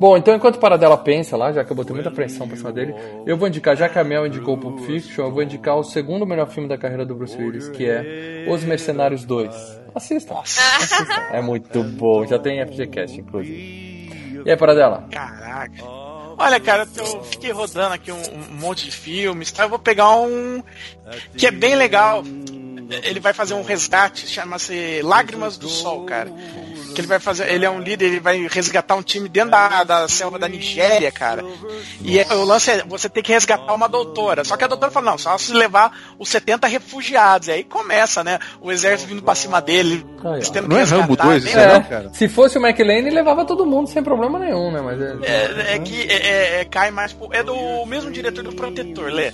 Bom, 0.00 0.16
então 0.16 0.34
enquanto 0.34 0.56
o 0.56 0.58
Paradela 0.58 0.96
pensa 0.96 1.36
lá, 1.36 1.52
já 1.52 1.62
que 1.62 1.70
eu 1.70 1.76
botei 1.76 1.94
muita 1.94 2.10
pressão 2.10 2.48
pra 2.48 2.56
cima 2.56 2.72
dele, 2.72 2.94
eu 3.26 3.36
vou 3.36 3.46
indicar, 3.46 3.76
já 3.76 3.86
que 3.86 3.98
a 3.98 4.02
Mel 4.02 4.26
indicou 4.26 4.54
o 4.54 4.58
Pulp 4.58 4.78
Fiction, 4.86 5.26
eu 5.26 5.30
vou 5.30 5.42
indicar 5.42 5.76
o 5.76 5.84
segundo 5.84 6.26
melhor 6.26 6.48
filme 6.48 6.66
da 6.66 6.78
carreira 6.78 7.04
do 7.04 7.14
Bruce 7.14 7.36
Willis, 7.36 7.68
que 7.68 7.84
é 7.84 8.46
Os 8.48 8.64
Mercenários 8.64 9.26
2. 9.26 9.80
Assista. 9.94 10.38
Assista. 10.38 11.04
É 11.32 11.42
muito 11.42 11.84
bom. 11.84 12.26
Já 12.26 12.38
tem 12.38 12.64
FGCast, 12.66 13.20
inclusive. 13.20 14.42
E 14.42 14.50
aí, 14.50 14.56
Paradela? 14.56 15.06
Caraca. 15.10 15.84
Olha, 16.38 16.58
cara, 16.58 16.88
eu 16.96 17.22
fiquei 17.24 17.52
rodando 17.52 17.92
aqui 17.92 18.10
um, 18.10 18.16
um 18.16 18.54
monte 18.58 18.86
de 18.86 18.92
filmes, 18.92 19.52
tá? 19.52 19.64
Eu 19.64 19.68
vou 19.68 19.78
pegar 19.78 20.16
um 20.16 20.62
que 21.36 21.46
é 21.46 21.50
bem 21.50 21.74
legal. 21.74 22.24
Ele 23.04 23.20
vai 23.20 23.34
fazer 23.34 23.52
um 23.52 23.62
resgate, 23.62 24.26
chama-se 24.26 25.02
Lágrimas 25.02 25.58
do 25.58 25.68
Sol, 25.68 26.06
cara. 26.06 26.32
Que 26.94 27.00
ele 27.00 27.08
vai 27.08 27.18
fazer, 27.20 27.48
ele 27.52 27.64
é 27.64 27.70
um 27.70 27.80
líder, 27.80 28.06
ele 28.06 28.20
vai 28.20 28.46
resgatar 28.50 28.94
um 28.96 29.02
time 29.02 29.28
dentro 29.28 29.50
da, 29.50 29.84
da 29.84 30.08
selva 30.08 30.38
da 30.38 30.48
Nigéria, 30.48 31.10
cara. 31.12 31.44
E 32.02 32.18
é- 32.18 32.26
o 32.34 32.44
lance 32.44 32.70
é, 32.70 32.84
você 32.86 33.08
tem 33.08 33.22
que 33.22 33.32
resgatar 33.32 33.72
uma 33.74 33.88
doutora. 33.88 34.44
Só 34.44 34.56
que 34.56 34.64
a 34.64 34.66
doutora 34.66 34.90
fala, 34.90 35.10
não, 35.12 35.18
só 35.18 35.36
se 35.38 35.52
levar 35.52 35.92
os 36.18 36.28
70 36.28 36.66
refugiados. 36.66 37.48
E 37.48 37.52
aí 37.52 37.64
começa, 37.64 38.22
né? 38.24 38.38
O 38.60 38.70
exército 38.72 39.08
vindo 39.08 39.22
pra 39.22 39.34
cima 39.34 39.60
dele. 39.60 40.04
Não 40.68 40.76
é 40.76 40.82
Rambo 40.82 41.14
resgatar, 41.14 41.24
2 41.24 41.44
bem 41.44 41.52
isso 41.52 41.60
não, 41.74 41.82
cara? 41.84 42.10
Se 42.12 42.28
fosse 42.28 42.58
o 42.58 42.66
McLean, 42.66 43.10
levava 43.10 43.44
todo 43.44 43.64
mundo 43.66 43.88
sem 43.88 44.02
problema 44.02 44.38
nenhum, 44.38 44.70
né? 44.70 44.80
Mas 44.80 45.00
é... 45.00 45.16
É, 45.22 45.74
é 45.74 45.78
que 45.78 46.02
é, 46.02 46.14
é- 46.14 46.60
é- 46.60 46.64
cai 46.64 46.90
mais. 46.90 47.12
pro- 47.12 47.32
É 47.32 47.42
do 47.42 47.84
mesmo 47.86 48.10
diretor 48.10 48.42
do 48.44 48.52
Protetor, 48.52 49.10
Lê. 49.10 49.32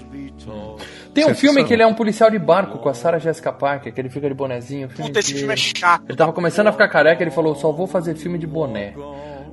Tem 1.16 1.26
um 1.26 1.34
filme 1.34 1.64
que 1.64 1.72
ele 1.72 1.82
é 1.82 1.86
um 1.86 1.94
policial 1.94 2.30
de 2.30 2.38
barco 2.38 2.78
com 2.78 2.88
a 2.88 2.94
Sarah 2.94 3.18
Jessica 3.18 3.52
Parker, 3.52 3.92
que 3.92 4.00
ele 4.00 4.10
fica 4.10 4.28
de 4.28 4.34
bonezinho. 4.34 4.88
filme 4.88 5.08
Puta, 5.08 5.20
esse 5.20 5.32
filme 5.32 5.52
é 5.52 5.56
chato. 5.56 6.04
Ele 6.08 6.16
tava 6.16 6.32
começando 6.32 6.66
a 6.66 6.72
ficar 6.72 6.88
careca, 6.88 7.22
ele 7.22 7.30
falou, 7.30 7.54
só 7.54 7.72
vou 7.72 7.86
fazer 7.86 8.14
filme 8.14 8.38
de 8.38 8.46
boné. 8.46 8.92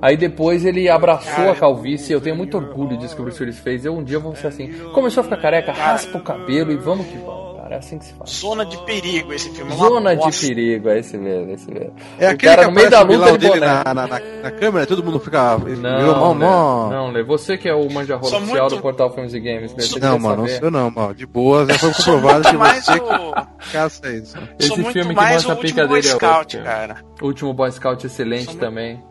Aí 0.02 0.16
depois 0.16 0.66
ele 0.66 0.88
abraçou 0.88 1.50
a 1.50 1.54
calvície, 1.54 2.12
eu 2.12 2.20
tenho 2.20 2.36
muito 2.36 2.58
orgulho 2.58 2.98
disso 2.98 3.14
que 3.14 3.22
o 3.22 3.24
Bruce 3.24 3.42
Willis 3.42 3.58
fez. 3.58 3.86
Eu 3.86 3.94
um 3.94 4.04
dia 4.04 4.18
vou 4.18 4.36
ser 4.36 4.48
assim, 4.48 4.70
começou 4.92 5.22
a 5.22 5.24
ficar 5.24 5.38
careca, 5.38 5.72
raspa 5.72 6.18
o 6.18 6.22
cabelo 6.22 6.70
e 6.70 6.76
vamos 6.76 7.06
que 7.06 7.16
vamos, 7.16 7.53
cara. 7.64 7.74
É 7.74 7.78
assim 7.78 7.98
que 7.98 8.04
se 8.04 8.14
faz. 8.14 8.30
Zona 8.30 8.64
de 8.64 8.76
perigo 8.84 9.32
esse 9.32 9.50
filme. 9.50 9.72
é 9.72 9.76
Zona 9.76 10.14
de 10.16 10.22
bosta. 10.22 10.46
perigo, 10.46 10.88
é 10.88 10.98
esse 10.98 11.16
mesmo, 11.18 11.50
é 11.50 11.54
esse 11.54 11.70
mesmo. 11.70 11.92
É 12.18 12.26
o 12.26 12.30
aquele 12.30 12.36
cara 12.54 12.62
que 12.62 12.68
no 12.68 12.74
meio 12.74 12.90
da 12.90 13.02
luta 13.02 13.32
de 13.32 13.38
dele 13.38 13.60
na, 13.60 13.84
na, 13.84 13.94
na, 13.94 14.06
na 14.42 14.50
câmera, 14.52 14.86
todo 14.86 15.02
mundo 15.02 15.18
fica. 15.18 15.56
virou 15.56 15.76
Não, 15.76 16.34
né? 16.34 16.46
não, 16.46 17.10
Lê, 17.10 17.22
você 17.22 17.56
que 17.58 17.68
é 17.68 17.74
o 17.74 17.90
manja 17.90 18.16
rola 18.16 18.36
oficial 18.38 18.60
muito- 18.62 18.76
do 18.76 18.82
Portal 18.82 19.10
Filmes 19.12 19.34
e 19.34 19.40
Games, 19.40 19.72
você 19.72 19.98
Não, 19.98 20.18
mano, 20.18 20.42
não 20.42 20.46
saber? 20.48 20.60
sou 20.60 20.70
não, 20.70 20.90
mano. 20.90 21.14
De 21.14 21.26
boa, 21.26 21.66
já 21.66 21.78
foi 21.78 21.92
comprovado 21.94 22.48
que 22.50 22.56
mais 22.56 22.84
você 22.84 22.98
o- 23.00 23.34
caça 23.72 24.08
isso. 24.12 24.36
Esse 24.58 24.74
filme 24.92 25.14
que 25.14 25.20
mostra 25.20 25.52
a 25.52 25.56
pica 25.56 25.82
último 25.82 25.88
Boy 25.88 26.00
dele 26.02 26.12
é 26.12 26.16
Scout, 26.16 26.58
cara. 26.58 26.96
O 27.22 27.26
último 27.26 27.52
Boy 27.54 27.70
Scout 27.72 28.06
excelente 28.06 28.56
também. 28.56 29.02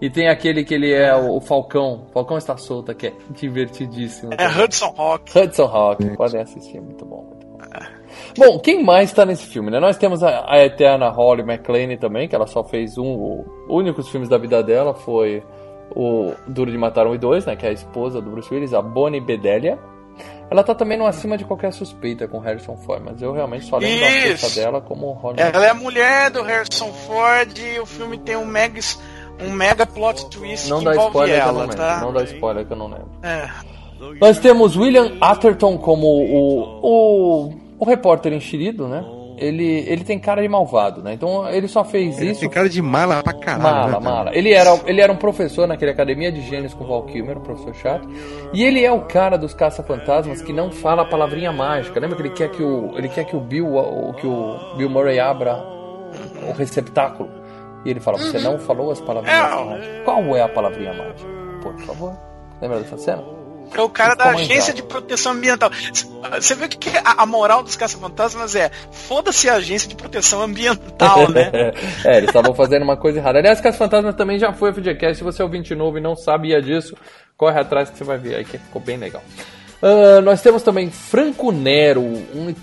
E 0.00 0.10
tem 0.10 0.28
aquele 0.28 0.64
que 0.64 0.74
ele 0.74 0.92
é 0.92 1.14
o, 1.14 1.36
o 1.36 1.40
Falcão. 1.40 2.06
Falcão 2.12 2.36
está 2.36 2.56
solta, 2.56 2.92
que 2.92 3.06
é 3.06 3.12
divertidíssimo. 3.30 4.32
É 4.36 4.48
Hudson 4.48 4.88
Rock. 4.96 5.38
Hudson 5.38 5.62
Hawk, 5.66 6.16
podem 6.16 6.40
assistir, 6.40 6.80
muito 6.80 7.04
bom, 7.04 7.31
bom. 8.36 8.58
Quem 8.58 8.82
mais 8.82 9.10
está 9.10 9.24
nesse 9.24 9.46
filme, 9.46 9.70
né? 9.70 9.80
Nós 9.80 9.96
temos 9.96 10.22
a, 10.22 10.44
a 10.48 10.64
eterna 10.64 11.08
Holly 11.08 11.42
McClane 11.42 11.96
também, 11.96 12.28
que 12.28 12.34
ela 12.34 12.46
só 12.46 12.62
fez 12.64 12.98
um. 12.98 13.06
O, 13.06 13.44
únicos 13.68 14.08
filmes 14.08 14.28
da 14.28 14.38
vida 14.38 14.62
dela 14.62 14.94
foi 14.94 15.42
o 15.94 16.32
Duro 16.46 16.70
de 16.70 16.78
Matar 16.78 17.06
1 17.06 17.14
e 17.14 17.18
2, 17.18 17.46
né? 17.46 17.56
Que 17.56 17.66
é 17.66 17.70
a 17.70 17.72
esposa 17.72 18.20
do 18.20 18.30
Bruce 18.30 18.52
Willis, 18.52 18.74
a 18.74 18.82
Bonnie 18.82 19.20
Bedelia. 19.20 19.78
Ela 20.50 20.62
tá 20.62 20.74
também 20.74 20.98
no 20.98 21.06
acima 21.06 21.38
de 21.38 21.44
qualquer 21.46 21.72
suspeita 21.72 22.28
com 22.28 22.38
Harrison 22.38 22.76
Ford, 22.76 23.02
mas 23.02 23.22
eu 23.22 23.32
realmente 23.32 23.64
só 23.64 23.78
lembro 23.78 24.00
da 24.00 24.10
Isso. 24.10 24.40
força 24.42 24.60
dela 24.60 24.80
como 24.82 25.12
Holly 25.12 25.40
Ela 25.40 25.66
é 25.66 25.70
a 25.70 25.74
mulher 25.74 26.30
do 26.30 26.42
Harrison 26.42 26.92
Ford 26.92 27.56
e 27.56 27.80
o 27.80 27.86
filme 27.86 28.18
tem 28.18 28.36
um 28.36 28.44
mega, 28.44 28.78
um 29.40 29.50
mega 29.50 29.86
plot 29.86 30.28
twist 30.28 30.68
Não 30.68 30.80
que 30.80 30.84
dá 30.84 30.92
envolve 30.92 31.08
spoiler 31.08 31.42
que 31.42 31.48
eu 31.48 31.52
não 31.52 31.54
ela, 31.54 31.60
lembro. 31.62 31.76
tá? 31.76 32.00
Não 32.02 32.12
dá 32.12 32.22
spoiler 32.24 32.66
que 32.66 32.72
eu 32.72 32.76
não 32.76 32.86
lembro. 32.88 33.10
É. 33.22 33.48
Nós 34.20 34.38
temos 34.38 34.76
William 34.76 35.16
Atherton 35.20 35.78
como 35.78 36.06
o, 36.06 36.80
o, 36.82 37.54
o 37.82 37.84
repórter 37.84 38.32
enxerido, 38.32 38.86
né? 38.86 39.04
Ele, 39.36 39.84
ele 39.88 40.04
tem 40.04 40.20
cara 40.20 40.40
de 40.40 40.46
malvado, 40.48 41.02
né? 41.02 41.14
Então 41.14 41.48
ele 41.48 41.66
só 41.66 41.82
fez 41.82 42.20
Ele 42.20 42.30
isso. 42.30 42.40
tem 42.40 42.48
cara 42.48 42.68
de 42.68 42.80
mala 42.80 43.22
pra 43.24 43.32
caralho. 43.32 43.62
Mala, 43.62 43.88
né, 43.90 43.98
mala. 43.98 44.30
Ele 44.36 44.52
era, 44.52 44.78
ele 44.86 45.00
era 45.00 45.10
um 45.12 45.16
professor 45.16 45.66
naquele 45.66 45.90
Academia 45.90 46.30
de 46.30 46.40
Gênios 46.42 46.72
com 46.74 46.84
o 46.84 46.86
Val 46.86 47.02
Kilmer, 47.04 47.38
um 47.38 47.40
professor 47.40 47.74
chato. 47.74 48.08
E 48.52 48.62
ele 48.62 48.84
é 48.84 48.92
o 48.92 49.00
cara 49.00 49.36
dos 49.36 49.52
caça-fantasmas 49.52 50.40
que 50.42 50.52
não 50.52 50.70
fala 50.70 51.02
a 51.02 51.04
palavrinha 51.06 51.50
mágica. 51.50 51.98
Lembra 51.98 52.14
que 52.16 52.22
ele 52.22 52.30
quer 52.30 52.50
que 52.50 52.62
o, 52.62 52.92
ele 52.96 53.08
quer 53.08 53.24
que 53.24 53.34
o 53.34 53.40
Bill, 53.40 53.66
o, 53.74 54.12
que 54.14 54.26
o 54.28 54.76
Bill 54.76 54.88
Murray 54.90 55.18
abra 55.18 55.56
o 56.48 56.52
receptáculo? 56.52 57.28
E 57.84 57.90
ele 57.90 57.98
fala, 57.98 58.18
você 58.18 58.38
não 58.38 58.60
falou 58.60 58.92
as 58.92 59.00
palavrinhas 59.00 59.44
É. 59.44 59.64
mágicas. 59.64 60.04
Qual 60.04 60.36
é 60.36 60.42
a 60.42 60.48
palavrinha 60.48 60.92
mágica? 60.92 61.28
Por 61.62 61.76
favor. 61.80 62.12
Lembra 62.60 62.78
dessa 62.78 62.96
cena? 62.96 63.24
É 63.74 63.80
o 63.80 63.88
cara 63.88 64.14
da 64.14 64.30
agência 64.30 64.72
de 64.72 64.82
proteção 64.82 65.32
ambiental. 65.32 65.70
Você 66.34 66.54
vê 66.54 66.68
que 66.68 66.90
a, 66.98 67.22
a 67.22 67.26
moral 67.26 67.62
dos 67.62 67.76
caça-fantasmas 67.76 68.54
é 68.54 68.70
foda-se 68.90 69.48
a 69.48 69.54
agência 69.54 69.88
de 69.88 69.94
proteção 69.94 70.42
ambiental, 70.42 71.28
né? 71.32 71.50
é, 72.04 72.16
eles 72.18 72.28
estavam 72.28 72.54
fazendo 72.54 72.82
uma 72.82 72.96
coisa 72.96 73.18
errada. 73.18 73.38
Aliás, 73.38 73.60
Caça 73.60 73.78
Fantasma 73.78 74.12
também 74.12 74.38
já 74.38 74.52
foi 74.52 74.72
FGCast. 74.72 75.16
Se 75.16 75.24
você 75.24 75.42
é 75.42 75.44
ouvinte 75.44 75.74
novo 75.74 75.98
e 75.98 76.00
não 76.00 76.14
sabia 76.14 76.60
disso, 76.60 76.96
corre 77.36 77.58
atrás 77.58 77.90
que 77.90 77.98
você 77.98 78.04
vai 78.04 78.18
ver 78.18 78.36
aí 78.36 78.44
que 78.44 78.58
ficou 78.58 78.80
bem 78.80 78.96
legal. 78.96 79.22
Ah, 79.82 80.20
nós 80.20 80.40
temos 80.40 80.62
também 80.62 80.90
Franco 80.90 81.50
Nero, 81.50 82.02
um 82.02 82.54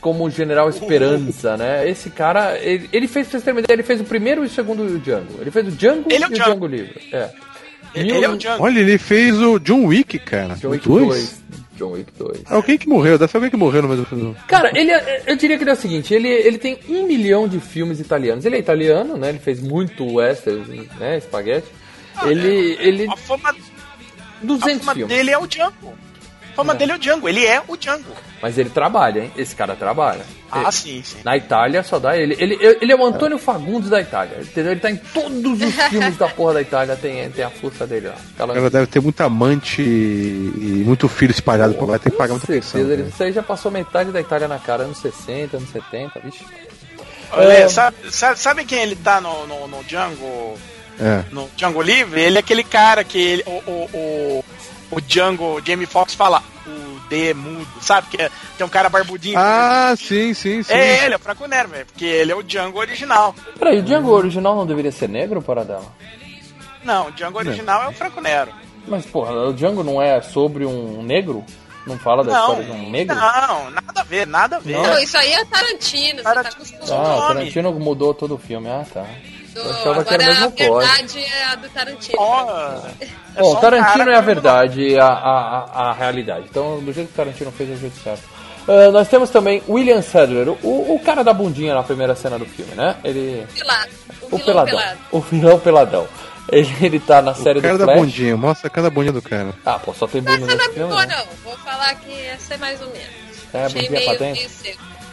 como 0.00 0.30
General 0.30 0.68
Esperança, 0.68 1.56
né? 1.56 1.88
Esse 1.88 2.08
cara, 2.08 2.56
ele, 2.58 2.88
ele 2.92 3.08
fez, 3.08 3.26
pra 3.26 3.32
vocês 3.32 3.42
terem 3.42 3.56
uma 3.56 3.64
ideia, 3.64 3.74
ele 3.74 3.82
fez 3.82 4.00
o 4.00 4.04
primeiro 4.04 4.44
e 4.44 4.46
o 4.46 4.48
segundo 4.48 4.98
Django. 5.00 5.40
Ele 5.40 5.50
fez 5.50 5.66
o 5.66 5.72
Django 5.72 6.08
Ele 6.08 6.22
é 6.22 6.28
e 6.28 6.30
o 6.30 6.34
Django. 6.34 6.50
Django 6.50 6.66
Livre. 6.68 7.08
É. 7.12 7.30
Ele 7.94 8.12
é 8.24 8.28
o 8.28 8.36
Django. 8.36 8.62
Olha, 8.64 8.80
ele 8.80 8.98
fez 8.98 9.40
o 9.40 9.58
John 9.58 9.84
Wick, 9.86 10.18
cara. 10.18 10.54
John 10.56 10.70
Wick 10.70 10.86
Dois? 10.88 11.06
2. 11.06 11.42
John 11.76 11.92
Wick 11.92 12.12
2. 12.18 12.38
Alguém 12.46 12.76
que 12.76 12.88
morreu, 12.88 13.16
deve 13.18 13.30
ser 13.30 13.36
alguém 13.36 13.50
que 13.50 13.56
morreu 13.56 13.82
no 13.82 13.88
mesmo 13.88 14.04
filme. 14.04 14.36
Cara, 14.48 14.70
ele 14.78 14.90
é- 14.90 15.22
eu 15.26 15.36
diria 15.36 15.56
que 15.56 15.62
ele 15.62 15.70
é 15.70 15.74
o 15.74 15.76
seguinte, 15.76 16.12
ele, 16.12 16.28
ele 16.28 16.58
tem 16.58 16.78
um 16.88 17.06
milhão 17.06 17.46
de 17.46 17.60
filmes 17.60 18.00
italianos. 18.00 18.44
Ele 18.44 18.56
é 18.56 18.58
italiano, 18.58 19.16
né? 19.16 19.28
Ele 19.28 19.38
fez 19.38 19.60
muito 19.62 20.04
western, 20.14 20.88
né? 20.98 21.18
Espaguete. 21.18 21.66
Ele, 22.24 22.76
ele 22.80 23.06
A 23.08 23.16
fama, 23.16 23.50
a 23.50 23.54
200 24.42 24.78
fama 24.84 24.94
filmes. 24.94 25.16
dele 25.16 25.30
é 25.30 25.38
o 25.38 25.46
Django. 25.46 25.94
A 26.58 26.64
fama 26.64 26.74
dele 26.74 26.92
é 26.92 26.94
o 26.96 26.98
Django. 26.98 27.28
Ele 27.28 27.46
é 27.46 27.62
o 27.68 27.76
Django. 27.76 28.04
Mas 28.42 28.58
ele 28.58 28.68
trabalha, 28.70 29.20
hein? 29.20 29.32
Esse 29.36 29.54
cara 29.54 29.76
trabalha. 29.76 30.20
Ah, 30.50 30.62
Ele- 30.62 30.72
sim, 30.72 31.02
sim. 31.04 31.18
Na 31.24 31.36
Itália 31.36 31.82
só 31.82 31.98
dá 31.98 32.16
ele. 32.16 32.34
Ele, 32.38 32.58
ele 32.80 32.92
é 32.92 32.96
o 32.96 33.04
Antônio 33.04 33.38
Fagundes 33.38 33.90
da 33.90 34.00
Itália, 34.00 34.38
entendeu? 34.40 34.72
Ele 34.72 34.80
tá 34.80 34.90
em 34.90 34.96
todos 34.96 35.60
os 35.62 35.74
filmes 35.88 36.16
da 36.16 36.28
porra 36.28 36.54
da 36.54 36.62
Itália, 36.62 36.96
tem, 36.96 37.30
tem 37.30 37.44
a 37.44 37.50
força 37.50 37.86
dele 37.86 38.08
lá. 38.08 38.16
Aquela- 38.34 38.56
Ela 38.56 38.70
deve 38.70 38.86
ter 38.86 39.00
muita 39.00 39.24
amante 39.24 39.82
e 39.82 40.52
e 40.56 40.84
muito 40.84 41.08
filho 41.08 41.30
espalhado 41.32 41.74
por 41.74 41.88
lá, 41.88 41.98
tem 41.98 42.10
que 42.10 42.18
pagar 42.18 42.32
muita 42.32 42.46
pensão. 42.46 42.70
certeza, 42.72 42.92
ele, 42.92 43.02
cara. 43.02 43.14
isso 43.14 43.22
aí 43.22 43.32
já 43.32 43.42
passou 43.42 43.70
metade 43.70 44.10
da 44.10 44.20
Itália 44.20 44.48
na 44.48 44.58
cara, 44.58 44.82
anos 44.84 44.98
60, 44.98 45.56
anos 45.56 45.70
70, 45.70 46.20
vixe. 46.20 46.44
Olha, 47.32 47.52
É. 47.52 47.68
sabe, 47.68 47.96
sabe, 48.10 48.38
sabe 48.38 48.64
quem 48.64 48.80
ele 48.80 48.96
tá 48.96 49.20
no, 49.20 49.46
no, 49.46 49.68
no 49.68 49.84
Django? 49.84 50.58
É. 51.00 51.22
No 51.30 51.48
Django 51.56 51.80
Livre? 51.82 52.20
Ele 52.20 52.36
é 52.38 52.40
aquele 52.40 52.64
cara 52.64 53.04
que 53.04 53.18
ele, 53.18 53.44
o, 53.46 53.50
o, 53.70 53.88
o, 53.92 54.44
o 54.90 55.00
Django, 55.00 55.56
o 55.56 55.62
Jamie 55.64 55.86
Foxx 55.86 56.14
fala: 56.14 56.42
O 56.66 57.00
D 57.08 57.32
mudo, 57.34 57.66
sabe? 57.80 58.08
Que 58.10 58.22
é- 58.22 58.30
tem 58.56 58.66
um 58.66 58.70
cara 58.70 58.88
barbudinho. 58.88 59.38
Ah, 59.38 59.94
sim, 59.96 60.34
sim, 60.34 60.62
sim. 60.62 60.72
É 60.72 61.04
ele, 61.04 61.14
é 61.14 61.16
o 61.16 61.20
Franco 61.20 61.46
Nero, 61.46 61.68
velho. 61.68 61.86
Porque 61.86 62.04
ele 62.04 62.32
é 62.32 62.34
o 62.36 62.42
Django 62.42 62.78
original. 62.78 63.34
Peraí, 63.58 63.78
o 63.78 63.82
Django 63.82 64.10
original 64.10 64.54
não 64.56 64.66
deveria 64.66 64.92
ser 64.92 65.08
negro 65.08 65.40
para 65.42 65.64
dela? 65.64 65.86
Não, 66.84 67.08
o 67.08 67.12
Django 67.12 67.38
original 67.38 67.82
é 67.84 67.88
o 67.88 67.92
Franco 67.92 68.20
Nero. 68.20 68.52
Mas, 68.86 69.04
porra, 69.04 69.32
o 69.32 69.52
Django 69.52 69.82
não 69.82 70.00
é 70.00 70.20
sobre 70.22 70.64
um 70.64 71.02
negro? 71.02 71.44
Não 71.86 71.98
fala 71.98 72.22
da 72.22 72.32
Não, 72.32 72.40
história 72.40 72.64
de 72.64 72.70
um 72.70 72.90
negro? 72.90 73.16
não, 73.16 73.70
nada 73.70 74.00
a 74.00 74.04
ver, 74.04 74.26
nada 74.26 74.56
a 74.56 74.58
ver. 74.58 74.74
Não, 74.76 74.98
isso 74.98 75.16
aí 75.16 75.32
é 75.32 75.44
Tarantino, 75.46 76.18
você 76.22 76.34
tá 76.34 76.40
acostumado. 76.40 76.92
Ah, 76.92 77.16
o. 77.16 77.28
Tarantino 77.28 77.72
mudou 77.72 78.12
todo 78.12 78.34
o 78.34 78.38
filme. 78.38 78.68
Ah, 78.68 78.84
tá. 78.92 79.06
Do- 79.54 79.60
Eu 79.60 79.70
achava 79.70 80.04
que 80.04 80.14
era 80.14 80.22
a 80.24 80.26
mesmo 80.26 80.50
plot. 80.52 80.86
verdade 80.86 81.24
é 81.24 81.44
a 81.44 81.54
do 81.54 81.68
Tarantino. 81.70 82.18
É 83.36 83.40
Bom, 83.40 83.52
um 83.52 83.60
Tarantino 83.60 83.98
cara 83.98 84.12
é 84.12 84.16
a 84.16 84.20
verdade, 84.20 84.98
a, 84.98 85.06
a, 85.06 85.58
a, 85.72 85.90
a 85.90 85.92
realidade. 85.92 86.46
Então, 86.50 86.78
do 86.80 86.92
jeito 86.92 87.08
que 87.08 87.14
o 87.14 87.16
Tarantino 87.16 87.52
fez, 87.52 87.70
é 87.70 87.72
o 87.74 87.76
jeito 87.78 87.96
certo. 88.02 88.22
Ah, 88.68 88.90
nós 88.90 89.08
temos 89.08 89.30
também 89.30 89.62
William 89.68 90.02
Sadler, 90.02 90.48
o, 90.50 90.94
o 90.94 91.00
cara 91.04 91.24
da 91.24 91.32
bundinha 91.32 91.74
na 91.74 91.82
primeira 91.82 92.14
cena 92.14 92.38
do 92.38 92.44
filme, 92.44 92.74
né? 92.74 92.96
Ele. 93.02 93.46
Pelado. 93.54 93.90
O 94.30 94.38
peladão. 94.38 94.78
pelado. 94.78 94.98
O 95.12 95.20
vilão 95.20 95.58
peladão. 95.58 96.08
Ele, 96.50 96.68
ele 96.80 96.98
tá 97.00 97.20
na 97.22 97.34
série 97.34 97.58
O 97.58 97.62
cara 97.62 97.74
do 97.74 97.80
da 97.80 97.84
Flash. 97.92 98.00
bundinha, 98.00 98.36
mostra 98.36 98.68
cada 98.70 98.90
bundinha 98.90 99.12
do 99.12 99.22
cara. 99.22 99.54
Ah, 99.64 99.78
pô, 99.78 99.92
só 99.94 100.06
tem 100.06 100.22
bunda 100.22 100.46
nesse 100.46 100.68
é 100.68 100.72
filme. 100.72 100.88
boa, 100.92 101.06
né? 101.06 101.16
não. 101.16 101.26
Vou 101.44 101.58
falar 101.58 101.94
que 101.96 102.12
essa 102.26 102.54
é 102.54 102.56
mais 102.58 102.80
ou 102.80 102.86
menos. 102.88 103.08
É, 103.54 103.64
Achei 103.64 103.82
bundinha 103.82 104.00
pra 104.04 104.14
dentro? 104.14 104.50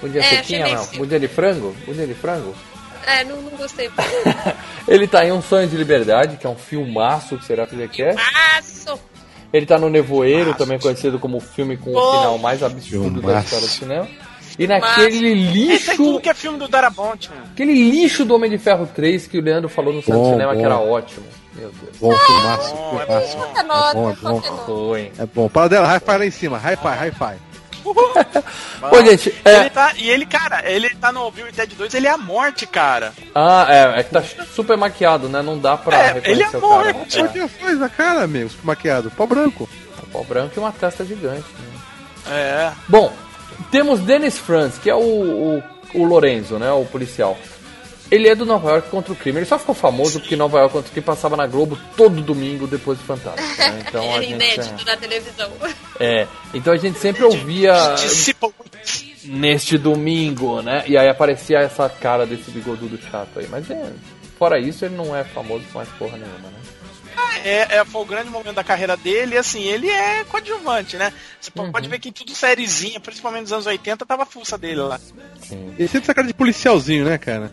Bundinha 0.02 0.24
É, 0.24 0.30
sequinha, 0.30 0.68
não? 0.76 0.84
seco. 0.84 0.98
Bundinha 0.98 1.20
de 1.20 1.28
frango? 1.30 1.76
Bundinha 1.86 2.08
de 2.08 2.14
frango? 2.14 2.56
É, 3.08 3.24
não, 3.24 3.42
não 3.42 3.52
gostei. 3.52 3.90
Ele 4.88 5.08
tá 5.08 5.26
em 5.26 5.32
Um 5.32 5.42
Sonho 5.42 5.68
de 5.68 5.76
Liberdade, 5.78 6.38
que 6.38 6.46
é 6.46 6.50
um 6.50 6.56
filmaço 6.56 7.38
que 7.38 7.46
será 7.46 7.66
que 7.68 7.76
ele 7.76 7.88
quer. 7.88 8.16
Passo! 8.16 9.00
Ele 9.54 9.66
tá 9.66 9.78
no 9.78 9.90
Nevoeiro, 9.90 10.54
também 10.54 10.78
conhecido 10.80 11.18
como 11.20 11.38
o 11.38 11.42
filme 11.42 11.78
com 11.78 11.92
o 11.92 11.94
Bom. 11.94 12.12
final 12.18 12.38
mais 12.38 12.62
absurdo 12.64 13.22
da 13.22 13.28
Filmaço. 13.28 13.46
história 13.46 13.68
do 13.68 13.72
cinema. 13.72 14.08
E 14.58 14.68
naquele 14.68 15.74
Esse 15.74 15.92
é 15.92 15.96
tudo 15.96 16.08
lixo, 16.12 16.22
que 16.22 16.30
é 16.30 16.34
filme 16.34 16.58
do 16.58 16.68
Darabont, 16.68 17.30
mano. 17.30 17.42
aquele 17.52 17.74
lixo 17.74 18.24
do 18.24 18.36
Homem 18.36 18.50
de 18.50 18.58
Ferro 18.58 18.88
3 18.94 19.28
que 19.28 19.38
o 19.38 19.42
Leandro 19.42 19.68
falou 19.70 19.94
no 19.94 20.02
centro 20.02 20.14
Bom, 20.20 20.24
do 20.30 20.32
cinema 20.32 20.54
bom. 20.54 20.60
que 20.60 20.66
era 20.66 20.78
ótimo. 20.80 21.26
Meu 21.56 21.70
Deus. 21.72 21.98
Bom, 22.00 22.12
filmaço, 22.18 22.74
Bom, 22.76 23.02
é 23.02 23.06
filmaço. 23.06 23.38
bom. 23.38 23.54
É 23.58 23.64
nota, 23.64 23.90
É 23.90 23.94
bom, 23.94 24.10
é 24.10 24.16
bom. 24.66 24.96
É 25.20 25.26
bom. 25.26 25.50
Para 25.50 25.68
dela, 25.70 25.88
high 25.88 26.00
five 26.00 26.18
lá 26.18 26.26
em 26.26 26.32
cima. 26.32 26.58
High 26.58 26.76
five, 26.78 26.96
high 26.96 27.12
five. 27.12 27.40
Pô, 28.90 29.02
gente, 29.04 29.34
é. 29.46 29.60
Ele 29.62 29.70
tá, 29.70 29.94
e 29.96 30.10
ele, 30.10 30.26
cara, 30.26 30.70
ele 30.70 30.90
tá 30.96 31.12
no 31.12 31.30
Bill 31.32 31.48
e 31.48 31.52
Ted 31.52 31.74
2, 31.76 31.94
ele 31.94 32.08
é 32.08 32.12
a 32.12 32.18
morte, 32.18 32.66
cara. 32.66 33.14
Ah, 33.34 33.66
é, 33.70 34.00
é 34.00 34.04
que 34.04 34.12
tá 34.12 34.24
super 34.54 34.78
maquiado, 34.78 35.28
né? 35.30 35.42
Não 35.42 35.58
dá 35.58 35.78
pra 35.78 35.98
É, 35.98 36.08
reconhecer 36.14 36.32
ele 36.32 36.44
é 36.44 36.48
o 36.48 36.52
cara. 36.52 36.94
morte. 36.94 37.20
Olha 37.20 37.28
que 37.30 37.48
faz 37.48 37.80
na 37.80 37.90
cara, 37.90 38.24
amigo, 38.24 38.50
super 38.50 38.66
maquiado. 38.66 39.12
Pau 39.12 39.28
branco. 39.28 39.70
Pau 40.12 40.24
branco 40.24 40.54
e 40.56 40.60
uma 40.60 40.72
testa 40.72 41.04
gigante. 41.06 41.46
né? 42.28 42.32
É. 42.36 42.72
Bom, 42.88 43.12
temos 43.72 44.00
Dennis 44.00 44.38
Franz, 44.38 44.78
que 44.78 44.90
é 44.90 44.96
o, 44.96 45.00
o, 45.00 45.64
o 45.94 46.04
Lorenzo, 46.06 46.58
né? 46.58 46.72
O 46.72 46.86
policial. 46.86 47.38
Ele 48.12 48.28
é 48.28 48.36
do 48.36 48.46
Nova 48.46 48.70
York 48.70 48.90
contra 48.90 49.12
o 49.12 49.16
crime. 49.16 49.40
Ele 49.40 49.46
só 49.46 49.58
ficou 49.58 49.74
famoso 49.74 50.20
porque 50.20 50.36
Nova 50.36 50.60
York 50.60 50.74
contra 50.74 50.90
o 50.90 50.92
crime 50.92 51.06
passava 51.06 51.36
na 51.36 51.48
Globo 51.48 51.78
todo 51.98 52.22
domingo 52.22 52.68
depois 52.68 52.98
do 53.00 53.04
Fantástico. 53.04 53.48
né? 53.58 53.84
Então 53.88 54.02
a 54.04 54.06
Era 54.14 54.22
gente 54.22 54.34
inédito 54.34 54.86
na 54.86 54.98
televisão. 54.98 55.52
é, 56.00 56.28
então 56.54 56.74
a 56.74 56.78
gente 56.78 57.00
sempre 57.00 57.24
ouvia 57.24 57.74
neste 59.24 59.78
domingo, 59.78 60.62
né? 60.62 60.84
E 60.88 60.98
aí 60.98 61.08
aparecia 61.08 61.60
essa 61.60 61.90
cara 61.90 62.26
desse 62.26 62.52
bigodudo 62.52 62.98
chato 63.10 63.40
aí. 63.40 63.48
Mas 63.50 63.70
é, 63.72 63.92
fora 64.38 64.60
isso, 64.60 64.86
ele 64.86 64.96
não 64.96 65.16
é 65.16 65.24
famoso 65.24 65.64
com 65.72 65.80
mais 65.80 65.90
porra 65.90 66.18
nenhuma, 66.18 66.50
né? 66.50 66.60
É, 67.44 67.78
é, 67.78 67.86
foi 67.86 68.02
o 68.02 68.06
grande 68.06 68.30
momento 68.30 68.56
da 68.56 68.64
carreira 68.64 68.98
dele, 68.98 69.36
e 69.36 69.38
assim, 69.38 69.62
ele 69.64 69.88
é 69.90 70.24
coadjuvante, 70.26 70.98
né? 70.98 71.14
Você 71.40 71.52
Uhum. 71.56 71.72
pode 71.72 71.88
ver 71.88 72.00
que 72.00 72.10
em 72.10 72.12
tudo 72.12 72.34
sériezinha, 72.36 73.00
principalmente 73.00 73.44
nos 73.44 73.54
anos 73.54 73.66
80, 73.68 74.06
tava 74.06 74.24
a 74.24 74.26
fuça 74.26 74.58
dele 74.58 74.82
lá. 74.82 75.00
Ele 75.78 75.88
sempre 75.88 76.00
essa 76.06 76.14
cara 76.14 76.28
de 76.28 76.34
policialzinho, 76.34 77.06
né, 77.06 77.18
cara? 77.18 77.52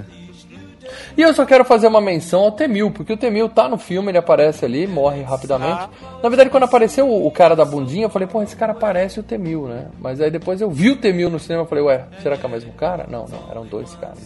E 1.16 1.22
eu 1.22 1.32
só 1.34 1.44
quero 1.44 1.64
fazer 1.64 1.86
uma 1.86 2.00
menção 2.00 2.40
ao 2.42 2.53
Temil, 2.53 2.90
porque 2.90 3.12
o 3.12 3.16
Temil 3.16 3.48
tá 3.48 3.68
no 3.68 3.78
filme, 3.78 4.11
ele 4.11 4.18
aparece 4.18 4.64
ali, 4.64 4.86
morre 4.86 5.22
rapidamente. 5.22 5.88
Na 6.22 6.28
verdade, 6.28 6.50
quando 6.50 6.64
apareceu 6.64 7.09
o, 7.11 7.30
cara 7.30 7.55
da 7.55 7.64
bundinha, 7.64 8.07
eu 8.07 8.11
falei, 8.11 8.28
pô, 8.28 8.42
esse 8.42 8.57
cara 8.57 8.74
parece 8.74 9.20
o 9.20 9.22
Temil, 9.22 9.66
né? 9.66 9.88
Mas 9.98 10.20
aí 10.20 10.30
depois 10.30 10.61
eu 10.61 10.70
vi 10.70 10.90
o 10.90 10.96
Temil 10.96 11.30
no 11.30 11.38
cinema 11.38 11.64
e 11.64 11.66
falei, 11.66 11.84
ué, 11.84 12.07
será 12.22 12.36
que 12.36 12.44
é 12.44 12.48
o 12.48 12.53
mesmo 12.53 12.72
cara? 12.72 13.07
Não, 13.09 13.26
não, 13.26 13.50
eram 13.50 13.66
dois 13.66 13.94
caras. 13.94 14.18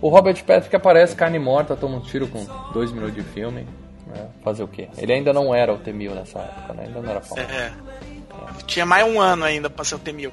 O 0.00 0.08
Robert 0.08 0.42
Patrick 0.44 0.74
aparece, 0.74 1.14
carne 1.16 1.38
morta, 1.38 1.76
toma 1.76 1.96
um 1.96 2.00
tiro 2.00 2.28
com 2.28 2.44
dois 2.72 2.92
minutos 2.92 3.14
de 3.14 3.22
filme. 3.22 3.66
né? 4.06 4.26
Fazer 4.42 4.62
o 4.62 4.68
quê? 4.68 4.88
Ele 4.96 5.12
ainda 5.12 5.32
não 5.32 5.54
era 5.54 5.72
o 5.72 5.78
Temil 5.78 6.14
nessa 6.14 6.38
época, 6.38 6.74
né? 6.74 6.84
Ainda 6.86 7.00
não 7.00 7.10
era 7.10 7.20
famoso. 7.20 7.48
É. 7.50 7.72
Tinha 8.66 8.84
mais 8.86 9.06
um 9.06 9.20
ano 9.20 9.44
ainda 9.44 9.68
pra 9.70 9.84
ser 9.84 9.94
o 9.96 9.98
T-1000. 9.98 10.30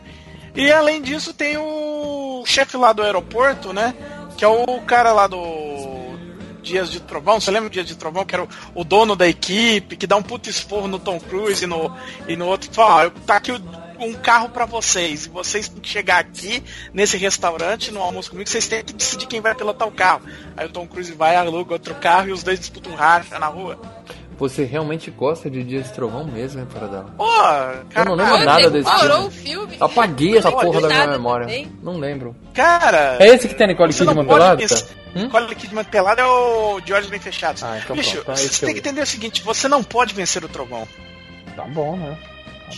E 0.56 0.72
além 0.72 1.02
disso, 1.02 1.34
tem 1.34 1.58
o 1.58 2.44
chefe 2.46 2.76
lá 2.76 2.92
do 2.92 3.02
aeroporto, 3.02 3.72
né? 3.72 3.94
Que 4.42 4.46
é 4.46 4.48
o 4.48 4.82
cara 4.88 5.14
lá 5.14 5.28
do 5.28 6.18
Dias 6.64 6.90
de 6.92 7.00
Trovão. 7.00 7.40
Você 7.40 7.52
lembra 7.52 7.70
Dias 7.70 7.86
de 7.86 7.96
Trovão? 7.96 8.26
Que 8.26 8.34
era 8.34 8.44
o, 8.44 8.48
o 8.74 8.84
dono 8.84 9.16
da 9.16 9.28
equipe, 9.28 9.96
que 9.96 10.08
dá 10.08 10.16
um 10.18 10.24
puto 10.24 10.50
esporro 10.50 10.88
no 10.88 10.98
Tom 10.98 11.20
Cruise 11.20 11.64
e 11.64 11.68
no, 11.68 11.96
e 12.28 12.36
no 12.36 12.48
outro. 12.48 12.68
Fala, 12.74 13.06
ó, 13.06 13.10
tá 13.24 13.36
aqui 13.36 13.52
o- 13.52 13.62
um 14.00 14.14
carro 14.16 14.50
pra 14.50 14.66
vocês. 14.66 15.28
E 15.28 15.30
vocês 15.30 15.70
têm 15.70 15.80
que 15.80 15.88
chegar 15.88 16.18
aqui, 16.18 16.64
nesse 16.92 17.18
restaurante, 17.18 17.92
no 17.92 18.02
almoço 18.02 18.32
comigo, 18.32 18.50
vocês 18.50 18.68
têm 18.68 18.84
que 18.84 18.94
decidir 18.94 19.28
quem 19.28 19.42
vai 19.42 19.54
pilotar 19.54 19.88
o 19.88 19.92
carro. 19.92 20.24
Aí 20.58 20.66
o 20.66 20.70
Tom 20.70 20.88
Cruise 20.88 21.14
vai, 21.14 21.36
aluga 21.36 21.74
outro 21.74 21.94
carro 21.94 22.30
e 22.30 22.32
os 22.32 22.42
dois 22.42 22.60
disputam 22.60 22.94
um 22.94 22.96
racha 22.96 23.38
na 23.38 23.46
rua. 23.46 23.80
Você 24.42 24.64
realmente 24.64 25.12
gosta 25.12 25.52
de 25.52 25.64
Dias 25.64 25.84
de 25.88 25.94
Trovão 25.94 26.26
mesmo, 26.26 26.60
hein, 26.62 26.68
Paradela? 26.74 27.06
Pô, 27.16 27.24
Eu 27.26 27.86
cara, 27.92 28.06
não 28.10 28.16
lembro 28.16 28.40
nada 28.44 28.72
desse 28.72 28.90
filme. 29.00 29.14
o 29.28 29.30
filme. 29.30 29.78
Apaguei 29.80 30.38
essa 30.40 30.50
Não 30.50 30.58
porra 30.60 30.82
da 30.82 30.88
minha 30.88 31.08
memória. 31.08 31.46
também. 31.46 31.72
Não 31.84 31.98
lembro. 32.00 32.36
cara. 32.52 33.18
É 33.20 33.28
esse 33.28 33.48
que 33.48 33.54
tem 33.54 33.66
a 33.66 33.68
Nicole 33.68 33.94
Você 33.94 34.04
não 34.04 34.14
Kidman 34.16 34.28
pelada? 34.34 34.64
Hum? 35.16 35.22
Nicole 35.24 35.56
Kidman 35.56 35.84
pelada 35.84 36.24
é 36.24 36.26
o 36.26 36.82
George 36.84 37.08
Bem 37.10 37.20
Fechado. 37.20 37.60
Ah, 37.64 37.78
então 37.84 37.96
Bicho, 37.96 38.24
pronto, 38.24 38.32
é 38.32 38.36
você 38.42 38.60
tem 38.66 38.70
eu 38.70 38.74
que 38.74 38.80
entender 38.80 39.02
o 39.02 39.06
seguinte: 39.06 39.44
você 39.44 39.68
não 39.68 39.84
pode 39.84 40.16
vencer 40.16 40.44
o 40.44 40.50
trovão. 40.50 40.88
Tá 41.56 41.64
bom, 41.66 41.96
né? 41.96 42.18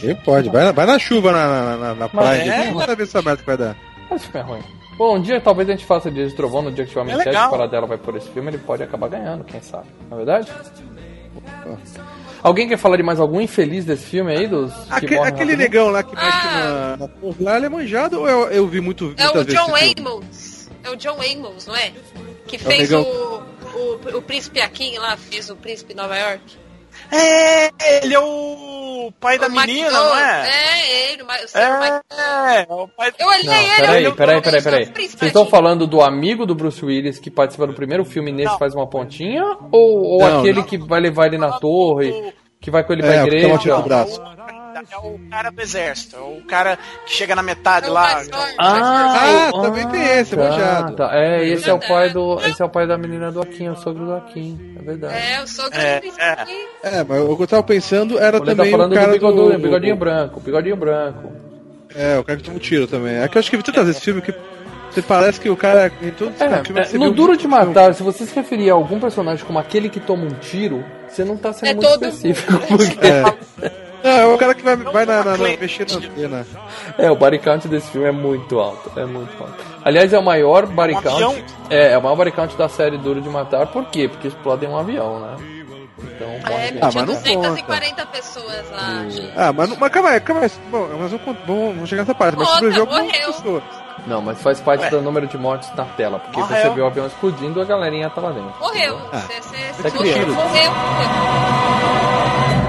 Ele 0.01 0.15
pode. 0.15 0.49
Vai, 0.49 0.65
na- 0.65 0.71
vai 0.73 0.85
na 0.85 0.99
chuva 0.99 1.31
na, 1.31 1.47
na, 1.47 1.77
na, 1.77 1.95
na 1.95 2.09
praia. 2.09 2.41
é, 2.41 2.71
Vamos 2.71 2.85
ver 2.85 3.03
essa 3.03 3.21
merda 3.21 3.37
que 3.41 3.45
vai 3.47 3.55
dar. 3.57 3.77
Mas 4.09 4.21
esse 4.21 4.29
filme 4.31 4.45
é 4.49 4.51
ruim. 4.53 4.63
Bom, 4.97 5.15
um 5.17 5.21
dia 5.21 5.39
talvez 5.39 5.67
a 5.69 5.71
gente 5.71 5.85
faça 5.85 6.11
Dias 6.11 6.31
de 6.31 6.35
Trovão, 6.35 6.61
no 6.61 6.71
dia 6.71 6.83
que 6.83 6.89
tiver 6.89 7.01
uma 7.01 7.11
É 7.13 7.15
enquete, 7.15 7.35
o 7.37 7.49
Paradela 7.49 7.87
vai 7.87 7.97
por 7.97 8.15
esse 8.17 8.29
filme, 8.29 8.49
ele 8.51 8.59
pode 8.59 8.83
acabar 8.83 9.07
ganhando, 9.07 9.43
quem 9.43 9.59
sabe. 9.61 9.87
Não 10.09 10.17
é 10.19 10.25
verdade? 10.25 10.51
Alguém 12.41 12.67
quer 12.67 12.77
falar 12.77 12.97
de 12.97 13.03
mais 13.03 13.19
algum 13.19 13.39
infeliz 13.39 13.85
desse 13.85 14.03
filme 14.05 14.31
aí? 14.35 14.47
Dos 14.47 14.73
que 14.99 15.05
Aque- 15.05 15.17
aquele 15.17 15.55
negão 15.55 15.89
lá 15.89 16.03
que 16.03 16.13
mexe 16.15 16.27
Ah. 16.47 16.97
na, 16.99 17.07
na 17.07 17.07
porra 17.07 17.35
lá, 17.39 17.57
ele 17.57 17.65
é 17.67 17.69
manjado 17.69 18.19
ou 18.19 18.27
eu, 18.29 18.47
eu 18.51 18.67
vi 18.67 18.81
muito 18.81 19.13
É 19.17 19.29
o 19.29 19.43
John? 19.45 19.73
Amos. 19.75 20.69
É 20.83 20.89
o 20.89 20.95
John 20.97 21.17
Amos, 21.21 21.65
não 21.67 21.75
é? 21.75 21.93
Que 22.47 22.57
o 22.57 22.59
fez 22.59 22.89
negão. 22.89 23.01
o, 23.03 23.77
o, 23.77 24.17
o 24.17 24.21
Príncipe 24.21 24.59
Akin 24.59 24.97
lá, 24.97 25.15
fez 25.15 25.49
o 25.49 25.55
Príncipe 25.55 25.93
Nova 25.93 26.17
York. 26.17 26.41
É, 27.11 27.69
ele 28.03 28.13
é 28.13 28.19
o 28.19 29.11
pai 29.19 29.37
da 29.37 29.47
O 29.47 29.51
menina, 29.51 29.87
McDowell. 29.87 30.09
não 30.09 30.17
é? 30.19 30.49
É, 30.49 31.11
ele, 31.13 31.23
o 31.23 31.25
Ma- 31.25 31.33
o 31.33 31.57
É, 31.57 32.61
é 32.61 32.65
o 32.73 32.87
pai 32.87 33.13
Eu 33.19 33.27
olhei 33.27 33.43
Não, 33.43 33.53
ele, 33.53 33.75
peraí, 33.75 34.03
eu 34.03 34.15
peraí, 34.15 34.35
eu- 34.37 34.41
peraí, 34.41 34.59
eu- 34.59 34.63
peraí. 34.63 34.85
Vocês 34.85 35.21
estão 35.21 35.45
falando 35.45 35.85
do 35.85 36.01
amigo 36.01 36.45
do 36.45 36.55
Bruce 36.55 36.83
Willis 36.83 37.19
que 37.19 37.29
participa 37.29 37.67
do 37.67 37.73
primeiro 37.73 38.05
filme 38.05 38.31
e 38.31 38.33
nesse 38.33 38.51
Não. 38.51 38.59
faz 38.59 38.73
uma 38.73 38.87
pontinha? 38.89 39.43
Ou, 39.71 40.03
ou 40.03 40.19
Não, 40.21 40.39
aquele 40.39 40.59
não. 40.59 40.67
que 40.67 40.77
vai 40.77 40.99
levar 41.01 41.27
ele 41.27 41.37
na 41.37 41.51
torre, 41.59 42.33
que 42.61 42.71
vai 42.71 42.83
com 42.83 42.93
ele 42.93 43.01
pra 43.03 43.13
É, 43.13 43.23
o 43.23 43.27
que 43.29 43.35
igreja? 43.35 43.77
no 43.77 43.83
braço. 43.83 44.21
É 44.91 44.97
o 44.97 45.19
cara 45.29 45.49
do 45.51 45.61
exército, 45.61 46.15
é 46.15 46.19
o 46.19 46.41
cara 46.47 46.77
que 47.05 47.13
chega 47.13 47.35
na 47.35 47.43
metade 47.43 47.87
É 47.87 47.89
lá. 47.89 48.07
forte. 48.23 48.55
Ah, 48.57 49.51
também 49.61 49.87
tem 49.89 50.01
esse, 50.19 50.35
manjado. 50.35 50.95
Tá. 50.95 51.09
É, 51.15 51.47
esse 51.47 51.69
é 51.69 51.73
o 51.73 51.79
pai 51.79 52.09
do. 52.11 52.39
Esse 52.45 52.61
é 52.61 52.65
o 52.65 52.69
pai 52.69 52.87
da 52.87 52.97
menina 52.97 53.31
do 53.31 53.41
Akin, 53.41 53.67
é 53.67 53.71
o 53.71 53.75
sogro 53.75 54.05
do 54.05 54.13
Akin. 54.15 54.75
É 54.79 54.81
verdade. 54.81 55.13
É, 55.15 55.41
o 55.41 55.47
sogro 55.47 55.79
É, 55.79 55.95
do 55.95 56.01
Príncipe 56.01 56.21
é. 56.23 56.99
É, 56.99 57.03
mas 57.03 57.21
o 57.21 57.37
que 57.37 57.43
eu 57.43 57.47
tava 57.47 57.63
pensando 57.63 58.17
era 58.19 58.37
Ele 58.37 58.45
tá 58.45 58.55
também 58.55 58.71
falando 58.71 58.91
o 58.91 58.95
cara 58.95 59.07
do, 59.07 59.13
bigodudo, 59.13 59.51
do... 59.53 59.59
bigodinho 59.59 59.95
branco, 59.95 60.39
bigodinho 60.39 60.75
branco. 60.75 61.31
É, 61.95 62.17
o 62.17 62.23
cara 62.23 62.37
que 62.37 62.43
toma 62.43 62.57
um 62.57 62.59
tiro 62.59 62.87
também. 62.87 63.15
É 63.17 63.27
que 63.27 63.37
eu 63.37 63.39
acho 63.39 63.49
que 63.49 63.57
vi 63.57 63.63
tantas 63.63 63.85
vezes 63.85 63.97
esse 63.97 64.05
filme 64.05 64.21
que 64.21 64.33
você 64.89 65.01
parece 65.01 65.39
que 65.39 65.49
o 65.49 65.55
cara 65.57 65.91
em 66.01 66.11
todos 66.11 66.35
os 66.35 66.41
É, 66.41 66.63
filmes 66.63 66.93
é, 66.93 66.97
no 66.97 67.11
Duro 67.11 67.33
de 67.35 67.43
filme. 67.47 67.55
Matar, 67.55 67.93
se 67.95 68.03
você 68.03 68.25
se 68.25 68.35
referir 68.35 68.69
a 68.69 68.73
algum 68.73 68.99
personagem 68.99 69.43
como 69.45 69.57
aquele 69.59 69.89
que 69.89 69.99
toma 69.99 70.23
um 70.25 70.33
tiro, 70.35 70.83
você 71.07 71.23
não 71.23 71.35
tá 71.37 71.51
sendo 71.53 71.69
É 71.69 71.73
muito 71.73 71.87
todo 71.87 72.05
específico. 72.05 72.53
Porque... 72.67 73.07
É. 73.07 73.82
Não, 74.03 74.11
é 74.11 74.25
o 74.25 74.37
cara 74.37 74.53
que 74.53 74.61
vai, 74.63 74.75
vai 74.75 75.05
na, 75.05 75.23
na, 75.23 75.37
na, 75.37 75.43
mexer 75.57 75.87
na 75.89 75.97
antena. 75.97 76.45
É, 76.97 77.09
o 77.09 77.15
body 77.15 77.39
count 77.39 77.67
desse 77.67 77.89
filme 77.91 78.07
é 78.07 78.11
muito 78.11 78.59
alto. 78.59 78.91
É 78.99 79.05
muito 79.05 79.31
alto. 79.41 79.55
Aliás, 79.83 80.11
é 80.11 80.19
o 80.19 80.23
maior 80.23 80.65
body 80.65 80.93
Um 80.93 81.01
count. 81.01 81.07
avião? 81.15 81.35
É, 81.69 81.93
é 81.93 81.97
o 81.97 82.01
maior 82.03 82.15
body 82.15 82.31
count 82.31 82.55
da 82.57 82.67
série 82.67 82.97
Duro 82.97 83.21
de 83.21 83.29
Matar. 83.29 83.67
Por 83.67 83.85
quê? 83.85 84.07
Porque 84.09 84.27
explodem 84.27 84.67
um 84.69 84.77
avião, 84.77 85.19
né? 85.19 85.37
Então, 86.03 86.27
É, 86.53 86.67
gente. 86.67 86.77
Ah, 86.81 86.89
tinha 86.89 86.91
mas 86.91 86.95
não 86.95 87.05
240 87.05 88.05
pessoas 88.07 88.69
lá. 88.71 89.05
gente. 89.09 89.31
Ah, 89.37 89.53
mas, 89.53 89.69
não- 89.69 89.77
mas 89.79 89.91
calma 89.91 90.09
aí, 90.09 90.19
calma 90.19 90.41
aí. 90.43 90.51
Bom, 90.69 90.87
mas 90.99 91.11
vamos, 91.47 91.87
chegar 91.89 92.01
nessa 92.01 92.13
parte. 92.15 92.37
Mas 92.37 92.47
Outra, 92.49 92.71
sobreviveu 92.73 92.85
morreu. 92.85 93.33
pessoas. 93.33 93.63
Não, 94.05 94.21
mas 94.21 94.41
faz 94.41 94.59
parte 94.59 94.81
Ué. 94.83 94.89
do 94.89 95.01
número 95.01 95.27
de 95.27 95.37
mortes 95.37 95.73
na 95.75 95.85
tela. 95.85 96.19
Porque 96.19 96.39
Morreu. 96.41 96.61
você 96.61 96.69
vê 96.71 96.81
o 96.81 96.85
avião 96.87 97.07
explodindo 97.07 97.61
a 97.61 97.63
galerinha 97.63 98.09
tá 98.09 98.19
lá 98.19 98.31
dentro. 98.31 98.53
Morreu. 98.59 98.97
Ah, 99.13 99.19
Você, 99.19 99.41
você, 99.41 99.55
é 99.55 99.73
você 99.73 99.91
criança. 99.97 100.25
morreu, 100.31 100.71
morreu. 100.71 102.62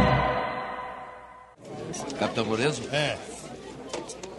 Capitão 2.19 2.45
Lorenzo? 2.45 2.83
É. 2.93 3.19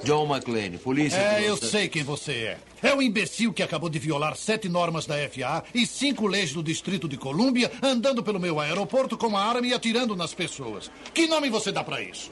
John 0.03 0.25
McClane, 0.27 0.77
polícia. 0.77 1.17
É, 1.17 1.49
eu 1.49 1.57
sei 1.57 1.89
quem 1.89 2.03
você 2.03 2.31
é. 2.31 2.57
É 2.83 2.93
o 2.93 3.01
imbecil 3.01 3.51
que 3.51 3.63
acabou 3.63 3.89
de 3.89 3.97
violar 3.97 4.35
sete 4.35 4.69
normas 4.69 5.07
da 5.07 5.15
FAA 5.27 5.63
e 5.73 5.87
cinco 5.87 6.27
leis 6.27 6.53
do 6.53 6.61
Distrito 6.61 7.07
de 7.07 7.17
Colômbia, 7.17 7.71
andando 7.81 8.21
pelo 8.21 8.39
meu 8.39 8.59
aeroporto 8.59 9.17
com 9.17 9.27
uma 9.27 9.41
arma 9.41 9.65
e 9.65 9.73
atirando 9.73 10.15
nas 10.15 10.33
pessoas. 10.33 10.91
Que 11.13 11.27
nome 11.27 11.49
você 11.49 11.71
dá 11.71 11.83
pra 11.83 12.01
isso? 12.01 12.31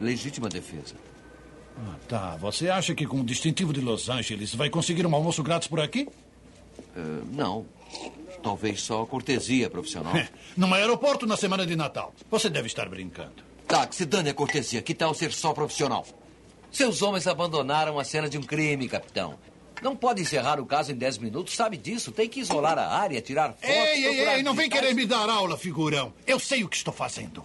Legítima 0.00 0.48
defesa. 0.48 0.96
Ah, 1.78 1.94
tá. 2.08 2.36
Você 2.40 2.68
acha 2.68 2.94
que 2.94 3.06
com 3.06 3.20
o 3.20 3.24
distintivo 3.24 3.72
de 3.72 3.80
Los 3.80 4.08
Angeles 4.08 4.54
vai 4.54 4.68
conseguir 4.68 5.06
um 5.06 5.14
almoço 5.14 5.42
grátis 5.44 5.68
por 5.68 5.80
aqui? 5.80 6.08
Eh, 6.96 7.22
não. 7.32 7.66
Talvez 8.42 8.82
só 8.82 9.06
cortesia 9.06 9.70
profissional. 9.70 10.12
Num 10.56 10.74
aeroporto 10.74 11.26
na 11.26 11.36
semana 11.36 11.64
de 11.64 11.76
Natal. 11.76 12.12
Você 12.30 12.50
deve 12.50 12.66
estar 12.66 12.88
brincando. 12.88 13.49
Tá, 13.70 13.86
que 13.86 13.94
se 13.94 14.04
dane 14.04 14.30
a 14.30 14.34
cortesia. 14.34 14.82
Que 14.82 14.92
tal 14.92 15.14
ser 15.14 15.32
só 15.32 15.52
profissional? 15.52 16.04
Seus 16.72 17.02
homens 17.02 17.28
abandonaram 17.28 18.00
a 18.00 18.04
cena 18.04 18.28
de 18.28 18.36
um 18.36 18.42
crime, 18.42 18.88
capitão. 18.88 19.38
Não 19.80 19.94
pode 19.94 20.20
encerrar 20.20 20.58
o 20.58 20.66
caso 20.66 20.90
em 20.90 20.96
10 20.96 21.18
minutos, 21.18 21.54
sabe 21.54 21.76
disso? 21.76 22.10
Tem 22.10 22.28
que 22.28 22.40
isolar 22.40 22.76
a 22.76 22.88
área, 22.88 23.20
tirar 23.22 23.52
fotos. 23.52 23.70
Ei, 23.70 24.06
ei, 24.06 24.28
ei, 24.28 24.42
não 24.42 24.54
vem 24.54 24.68
querer 24.68 24.92
me 24.92 25.06
dar 25.06 25.30
aula, 25.30 25.56
figurão. 25.56 26.12
Eu 26.26 26.40
sei 26.40 26.64
o 26.64 26.68
que 26.68 26.74
estou 26.74 26.92
fazendo. 26.92 27.44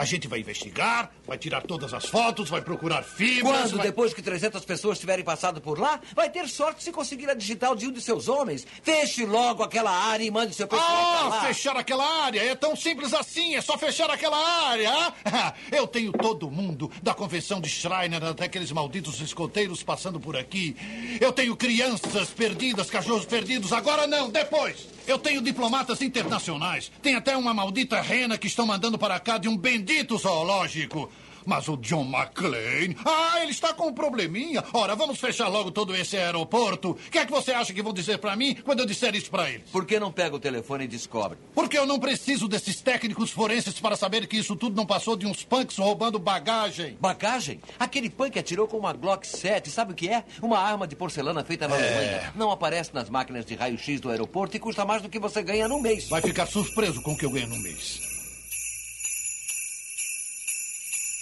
A 0.00 0.04
gente 0.06 0.26
vai 0.26 0.40
investigar, 0.40 1.10
vai 1.26 1.36
tirar 1.36 1.60
todas 1.60 1.92
as 1.92 2.06
fotos, 2.06 2.48
vai 2.48 2.62
procurar 2.62 3.02
fibras. 3.02 3.60
Quando, 3.64 3.76
vai- 3.76 3.86
depois 3.86 4.14
que 4.14 4.22
300 4.22 4.64
pessoas 4.64 4.98
tiverem 4.98 5.22
passado 5.22 5.60
por 5.60 5.78
lá, 5.78 6.00
vai 6.14 6.30
ter 6.30 6.48
sorte 6.48 6.82
se 6.82 6.90
conseguir 6.90 7.28
a 7.28 7.34
digital 7.34 7.76
de 7.76 7.86
um 7.86 7.92
de 7.92 8.00
seus 8.00 8.26
homens. 8.26 8.66
Feche 8.82 9.26
logo 9.26 9.62
aquela 9.62 9.90
área 9.90 10.24
e 10.24 10.30
mande 10.30 10.54
seu 10.54 10.66
pessoal 10.66 10.88
Ah, 10.90 11.28
lá. 11.28 11.40
fechar 11.42 11.76
aquela 11.76 12.24
área. 12.24 12.40
É 12.42 12.54
tão 12.54 12.74
simples 12.74 13.12
assim. 13.12 13.54
É 13.56 13.60
só 13.60 13.76
fechar 13.76 14.08
aquela 14.10 14.38
área. 14.70 14.90
ah? 15.26 15.52
Eu 15.70 15.86
tenho 15.86 16.12
todo 16.12 16.50
mundo, 16.50 16.90
da 17.02 17.12
convenção 17.12 17.60
de 17.60 17.68
Schreiner 17.68 18.24
até 18.24 18.46
aqueles 18.46 18.72
malditos 18.72 19.20
escoteiros 19.20 19.82
passando 19.82 20.18
por 20.18 20.34
aqui. 20.34 20.74
Eu 21.20 21.30
tenho 21.30 21.54
crianças 21.54 22.30
perdidas, 22.30 22.88
cachorros 22.88 23.26
perdidos. 23.26 23.70
Agora 23.70 24.06
não, 24.06 24.30
depois. 24.30 24.88
Eu 25.06 25.18
tenho 25.18 25.42
diplomatas 25.42 26.00
internacionais. 26.00 26.90
Tem 27.02 27.16
até 27.16 27.36
uma 27.36 27.52
maldita 27.52 28.00
rena 28.00 28.38
que 28.38 28.46
estão 28.46 28.64
mandando 28.64 28.96
para 28.96 29.20
cá 29.20 29.36
de 29.36 29.46
um 29.46 29.56
bendito 29.58 29.89
zoológico. 30.18 31.10
Mas 31.46 31.68
o 31.68 31.76
John 31.78 32.04
McClane. 32.04 32.96
Ah, 33.04 33.40
ele 33.42 33.50
está 33.50 33.72
com 33.72 33.88
um 33.88 33.92
probleminha. 33.94 34.62
Ora, 34.72 34.94
vamos 34.94 35.18
fechar 35.18 35.48
logo 35.48 35.70
todo 35.70 35.94
esse 35.96 36.16
aeroporto. 36.16 36.90
O 36.90 36.94
que 36.94 37.18
é 37.18 37.24
que 37.24 37.32
você 37.32 37.52
acha 37.52 37.72
que 37.72 37.82
vão 37.82 37.92
dizer 37.92 38.18
para 38.18 38.36
mim 38.36 38.56
quando 38.62 38.80
eu 38.80 38.86
disser 38.86 39.14
isso 39.14 39.30
para 39.30 39.50
eles? 39.50 39.68
Por 39.70 39.84
que 39.86 39.98
não 39.98 40.12
pega 40.12 40.36
o 40.36 40.38
telefone 40.38 40.84
e 40.84 40.88
descobre? 40.88 41.38
Porque 41.54 41.78
eu 41.78 41.86
não 41.86 41.98
preciso 41.98 42.46
desses 42.46 42.80
técnicos 42.80 43.30
forenses 43.30 43.80
para 43.80 43.96
saber 43.96 44.26
que 44.26 44.36
isso 44.36 44.54
tudo 44.54 44.76
não 44.76 44.86
passou 44.86 45.16
de 45.16 45.26
uns 45.26 45.42
punks 45.42 45.78
roubando 45.78 46.18
bagagem. 46.18 46.96
Bagagem? 47.00 47.60
Aquele 47.78 48.10
punk 48.10 48.38
atirou 48.38 48.68
com 48.68 48.76
uma 48.76 48.92
Glock 48.92 49.26
7, 49.26 49.70
sabe 49.70 49.92
o 49.92 49.96
que 49.96 50.08
é? 50.08 50.24
Uma 50.42 50.58
arma 50.58 50.86
de 50.86 50.94
porcelana 50.94 51.42
feita 51.42 51.66
na 51.66 51.74
Alemanha. 51.74 52.32
Não 52.36 52.50
aparece 52.50 52.94
nas 52.94 53.08
máquinas 53.08 53.46
de 53.46 53.54
raio-x 53.54 54.00
do 54.00 54.10
aeroporto 54.10 54.56
e 54.56 54.60
custa 54.60 54.84
mais 54.84 55.02
do 55.02 55.08
que 55.08 55.18
você 55.18 55.42
ganha 55.42 55.66
no 55.66 55.80
mês. 55.80 56.08
Vai 56.08 56.20
ficar 56.20 56.46
surpreso 56.46 57.02
com 57.02 57.12
o 57.12 57.16
que 57.16 57.24
eu 57.24 57.30
ganho 57.30 57.48
no 57.48 57.58
mês. 57.62 58.09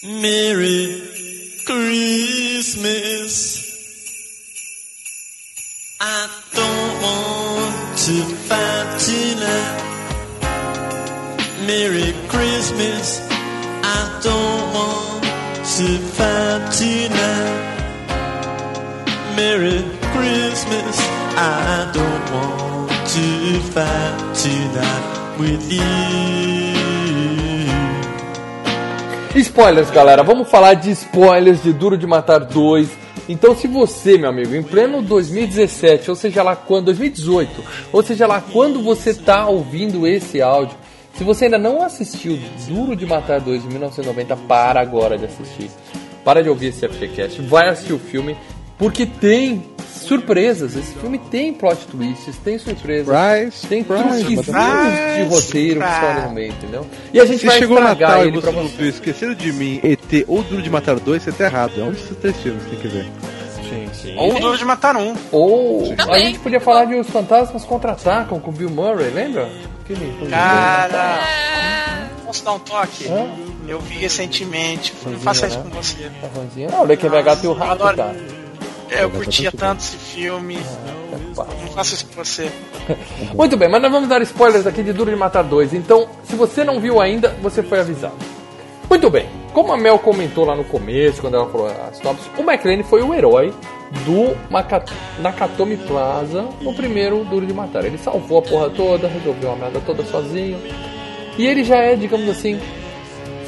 Merry 0.04 1.02
Christmas. 1.66 3.34
I 6.00 6.30
don't 6.54 7.02
want 7.02 7.98
to 7.98 8.22
fight 8.46 9.00
tonight. 9.00 9.82
Merry 11.66 12.14
Christmas. 12.28 13.20
I 13.82 14.20
don't 14.22 14.72
want 14.72 15.24
to 15.24 15.98
fight 16.14 16.70
tonight. 16.70 17.74
Merry 19.34 19.82
Christmas. 20.12 20.96
I 21.36 21.90
don't 21.92 22.30
want 22.32 22.90
to 23.08 23.60
fight 23.72 24.34
tonight 24.36 25.36
with 25.40 25.72
you. 25.72 26.67
Spoilers, 29.40 29.90
galera. 29.90 30.24
Vamos 30.24 30.50
falar 30.50 30.74
de 30.74 30.90
spoilers 30.90 31.62
de 31.62 31.72
Duro 31.72 31.96
de 31.96 32.06
Matar 32.06 32.40
2. 32.40 32.88
Então, 33.28 33.54
se 33.54 33.68
você, 33.68 34.18
meu 34.18 34.30
amigo, 34.30 34.54
em 34.54 34.62
pleno 34.62 35.00
2017, 35.00 36.10
ou 36.10 36.16
seja 36.16 36.42
lá 36.42 36.56
quando, 36.56 36.86
2018, 36.86 37.64
ou 37.92 38.02
seja 38.02 38.26
lá 38.26 38.40
quando 38.40 38.82
você 38.82 39.14
tá 39.14 39.46
ouvindo 39.46 40.06
esse 40.08 40.42
áudio, 40.42 40.76
se 41.14 41.22
você 41.22 41.44
ainda 41.44 41.58
não 41.58 41.82
assistiu 41.82 42.38
Duro 42.66 42.96
de 42.96 43.06
Matar 43.06 43.40
2 43.40 43.62
de 43.62 43.68
1990, 43.68 44.36
para 44.36 44.80
agora 44.80 45.16
de 45.16 45.26
assistir. 45.26 45.70
Para 46.24 46.42
de 46.42 46.48
ouvir 46.48 46.68
esse 46.68 46.88
FGCast, 46.88 47.40
vai 47.42 47.68
assistir 47.68 47.92
o 47.92 47.98
filme, 47.98 48.36
porque 48.78 49.04
tem 49.06 49.62
surpresas. 49.90 50.74
Esse 50.76 50.92
filme 50.94 51.18
tem 51.18 51.52
plot 51.52 51.86
twists, 51.86 52.36
tem 52.38 52.58
surpresas, 52.58 53.06
tem 53.68 53.84
surprise, 53.84 54.36
truquezinhos 54.36 54.46
de 54.46 55.22
roteiro 55.24 55.80
que 55.80 55.86
estão 55.86 56.22
no 56.28 56.30
meio, 56.32 56.52
entendeu? 56.52 56.86
E 57.12 57.20
a 57.20 57.26
gente 57.26 57.40
Se 57.40 57.46
vai 57.46 57.58
chegou 57.58 57.80
Natal 57.80 58.24
e 58.24 58.28
ele 58.28 58.40
você 58.40 58.40
pra 58.42 58.52
não 58.52 58.68
você. 58.68 58.76
viu 58.76 58.88
Esqueceram 58.88 59.34
de 59.34 59.52
Mim, 59.52 59.80
ET 59.82 60.24
ou 60.26 60.42
Duro 60.42 60.62
de 60.62 60.70
Matar 60.70 60.98
2, 60.98 61.22
você 61.22 61.32
tá 61.32 61.44
errado. 61.44 61.72
É 61.78 61.82
um 61.84 61.90
desses 61.90 62.16
três 62.16 62.36
filmes 62.38 62.62
que 62.64 62.70
tem 62.70 62.78
que 62.80 62.88
ver. 62.88 63.06
Sim, 63.68 63.88
sim. 63.92 64.14
Ou 64.16 64.34
o 64.36 64.40
Duro 64.40 64.56
de 64.56 64.64
Matar 64.64 64.96
um. 64.96 65.14
Ou 65.30 65.92
a 65.92 65.96
Também. 65.96 66.24
gente 66.26 66.38
podia 66.38 66.60
falar 66.60 66.86
de 66.86 66.94
Os 66.94 67.06
Fantasmas 67.10 67.64
Contra-Atacam 67.64 68.40
com 68.40 68.50
o 68.50 68.54
Bill 68.54 68.70
Murray, 68.70 69.10
lembra? 69.10 69.50
Aquele 69.84 70.14
Cara, 70.30 72.08
posso 72.24 72.42
dar 72.44 72.52
um 72.52 72.58
toque? 72.60 73.06
Hã? 73.08 73.26
Eu 73.66 73.78
vi 73.80 73.96
recentemente. 73.96 74.92
Não 74.94 75.00
Fanzinha, 75.02 75.20
faça 75.22 75.46
isso 75.48 75.58
né? 75.58 75.64
com 75.64 75.70
você. 75.82 76.10
Tá 76.20 76.28
ruimzinho. 76.34 76.70
Não, 76.70 76.80
o 76.80 76.84
Lequever 76.86 77.22
Gato 77.22 77.44
e 77.44 77.46
o 77.48 77.52
Rato, 77.52 77.72
adoro. 77.72 77.96
cara. 77.98 78.37
É, 78.90 79.04
eu 79.04 79.10
curtia 79.10 79.52
tanto 79.52 79.80
esse 79.80 79.96
filme. 79.96 80.58
Não 81.36 81.68
faça 81.68 81.94
isso 81.94 82.06
com 82.06 82.24
você. 82.24 82.50
Muito 83.34 83.56
bem, 83.56 83.68
mas 83.68 83.80
nós 83.82 83.90
vamos 83.92 84.08
dar 84.08 84.20
spoilers 84.22 84.66
aqui 84.66 84.82
de 84.82 84.92
Duro 84.92 85.10
de 85.10 85.16
Matar 85.16 85.44
2. 85.44 85.74
Então, 85.74 86.08
se 86.24 86.34
você 86.34 86.64
não 86.64 86.80
viu 86.80 87.00
ainda, 87.00 87.30
você 87.42 87.62
foi 87.62 87.80
avisado. 87.80 88.16
Muito 88.88 89.10
bem, 89.10 89.28
como 89.52 89.70
a 89.72 89.76
Mel 89.76 89.98
comentou 89.98 90.46
lá 90.46 90.56
no 90.56 90.64
começo, 90.64 91.20
quando 91.20 91.34
ela 91.34 91.46
falou 91.50 91.66
as 91.66 91.98
tops, 92.00 92.22
o 92.38 92.42
McLean 92.42 92.82
foi 92.82 93.02
o 93.02 93.12
herói 93.12 93.52
do 94.06 94.34
Maka- 94.50 94.82
Nakatomi 95.20 95.76
Plaza 95.76 96.46
no 96.62 96.72
primeiro 96.74 97.22
Duro 97.24 97.44
de 97.46 97.52
Matar. 97.52 97.84
Ele 97.84 97.98
salvou 97.98 98.38
a 98.38 98.42
porra 98.42 98.70
toda, 98.70 99.06
resolveu 99.06 99.52
a 99.52 99.56
merda 99.56 99.80
toda 99.84 100.02
sozinho. 100.04 100.58
E 101.36 101.46
ele 101.46 101.62
já 101.64 101.76
é, 101.76 101.94
digamos 101.96 102.28
assim, 102.30 102.58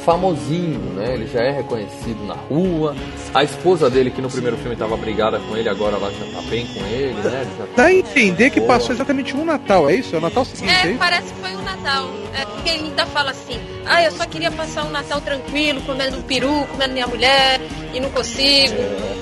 famosinho, 0.05 0.79
né? 0.95 1.13
Ele 1.13 1.27
já 1.27 1.41
é 1.41 1.51
reconhecido 1.51 2.25
na 2.27 2.33
rua. 2.35 2.95
A 3.33 3.43
esposa 3.43 3.89
dele, 3.89 4.11
que 4.11 4.21
no 4.21 4.29
primeiro 4.29 4.57
filme 4.57 4.73
estava 4.73 4.95
brigada 4.97 5.39
com 5.39 5.55
ele, 5.55 5.69
agora 5.69 5.95
ela 5.97 6.11
já 6.11 6.25
tá 6.35 6.41
bem 6.49 6.65
com 6.67 6.79
ele, 6.85 7.13
né? 7.13 7.41
Ele 7.41 7.49
já 7.57 7.65
Dá 7.75 7.85
a 7.85 7.93
entender 7.93 8.49
que 8.49 8.59
Boa. 8.59 8.73
passou 8.73 8.93
exatamente 8.93 9.35
um 9.35 9.45
Natal, 9.45 9.89
é 9.89 9.95
isso? 9.95 10.15
É 10.15 10.17
o 10.19 10.21
Natal 10.21 10.43
seguinte, 10.45 10.73
é 10.87 10.91
É, 10.91 10.95
parece 10.97 11.33
que 11.33 11.39
foi 11.41 11.53
o 11.55 11.61
Natal. 11.61 12.09
É, 12.33 12.45
porque 12.45 12.69
ele 12.69 12.83
ainda 12.85 13.05
fala 13.07 13.31
assim: 13.31 13.59
ah, 13.85 14.03
eu 14.03 14.11
só 14.11 14.25
queria 14.25 14.51
passar 14.51 14.85
um 14.85 14.89
Natal 14.89 15.19
tranquilo, 15.21 15.81
comendo 15.81 16.17
um 16.17 16.21
peru, 16.21 16.65
comendo 16.71 16.93
minha 16.93 17.07
mulher, 17.07 17.59
e 17.93 17.99
não 17.99 18.09
consigo. 18.09 18.75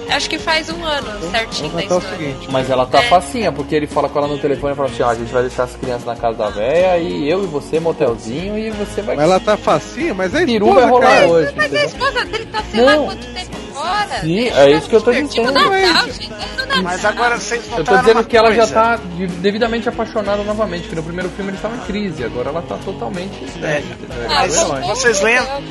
Acho 0.10 0.30
que 0.30 0.38
faz 0.40 0.70
um 0.70 0.84
ano 0.84 1.32
certinho 1.32 1.72
da 1.72 1.82
história. 1.84 2.36
Mas 2.52 2.70
ela 2.70 2.86
tá 2.86 3.00
É. 3.00 3.08
facinha, 3.08 3.52
porque 3.52 3.76
ele 3.76 3.86
fala 3.88 4.10
com 4.10 4.18
ela 4.20 4.28
no 4.28 4.38
telefone 4.40 4.74
e 4.74 4.76
fala 4.76 4.90
assim, 4.90 5.04
ó, 5.04 5.10
a 5.10 5.16
gente 5.16 5.32
vai 5.32 5.42
deixar 5.44 5.64
as 5.64 5.76
crianças 5.76 6.06
na 6.06 6.16
casa 6.16 6.38
da 6.38 6.50
véia 6.50 6.98
e 6.98 7.30
eu 7.30 7.44
e 7.44 7.48
você 7.48 7.80
motelzinho 7.80 8.58
e 8.58 8.70
você 8.72 9.02
vai. 9.02 9.16
Mas 9.16 9.26
ela 9.26 9.40
tá 9.40 9.56
facinha, 9.58 10.14
mas 10.14 10.34
é 10.34 10.46
Peru 10.46 10.69
esposa, 10.70 10.82
vai 10.82 10.90
rolar 10.90 11.08
cara. 11.10 11.28
hoje. 11.28 11.54
Mas 11.56 11.74
a 11.74 11.84
esposa 11.86 12.26
dele 12.26 12.46
tá 12.48 12.64
sei 12.72 12.82
Não. 12.82 12.86
lá 13.06 13.06
quanto 13.14 13.28
tempo 13.34 13.58
fora. 13.74 14.20
Sim, 14.22 14.36
Deixa 14.36 14.60
é 14.60 14.72
isso 14.72 14.90
que 14.90 14.96
eu 14.96 15.02
tô 15.02 15.12
dizendo. 15.12 15.52
Natal. 15.52 16.84
Mas 16.84 17.06
agora 17.06 17.38
vocês 17.38 17.62
Eu 17.78 17.84
tô 17.84 17.98
dizendo 17.98 18.24
que 18.24 18.38
ela 18.38 18.54
já 18.54 18.68
tá 18.68 18.96
de- 18.98 19.28
devidamente 19.28 19.88
apaixonada 19.90 20.44
novamente, 20.44 20.84
porque 20.84 20.96
no 20.96 21.04
primeiro 21.04 21.30
filme 21.30 21.50
ele 21.52 21.58
estava 21.58 21.76
em 21.76 21.80
crise, 21.80 22.24
agora 22.24 22.50
ela 22.50 22.62
tá 22.62 22.78
totalmente. 22.86 23.32
É, 23.62 23.80
entendeu? 23.80 24.30
mas 24.30 24.56
É 24.56 24.64
o 24.64 24.68
herói. 24.78 24.82
vocês 24.84 25.22
lembram 25.22 25.62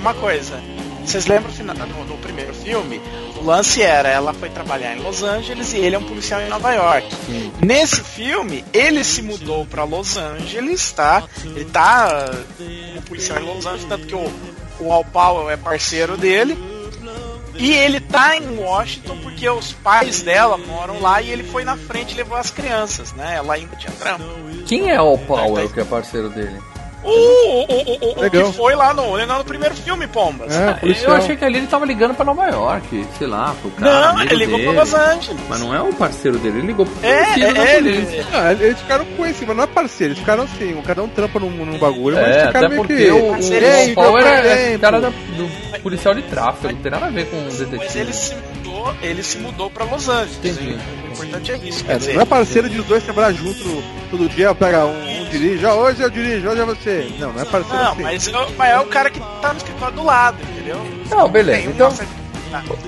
uma 0.00 0.14
coisa? 0.14 0.58
Vocês 1.10 1.26
lembram 1.26 1.52
no, 1.88 2.04
no 2.04 2.18
primeiro 2.18 2.54
filme? 2.54 3.02
O 3.36 3.44
lance 3.44 3.82
era, 3.82 4.08
ela 4.08 4.32
foi 4.32 4.48
trabalhar 4.48 4.96
em 4.96 5.02
Los 5.02 5.24
Angeles 5.24 5.72
e 5.72 5.78
ele 5.78 5.96
é 5.96 5.98
um 5.98 6.04
policial 6.04 6.40
em 6.40 6.48
Nova 6.48 6.72
York. 6.72 7.08
Nesse 7.60 8.00
filme, 8.04 8.64
ele 8.72 9.02
se 9.02 9.20
mudou 9.20 9.66
pra 9.66 9.82
Los 9.82 10.16
Angeles, 10.16 10.92
tá? 10.92 11.24
Ele 11.44 11.64
tá 11.64 12.30
um 12.96 13.02
policial 13.02 13.40
em 13.40 13.44
Los 13.44 13.66
Angeles, 13.66 13.86
tanto 13.86 14.06
que 14.06 14.14
o, 14.14 14.32
o 14.78 14.92
Al 14.92 15.04
Powell 15.04 15.50
é 15.50 15.56
parceiro 15.56 16.16
dele. 16.16 16.56
E 17.56 17.72
ele 17.72 17.98
tá 17.98 18.36
em 18.36 18.58
Washington 18.58 19.16
porque 19.20 19.48
os 19.50 19.72
pais 19.72 20.22
dela 20.22 20.56
moram 20.56 21.00
lá 21.00 21.20
e 21.20 21.28
ele 21.28 21.42
foi 21.42 21.64
na 21.64 21.76
frente 21.76 22.12
e 22.12 22.16
levou 22.18 22.36
as 22.36 22.52
crianças, 22.52 23.12
né? 23.14 23.34
Ela 23.34 23.54
ainda 23.54 23.74
tinha 23.74 23.92
trampo. 23.94 24.24
Quem 24.64 24.90
é 24.90 25.00
o 25.00 25.18
Powell, 25.18 25.68
que 25.70 25.80
é 25.80 25.84
parceiro 25.84 26.30
dele? 26.30 26.56
O, 27.02 27.08
o, 27.10 27.62
o, 27.62 28.22
o- 28.22 28.26
o 28.26 28.30
que 28.30 28.44
foi 28.52 28.74
lá 28.74 28.92
no, 28.92 29.16
lá 29.16 29.38
no 29.38 29.44
primeiro 29.44 29.74
filme, 29.74 30.06
Pombas. 30.06 30.54
Ah, 30.54 30.78
eu 30.82 31.12
achei 31.14 31.34
que 31.36 31.44
ali 31.44 31.56
ele 31.58 31.66
tava 31.66 31.86
ligando 31.86 32.14
pra 32.14 32.24
Nova 32.26 32.46
York, 32.48 33.06
sei 33.18 33.26
lá, 33.26 33.54
pro 33.60 33.70
cara. 33.70 34.12
Não, 34.12 34.22
ele 34.22 34.34
ligou 34.36 34.58
dele. 34.58 34.72
pra 34.72 34.80
Los 34.82 34.94
Angeles. 34.94 35.40
Mas 35.48 35.60
não 35.60 35.74
é 35.74 35.80
o 35.80 35.92
parceiro 35.94 36.38
dele, 36.38 36.58
ele 36.58 36.66
ligou 36.68 36.84
pro 36.84 37.08
É, 37.08 37.24
filho 37.34 37.54
da 37.54 37.66
é 37.66 37.76
ele. 37.78 37.92
polícia. 37.94 38.26
Ah, 38.34 38.52
eles 38.52 38.78
ficaram 38.80 39.04
com 39.16 39.26
esse, 39.26 39.46
mas 39.46 39.56
não 39.56 39.64
é 39.64 39.66
parceiro, 39.66 40.12
eles 40.12 40.18
ficaram 40.20 40.42
assim, 40.44 40.74
o 40.78 40.82
cada 40.82 41.02
um 41.02 41.08
trampa 41.08 41.40
num, 41.40 41.50
num 41.50 41.78
bagulho, 41.78 42.16
mas 42.16 42.36
É, 42.36 42.46
ficaram 42.48 42.66
até 42.66 42.68
meio 42.68 42.80
porque 42.82 42.96
que. 42.96 43.10
o, 43.10 43.16
o, 43.16 43.30
o 43.32 44.12
meu 44.12 44.18
era 44.18 44.56
tempo. 44.56 44.78
cara 44.80 45.00
da- 45.00 45.08
do 45.08 45.80
policial 45.82 46.14
de 46.14 46.22
tráfego, 46.22 46.74
não 46.74 46.82
tem 46.82 46.90
nada 46.92 47.06
a 47.06 47.10
ver 47.10 47.26
com 47.30 47.36
o 47.38 47.44
detetive. 47.50 47.76
Mas 47.78 47.96
eles 47.96 48.16
se, 48.16 48.34
ele 49.02 49.22
se 49.22 49.38
mudou 49.38 49.70
pra 49.70 49.84
Los 49.84 50.08
Angeles. 50.08 50.58
O 50.58 51.12
importante 51.12 51.52
é 51.52 51.56
isso. 51.58 51.84
É, 51.88 51.98
dizer, 51.98 52.14
não 52.14 52.22
é 52.22 52.24
parceiro 52.24 52.68
de 52.68 52.80
os 52.80 52.86
dois 52.86 53.02
trabalhar 53.02 53.32
junto 53.32 53.82
todo 54.10 54.28
dia, 54.28 54.54
pega 54.54 54.86
um, 54.86 55.22
um 55.22 55.24
dirige, 55.30 55.64
ó, 55.66 55.74
hoje 55.74 56.00
eu 56.02 56.10
dirijo, 56.10 56.48
hoje 56.48 56.60
é 56.60 56.64
você. 56.64 57.12
Não, 57.18 57.32
não 57.32 57.42
é 57.42 57.44
parceiro 57.44 57.82
Não, 57.84 57.92
assim. 57.92 58.02
mas, 58.02 58.26
eu- 58.26 58.50
mas 58.56 58.70
é 58.70 58.80
o 58.80 58.86
cara 58.86 59.10
que 59.10 59.20
tá 59.20 59.52
no 59.52 59.56
escritório 59.58 59.94
do 59.96 60.04
lado, 60.04 60.38
entendeu? 60.42 60.80
Não, 61.10 61.28
beleza. 61.28 61.68
Então, 61.68 61.90
certa- 61.90 62.20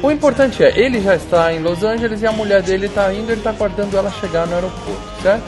o 0.03 0.11
importante 0.11 0.63
é, 0.65 0.77
ele 0.79 1.01
já 1.01 1.15
está 1.15 1.53
em 1.53 1.61
Los 1.61 1.83
Angeles 1.85 2.21
e 2.23 2.27
a 2.27 2.33
mulher 2.33 2.63
dele 2.63 2.87
está 2.87 3.13
indo, 3.13 3.31
ele 3.31 3.41
está 3.41 3.51
aguardando 3.51 3.97
ela 3.97 4.11
chegar 4.21 4.47
no 4.47 4.55
aeroporto, 4.57 5.23
certo? 5.23 5.45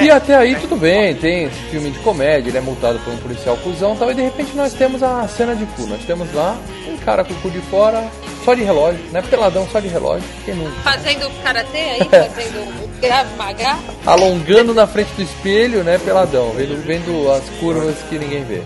E 0.00 0.10
até 0.10 0.36
aí 0.36 0.54
tudo 0.54 0.76
bem, 0.76 1.14
tem 1.16 1.44
esse 1.46 1.58
filme 1.70 1.90
de 1.90 1.98
comédia, 2.00 2.50
ele 2.50 2.58
é 2.58 2.60
multado 2.60 3.00
por 3.00 3.12
um 3.12 3.16
policial 3.16 3.56
cuzão 3.56 3.94
e 3.94 3.98
tal, 3.98 4.10
e 4.10 4.14
de 4.14 4.22
repente 4.22 4.54
nós 4.54 4.72
temos 4.72 5.02
a 5.02 5.26
cena 5.26 5.56
de 5.56 5.66
cu. 5.66 5.86
Nós 5.88 6.02
temos 6.04 6.32
lá 6.32 6.56
um 6.86 6.96
cara 6.98 7.24
com 7.24 7.32
o 7.32 7.36
cu 7.38 7.50
de 7.50 7.58
fora, 7.62 8.04
só 8.48 8.54
de 8.54 8.62
relógio, 8.62 9.04
né? 9.12 9.20
Peladão 9.20 9.68
só 9.70 9.78
de 9.78 9.88
relógio, 9.88 10.26
quem 10.46 10.54
nunca? 10.54 10.70
Fazendo 10.80 11.30
karatê 11.42 11.78
aí, 11.78 12.04
fazendo 12.08 12.82
o 12.82 12.98
Krav 12.98 13.28
Maga. 13.36 13.76
Alongando 14.06 14.72
na 14.72 14.86
frente 14.86 15.10
do 15.16 15.22
espelho, 15.22 15.84
né? 15.84 15.98
Peladão, 15.98 16.52
vendo, 16.52 16.82
vendo 16.82 17.30
as 17.30 17.46
curvas 17.60 17.96
que 18.08 18.18
ninguém 18.18 18.44
vê. 18.44 18.62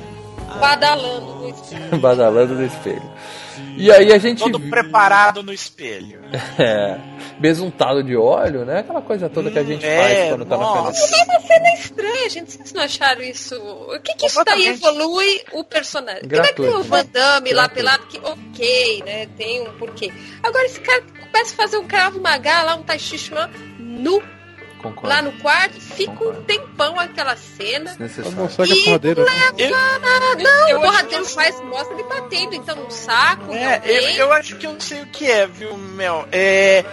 badalando 0.61 1.35
no 1.35 1.49
espelho. 1.49 1.99
Badalando 1.99 2.55
no 2.55 2.65
espelho. 2.65 3.03
E 3.77 3.91
aí 3.91 4.13
a 4.13 4.19
gente. 4.19 4.39
Todo 4.39 4.61
preparado 4.61 5.43
no 5.43 5.53
espelho. 5.53 6.21
É, 6.59 6.99
besuntado 7.39 8.03
de 8.03 8.17
óleo, 8.17 8.65
né? 8.65 8.81
Aquela 8.81 9.01
coisa 9.01 9.29
toda 9.29 9.51
que 9.51 9.59
a 9.59 9.65
gente 9.65 9.85
é, 9.85 9.97
faz 9.97 10.29
quando 10.29 10.45
tá 10.45 10.57
na 10.57 10.63
nossa. 10.63 11.07
frente. 11.07 11.21
É 11.21 11.25
uma 11.25 11.41
cena 11.41 11.75
estranha, 11.75 12.31
gente. 12.31 12.53
Vocês 12.53 12.73
não 12.73 12.83
acharam 12.83 13.23
isso? 13.23 13.57
O 13.57 14.01
que 14.01 14.15
que 14.15 14.27
isso 14.27 14.45
daí 14.45 14.69
evolui 14.69 15.43
o 15.53 15.65
personagem? 15.65 16.23
Como 16.23 16.35
é 16.35 16.53
que 16.53 16.63
Gratuito, 16.63 16.79
o 16.79 16.83
Van 16.83 17.05
Damme 17.07 17.53
lá 17.53 17.69
Gratuito. 17.69 17.75
pelado, 17.75 18.07
que 18.07 18.19
ok, 18.19 19.03
né? 19.05 19.27
Tem 19.37 19.63
um 19.63 19.73
porquê. 19.73 20.13
Agora 20.43 20.65
esse 20.67 20.81
cara 20.81 21.03
começa 21.03 21.55
a 21.55 21.57
fazer 21.57 21.79
um 21.79 21.87
cravo 21.87 22.21
magá 22.21 22.63
lá, 22.63 22.77
um 22.77 22.83
tai 22.83 22.99
chi 22.99 23.19
chuan 23.19 23.51
nu 23.79 24.23
Concordo. 24.83 25.09
lá 25.09 25.23
no 25.23 25.33
quarto, 25.39 25.81
fica 25.81 26.13
um 26.25 26.43
tempão 26.43 26.99
aquela 26.99 27.37
cena. 27.37 27.91
Desnecessário. 27.91 28.37
Consegue 28.37 28.73
a 28.73 28.77
E 28.77 28.85
porradeira. 28.85 29.23
leva 29.25 29.99
nada. 29.99 30.43
Não, 30.43 30.69
eu 30.69 30.79
o 30.81 30.83
acho 30.83 30.91
porradeiro 30.93 31.25
faz, 31.27 31.61
mostra 31.63 31.95
ele 31.95 32.03
batendo, 32.05 32.55
então 32.55 32.77
no 32.77 32.91
saco, 32.91 33.53
É, 33.53 33.81
eu, 33.85 34.03
eu 34.27 34.33
acho 34.33 34.57
que 34.57 34.67
eu 34.67 34.79
sei 34.81 35.01
o 35.03 35.07
que 35.07 35.31
é, 35.31 35.47
viu, 35.47 35.77
Mel? 35.77 36.27
É, 36.33 36.85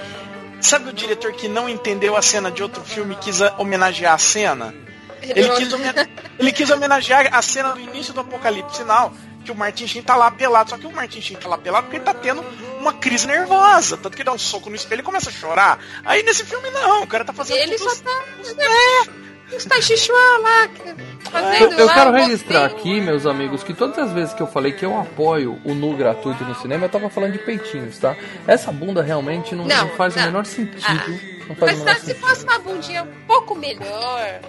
sabe 0.62 0.90
o 0.90 0.94
diretor 0.94 1.32
que 1.34 1.48
não 1.48 1.68
entendeu 1.68 2.16
a 2.16 2.22
cena 2.22 2.52
de 2.52 2.62
outro 2.64 2.84
filme 2.84 3.16
e 3.16 3.18
quis 3.18 3.40
homenagear 3.58 4.14
a 4.14 4.18
cena? 4.18 4.74
Ele 5.22 5.50
quis, 5.50 5.72
homen- 5.74 5.94
ele 6.38 6.52
quis 6.52 6.70
homenagear 6.70 7.30
a 7.34 7.42
cena 7.42 7.74
do 7.74 7.80
início 7.82 8.14
do 8.14 8.22
Apocalipse 8.22 8.78
Sinal, 8.78 9.14
que 9.44 9.52
o 9.52 9.56
Martin 9.56 9.88
Sheen 9.88 10.04
tá 10.04 10.16
lá 10.16 10.30
pelado. 10.32 10.70
Só 10.70 10.78
que 10.78 10.88
o 10.88 10.92
Martin 10.92 11.22
Sheen 11.22 11.38
tá 11.38 11.48
lá 11.48 11.58
pelado 11.58 11.84
porque 11.86 11.98
ele 11.98 12.06
tá 12.06 12.14
tendo 12.14 12.44
uma 12.80 12.94
crise 12.94 13.28
nervosa. 13.28 13.98
Tanto 13.98 14.12
que 14.16 14.22
ele 14.22 14.26
dá 14.30 14.34
um 14.34 14.38
soco 14.40 14.70
no 14.70 14.76
espelho 14.76 15.02
e 15.02 15.04
começa 15.04 15.30
a 15.30 15.34
chorar. 15.34 15.80
Aí 16.06 16.24
nesse 16.24 16.46
filme 16.46 16.70
não, 16.72 17.04
o 17.04 17.08
cara 17.08 17.24
tá 17.26 17.34
fazendo 17.34 17.58
Ele 17.58 17.78
tudo 17.78 17.90
só 17.90 18.04
tá. 18.04 18.24
É, 18.58 19.56
os 19.56 19.64
chi 19.86 19.98
chuan 19.98 20.38
lá, 20.44 20.70
Eu, 20.86 21.32
fazendo 21.32 21.74
eu 21.80 21.86
lá 21.88 21.94
quero 21.94 22.12
registrar 22.12 22.66
aqui, 22.66 23.02
meus 23.02 23.26
amigos, 23.26 23.64
que 23.64 23.74
todas 23.74 23.98
as 23.98 24.12
vezes 24.12 24.34
que 24.34 24.42
eu 24.42 24.48
falei 24.48 24.74
que 24.74 24.86
eu 24.86 24.96
apoio 25.00 25.60
o 25.66 25.74
nu 25.74 25.96
gratuito 25.98 26.44
no 26.44 26.54
cinema, 26.56 26.86
eu 26.86 26.90
tava 26.90 27.10
falando 27.10 27.34
de 27.34 27.40
peitinhos, 27.40 27.98
tá? 27.98 28.16
Essa 28.46 28.72
bunda 28.72 29.02
realmente 29.02 29.56
não, 29.56 29.66
Não, 29.66 29.88
não 29.88 29.96
faz 29.96 30.14
o 30.16 30.20
não. 30.20 30.26
menor 30.26 30.46
sentido. 30.46 30.80
Ah, 30.86 31.46
não 31.48 31.56
faz 31.56 31.72
Mas 31.72 31.82
o 31.82 31.86
tá, 31.86 31.86
menor 31.86 31.96
se 32.00 32.06
sentido. 32.06 32.20
fosse 32.28 32.44
uma 32.44 32.60
bundinha 32.60 33.04
um 33.04 33.26
pouco 33.26 33.56
melhor. 33.56 34.40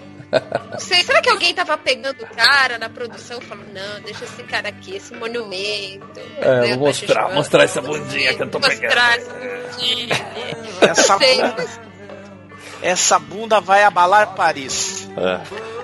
Não 0.71 0.79
sei, 0.79 1.03
será 1.03 1.21
que 1.21 1.29
alguém 1.31 1.53
tava 1.55 1.77
pegando 1.77 2.23
o 2.23 2.27
cara 2.29 2.79
na 2.79 2.89
produção 2.89 3.39
e 3.41 3.45
falou, 3.45 3.65
não, 3.73 4.01
deixa 4.03 4.25
esse 4.25 4.43
cara 4.45 4.69
aqui, 4.69 4.97
esse 4.97 5.13
monumento. 5.15 6.21
É, 6.41 6.61
né, 6.61 6.69
vou 6.77 6.87
mostrar, 6.89 7.15
Tachibana, 7.15 7.35
mostrar 7.35 7.65
essa 7.65 7.83
bundinha 7.83 8.35
que 8.35 8.43
eu 8.43 8.51
tô 8.51 8.59
mostrar 8.61 9.19
pegando. 9.19 9.29
essa 9.29 9.33
bundinha. 9.79 10.17
Essa 10.81 11.19
bunda, 11.19 11.55
mas- 11.59 11.81
essa 12.83 13.19
bunda 13.19 13.61
vai 13.61 13.83
abalar 13.85 14.35
Paris. 14.35 15.09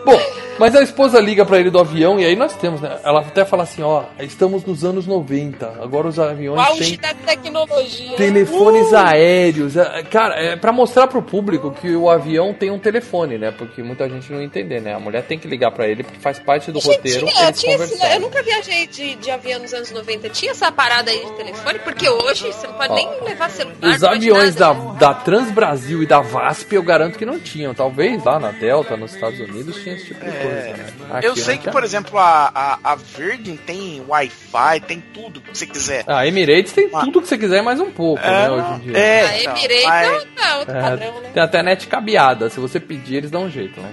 Bom, 0.05 0.21
mas 0.59 0.75
a 0.75 0.83
esposa 0.83 1.21
liga 1.21 1.45
pra 1.45 1.59
ele 1.59 1.71
do 1.71 1.79
avião 1.79 2.19
e 2.21 2.25
aí 2.25 2.37
nós 2.37 2.55
temos, 2.55 2.81
né? 2.81 2.99
Ela 3.05 3.21
até 3.21 3.45
fala 3.45 3.63
assim, 3.65 3.83
ó, 3.83 4.05
estamos 4.21 4.65
nos 4.65 4.85
anos 4.85 5.07
90, 5.07 5.67
agora 5.83 6.09
os 6.09 6.19
O 6.19 6.23
aviões 6.23 6.59
auge 6.69 6.97
têm 6.97 6.99
da 6.99 7.15
tecnologia. 7.15 8.17
telefones 8.17 8.91
Uh! 8.93 8.97
aéreos. 8.97 9.77
É, 9.77 10.03
Cara, 10.05 10.35
é 10.35 10.57
pra 10.57 10.73
mostrar 10.73 11.07
pro 11.07 11.23
público 11.23 11.71
que 11.81 11.95
o 11.95 12.09
avião 12.09 12.53
tem 12.55 12.71
um 12.71 12.79
telefone, 12.79 13.39
né? 13.39 13.51
Porque 13.51 13.83
muita 13.83 14.09
gente 14.09 14.33
não 14.33 14.41
entender, 14.43 14.81
né? 14.81 14.95
A 14.95 15.01
mulher 15.01 15.23
tem 15.25 15.39
que 15.39 15.49
ligar 15.49 15.71
pra 15.73 15.87
ele 15.89 16.03
porque 16.03 16.19
faz 16.21 16.39
parte 16.39 16.71
do 16.73 16.81
Gente, 16.81 16.97
roteiro 16.97 17.27
tinha, 17.27 17.45
eles 17.45 17.61
tinha 17.61 17.75
esse- 17.77 18.15
eu 18.15 18.21
nunca 18.21 18.43
viajei 18.43 18.87
de, 18.87 19.15
de 19.17 19.31
avião 19.31 19.61
nos 19.61 19.73
anos 19.75 19.91
90. 19.91 20.29
Tinha 20.31 20.53
essa 20.53 20.71
parada 20.73 21.11
aí 21.11 21.25
de 21.25 21.33
telefone, 21.33 21.79
porque 21.81 22.09
hoje 22.09 22.47
você 22.53 22.67
não 22.67 22.75
pode 22.75 22.93
Ó, 22.93 22.95
nem 22.95 23.09
levar 23.25 23.51
celular. 23.51 23.77
Os 23.95 24.05
aviões 24.05 24.55
da, 24.55 24.73
da 24.73 25.15
Transbrasil 25.15 26.03
e 26.03 26.07
da 26.07 26.21
VASP 26.21 26.75
eu 26.75 26.83
garanto 26.83 27.19
que 27.19 27.27
não 27.27 27.39
tinham. 27.39 27.75
Talvez 27.75 28.23
lá 28.25 28.39
na 28.39 28.51
Delta, 28.53 28.97
nos 28.97 29.15
Estados 29.15 29.39
Unidos, 29.41 29.77
tinha 29.83 29.95
esse 29.95 30.07
tipo 30.07 30.25
de 30.25 30.31
coisa. 30.31 30.46
Né? 30.49 31.21
Eu 31.23 31.37
sei 31.37 31.59
que, 31.59 31.71
por 31.71 31.85
exemplo, 31.85 32.19
a, 32.19 32.51
a, 32.55 32.79
a 32.93 32.95
Virgin 32.97 33.57
tem 33.57 34.03
Wi-Fi, 34.09 34.81
tem 34.87 35.01
tudo 35.15 35.41
que 35.41 35.57
você 35.57 35.67
quiser. 35.67 36.05
A 36.07 36.27
Emirates 36.27 36.73
tem 36.73 36.89
tudo 36.89 37.21
que 37.23 37.29
você 37.29 37.39
quiser, 37.39 37.63
mais 37.63 37.81
um 37.81 37.91
pouco, 37.91 38.23
É, 38.23 38.31
né, 38.31 38.51
hoje 38.51 38.73
em 38.73 38.79
dia. 38.81 38.99
é, 38.99 39.21
A 39.27 39.39
então, 39.41 39.57
Emirates 39.57 39.85
mas- 39.87 40.09
é 40.09 40.55
outro 40.57 40.77
É, 40.77 40.81
padrão, 40.81 41.21
né? 41.21 41.31
Tem 41.35 41.43
até 41.43 41.63
net 41.63 41.87
cabeada. 41.87 42.51
Se 42.51 42.59
você 42.61 42.81
pedir, 42.81 43.17
eles 43.17 43.31
dão 43.31 43.45
um 43.45 43.51
jeito. 43.51 43.81
Né? 43.81 43.93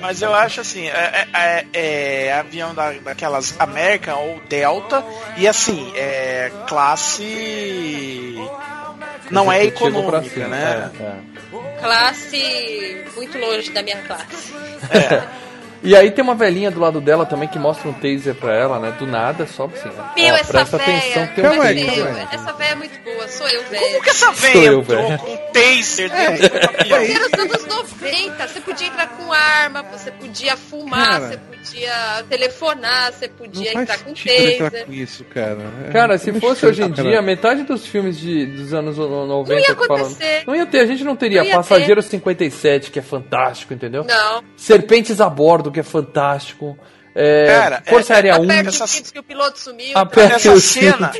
Mas 0.00 0.20
eu 0.20 0.34
acho 0.34 0.60
assim, 0.60 0.86
é, 0.86 1.26
é- 1.32 1.64
é- 1.72 2.26
é 2.26 2.32
avião 2.34 2.74
da, 2.74 2.92
daquelas 2.92 3.58
American 3.58 4.18
ou 4.18 4.40
Delta, 4.48 5.02
e 5.38 5.48
assim, 5.48 5.90
é 5.96 6.50
classe. 6.68 8.34
Não 9.30 9.50
é 9.50 9.64
econômica, 9.64 10.22
cima, 10.28 10.48
né? 10.48 10.90
é, 11.00 11.02
é. 11.02 11.80
Classe 11.80 13.04
muito 13.16 13.38
longe 13.38 13.70
da 13.70 13.82
minha 13.82 13.96
classe. 14.02 14.52
E 15.84 15.94
aí 15.94 16.10
tem 16.10 16.24
uma 16.24 16.34
velhinha 16.34 16.70
do 16.70 16.80
lado 16.80 17.00
dela 17.00 17.26
também 17.26 17.46
que 17.48 17.58
mostra 17.58 17.88
um 17.88 17.92
taser 17.92 18.34
pra 18.34 18.54
ela, 18.54 18.78
né? 18.80 18.94
Do 18.98 19.06
nada, 19.06 19.46
só 19.46 19.66
assim. 19.66 19.88
ó, 19.88 20.14
Meu, 20.16 20.34
ó, 20.34 20.36
essa 20.38 20.52
presta 20.52 20.78
véia. 20.78 20.98
atenção 20.98 21.26
que 21.28 21.34
tem 21.34 21.44
um 21.46 21.56
taser. 21.58 21.66
aí. 21.66 22.26
Essa 22.32 22.52
véia 22.54 22.70
é 22.70 22.74
muito 22.74 22.98
boa, 23.04 23.28
sou 23.28 23.46
eu, 23.48 23.62
velho. 23.64 23.84
Como 23.84 24.02
que 24.02 24.10
essa 24.10 24.32
velha 24.32 24.66
eu, 24.66 24.80
entrou 24.80 25.18
com 25.18 25.32
um 25.32 25.36
taser 25.52 26.10
dentro 26.10 26.48
do 26.48 26.56
avião? 26.80 26.98
Era 26.98 27.26
os 27.26 27.32
anos 27.38 27.66
90, 27.66 28.48
você 28.48 28.60
podia 28.60 28.86
entrar 28.88 29.08
com 29.08 29.32
arma, 29.32 29.82
você 29.82 30.10
podia 30.10 30.56
fumar, 30.56 31.20
Cara. 31.20 31.28
você 31.28 31.36
podia 31.36 32.24
telefonar, 32.28 33.12
você 33.12 33.28
podia 33.28 33.70
entrar 33.70 33.98
com 33.98 34.14
taser. 34.14 34.86
com 34.86 34.92
isso, 34.92 35.24
cara. 35.24 35.58
É 35.88 35.92
Cara, 35.92 36.18
se 36.18 36.32
fosse 36.40 36.64
hoje 36.66 36.82
em 36.82 36.88
chato, 36.88 37.02
dia, 37.02 37.10
cara. 37.12 37.22
metade 37.22 37.62
dos 37.64 37.86
filmes 37.86 38.18
de, 38.18 38.46
dos 38.46 38.72
anos 38.72 38.96
90 38.96 39.52
Não 39.52 39.60
ia 39.60 39.70
acontecer. 39.72 40.42
Não 40.46 40.54
ia 40.54 40.66
ter, 40.66 40.80
a 40.80 40.86
gente 40.86 41.04
não 41.04 41.14
teria 41.16 41.44
Não 41.44 41.50
Passageiro 41.50 42.00
57, 42.02 42.90
que 42.90 42.98
é 42.98 43.02
fantástico, 43.02 43.72
entendeu? 43.74 44.04
Não. 44.04 44.42
Serpentes 44.56 45.20
a 45.20 45.28
bordo, 45.28 45.70
que 45.74 45.80
é 45.80 45.82
fantástico. 45.82 46.78
É, 47.14 47.46
Cara, 47.46 47.82
Força 47.86 48.12
é- 48.12 48.16
Aérea 48.16 48.40
1. 48.40 48.44
Aperte 48.44 48.68
essa- 48.82 49.12
que 49.12 49.18
o 49.18 49.22
piloto 49.22 49.58
sumiu. 49.58 49.92
Aperte 49.96 50.34
Essa 50.48 50.60
cena, 50.60 51.12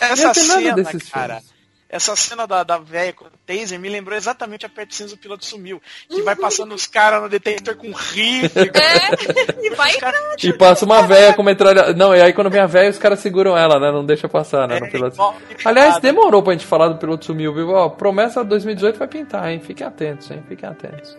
essa 0.00 0.32
cena, 0.34 0.84
cara, 1.12 1.42
essa 1.86 2.16
cena 2.16 2.46
da, 2.46 2.62
da 2.64 2.78
velha 2.78 3.12
com 3.12 3.26
o 3.26 3.28
taser 3.46 3.78
me 3.78 3.90
lembrou 3.90 4.16
exatamente 4.16 4.64
a 4.64 4.70
Pet 4.70 4.94
Cinza 4.94 5.14
do 5.14 5.18
piloto 5.20 5.44
sumiu. 5.44 5.82
Que 6.08 6.22
vai 6.22 6.34
passando 6.34 6.74
os 6.74 6.86
caras 6.86 7.20
no 7.22 7.28
detector 7.28 7.76
com 7.76 7.92
rifle. 7.92 8.70
É, 8.72 9.66
e 9.66 9.70
vai 9.76 9.90
Os 9.90 9.96
caras- 9.98 10.20
E 10.42 10.52
passa 10.54 10.86
uma 10.86 11.02
véia 11.02 11.34
com 11.34 11.42
metralha. 11.42 11.92
Não, 11.92 12.16
e 12.16 12.22
aí 12.22 12.32
quando 12.32 12.48
vem 12.48 12.62
a 12.62 12.66
véia, 12.66 12.88
os 12.88 12.98
caras 12.98 13.20
seguram 13.20 13.56
ela, 13.56 13.78
né? 13.78 13.92
Não 13.92 14.04
deixa 14.04 14.26
passar, 14.26 14.66
né? 14.66 14.78
É, 14.78 14.80
No 14.80 14.88
piloto. 14.90 15.14
igual- 15.14 15.36
Aliás, 15.64 15.98
demorou 15.98 16.42
pra 16.42 16.54
gente 16.54 16.64
falar 16.64 16.88
do 16.88 16.96
piloto 16.98 17.26
sumiu, 17.26 17.52
viu? 17.54 17.68
Ó, 17.68 17.90
promessa 17.90 18.42
2018 18.42 18.98
vai 18.98 19.08
pintar, 19.08 19.50
hein? 19.52 19.60
Fiquem 19.60 19.86
atentos, 19.86 20.30
hein? 20.30 20.42
Fiquem 20.48 20.66
atentos. 20.68 21.14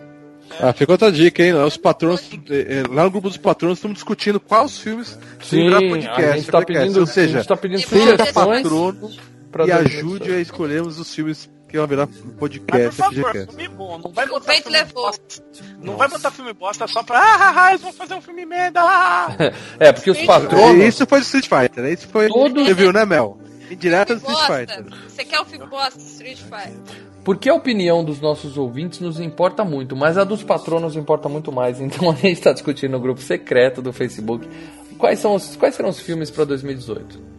Ah, 0.60 0.72
fica 0.72 0.92
outra 0.92 1.10
dica, 1.12 1.42
hein? 1.42 1.52
Lá, 1.52 1.66
os 1.66 1.76
patrões, 1.76 2.20
eh, 2.50 2.66
eh, 2.68 2.82
lá 2.88 3.04
no 3.04 3.10
grupo 3.10 3.28
dos 3.28 3.36
patrões 3.36 3.78
estamos 3.78 3.94
discutindo 3.96 4.40
quais 4.40 4.78
filmes 4.78 5.18
Sim, 5.42 5.64
virar 5.64 5.78
a 5.78 5.80
gente 5.80 6.46
tá 6.46 6.58
podcast. 6.58 6.66
pedindo- 6.66 7.00
Ou 7.00 7.06
seja, 7.06 7.34
a 7.36 7.40
gente 7.40 7.48
tá 7.48 7.56
pedindo 7.56 7.80
seja 7.80 8.02
sugestões 8.16 8.32
patrono 8.62 9.10
pra 9.52 9.64
e 9.64 9.66
2018. 9.68 10.06
ajude 10.24 10.32
a 10.34 10.40
escolhermos 10.40 10.98
os 10.98 11.14
filmes 11.14 11.50
que 11.68 11.76
vão 11.76 11.86
virar 11.86 12.06
Mas 12.06 12.16
por 12.20 12.30
podcast, 12.32 12.96
favor, 12.96 13.12
FGCast. 13.14 13.46
filme 13.56 13.68
bom. 13.76 13.98
Não 13.98 14.12
vai 14.12 14.26
botar 14.26 14.52
filme 14.54 14.70
levou. 14.70 15.02
bosta. 15.02 15.44
Não 15.82 15.96
vai 15.96 16.08
botar 16.08 16.30
filme 16.30 16.52
bosta 16.52 16.86
só 16.86 17.02
pra. 17.02 17.18
Ah, 17.18 17.36
ah, 17.38 17.52
ah, 17.64 17.70
eles 17.70 17.82
vão 17.82 17.92
fazer 17.92 18.14
um 18.14 18.20
filme 18.20 18.46
merda. 18.46 18.80
É, 19.80 19.92
porque 19.92 20.10
os 20.10 20.20
patronos. 20.22 20.84
Isso 20.84 21.04
foi 21.06 21.18
do 21.20 21.22
Street 21.24 21.46
Fighter, 21.48 21.82
né? 21.82 21.92
Isso 21.92 22.06
foi. 22.08 22.28
Todos- 22.28 22.66
Você 22.66 22.72
viu, 22.74 22.92
né, 22.92 23.04
Mel? 23.04 23.38
Indireta 23.70 24.14
do 24.16 24.30
Street. 24.30 24.68
Fighter. 24.70 24.84
Você 25.08 25.24
quer 25.24 25.40
um 25.40 25.44
filme 25.44 25.66
bosta? 25.66 25.98
Street 25.98 26.38
Fighter. 26.38 27.06
Porque 27.24 27.48
a 27.48 27.54
opinião 27.54 28.04
dos 28.04 28.20
nossos 28.20 28.56
ouvintes 28.56 29.00
nos 29.00 29.18
importa 29.18 29.64
muito, 29.64 29.96
mas 29.96 30.16
a 30.16 30.22
dos 30.22 30.44
patronos 30.44 30.94
importa 30.94 31.28
muito 31.28 31.50
mais. 31.50 31.80
Então 31.86 32.10
a 32.10 32.14
gente 32.14 32.38
está 32.38 32.52
discutindo 32.52 32.92
no 32.92 33.00
grupo 33.00 33.20
secreto 33.20 33.82
do 33.82 33.92
Facebook 33.92 34.48
quais, 34.96 35.18
são 35.18 35.34
os, 35.34 35.56
quais 35.56 35.74
serão 35.74 35.90
os 35.90 36.00
filmes 36.00 36.30
para 36.30 36.44
2018. 36.44 37.36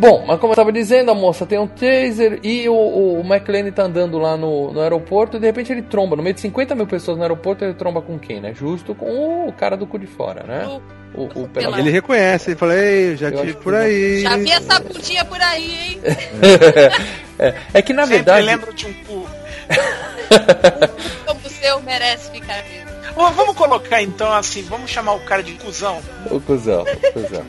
Bom, 0.00 0.24
mas 0.26 0.40
como 0.40 0.52
eu 0.52 0.54
estava 0.54 0.72
dizendo, 0.72 1.10
a 1.10 1.14
moça 1.14 1.44
tem 1.44 1.58
um 1.58 1.66
taser 1.66 2.40
e 2.42 2.66
o, 2.68 2.72
o, 2.74 3.20
o 3.20 3.24
McLean 3.24 3.70
tá 3.70 3.82
andando 3.82 4.18
lá 4.18 4.34
no, 4.36 4.72
no 4.72 4.80
aeroporto 4.80 5.36
e 5.36 5.40
de 5.40 5.44
repente 5.46 5.70
ele 5.70 5.82
tromba. 5.82 6.16
No 6.16 6.22
meio 6.22 6.34
de 6.34 6.40
50 6.40 6.74
mil 6.74 6.86
pessoas 6.86 7.18
no 7.18 7.22
aeroporto, 7.22 7.64
ele 7.64 7.74
tromba 7.74 8.00
com 8.00 8.18
quem, 8.18 8.40
né? 8.40 8.54
Justo 8.54 8.94
com 8.94 9.46
o 9.46 9.52
cara 9.52 9.76
do 9.76 9.86
cu 9.86 9.98
de 9.98 10.06
fora, 10.06 10.42
né? 10.44 10.80
O, 11.14 11.24
o 11.42 11.48
pela- 11.48 11.78
Ele 11.78 11.90
reconhece, 11.90 12.50
ele 12.50 12.56
fala, 12.58 12.74
ei, 12.76 13.14
já 13.16 13.28
Eu 13.28 13.40
tive 13.40 13.52
por 13.54 13.74
aí. 13.74 14.22
Já 14.22 14.36
vi 14.38 14.50
essa 14.50 14.80
bundinha 14.80 15.24
por 15.24 15.40
aí, 15.40 15.78
hein? 15.92 16.00
É, 17.42 17.54
é 17.72 17.80
que 17.82 17.94
na 17.94 18.02
Sempre 18.02 18.16
verdade. 18.18 18.46
lembro 18.46 18.74
de 18.74 18.86
um 18.86 18.92
cu. 19.04 19.26
Como 21.26 21.40
o 21.42 21.48
seu 21.48 21.80
merece 21.82 22.30
ficar 22.30 22.62
vivo. 22.64 22.90
Vamos 23.34 23.56
colocar 23.56 24.02
então 24.02 24.30
assim, 24.32 24.62
vamos 24.62 24.90
chamar 24.90 25.14
o 25.14 25.20
cara 25.20 25.42
de 25.42 25.52
cuzão. 25.54 26.00
O 26.30 26.38
cuzão, 26.40 26.82
o 26.82 27.12
cuzão. 27.12 27.44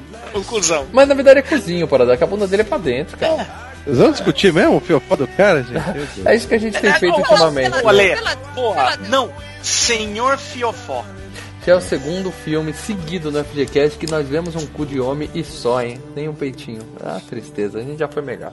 Cuzão. 0.45 0.87
Mas 0.91 1.07
na 1.07 1.13
verdade 1.13 1.39
é 1.39 1.41
cozinho, 1.43 1.87
para 1.87 2.15
que 2.17 2.23
a 2.23 2.27
bunda 2.27 2.47
dele 2.47 2.61
é 2.61 2.65
pra 2.65 2.77
dentro, 2.77 3.17
cara. 3.17 3.45
Vocês 3.83 3.97
vão 3.97 4.11
discutir 4.11 4.53
mesmo 4.53 4.77
o 4.77 4.79
fiofó 4.79 5.15
do 5.15 5.27
cara, 5.27 5.63
gente? 5.63 5.81
É 6.25 6.35
isso 6.35 6.47
que 6.47 6.53
a 6.55 6.59
gente 6.59 6.79
tem 6.79 6.89
É, 6.91 6.93
feito 6.99 7.13
não, 7.13 7.19
ultimamente. 7.21 7.75
Ale, 7.85 8.09
Pela- 8.15 8.35
porra, 8.53 8.97
não. 9.09 9.31
Senhor 9.63 10.37
Fiofó. 10.37 11.03
Que 11.63 11.69
é 11.71 11.75
o 11.75 11.81
segundo 11.81 12.31
filme 12.31 12.73
seguido 12.73 13.31
no 13.31 13.43
FGCast 13.43 13.97
que 13.97 14.09
nós 14.09 14.27
vemos 14.27 14.55
um 14.55 14.65
cu 14.65 14.85
de 14.85 14.99
homem 14.99 15.29
e 15.33 15.43
só, 15.43 15.81
hein? 15.81 16.01
Nem 16.15 16.27
um 16.27 16.33
peitinho. 16.33 16.81
Ah, 17.03 17.19
tristeza, 17.29 17.77
a 17.79 17.81
gente 17.83 17.99
já 17.99 18.07
foi 18.07 18.21
melhor. 18.23 18.51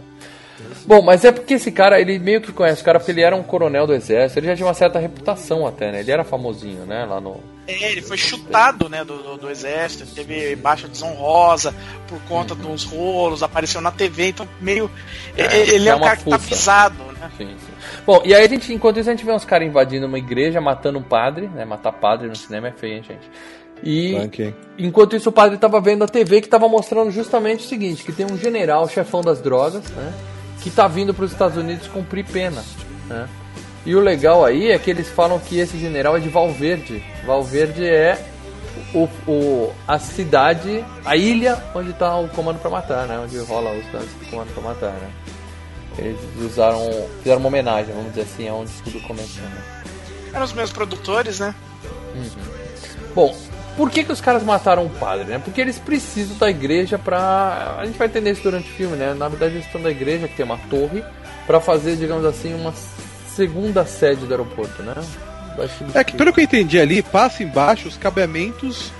Bom, 0.87 1.03
mas 1.03 1.25
é 1.25 1.33
porque 1.33 1.55
esse 1.55 1.71
cara, 1.71 2.01
ele 2.01 2.19
meio 2.19 2.41
que 2.41 2.53
conhece 2.53 2.83
o 2.83 2.85
cara 2.85 2.99
porque 2.99 3.13
ele 3.13 3.23
era 3.23 3.37
um 3.37 3.43
coronel 3.43 3.87
do 3.87 3.95
exército, 3.95 4.41
ele 4.41 4.47
já 4.47 4.57
tinha 4.57 4.67
uma 4.67 4.75
certa 4.75 4.99
reputação 4.99 5.67
até, 5.67 5.93
né? 5.93 6.01
Ele 6.01 6.11
era 6.11 6.25
famosinho, 6.25 6.85
né? 6.85 7.05
Lá 7.05 7.21
no. 7.21 7.41
É, 7.67 7.93
ele 7.93 8.01
foi 8.01 8.17
chutado, 8.17 8.89
né, 8.89 9.05
do, 9.05 9.19
do, 9.19 9.37
do 9.37 9.51
exército, 9.51 10.07
teve 10.15 10.57
baixa 10.57 10.89
desonrosa 10.89 11.75
por 12.09 12.19
conta 12.23 12.55
dos 12.55 12.85
rolos, 12.85 13.43
apareceu 13.43 13.81
na 13.81 13.91
TV, 13.91 14.29
então 14.29 14.49
meio. 14.61 14.91
É, 15.37 15.75
ele 15.75 15.89
é 15.89 15.93
é 15.93 15.95
um 15.95 15.99
uma 15.99 16.07
cara 16.07 16.17
que 16.17 16.31
tá 16.31 16.39
pisado, 16.39 17.05
né? 17.19 17.31
Sim, 17.37 17.55
sim. 17.59 17.73
Bom, 18.07 18.23
e 18.25 18.35
aí 18.35 18.45
a 18.45 18.49
gente, 18.49 18.73
enquanto 18.73 18.99
isso, 18.99 19.11
a 19.11 19.13
gente 19.13 19.25
vê 19.25 19.33
uns 19.33 19.45
caras 19.45 19.69
invadindo 19.69 20.07
uma 20.07 20.19
igreja, 20.19 20.61
matando 20.61 20.99
um 20.99 21.03
padre, 21.03 21.47
né? 21.49 21.65
Matar 21.65 21.93
padre 21.93 22.27
no 22.29 22.37
cinema 22.37 22.69
é 22.69 22.73
feio, 22.73 22.95
hein, 22.95 23.03
gente? 23.07 23.29
E 23.83 24.15
Tanque. 24.15 24.55
enquanto 24.79 25.15
isso 25.15 25.29
o 25.29 25.33
padre 25.33 25.57
tava 25.57 25.81
vendo 25.81 26.03
a 26.03 26.09
TV 26.09 26.41
que 26.41 26.49
tava 26.49 26.69
mostrando 26.69 27.11
justamente 27.11 27.65
o 27.65 27.69
seguinte, 27.69 28.03
que 28.03 28.13
tem 28.13 28.27
um 28.27 28.37
general, 28.37 28.89
chefão 28.89 29.21
das 29.21 29.41
drogas, 29.41 29.89
né? 29.91 30.13
Que 30.61 30.71
tá 30.71 30.89
vindo 30.89 31.15
para 31.15 31.25
os 31.25 31.33
Estados 31.33 31.57
Unidos 31.57 31.87
cumprir 31.89 32.25
pena, 32.25 32.65
né? 33.09 33.29
E 33.87 33.95
o 33.95 34.01
legal 34.01 34.45
aí 34.45 34.71
é 34.71 34.79
que 34.79 34.91
eles 34.91 35.09
falam 35.09 35.39
que 35.39 35.59
esse 35.59 35.79
general 35.79 36.17
é 36.17 36.21
de 36.21 36.29
Valverde. 36.29 37.03
Valverde 37.25 37.87
é 37.87 38.19
o, 38.95 39.09
o, 39.27 39.73
a 39.87 39.99
cidade, 39.99 40.85
a 41.05 41.17
ilha 41.17 41.63
onde 41.75 41.93
tá 41.93 42.19
o 42.19 42.29
comando 42.29 42.59
para 42.59 42.71
matar, 42.71 43.07
né? 43.07 43.19
Onde 43.19 43.39
rola 43.39 43.73
os 43.73 43.87
danos 43.87 44.09
do 44.09 44.31
comando 44.31 44.53
para 44.53 44.63
matar, 44.63 44.93
né? 44.93 45.11
Eles 45.99 46.21
usaram, 46.41 46.87
fizeram 47.19 47.41
uma 47.41 47.49
homenagem, 47.49 47.93
vamos 47.95 48.11
dizer 48.11 48.23
assim, 48.23 48.49
aonde 48.49 48.71
tudo 48.85 49.01
começou, 49.07 49.43
né? 49.43 49.63
Eram 50.33 50.45
os 50.45 50.53
meus 50.53 50.71
produtores, 50.71 51.41
né? 51.41 51.55
Bom, 53.15 53.35
por 53.79 53.91
que, 53.91 54.05
que 54.05 54.13
os 54.13 54.21
caras 54.21 54.43
mataram 54.43 54.85
o 54.85 54.91
padre, 54.91 55.25
né? 55.27 55.41
Porque 55.43 55.59
eles 55.61 55.79
precisam 55.79 56.37
da 56.37 56.51
igreja 56.51 56.99
pra. 56.99 57.77
A 57.79 57.87
gente 57.87 57.97
vai 57.97 58.09
entender 58.09 58.33
isso 58.33 58.43
durante 58.43 58.69
o 58.69 58.73
filme, 58.75 58.97
né? 58.97 59.15
Na 59.15 59.29
verdade, 59.29 59.55
eles 59.55 59.65
estão 59.67 59.81
da 59.81 59.91
igreja, 59.91 60.29
que 60.29 60.35
tem 60.35 60.45
uma 60.45 60.59
torre, 60.69 61.03
pra 61.47 61.61
fazer, 61.61 61.97
digamos 61.97 62.25
assim, 62.27 62.53
uma 62.53 62.75
segunda 63.35 63.87
sede 63.87 64.27
do 64.27 64.33
aeroporto, 64.33 64.83
né? 64.83 64.95
É 65.95 66.05
que 66.05 66.17
pelo 66.17 66.33
que 66.33 66.41
eu 66.41 66.45
entendi 66.45 66.79
ali, 66.79 67.03
passa 67.03 67.43
embaixo 67.43 67.89
os 67.89 67.97
cabeamentos 67.97 68.93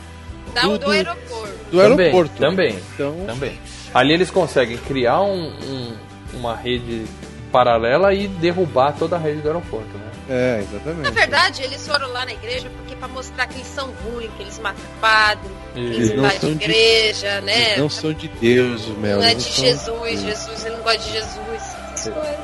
do- 0.63 0.71
do, 0.73 0.79
do- 0.79 0.91
aeroporto. 0.91 1.55
do 1.71 1.79
também, 1.79 2.07
aeroporto. 2.07 2.41
Também, 2.41 2.79
Então, 2.95 3.17
também. 3.27 3.59
Ali 3.93 4.13
eles 4.15 4.31
conseguem 4.31 4.77
criar 4.77 5.21
um- 5.21 5.49
um- 5.53 5.97
uma 6.35 6.55
rede 6.57 7.05
paralela 7.53 8.13
e 8.15 8.27
derrubar 8.29 8.93
toda 8.99 9.17
a 9.17 9.19
rede 9.19 9.41
do 9.41 9.49
aeroporto, 9.49 9.97
né? 9.99 10.08
É, 10.29 10.57
Na 10.57 10.63
exatamente. 10.63 11.11
verdade, 11.13 11.63
eles 11.63 11.87
foram 11.87 12.09
lá 12.13 12.25
na 12.25 12.33
igreja 12.33 12.69
porque 12.77 12.95
pra 12.97 13.09
mostrar 13.09 13.47
que 13.47 13.55
eles 13.57 13.67
são 13.69 13.91
ruins, 14.05 14.31
que 14.37 14.43
eles 14.43 14.59
matam 14.59 14.83
padre, 15.01 15.49
que 15.75 15.81
eles 15.81 15.97
Eles 15.97 16.09
não 16.11 16.17
invadem 16.19 16.41
são 16.41 16.55
de- 16.55 16.65
igreja, 16.65 17.41
né? 17.41 17.67
Eles 17.69 17.79
não 17.79 17.91
são 17.91 18.13
de 18.13 18.29
Deus, 18.29 18.87
Mel. 18.99 19.17
Não 19.19 19.25
é 19.25 19.35
de 19.35 19.43
são- 19.43 19.65
Jesus, 19.65 20.21
Jesus, 20.21 20.65
ele 20.67 20.77
não 20.77 20.83
gosta 20.83 20.99
de 20.99 21.13
Jesus. 21.13 21.63
essas 21.95 22.15
coisas. 22.15 22.39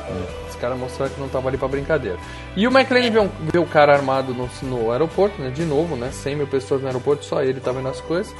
Os 0.49 0.55
caras 0.61 0.77
mostraram 0.79 1.13
que 1.13 1.19
não 1.19 1.29
tava 1.29 1.47
ali 1.49 1.57
pra 1.57 1.67
brincadeira. 1.67 2.17
E 2.55 2.67
o 2.67 2.71
McLean 2.71 3.11
vê, 3.11 3.19
um- 3.19 3.29
vê 3.51 3.59
o 3.59 3.65
cara 3.65 3.93
armado 3.93 4.33
no, 4.33 4.49
no 4.63 4.91
aeroporto, 4.91 5.41
né? 5.41 5.49
De 5.49 5.63
novo, 5.63 5.95
né? 5.95 6.09
100 6.11 6.35
mil 6.37 6.47
pessoas 6.47 6.81
no 6.81 6.87
aeroporto, 6.87 7.23
só 7.25 7.41
ele 7.43 7.59
tá 7.59 7.71
vendo 7.71 7.87
as 7.89 7.99
coisas. 8.01 8.33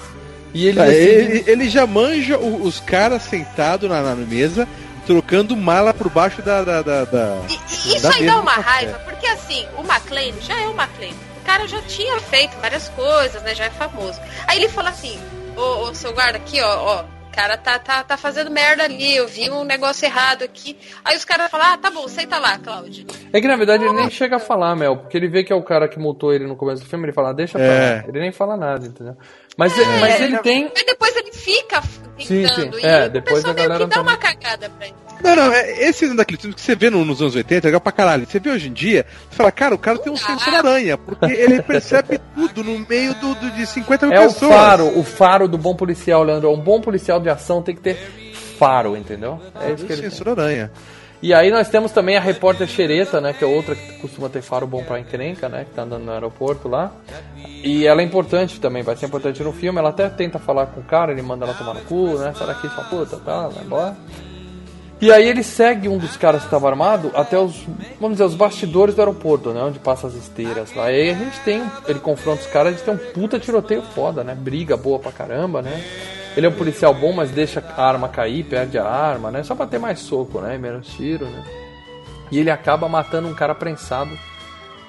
E 0.53 0.67
ele 0.67 0.77
Tá, 0.77 0.85
decide- 0.85 1.09
ele, 1.11 1.43
ele 1.51 1.69
já 1.69 1.85
manja 1.85 2.37
os 2.37 2.79
caras 2.79 3.23
sentados 3.23 3.89
na, 3.89 4.01
na 4.01 4.15
mesa, 4.15 4.65
trocando 5.05 5.55
mala 5.55 5.93
por 5.93 6.09
baixo 6.09 6.41
da. 6.41 6.63
da, 6.63 6.81
da, 6.81 7.05
da- 7.05 7.37
E, 7.49 7.53
e 7.89 7.95
isso 7.95 8.01
da 8.03 8.15
aí 8.15 8.25
dá 8.25 8.39
uma 8.39 8.55
café. 8.55 8.69
raiva, 8.69 8.99
porque 9.05 9.27
assim, 9.27 9.65
o 9.77 9.81
McLean 9.81 10.33
já 10.41 10.59
é 10.59 10.67
o 10.67 10.71
McLean. 10.71 11.13
O 11.41 11.45
cara 11.45 11.67
já 11.67 11.81
tinha 11.83 12.19
feito 12.19 12.57
várias 12.59 12.89
coisas, 12.89 13.41
né? 13.43 13.53
Já 13.53 13.65
é 13.65 13.69
famoso. 13.69 14.19
Aí 14.47 14.57
ele 14.57 14.69
fala 14.69 14.89
assim, 14.89 15.19
ô, 15.55 15.61
ô 15.89 15.93
seu 15.93 16.11
guarda, 16.13 16.37
aqui, 16.37 16.59
ó, 16.61 16.75
ó, 16.83 17.01
o 17.03 17.35
cara 17.35 17.55
tá, 17.57 17.77
tá, 17.77 18.03
tá 18.03 18.17
fazendo 18.17 18.49
merda 18.49 18.83
ali, 18.85 19.15
eu 19.15 19.27
vi 19.27 19.51
um 19.51 19.63
negócio 19.63 20.05
errado 20.05 20.41
aqui. 20.43 20.75
Aí 21.03 21.15
os 21.17 21.23
caras 21.25 21.51
falam, 21.51 21.67
ah, 21.73 21.77
tá 21.77 21.91
bom, 21.91 22.07
senta 22.07 22.39
lá, 22.39 22.57
Cláudio. 22.57 23.05
É 23.31 23.39
que 23.41 23.47
na 23.47 23.57
verdade 23.57 23.83
ele 23.83 23.93
nem 23.93 24.09
chega 24.09 24.37
a 24.37 24.39
falar, 24.39 24.75
Mel, 24.75 24.97
porque 24.97 25.15
ele 25.17 25.27
vê 25.27 25.43
que 25.43 25.51
é 25.53 25.55
o 25.55 25.61
cara 25.61 25.87
que 25.87 25.99
multou 25.99 26.33
ele 26.33 26.47
no 26.47 26.55
começo 26.55 26.81
do 26.83 26.89
filme, 26.89 27.05
ele 27.05 27.11
fala, 27.13 27.29
"Ah, 27.29 27.33
deixa 27.33 27.59
pra 27.59 27.67
É. 27.67 27.95
lá. 28.01 28.07
Ele 28.07 28.19
nem 28.21 28.31
fala 28.31 28.55
nada, 28.57 28.87
entendeu? 28.87 29.15
Mas, 29.57 29.73
mas 30.01 30.21
ele 30.21 30.37
tem. 30.39 30.65
Aí 30.75 30.85
depois 30.85 31.15
ele 31.15 31.31
fica 31.31 31.81
Sim, 32.19 32.43
tentando. 32.43 32.75
sim. 32.75 32.81
E 32.83 32.85
É, 32.87 33.05
o 33.05 33.09
depois 33.09 33.45
a 33.45 33.53
galera 33.53 33.73
que 33.73 33.79
dá 33.79 33.79
não 33.85 33.89
tá 33.89 34.01
uma 34.01 34.17
cagada 34.17 34.69
pra 34.69 34.87
ele. 34.87 34.95
Não, 35.23 35.33
não, 35.35 35.51
é, 35.53 35.87
esse 35.87 36.05
é 36.05 36.09
um 36.09 36.15
daqueles 36.15 36.41
filmes 36.41 36.55
que 36.55 36.61
você 36.61 36.75
vê 36.75 36.89
no- 36.89 37.03
nos 37.05 37.21
anos 37.21 37.35
80, 37.35 37.65
é 37.65 37.67
legal 37.69 37.79
pra 37.81 37.91
caralho. 37.91 38.27
Você 38.27 38.37
vê 38.37 38.49
hoje 38.51 38.67
em 38.67 38.73
dia, 38.73 39.05
você 39.29 39.37
fala, 39.37 39.51
cara, 39.51 39.73
o 39.73 39.77
cara 39.77 39.97
tem 39.97 40.11
um 40.11 40.17
sensor 40.17 40.53
aranha, 40.53 40.97
porque 40.97 41.25
ele 41.31 41.61
percebe 41.63 42.19
tudo 42.35 42.63
no 42.63 42.77
meio 42.87 43.13
do, 43.15 43.33
do- 43.33 43.51
de 43.51 43.65
50 43.65 44.07
mil 44.07 44.15
É 44.15 44.19
o 44.19 44.27
pessoas. 44.33 44.53
faro, 44.53 44.99
o 44.99 45.03
faro 45.03 45.47
do 45.47 45.57
bom 45.57 45.73
policial, 45.73 46.21
Leandro. 46.21 46.51
Um 46.51 46.59
bom 46.59 46.81
policial 46.81 47.19
de 47.19 47.29
ação 47.29 47.61
tem 47.63 47.73
que 47.73 47.81
ter 47.81 47.95
faro, 48.59 48.95
entendeu? 48.95 49.41
É 49.61 49.71
isso 49.71 49.85
que 49.85 49.93
ele 49.93 50.01
tem. 50.01 50.11
sensor 50.11 50.29
aranha. 50.37 50.69
E 51.21 51.33
aí 51.33 51.49
nós 51.49 51.69
temos 51.69 51.91
também 51.91 52.17
a 52.17 52.19
repórter 52.19 52.67
Xereta, 52.67 53.19
né? 53.19 53.33
Que 53.33 53.43
é 53.43 53.47
outra 53.47 53.75
que 53.75 53.93
costuma 53.99 54.29
ter 54.29 54.41
faro 54.41 54.67
bom 54.67 54.83
pra 54.83 54.99
encrenca, 54.99 55.49
né? 55.49 55.65
Que 55.65 55.73
tá 55.73 55.83
andando 55.83 56.03
no 56.03 56.11
aeroporto 56.11 56.67
lá. 56.67 56.91
E 57.63 57.87
ela 57.87 58.01
é 58.01 58.03
importante 58.03 58.59
também, 58.59 58.83
vai 58.83 58.95
ser 58.95 59.07
importante 59.07 59.41
no 59.41 59.51
filme. 59.51 59.79
Ela 59.79 59.89
até 59.89 60.07
tenta 60.09 60.37
falar 60.37 60.67
com 60.67 60.81
o 60.81 60.83
cara, 60.83 61.11
ele 61.11 61.21
manda 61.21 61.45
ela 61.45 61.53
tomar 61.53 61.73
no 61.73 61.81
cu, 61.81 62.17
né? 62.17 62.33
Sai 62.37 62.47
daqui, 62.47 62.69
sua 62.69 62.83
puta, 62.83 63.17
tá, 63.17 63.47
vai 63.47 63.63
embora. 63.63 63.97
E 65.01 65.11
aí 65.11 65.27
ele 65.27 65.43
segue 65.43 65.89
um 65.89 65.97
dos 65.97 66.15
caras 66.15 66.41
que 66.41 66.47
estava 66.47 66.69
armado 66.69 67.11
até 67.13 67.37
os, 67.37 67.65
vamos 67.99 68.17
dizer, 68.17 68.23
os 68.23 68.33
bastidores 68.33 68.95
do 68.95 69.01
aeroporto, 69.01 69.51
né? 69.51 69.61
Onde 69.61 69.79
passa 69.79 70.07
as 70.07 70.15
esteiras 70.15 70.73
lá. 70.73 70.91
E 70.91 70.95
aí 70.95 71.09
a 71.09 71.15
gente 71.15 71.39
tem, 71.41 71.63
ele 71.87 71.99
confronta 71.99 72.41
os 72.41 72.47
caras, 72.47 72.73
a 72.73 72.77
gente 72.77 72.85
tem 72.85 72.93
um 72.93 73.11
puta 73.13 73.39
tiroteio 73.39 73.81
foda, 73.81 74.23
né? 74.23 74.33
Briga 74.33 74.77
boa 74.77 74.97
pra 74.97 75.11
caramba, 75.11 75.61
né? 75.61 75.83
Ele 76.35 76.45
é 76.45 76.49
um 76.49 76.53
policial 76.53 76.93
bom, 76.93 77.13
mas 77.13 77.31
deixa 77.31 77.63
a 77.77 77.85
arma 77.87 78.09
cair, 78.09 78.43
perde 78.43 78.77
a 78.77 78.85
arma, 78.85 79.31
né? 79.31 79.43
Só 79.43 79.55
pra 79.55 79.65
ter 79.65 79.79
mais 79.79 79.99
soco, 79.99 80.39
né? 80.41 80.55
E 80.55 80.57
menos 80.57 80.87
tiro, 80.87 81.25
né? 81.25 81.43
E 82.31 82.39
ele 82.39 82.49
acaba 82.49 82.89
matando 82.89 83.27
um 83.27 83.33
cara 83.33 83.53
prensado 83.55 84.11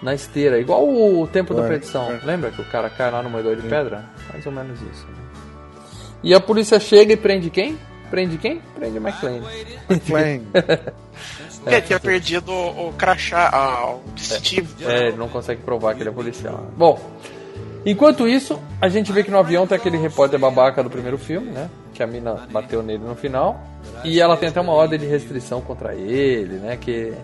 na 0.02 0.14
esteira, 0.14 0.58
igual 0.58 0.86
o 0.88 1.26
Tempo 1.26 1.54
da 1.54 1.64
É, 1.64 1.68
Perdição. 1.68 2.10
é. 2.12 2.20
Lembra 2.24 2.50
que 2.50 2.60
o 2.60 2.64
cara 2.64 2.90
cai 2.90 3.10
lá 3.10 3.22
no 3.22 3.30
moedor 3.30 3.56
de 3.56 3.62
pedra? 3.62 4.04
Mais 4.32 4.44
ou 4.44 4.52
menos 4.52 4.80
isso. 4.82 5.06
né? 5.06 5.14
E 6.22 6.34
a 6.34 6.40
polícia 6.40 6.80
chega 6.80 7.12
e 7.12 7.16
prende 7.16 7.48
quem? 7.50 7.78
Prende 8.10 8.38
quem? 8.38 8.60
Prende 8.74 8.98
o 8.98 9.02
McLean. 9.06 9.42
McLean. 9.88 10.40
Ele 11.66 11.82
tinha 11.82 11.98
perdido 11.98 12.52
o, 12.52 12.88
o 12.88 12.92
crachá, 12.92 13.50
ah, 13.52 13.94
o 13.96 14.02
distintivo. 14.14 14.88
É, 14.88 15.08
ele 15.08 15.16
não 15.16 15.28
consegue 15.28 15.62
provar 15.62 15.94
que 15.96 16.02
ele 16.02 16.10
é 16.10 16.12
policial. 16.12 16.64
Bom, 16.76 17.00
enquanto 17.86 18.26
isso, 18.28 18.60
a 18.82 18.88
gente 18.88 19.10
vê 19.12 19.22
que 19.22 19.30
no 19.30 19.38
avião 19.38 19.66
tem 19.66 19.76
aquele 19.76 19.96
repórter 19.96 20.38
babaca 20.38 20.82
do 20.82 20.90
primeiro 20.90 21.16
filme, 21.16 21.50
né? 21.50 21.70
Que 21.94 22.02
a 22.02 22.06
mina 22.06 22.46
bateu 22.50 22.82
nele 22.82 23.02
no 23.04 23.14
final. 23.14 23.58
E 24.04 24.20
ela 24.20 24.36
tem 24.36 24.48
até 24.50 24.60
uma 24.60 24.72
ordem 24.72 24.98
de 24.98 25.06
restrição 25.06 25.60
contra 25.62 25.94
ele, 25.94 26.56
né? 26.56 26.76
Que, 26.76 27.14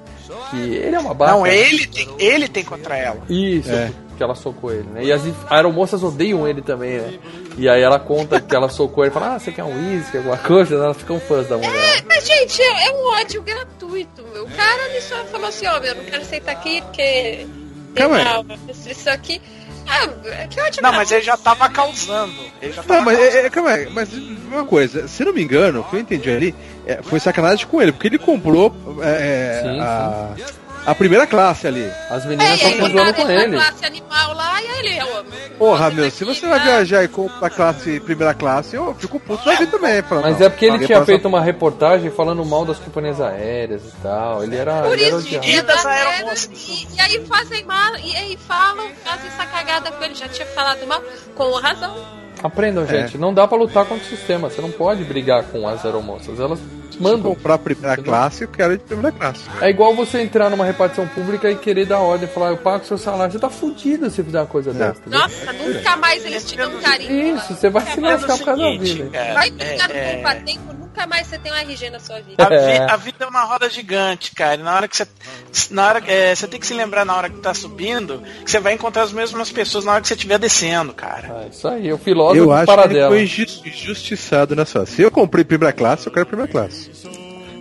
que 0.50 0.56
ele 0.56 0.96
é 0.96 0.98
uma 0.98 1.12
babaca. 1.12 1.32
Não, 1.38 1.46
ele 1.46 1.86
tem, 1.86 2.08
ele 2.18 2.48
tem 2.48 2.64
contra 2.64 2.96
ela. 2.96 3.20
Isso, 3.28 3.70
É. 3.70 3.92
que 4.16 4.22
ela 4.22 4.34
socou 4.34 4.72
ele, 4.72 4.88
né? 4.94 5.04
E 5.04 5.12
as 5.12 5.20
aeromoças 5.50 6.02
odeiam 6.02 6.48
ele 6.48 6.62
também, 6.62 6.98
né? 7.00 7.18
E 7.58 7.68
aí 7.68 7.82
ela 7.82 7.98
conta 7.98 8.40
que 8.40 8.54
ela 8.56 8.70
socou 8.70 9.04
ele 9.04 9.10
e 9.10 9.14
fala, 9.14 9.34
ah, 9.34 9.38
você 9.38 9.52
quer 9.52 9.64
um 9.64 9.74
uísque, 9.76 10.16
alguma 10.16 10.38
coisa? 10.38 10.74
Elas 10.76 10.96
ficam 10.96 11.20
fãs 11.20 11.46
da 11.48 11.56
mulher. 11.58 11.98
É, 11.98 12.02
mas, 12.08 12.26
gente, 12.26 12.62
é, 12.62 12.88
é 12.88 12.92
um 12.92 13.12
ódio 13.20 13.42
gratuito, 13.42 14.22
meu. 14.32 14.44
O 14.44 14.50
cara 14.50 14.88
ele 14.88 15.00
só 15.02 15.16
falou 15.26 15.48
assim, 15.48 15.66
ó, 15.66 15.78
meu, 15.80 15.94
não 15.94 16.04
quero 16.04 16.22
aceitar 16.22 16.52
aqui 16.52 16.80
porque 16.82 17.02
tem 17.02 17.46
Calma 17.94 18.16
aí. 18.16 18.58
restrição 18.68 19.12
aqui. 19.12 19.42
Ah, 19.88 20.46
que 20.48 20.60
ódio 20.60 20.82
Não, 20.82 20.92
mas 20.92 21.10
ele 21.10 21.22
já 21.22 21.36
tava 21.36 21.68
causando. 21.68 22.32
Ele 22.60 22.72
já 22.72 22.82
tava 22.82 22.94
Não, 23.00 23.04
mas, 23.04 23.18
causando. 23.18 23.36
é, 23.36 23.46
é, 23.46 23.50
calma 23.50 23.70
aí, 23.70 23.90
mas 23.90 24.08
uma 24.12 24.64
coisa, 24.64 25.08
se 25.08 25.24
não 25.24 25.32
me 25.32 25.42
engano, 25.42 25.80
o 25.80 25.84
que 25.84 25.96
eu 25.96 26.00
entendi 26.00 26.30
ali 26.30 26.54
é, 26.86 27.00
foi 27.02 27.18
sacanagem 27.20 27.66
com 27.66 27.80
ele, 27.80 27.92
porque 27.92 28.08
ele 28.08 28.18
comprou 28.18 28.74
é, 29.02 29.60
Sim, 29.62 29.80
a, 29.80 30.28
a 30.84 30.94
primeira 30.94 31.26
classe 31.26 31.66
ali. 31.66 31.90
As 32.10 32.24
É, 32.24 32.28
meninas 32.28 32.54
estão 32.54 32.70
botaram 32.72 32.90
zoando 32.92 33.14
com 33.14 33.30
ele 33.30 33.56
classe 33.56 33.84
animal 33.86 34.34
lá 34.34 34.62
e 34.62 34.66
aí 34.66 34.78
ele 34.80 34.98
é 34.98 35.04
o 35.04 35.18
homem. 35.18 35.32
Porra, 35.58 35.90
meu, 35.90 36.10
se 36.10 36.24
você 36.24 36.46
vai 36.48 36.60
viajar 36.60 37.04
e 37.04 37.08
compra 37.08 37.46
a 37.46 37.50
classe, 37.50 38.00
primeira 38.00 38.34
classe, 38.34 38.74
eu 38.76 38.94
fico 38.98 39.20
puto 39.20 39.44
da 39.44 39.54
vida 39.54 39.70
também. 39.78 40.02
falando, 40.02 40.24
Mas 40.24 40.38
não, 40.38 40.46
é 40.46 40.50
porque 40.50 40.66
ele 40.66 40.84
tinha 40.86 41.04
feito 41.04 41.28
uma 41.28 41.40
reportagem 41.40 42.10
falando 42.10 42.44
mal 42.44 42.64
das 42.64 42.78
companhias 42.78 43.20
aéreas 43.20 43.82
e 43.84 43.92
tal. 44.02 44.42
Ele 44.42 44.56
era, 44.56 44.82
Por 44.82 44.94
ele 44.94 45.04
era 45.04 45.18
isso. 45.18 45.28
E 45.42 45.62
das 45.62 45.84
e, 45.84 47.00
aí 47.00 47.24
fazem 47.26 47.64
mal, 47.64 47.94
e 47.96 48.16
aí 48.16 48.36
falam, 48.48 48.88
fazem 49.04 49.28
essa 49.28 49.46
cagada 49.46 49.90
com 49.92 50.02
ele, 50.04 50.14
já 50.14 50.28
tinha 50.28 50.46
falado 50.48 50.84
mal, 50.86 51.02
com 51.36 51.50
razão. 51.52 51.94
Aprendam, 52.42 52.82
É. 52.84 52.86
gente. 52.88 53.16
Não 53.18 53.32
dá 53.32 53.46
pra 53.46 53.56
lutar 53.56 53.84
contra 53.84 54.04
o 54.04 54.08
sistema. 54.08 54.50
Você 54.50 54.60
não 54.60 54.70
pode 54.70 55.04
brigar 55.04 55.44
com 55.44 55.68
as 55.68 55.84
aeromoças. 55.84 56.40
Elas 56.40 56.58
Manda. 57.00 57.22
comprar 57.22 57.54
a 57.54 57.58
primeira 57.58 57.96
classe, 57.96 58.44
eu 58.44 58.48
quero 58.48 58.76
de 58.76 58.84
primeira 58.84 59.12
classe. 59.12 59.42
É 59.60 59.70
igual 59.70 59.94
você 59.94 60.20
entrar 60.20 60.50
numa 60.50 60.64
repartição 60.64 61.06
pública 61.08 61.50
e 61.50 61.56
querer 61.56 61.86
dar 61.86 62.00
ordem 62.00 62.28
e 62.28 62.32
falar, 62.32 62.50
eu 62.50 62.56
pago 62.58 62.84
seu 62.84 62.98
salário. 62.98 63.32
Você 63.32 63.38
tá 63.38 63.50
fudido 63.50 64.10
se 64.10 64.22
fizer 64.22 64.40
uma 64.40 64.46
coisa 64.46 64.72
dessa. 64.72 65.00
entendeu? 65.00 65.20
Nossa, 65.20 65.52
nunca 65.52 65.96
mais 65.96 66.24
eles 66.24 66.44
te 66.44 66.56
dão 66.56 66.70
carinho. 66.80 67.36
Isso, 67.36 67.54
você 67.54 67.70
vai 67.70 67.84
se 67.84 67.98
é 67.98 68.00
o 68.00 68.00
lascar 68.02 68.38
por 68.38 68.44
causa 68.44 68.62
da 68.62 68.70
vida. 68.78 69.10
Vai 69.34 69.50
brigar 69.50 69.88
no 69.88 69.94
é- 69.94 70.34
tempo, 70.34 70.81
nunca 70.92 71.06
mais 71.06 71.26
você 71.26 71.38
tem 71.38 71.50
um 71.50 71.54
RG 71.54 71.90
na 71.90 71.98
sua 71.98 72.20
vida. 72.20 72.44
A, 72.44 72.48
vi- 72.48 72.54
É. 72.54 72.86
a 72.90 72.96
vida 72.96 73.24
é 73.24 73.26
uma 73.26 73.42
roda 73.44 73.68
gigante, 73.70 74.34
cara. 74.34 74.54
E 74.60 74.62
Na 74.64 74.76
hora 74.76 74.86
que 74.86 74.96
você. 74.96 75.06
Na 75.70 75.86
hora, 75.88 76.02
é, 76.06 76.34
você 76.34 76.46
tem 76.46 76.60
que 76.60 76.66
se 76.66 76.74
lembrar 76.74 77.04
na 77.04 77.16
hora 77.16 77.30
que 77.30 77.38
tá 77.38 77.54
subindo 77.54 78.22
que 78.44 78.50
você 78.50 78.60
vai 78.60 78.74
encontrar 78.74 79.02
as 79.02 79.12
mesmas 79.12 79.50
pessoas 79.50 79.84
na 79.84 79.92
hora 79.92 80.00
que 80.02 80.08
você 80.08 80.14
estiver 80.14 80.38
descendo, 80.38 80.92
cara. 80.92 81.44
É 81.44 81.48
isso 81.48 81.66
aí, 81.66 81.92
o 81.92 81.98
filósofo 81.98 82.36
Eu 82.38 82.52
acho 82.52 82.64
que 82.66 82.70
ele 82.70 82.76
Paradela. 82.76 83.08
foi 83.08 83.22
injus- 83.22 83.62
injustiçado 83.64 84.54
nessa. 84.54 84.84
Se 84.86 85.02
eu 85.02 85.10
comprei 85.10 85.44
primeira 85.44 85.72
classe, 85.72 86.06
eu 86.06 86.12
quero 86.12 86.26
primeira 86.26 86.50
classe. 86.50 86.90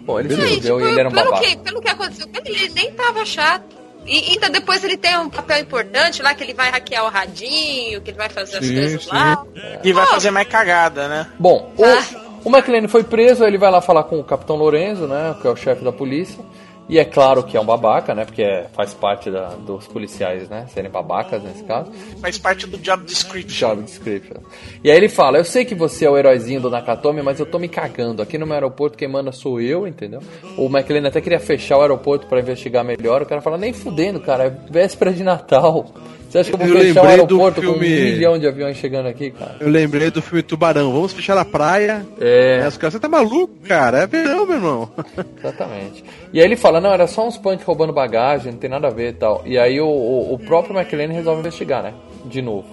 Bom, 0.03 0.19
ele 0.19 0.33
se 0.35 0.41
Aí, 0.41 0.55
fudeu 0.55 0.77
tipo, 0.77 0.87
e 0.87 0.91
ele 0.91 0.99
era 0.99 1.09
um 1.09 1.11
pelo, 1.11 1.39
que, 1.39 1.57
pelo 1.57 1.81
que 1.81 1.89
aconteceu 1.89 2.27
com 2.27 2.37
ele, 2.37 2.49
ele 2.49 2.69
nem 2.73 2.91
tava 2.91 3.25
chato. 3.25 3.79
E 4.03 4.31
ainda 4.31 4.49
depois 4.49 4.83
ele 4.83 4.97
tem 4.97 5.15
um 5.19 5.29
papel 5.29 5.59
importante 5.59 6.23
lá, 6.23 6.33
que 6.33 6.43
ele 6.43 6.55
vai 6.55 6.71
hackear 6.71 7.05
o 7.05 7.09
radinho, 7.09 8.01
que 8.01 8.09
ele 8.09 8.17
vai 8.17 8.29
fazer 8.29 8.57
as 8.57 8.65
Sim, 8.65 8.73
coisas 8.73 9.03
sim. 9.03 9.09
lá. 9.11 9.45
E 9.83 9.93
vai 9.93 10.05
Pô, 10.07 10.13
fazer 10.13 10.31
mais 10.31 10.47
cagada, 10.47 11.07
né? 11.07 11.27
Bom, 11.37 11.71
Ah. 11.77 12.17
o, 12.17 12.20
o 12.43 12.49
McLean 12.49 12.87
foi 12.87 13.03
preso, 13.03 13.43
ele 13.43 13.57
vai 13.57 13.71
lá 13.71 13.81
falar 13.81 14.03
com 14.03 14.19
o 14.19 14.23
Capitão 14.23 14.55
Lorenzo, 14.55 15.07
né, 15.07 15.35
que 15.41 15.47
é 15.47 15.49
o 15.49 15.55
chefe 15.55 15.83
da 15.83 15.91
polícia. 15.91 16.43
E 16.89 16.99
é 16.99 17.05
claro 17.05 17.43
que 17.43 17.55
é 17.55 17.61
um 17.61 17.63
babaca, 17.65 18.13
né, 18.13 18.25
porque 18.25 18.41
é- 18.41 18.67
faz 18.73 18.93
parte 18.93 19.31
da- 19.31 19.49
dos 19.49 19.87
policiais, 19.87 20.49
né, 20.49 20.65
serem 20.73 20.91
babacas 20.91 21.41
nesse 21.41 21.63
caso. 21.63 21.89
Faz 22.19 22.37
parte 22.37 22.67
do 22.67 22.77
job 22.77 23.05
description. 23.05 23.69
Job 23.69 23.83
description. 23.83 24.41
E 24.83 24.91
aí 24.91 24.97
ele 24.97 25.07
fala, 25.07 25.37
eu 25.37 25.45
sei 25.45 25.63
que 25.63 25.73
você 25.73 26.03
é 26.05 26.09
o 26.09 26.17
heróizinho 26.17 26.59
do 26.59 26.69
Nakatomi, 26.69 27.21
mas 27.21 27.39
eu 27.39 27.45
tô 27.45 27.57
me 27.59 27.69
cagando. 27.69 28.21
Aqui 28.21 28.37
no 28.37 28.45
meu 28.45 28.55
aeroporto 28.55 28.97
quem 28.97 29.07
manda 29.07 29.31
sou 29.31 29.61
eu, 29.61 29.87
entendeu? 29.87 30.19
O 30.57 30.65
McLean 30.65 31.07
até 31.07 31.21
queria 31.21 31.39
fechar 31.39 31.77
o 31.77 31.81
aeroporto 31.81 32.27
pra 32.27 32.41
investigar 32.41 32.83
melhor. 32.83 33.21
O 33.21 33.25
cara 33.25 33.39
fala, 33.41 33.57
nem 33.57 33.71
fudendo, 33.71 34.19
cara, 34.19 34.45
é 34.45 34.49
véspera 34.49 35.13
de 35.13 35.23
Natal. 35.23 35.85
Você 36.31 36.37
acha 36.39 36.49
que 36.49 36.55
eu 36.55 36.67
vou 36.67 36.77
Eu 36.77 36.81
fechar 36.81 37.03
o 37.03 37.07
aeroporto 37.07 37.61
com 37.61 37.67
um 37.67 37.71
filme- 37.73 37.89
milhão 38.11 38.39
de 38.39 38.47
aviões 38.47 38.77
chegando 38.77 39.07
aqui, 39.07 39.31
cara? 39.31 39.57
Eu 39.59 39.67
lembrei 39.67 40.09
do 40.09 40.21
filme 40.21 40.41
Tubarão. 40.41 40.91
Vamos 40.93 41.11
fechar 41.11 41.37
a 41.37 41.43
praia. 41.43 42.05
É. 42.19 42.59
Aí 42.61 42.67
Os 42.69 42.77
caras, 42.77 42.93
você 42.93 42.99
tá 43.01 43.09
maluco, 43.09 43.53
cara? 43.67 43.99
É 44.03 44.07
verão, 44.07 44.45
meu 44.45 44.55
irmão. 44.55 44.89
Exatamente. 45.37 46.03
E 46.31 46.39
aí 46.39 46.45
ele 46.45 46.55
fala, 46.55 46.79
não, 46.79 46.93
era 46.93 47.05
só 47.05 47.27
uns 47.27 47.37
punks 47.37 47.65
roubando 47.65 47.91
bagagem, 47.91 48.53
não 48.53 48.59
tem 48.59 48.69
nada 48.69 48.87
a 48.87 48.91
ver 48.91 49.09
e 49.09 49.13
tal. 49.13 49.41
E 49.45 49.59
aí 49.59 49.81
o, 49.81 49.85
o, 49.87 50.33
o 50.33 50.39
próprio 50.39 50.73
McLean 50.77 51.09
resolve 51.09 51.41
investigar, 51.41 51.83
né? 51.83 51.93
De 52.25 52.41
novo. 52.41 52.65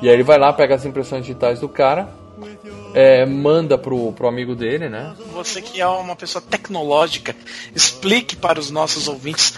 E 0.00 0.08
aí 0.08 0.14
ele 0.14 0.22
vai 0.22 0.38
lá, 0.38 0.50
pega 0.52 0.74
as 0.74 0.86
impressões 0.86 1.20
digitais 1.26 1.60
do 1.60 1.68
cara, 1.68 2.08
é, 2.94 3.24
manda 3.26 3.76
pro, 3.78 4.12
pro 4.12 4.28
amigo 4.28 4.54
dele, 4.54 4.88
né? 4.88 5.14
Você 5.32 5.62
que 5.62 5.80
é 5.80 5.86
uma 5.86 6.16
pessoa 6.16 6.42
tecnológica, 6.42 7.34
explique 7.74 8.36
para 8.36 8.58
os 8.58 8.70
nossos 8.70 9.08
ouvintes 9.08 9.54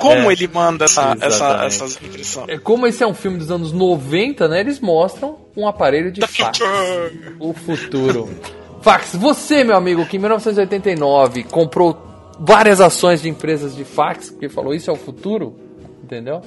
como 0.00 0.30
ele 0.32 0.48
manda 0.48 0.84
essa, 0.84 1.16
essa, 1.20 1.64
essas 1.64 1.96
impressões. 2.02 2.48
É, 2.48 2.58
Como 2.58 2.86
esse 2.86 3.02
é 3.02 3.06
um 3.06 3.14
filme 3.14 3.38
dos 3.38 3.50
anos 3.50 3.72
90, 3.72 4.48
né? 4.48 4.60
Eles 4.60 4.80
mostram 4.80 5.38
um 5.56 5.66
aparelho 5.66 6.10
de 6.10 6.26
fax. 6.26 6.58
O 7.38 7.52
futuro. 7.52 8.28
Fax, 8.82 9.14
você, 9.14 9.62
meu 9.62 9.76
amigo, 9.76 10.06
que 10.06 10.16
em 10.16 10.20
1989 10.20 11.44
comprou 11.44 12.10
várias 12.38 12.80
ações 12.80 13.20
de 13.20 13.28
empresas 13.28 13.76
de 13.76 13.84
fax, 13.84 14.30
que 14.30 14.48
falou 14.48 14.74
isso 14.74 14.88
é 14.90 14.92
o 14.92 14.96
futuro, 14.96 15.54
entendeu? 16.02 16.40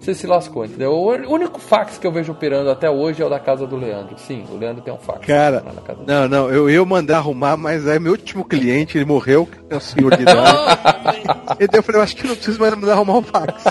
Você 0.00 0.14
se 0.14 0.26
lascou, 0.26 0.64
entendeu? 0.64 0.92
O 0.92 1.32
único 1.32 1.58
fax 1.58 1.98
que 1.98 2.06
eu 2.06 2.12
vejo 2.12 2.32
operando 2.32 2.70
até 2.70 2.88
hoje 2.88 3.20
é 3.20 3.26
o 3.26 3.28
da 3.28 3.40
casa 3.40 3.66
do 3.66 3.76
Leandro. 3.76 4.16
Sim, 4.18 4.44
o 4.50 4.56
Leandro 4.56 4.80
tem 4.82 4.94
um 4.94 4.98
fax. 4.98 5.26
Cara, 5.26 5.62
lá 5.66 5.72
na 5.72 5.80
casa 5.82 5.98
dele. 6.04 6.06
não, 6.20 6.28
não, 6.28 6.50
eu 6.50 6.70
ia 6.70 6.84
mandar 6.84 7.16
arrumar, 7.18 7.56
mas 7.56 7.86
é 7.86 7.98
meu 7.98 8.12
último 8.12 8.44
cliente, 8.44 8.96
ele 8.96 9.04
morreu, 9.04 9.46
que 9.46 9.58
é 9.74 9.76
o 9.76 9.80
senhor 9.80 10.16
de 10.16 10.22
idade. 10.22 10.58
E 11.60 11.66
daí 11.66 11.78
eu 11.78 11.82
falei, 11.82 11.98
eu 12.00 12.04
acho 12.04 12.14
que 12.16 12.26
não 12.26 12.34
preciso 12.36 12.60
mais 12.60 12.74
mandar 12.74 12.92
arrumar 12.92 13.18
o 13.18 13.22
fax. 13.22 13.64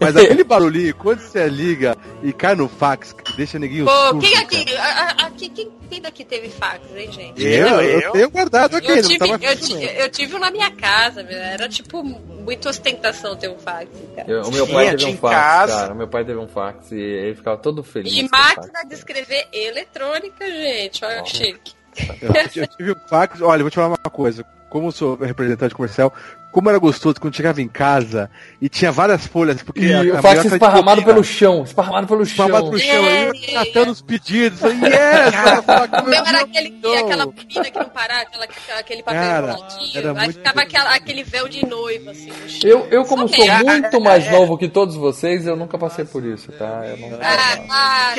Mas 0.00 0.16
aquele 0.16 0.42
barulhinho, 0.44 0.94
quando 0.96 1.20
você 1.20 1.48
liga 1.48 1.96
e 2.22 2.32
cai 2.32 2.54
no 2.54 2.68
fax, 2.68 3.12
que 3.12 3.36
deixa 3.36 3.58
ninguém 3.58 3.84
Pô, 3.84 3.90
surdo, 3.90 4.20
quem 4.20 4.36
aqui, 4.36 4.76
a- 4.76 4.82
a- 5.22 5.26
aqui 5.26 5.48
quem, 5.48 5.68
quem 5.88 6.00
daqui 6.02 6.24
teve 6.24 6.48
fax, 6.50 6.80
hein, 6.94 7.10
gente? 7.10 7.42
Eu, 7.42 7.80
eu, 7.80 8.12
tenho 8.12 8.30
guardado 8.30 8.76
aqui, 8.76 8.90
Eu 8.90 8.96
não 8.96 9.02
tive, 9.02 9.18
tava 9.18 9.32
eu, 9.44 9.56
funcionando. 9.56 9.86
ti- 9.88 9.94
eu 9.98 10.10
tive 10.10 10.36
um 10.36 10.38
na 10.40 10.50
minha 10.50 10.70
casa, 10.72 11.20
era 11.22 11.68
tipo 11.68 12.02
muita 12.02 12.68
ostentação 12.68 13.36
ter 13.36 13.48
um 13.48 13.58
fax, 13.58 13.88
cara. 14.16 14.30
Eu- 14.30 14.42
o 14.42 14.50
meu 14.52 14.66
pai 14.66 14.88
é 14.88 14.90
teve 14.96 15.06
um 15.12 15.16
fax, 15.16 15.34
casa. 15.34 15.69
Cara. 15.70 15.92
O 15.92 15.96
meu 15.96 16.08
pai 16.08 16.24
teve 16.24 16.38
um 16.38 16.48
fax 16.48 16.92
e 16.92 17.00
ele 17.00 17.34
ficava 17.34 17.56
todo 17.56 17.82
feliz. 17.82 18.12
E 18.12 18.24
o 18.24 18.28
fax. 18.28 18.56
máquina 18.56 18.84
de 18.88 18.94
escrever 18.94 19.48
eletrônica, 19.52 20.46
gente, 20.46 21.04
olha 21.04 21.22
que 21.22 21.36
chique. 21.36 21.74
Eu, 22.22 22.62
eu 22.62 22.66
tive 22.68 22.92
um 22.92 23.08
fax, 23.08 23.40
olha, 23.40 23.62
vou 23.62 23.70
te 23.70 23.74
falar 23.74 23.88
uma 23.88 24.10
coisa. 24.10 24.44
Como 24.68 24.88
eu 24.88 24.92
sou 24.92 25.16
representante 25.16 25.74
comercial, 25.74 26.14
como 26.52 26.68
era 26.68 26.78
gostoso 26.78 27.20
quando 27.20 27.34
chegava 27.36 27.60
em 27.62 27.68
casa 27.68 28.30
e 28.60 28.68
tinha 28.68 28.90
várias 28.92 29.26
folhas, 29.26 29.62
porque 29.62 29.80
E 29.80 29.92
a- 29.92 30.16
a 30.16 30.18
o 30.18 30.22
fax 30.22 30.44
esparramado 30.44 31.02
pelo 31.04 31.22
chão, 31.24 31.62
esparramado 31.62 32.06
pelo 32.06 32.24
chão. 32.26 32.46
Esparramado 32.46 32.70
pelo 32.70 32.78
chão, 32.78 33.04
É. 33.06 33.28
eu 33.28 33.34
ia 33.34 33.64
catando 33.64 33.90
os 33.92 34.02
pedidos. 34.02 34.58
Falei, 34.60 34.76
yes, 34.76 36.02
O 36.04 36.08
meu 36.08 36.24
era 36.24 36.40
aquele, 36.42 36.68
aquela 36.98 37.26
menina 37.26 37.70
que 37.70 37.78
não 37.78 37.88
parava, 37.88 38.22
aquela, 38.22 38.46
aquele 38.78 39.02
papel 39.02 39.20
Cara, 39.20 39.56
era 39.94 40.08
aí 40.10 40.14
muito- 40.14 40.32
ficava 40.38 40.60
aquela, 40.62 40.94
aquele 40.94 41.22
véu 41.24 41.48
de 41.48 41.64
noiva, 41.66 42.10
assim, 42.10 42.30
no 42.30 42.48
chão. 42.48 42.70
Eu, 42.70 42.86
eu 42.90 43.04
como 43.04 43.28
Só 43.28 43.36
sou 43.36 43.46
merda. 43.46 43.64
muito 43.72 44.00
mais 44.00 44.30
novo 44.30 44.58
que 44.58 44.68
todos 44.68 44.96
vocês, 44.96 45.46
eu 45.46 45.56
nunca 45.56 45.78
passei 45.78 46.04
por 46.04 46.24
isso, 46.24 46.50
tá? 46.52 46.82
Eu 46.86 46.96
não... 46.96 47.18
Ah, 47.22 47.58
ah, 47.70 48.14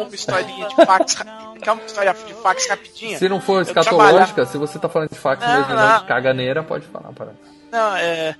uma 0.00 0.14
historinha 0.14 0.68
de 0.68 0.76
fax, 0.86 1.16
quer 1.62 1.72
uma 1.72 1.82
história 1.84 2.14
de 2.26 2.34
fax 2.34 2.68
rapidinha? 2.68 3.18
Se 3.18 3.28
não 3.28 3.40
for 3.40 3.62
escatológica, 3.62 4.44
se 4.46 4.58
você 4.58 4.78
tá 4.78 4.88
falando 4.88 5.10
de 5.10 5.18
fax 5.18 5.40
Não, 5.44 5.56
mesmo, 5.58 5.74
não 5.74 5.98
de 6.00 6.04
caganeira, 6.06 6.62
pode 6.62 6.86
falar, 6.86 7.12
para. 7.12 7.32
Não, 7.74 7.96
é, 7.96 8.36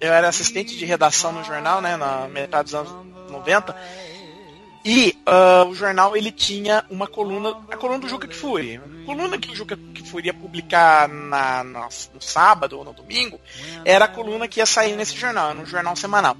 eu 0.00 0.10
era 0.14 0.28
assistente 0.28 0.74
de 0.76 0.86
redação 0.86 1.30
no 1.30 1.44
jornal, 1.44 1.82
né, 1.82 1.94
na 1.98 2.26
metade 2.28 2.64
dos 2.72 2.74
anos 2.74 2.90
90. 3.30 3.76
E 4.82 5.14
ah, 5.26 5.64
o 5.68 5.74
jornal 5.74 6.16
ele 6.16 6.32
tinha 6.32 6.82
uma 6.88 7.06
coluna, 7.06 7.50
a 7.70 7.76
coluna 7.76 7.98
do 7.98 8.08
Juca 8.08 8.26
Kfouri. 8.26 8.76
A 8.76 9.04
coluna 9.04 9.36
que 9.36 9.50
o 9.52 9.54
Juca 9.54 9.76
Kfouri 9.94 10.28
ia 10.28 10.32
publicar 10.34 11.06
na, 11.06 11.62
na- 11.62 11.88
no 12.14 12.20
sábado 12.22 12.78
ou 12.78 12.84
no 12.84 12.94
domingo 12.94 13.38
era 13.84 14.06
a 14.06 14.08
coluna 14.08 14.48
que 14.48 14.58
ia 14.60 14.64
sair 14.64 14.96
nesse 14.96 15.14
jornal, 15.14 15.52
um 15.52 15.66
jornal 15.66 15.94
semanal. 15.94 16.34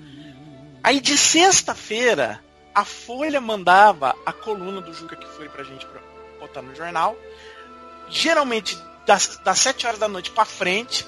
Aí 0.83 1.01
de 1.01 1.19
sexta-feira, 1.19 2.41
a 2.75 2.83
Folha 2.85 3.41
mandava 3.43 4.15
a 4.25 4.33
coluna 4.33 4.81
do 4.81 4.95
Juca 4.95 5.17
Kfouri 5.17 5.51
pra 5.51 5.65
gente 5.65 5.85
pra 5.85 6.01
botar 6.41 6.63
no 6.63 6.75
jornal. 6.75 7.15
Geralmente 8.09 8.79
das, 9.07 9.39
das 9.45 9.59
7 9.59 9.87
horas 9.87 9.99
da 9.99 10.09
noite 10.09 10.31
pra 10.31 10.47
frente. 10.47 11.07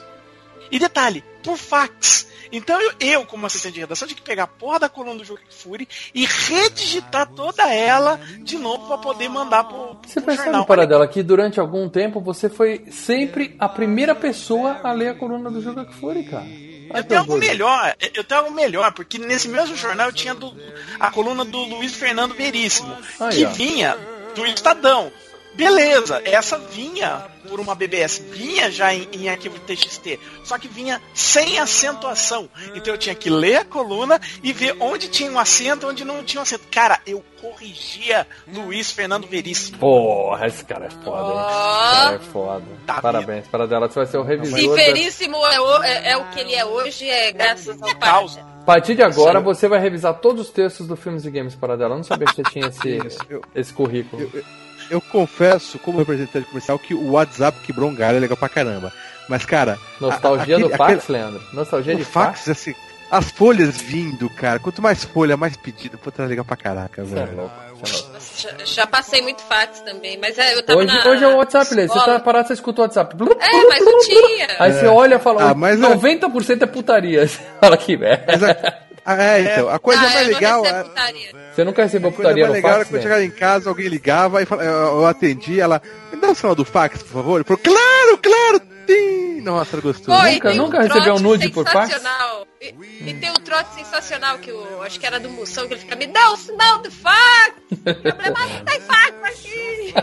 E 0.70 0.78
detalhe, 0.78 1.24
por 1.43 1.57
fax. 1.57 2.28
Então 2.53 2.80
eu, 2.80 2.93
eu, 2.99 3.24
como 3.26 3.47
assistente 3.47 3.74
de 3.74 3.80
redação, 3.80 4.09
tinha 4.09 4.16
que 4.16 4.22
pegar 4.24 4.43
a 4.43 4.47
porra 4.49 4.80
da 4.80 4.88
coluna 4.88 5.18
do 5.18 5.24
Juca 5.24 5.43
Kfouri 5.49 5.88
e 6.12 6.26
redigitar 6.26 7.28
toda 7.28 7.72
ela 7.72 8.20
de 8.41 8.59
novo 8.59 8.88
pra 8.88 8.99
poder 8.99 9.28
mandar 9.28 9.64
pro, 9.64 9.95
pro 9.95 10.09
Você 10.11 10.20
percebe, 10.20 10.47
jornal. 10.47 10.66
Paradela, 10.66 11.07
que 11.07 11.22
durante 11.22 11.61
algum 11.61 11.88
tempo 11.88 12.20
você 12.20 12.49
foi 12.49 12.84
sempre 12.91 13.55
a 13.59 13.68
primeira 13.68 14.14
pessoa 14.16 14.80
a 14.82 14.93
ler 14.93 15.11
a 15.11 15.14
coluna 15.14 15.49
do 15.51 15.61
Juca 15.62 15.84
Kfouri, 15.84 16.24
cara. 16.24 16.45
Eu 16.93 17.05
tenho 17.05 17.20
algo 17.20 17.36
melhor, 17.38 17.95
eu 18.14 18.24
tenho 18.24 18.41
algo 18.41 18.53
melhor, 18.53 18.93
porque 18.93 19.16
nesse 19.16 19.47
mesmo 19.49 19.76
jornal 19.76 20.09
eu 20.09 20.12
tinha 20.12 20.34
do- 20.34 20.53
a 20.99 21.09
coluna 21.09 21.45
do 21.45 21.57
Luiz 21.57 21.95
Fernando 21.95 22.34
Veríssimo, 22.34 22.93
Aí, 23.20 23.36
que 23.36 23.45
ó. 23.47 23.51
vinha 23.51 23.97
do 24.34 24.45
Estadão. 24.45 25.12
Beleza, 25.55 26.20
essa 26.24 26.59
vinha 26.59 27.26
por 27.51 27.59
uma 27.61 27.74
BBS, 27.74 28.22
vinha 28.30 28.70
já 28.70 28.94
em, 28.94 29.09
em 29.12 29.28
arquivo 29.28 29.59
TXT, 29.59 30.18
só 30.44 30.57
que 30.57 30.68
vinha 30.68 31.03
sem 31.12 31.59
acentuação. 31.59 32.48
Então 32.76 32.94
eu 32.94 32.98
tinha 32.98 33.14
que 33.14 33.28
ler 33.28 33.57
a 33.57 33.64
coluna 33.64 34.20
e 34.42 34.53
ver 34.53 34.76
onde 34.80 35.09
tinha 35.09 35.30
um 35.30 35.38
acento 35.38 35.88
onde 35.88 36.05
não 36.05 36.22
tinha 36.22 36.40
um 36.40 36.42
acento. 36.44 36.64
Cara, 36.70 37.01
eu 37.05 37.22
corrigia 37.40 38.26
Luiz 38.46 38.92
Fernando 38.92 39.26
Veríssimo. 39.26 39.78
Porra, 39.78 40.46
esse 40.46 40.64
cara 40.64 40.86
é 40.86 40.90
foda, 40.90 41.32
hein? 41.32 41.40
Esse 41.40 42.01
cara 42.05 42.14
é 42.14 42.18
foda. 42.18 42.64
Tá 42.86 43.01
Parabéns, 43.03 43.46
Paradela, 43.48 43.88
você 43.88 43.94
vai 43.96 44.07
ser 44.07 44.18
o 44.18 44.22
Se 44.22 44.28
revisor. 44.28 44.68
da- 44.68 44.74
Veríssimo 44.76 45.36
é 45.46 45.61
o, 45.61 45.82
é, 45.82 46.11
é 46.12 46.16
o 46.16 46.24
que 46.30 46.40
ele 46.40 46.55
é 46.55 46.64
hoje, 46.64 47.09
é 47.09 47.32
graças 47.32 47.82
ao 47.82 47.94
Causa. 47.98 48.40
A 48.61 48.64
partir 48.64 48.94
de 48.94 49.03
agora, 49.03 49.40
você 49.40 49.66
vai 49.66 49.80
revisar 49.80 50.14
todos 50.20 50.46
os 50.46 50.53
textos 50.53 50.86
do 50.86 50.94
Filmes 50.94 51.24
e 51.24 51.30
Games 51.30 51.55
Paradela. 51.57 51.94
Eu 51.94 51.96
não 51.96 52.05
sabia 52.05 52.26
que 52.28 52.34
você 52.36 52.42
tinha 52.44 52.66
esse, 52.68 53.18
Eu- 53.28 53.42
esse 53.55 53.72
currículo. 53.72 54.30
Eu 54.32 54.44
confesso, 54.99 55.78
como 55.78 55.99
representante 55.99 56.47
comercial, 56.49 56.78
que 56.78 56.95
o 56.95 57.11
WhatsApp 57.12 57.59
quebrou 57.66 57.91
um 57.91 57.95
galho 57.95 58.16
é 58.16 58.20
legal 58.20 58.38
pra 58.38 58.49
caramba. 58.49 58.91
Mas, 59.28 59.45
cara. 59.45 59.78
Nostalgia 60.01 60.57
a- 60.57 60.59
do 60.59 60.64
aquele- 60.64 60.78
fax, 60.78 61.05
aquele- 61.05 61.18
Leandro? 61.18 61.43
Nostalgia 61.53 61.95
de 61.95 62.03
o 62.03 62.05
fax, 62.07 62.49
assim. 62.49 62.74
As 63.11 63.28
folhas 63.30 63.76
vindo, 63.80 64.30
cara. 64.30 64.59
Quanto 64.61 64.80
mais 64.80 65.03
folha, 65.05 65.36
mais 65.36 65.57
pedido. 65.57 65.99
Puta, 65.99 66.22
é 66.22 66.26
legal 66.26 66.45
pra 66.45 66.57
caraca, 66.57 67.03
é 67.03 67.05
velho. 67.05 67.28
é 67.30 67.34
louco. 67.34 67.55
Já, 68.36 68.51
já 68.64 68.86
passei 68.86 69.20
muito 69.22 69.43
fax 69.43 69.80
também, 69.80 70.16
mas 70.18 70.38
é, 70.38 70.55
eu 70.55 70.62
tava 70.64 70.78
Hoje, 70.80 70.86
na 70.95 71.11
hoje 71.11 71.24
é 71.24 71.28
o 71.28 71.36
WhatsApp, 71.36 71.74
Lê. 71.74 71.88
Você 71.88 71.99
tá 71.99 72.20
parado, 72.20 72.47
você 72.49 72.55
escuta 72.55 72.80
o 72.82 72.84
WhatsApp. 72.84 73.16
É, 73.41 73.66
mas 73.68 73.84
não 73.84 73.99
tinha. 74.01 74.47
Aí 74.61 74.72
você 74.72 74.86
olha 74.86 75.16
e 75.16 75.18
fala, 75.18 75.51
Ah, 75.51 75.55
mas 75.55 75.78
é- 75.82 75.82
90% 75.88 76.62
é 76.62 76.66
putaria. 76.66 77.26
Você 77.26 77.38
fala 77.61 77.76
que 77.76 77.97
merda. 77.97 78.24
Mas 78.28 78.43
a- 78.45 78.78
Ah, 79.05 79.22
é, 79.22 79.40
então. 79.42 79.68
A 79.68 79.78
coisa 79.78 80.01
Ah, 80.03 80.11
mais 80.11 80.26
eu 80.28 80.34
legal. 80.34 80.64
é- 80.66 80.82
putaria. 80.84 81.30
Você 81.55 81.64
nunca 81.64 81.82
recebeu 81.82 82.11
A 82.11 82.12
coisa 82.12 82.28
putaria 82.28 82.44
mais 82.44 82.55
legal 82.55 82.70
era 82.72 82.78
fax, 82.80 82.90
quando 82.90 82.96
né? 82.96 83.03
chegava 83.03 83.24
em 83.24 83.30
casa, 83.30 83.68
alguém 83.70 83.88
ligava 83.88 84.42
e 84.42 84.46
fala, 84.46 84.62
eu, 84.64 84.70
eu 84.72 85.07
atendi, 85.07 85.61
ela, 85.61 85.80
me 86.12 86.20
dá 86.20 86.30
o 86.30 86.34
sinal 86.34 86.55
do 86.55 86.64
fax, 86.64 87.03
por 87.03 87.12
favor. 87.12 87.36
Ele 87.36 87.44
falou, 87.44 87.61
claro, 87.62 88.18
claro, 88.18 88.61
tim. 88.86 89.40
Nossa, 89.40 89.76
era 89.76 89.82
gostoso. 89.82 90.20
Pô, 90.20 90.26
e 90.26 90.34
Nunca- 90.34 90.51
tem 90.51 90.61
um 90.61 90.62
nunca 90.64 90.82
recebeu 90.82 91.14
um 91.14 91.18
nude 91.20 91.48
por 91.48 91.64
fax? 91.64 91.88
sensacional. 91.92 92.46
E, 92.61 92.74
e 93.11 93.14
tem 93.14 93.30
um 93.30 93.34
trote 93.34 93.74
sensacional 93.74 94.36
que 94.38 94.53
o 94.53 94.82
acho 94.82 95.01
que 95.01 95.07
era 95.07 95.18
do 95.18 95.30
Moção, 95.30 95.66
que 95.66 95.72
ele 95.74 95.80
fica, 95.80 95.96
me 95.96 96.07
dá 96.07 96.30
o 96.32 96.36
sinal 96.36 96.78
do 96.78 96.90
fax! 96.90 97.55
Eu 97.86 98.14
falei, 98.16 98.32
mas 98.32 98.53
não 98.53 98.64
tem 98.64 98.80
fax 98.80 99.14
aqui! 99.24 99.94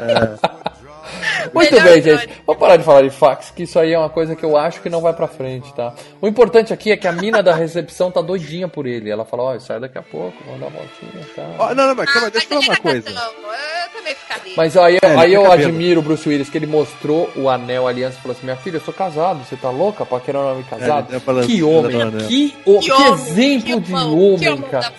Muito 1.54 1.72
Melhor 1.72 1.84
bem, 1.84 2.02
gente. 2.02 2.30
Vamos 2.46 2.60
parar 2.60 2.78
de 2.78 2.84
falar 2.84 3.02
de 3.02 3.10
fax, 3.10 3.52
que 3.52 3.64
isso 3.64 3.78
aí 3.80 3.94
é 3.94 3.98
uma 4.00 4.10
coisa 4.10 4.36
que 4.36 4.44
eu 4.44 4.56
acho 4.58 4.82
que 4.82 4.90
não 4.90 5.02
vai 5.02 5.14
pra 5.14 5.28
frente, 5.28 5.74
tá? 5.74 5.94
O 6.22 6.28
importante 6.28 6.74
aqui 6.74 6.92
é 6.92 6.98
que 6.98 7.08
a 7.08 7.12
mina 7.12 7.42
da 7.44 7.54
recepção 7.56 8.12
tá 8.12 8.22
doidinha 8.22 8.68
por 8.68 8.86
ele. 8.86 9.10
Ela 9.10 9.26
fala, 9.26 9.44
ó, 9.44 9.60
sai 9.60 9.80
daqui 9.80 9.98
a 9.98 10.02
pouco, 10.02 10.34
vamos 10.46 10.60
dar 10.62 10.68
uma 10.68 10.78
voltinha 10.80 11.22
e 11.22 11.34
tal. 11.36 11.56
Ó, 11.60 11.74
não, 11.76 11.88
não, 11.88 11.96
mas 11.96 12.12
calma, 12.12 12.30
deixa 12.30 12.48
eu 12.54 12.62
falar 12.62 12.66
uma 12.66 12.74
é 12.74 12.78
coisa. 12.78 13.12
gatão, 13.12 13.32
eu 13.34 13.90
também 13.98 14.16
ficaria. 14.16 14.54
Mas 14.58 14.78
aí, 14.78 14.98
É, 15.02 15.16
aí 15.16 15.34
eu 15.34 15.44
cabelo. 15.44 15.64
admiro 15.70 16.00
o 16.00 16.04
Bruce 16.04 16.28
Willis, 16.28 16.50
que 16.50 16.58
ele 16.58 16.68
mostrou 16.68 17.30
o 17.36 17.50
anel 17.50 17.88
a 17.88 17.90
aliança 17.90 18.18
e 18.18 18.22
falou 18.22 18.36
assim: 18.36 18.46
Minha 18.46 18.56
filha, 18.58 18.78
eu 18.78 18.82
sou 18.82 18.94
casado, 18.94 19.44
você 19.44 19.56
tá 19.56 19.70
louca? 19.70 20.06
Paquerando 20.06 20.46
um 20.48 20.52
homem 20.52 20.64
casado? 20.64 21.20
pra 21.22 21.42
que 21.44 21.62
homem, 21.64 22.12
que, 22.28 22.56
o- 22.66 22.80
Que 22.80 22.86
que 22.86 22.92
homem, 22.92 23.14
exemplo 23.14 23.82
que 23.82 23.88
de 23.88 23.94
homem, 23.94 24.50
homão 24.50 24.62
cara. 24.70 24.94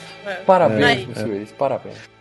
Parabéns, 0.46 0.84
Aí. 0.86 1.04
Bruce 1.06 1.28
Willis, 1.28 1.52
parabéns. 1.52 2.17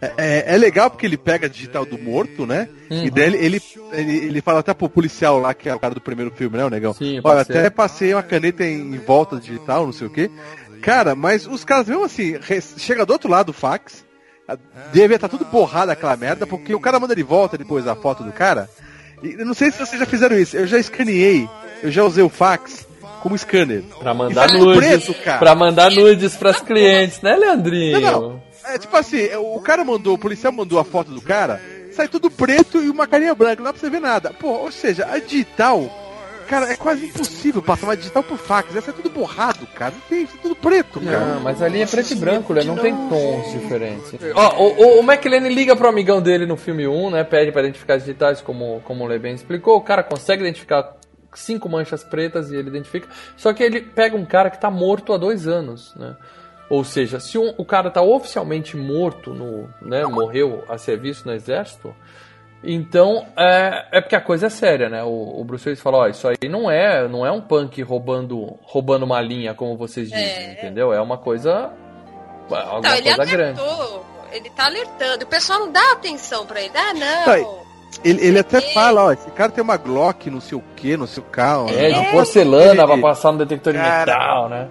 É, 0.00 0.54
é 0.54 0.56
legal 0.56 0.90
porque 0.90 1.04
ele 1.04 1.16
pega 1.16 1.46
a 1.46 1.50
digital 1.50 1.84
do 1.84 1.98
morto, 1.98 2.46
né? 2.46 2.68
Uhum. 2.88 3.04
E 3.06 3.10
daí 3.10 3.34
ele, 3.34 3.60
ele, 3.92 4.16
ele, 4.26 4.40
fala 4.40 4.60
até 4.60 4.72
pro 4.72 4.88
policial 4.88 5.40
lá, 5.40 5.52
que 5.52 5.68
é 5.68 5.74
o 5.74 5.78
cara 5.80 5.92
do 5.94 6.00
primeiro 6.00 6.30
filme, 6.30 6.56
né, 6.56 6.64
o 6.64 6.70
negão? 6.70 6.94
Sim, 6.94 7.20
Olha, 7.24 7.40
até 7.40 7.68
passei 7.68 8.14
uma 8.14 8.22
caneta 8.22 8.62
em, 8.64 8.94
em 8.94 8.98
volta 8.98 9.40
digital, 9.40 9.84
não 9.86 9.92
sei 9.92 10.06
o 10.06 10.10
quê. 10.10 10.30
Cara, 10.82 11.16
mas 11.16 11.46
os 11.48 11.64
caras, 11.64 11.88
mesmo 11.88 12.04
assim, 12.04 12.36
chega 12.76 13.04
do 13.04 13.12
outro 13.12 13.28
lado 13.28 13.46
do 13.46 13.52
fax, 13.52 14.04
a- 14.46 14.56
deve 14.92 15.16
estar 15.16 15.28
tudo 15.28 15.44
borrado 15.44 15.90
aquela 15.90 16.16
merda, 16.16 16.46
porque 16.46 16.72
o 16.72 16.80
cara 16.80 17.00
manda 17.00 17.16
de 17.16 17.22
volta 17.24 17.58
depois 17.58 17.86
a 17.88 17.96
foto 17.96 18.22
do 18.22 18.30
cara. 18.30 18.68
E 19.20 19.34
não 19.38 19.52
sei 19.52 19.72
se 19.72 19.78
vocês 19.84 19.98
já 19.98 20.06
fizeram 20.06 20.38
isso, 20.38 20.56
eu 20.56 20.66
já 20.68 20.78
escaneei, 20.78 21.48
eu 21.82 21.90
já 21.90 22.04
usei 22.04 22.22
o 22.22 22.28
fax 22.28 22.86
como 23.20 23.36
scanner. 23.36 23.82
Pra 23.98 24.14
mandar 24.14 24.48
tá 24.48 24.56
nudes, 24.58 24.78
preto, 24.78 25.14
cara. 25.24 25.38
pra 25.38 25.54
mandar 25.56 25.90
nudes 25.90 26.36
pras 26.36 26.60
clientes, 26.60 27.20
né, 27.20 27.34
Leandrinho? 27.34 28.00
Não, 28.00 28.20
não. 28.20 28.47
É 28.68 28.78
tipo 28.78 28.96
assim, 28.96 29.28
o 29.36 29.60
cara 29.60 29.84
mandou, 29.84 30.14
o 30.14 30.18
policial 30.18 30.52
mandou 30.52 30.78
a 30.78 30.84
foto 30.84 31.10
do 31.10 31.20
cara, 31.20 31.60
sai 31.92 32.08
tudo 32.08 32.30
preto 32.30 32.82
e 32.82 32.90
uma 32.90 33.06
carinha 33.06 33.34
branca, 33.34 33.56
não 33.56 33.64
dá 33.64 33.72
pra 33.72 33.80
você 33.80 33.90
ver 33.90 34.00
nada. 34.00 34.32
Pô, 34.32 34.48
ou 34.48 34.70
seja, 34.70 35.06
a 35.10 35.18
digital, 35.18 35.90
cara, 36.46 36.70
é 36.70 36.76
quase 36.76 37.06
impossível 37.06 37.62
passar 37.62 37.86
uma 37.86 37.96
digital 37.96 38.22
por 38.22 38.36
fax, 38.36 38.76
essa 38.76 38.90
é 38.90 38.94
tudo 38.94 39.08
borrado, 39.10 39.66
cara, 39.68 39.94
não 39.94 40.00
tem, 40.02 40.22
isso 40.22 40.36
é 40.36 40.42
tudo 40.42 40.54
preto, 40.54 41.00
cara. 41.00 41.34
Não, 41.34 41.40
mas 41.40 41.62
ali 41.62 41.80
é 41.80 41.86
preto 41.86 42.12
e 42.12 42.16
branco, 42.16 42.52
né? 42.52 42.62
Não 42.62 42.76
tem 42.76 42.94
tons 42.94 43.52
diferentes. 43.52 44.14
Ó, 44.34 44.62
o, 44.62 44.98
o, 44.98 45.00
o 45.00 45.02
McLean 45.02 45.48
liga 45.48 45.74
pro 45.74 45.88
amigão 45.88 46.20
dele 46.20 46.44
no 46.44 46.56
filme 46.56 46.86
1, 46.86 47.10
né? 47.10 47.24
Pede 47.24 47.52
pra 47.52 47.62
identificar 47.62 47.94
as 47.94 48.04
digitais, 48.04 48.40
como, 48.40 48.80
como 48.84 49.04
o 49.04 49.06
Leben 49.06 49.34
explicou. 49.34 49.76
O 49.76 49.82
cara 49.82 50.02
consegue 50.02 50.42
identificar 50.42 50.94
cinco 51.34 51.68
manchas 51.68 52.04
pretas 52.04 52.50
e 52.50 52.56
ele 52.56 52.68
identifica. 52.68 53.08
Só 53.36 53.52
que 53.52 53.62
ele 53.62 53.80
pega 53.80 54.16
um 54.16 54.24
cara 54.24 54.50
que 54.50 54.60
tá 54.60 54.70
morto 54.70 55.12
há 55.12 55.16
dois 55.16 55.46
anos, 55.46 55.94
né? 55.96 56.16
Ou 56.70 56.84
seja, 56.84 57.18
se 57.18 57.38
um- 57.38 57.54
o 57.56 57.64
cara 57.64 57.90
tá 57.90 58.02
oficialmente 58.02 58.76
morto, 58.76 59.32
no, 59.32 59.68
né, 59.80 60.04
morreu 60.04 60.64
a 60.68 60.76
serviço 60.76 61.26
no 61.26 61.32
exército, 61.32 61.94
então 62.62 63.24
é, 63.36 63.86
é 63.92 64.00
porque 64.00 64.16
a 64.16 64.20
coisa 64.20 64.46
é 64.46 64.50
séria, 64.50 64.88
né? 64.88 65.02
O, 65.04 65.40
o 65.40 65.44
Bruce 65.44 65.66
Willis 65.68 65.80
fala, 65.80 65.98
ó, 65.98 66.06
isso 66.08 66.28
aí 66.28 66.48
não 66.48 66.70
é, 66.70 67.06
não 67.08 67.24
é 67.24 67.30
um 67.32 67.40
punk 67.40 67.80
roubando, 67.82 68.58
roubando 68.62 69.04
uma 69.04 69.20
linha, 69.20 69.54
como 69.54 69.76
vocês 69.76 70.10
dizem, 70.10 70.52
entendeu? 70.52 70.92
É 70.92 71.00
uma 71.00 71.16
coisa, 71.16 71.70
alguma 72.50 72.80
Não, 72.80 72.94
ele 72.96 73.14
coisa 73.14 73.24
grande. 73.36 73.60
alertou. 73.60 74.04
Ele 74.30 74.50
tá 74.50 74.66
alertando. 74.66 75.24
O 75.24 75.28
pessoal 75.28 75.60
não 75.60 75.72
dá 75.72 75.92
atenção 75.92 76.44
pra 76.44 76.60
ele. 76.60 76.72
Ah, 76.74 76.92
não. 76.92 77.24
Tá, 77.24 77.67
Ele, 78.04 78.24
ele 78.24 78.38
até 78.38 78.60
fala, 78.60 79.06
ó, 79.06 79.12
esse 79.12 79.28
cara 79.32 79.50
tem 79.50 79.62
uma 79.62 79.76
Glock, 79.76 80.30
não 80.30 80.40
sei 80.40 80.56
o 80.56 80.62
que, 80.76 80.96
no 80.96 81.06
seu 81.06 81.22
carro. 81.22 81.68
É, 81.68 81.88
Não 81.90 81.98
de 81.98 82.04
pode- 82.04 82.10
porcelana 82.12 82.86
pra 82.86 82.96
passar 82.98 83.32
no 83.32 83.38
detector 83.38 83.72
de 83.72 83.78
Cara, 83.80 84.12
metal, 84.12 84.48
né? 84.48 84.68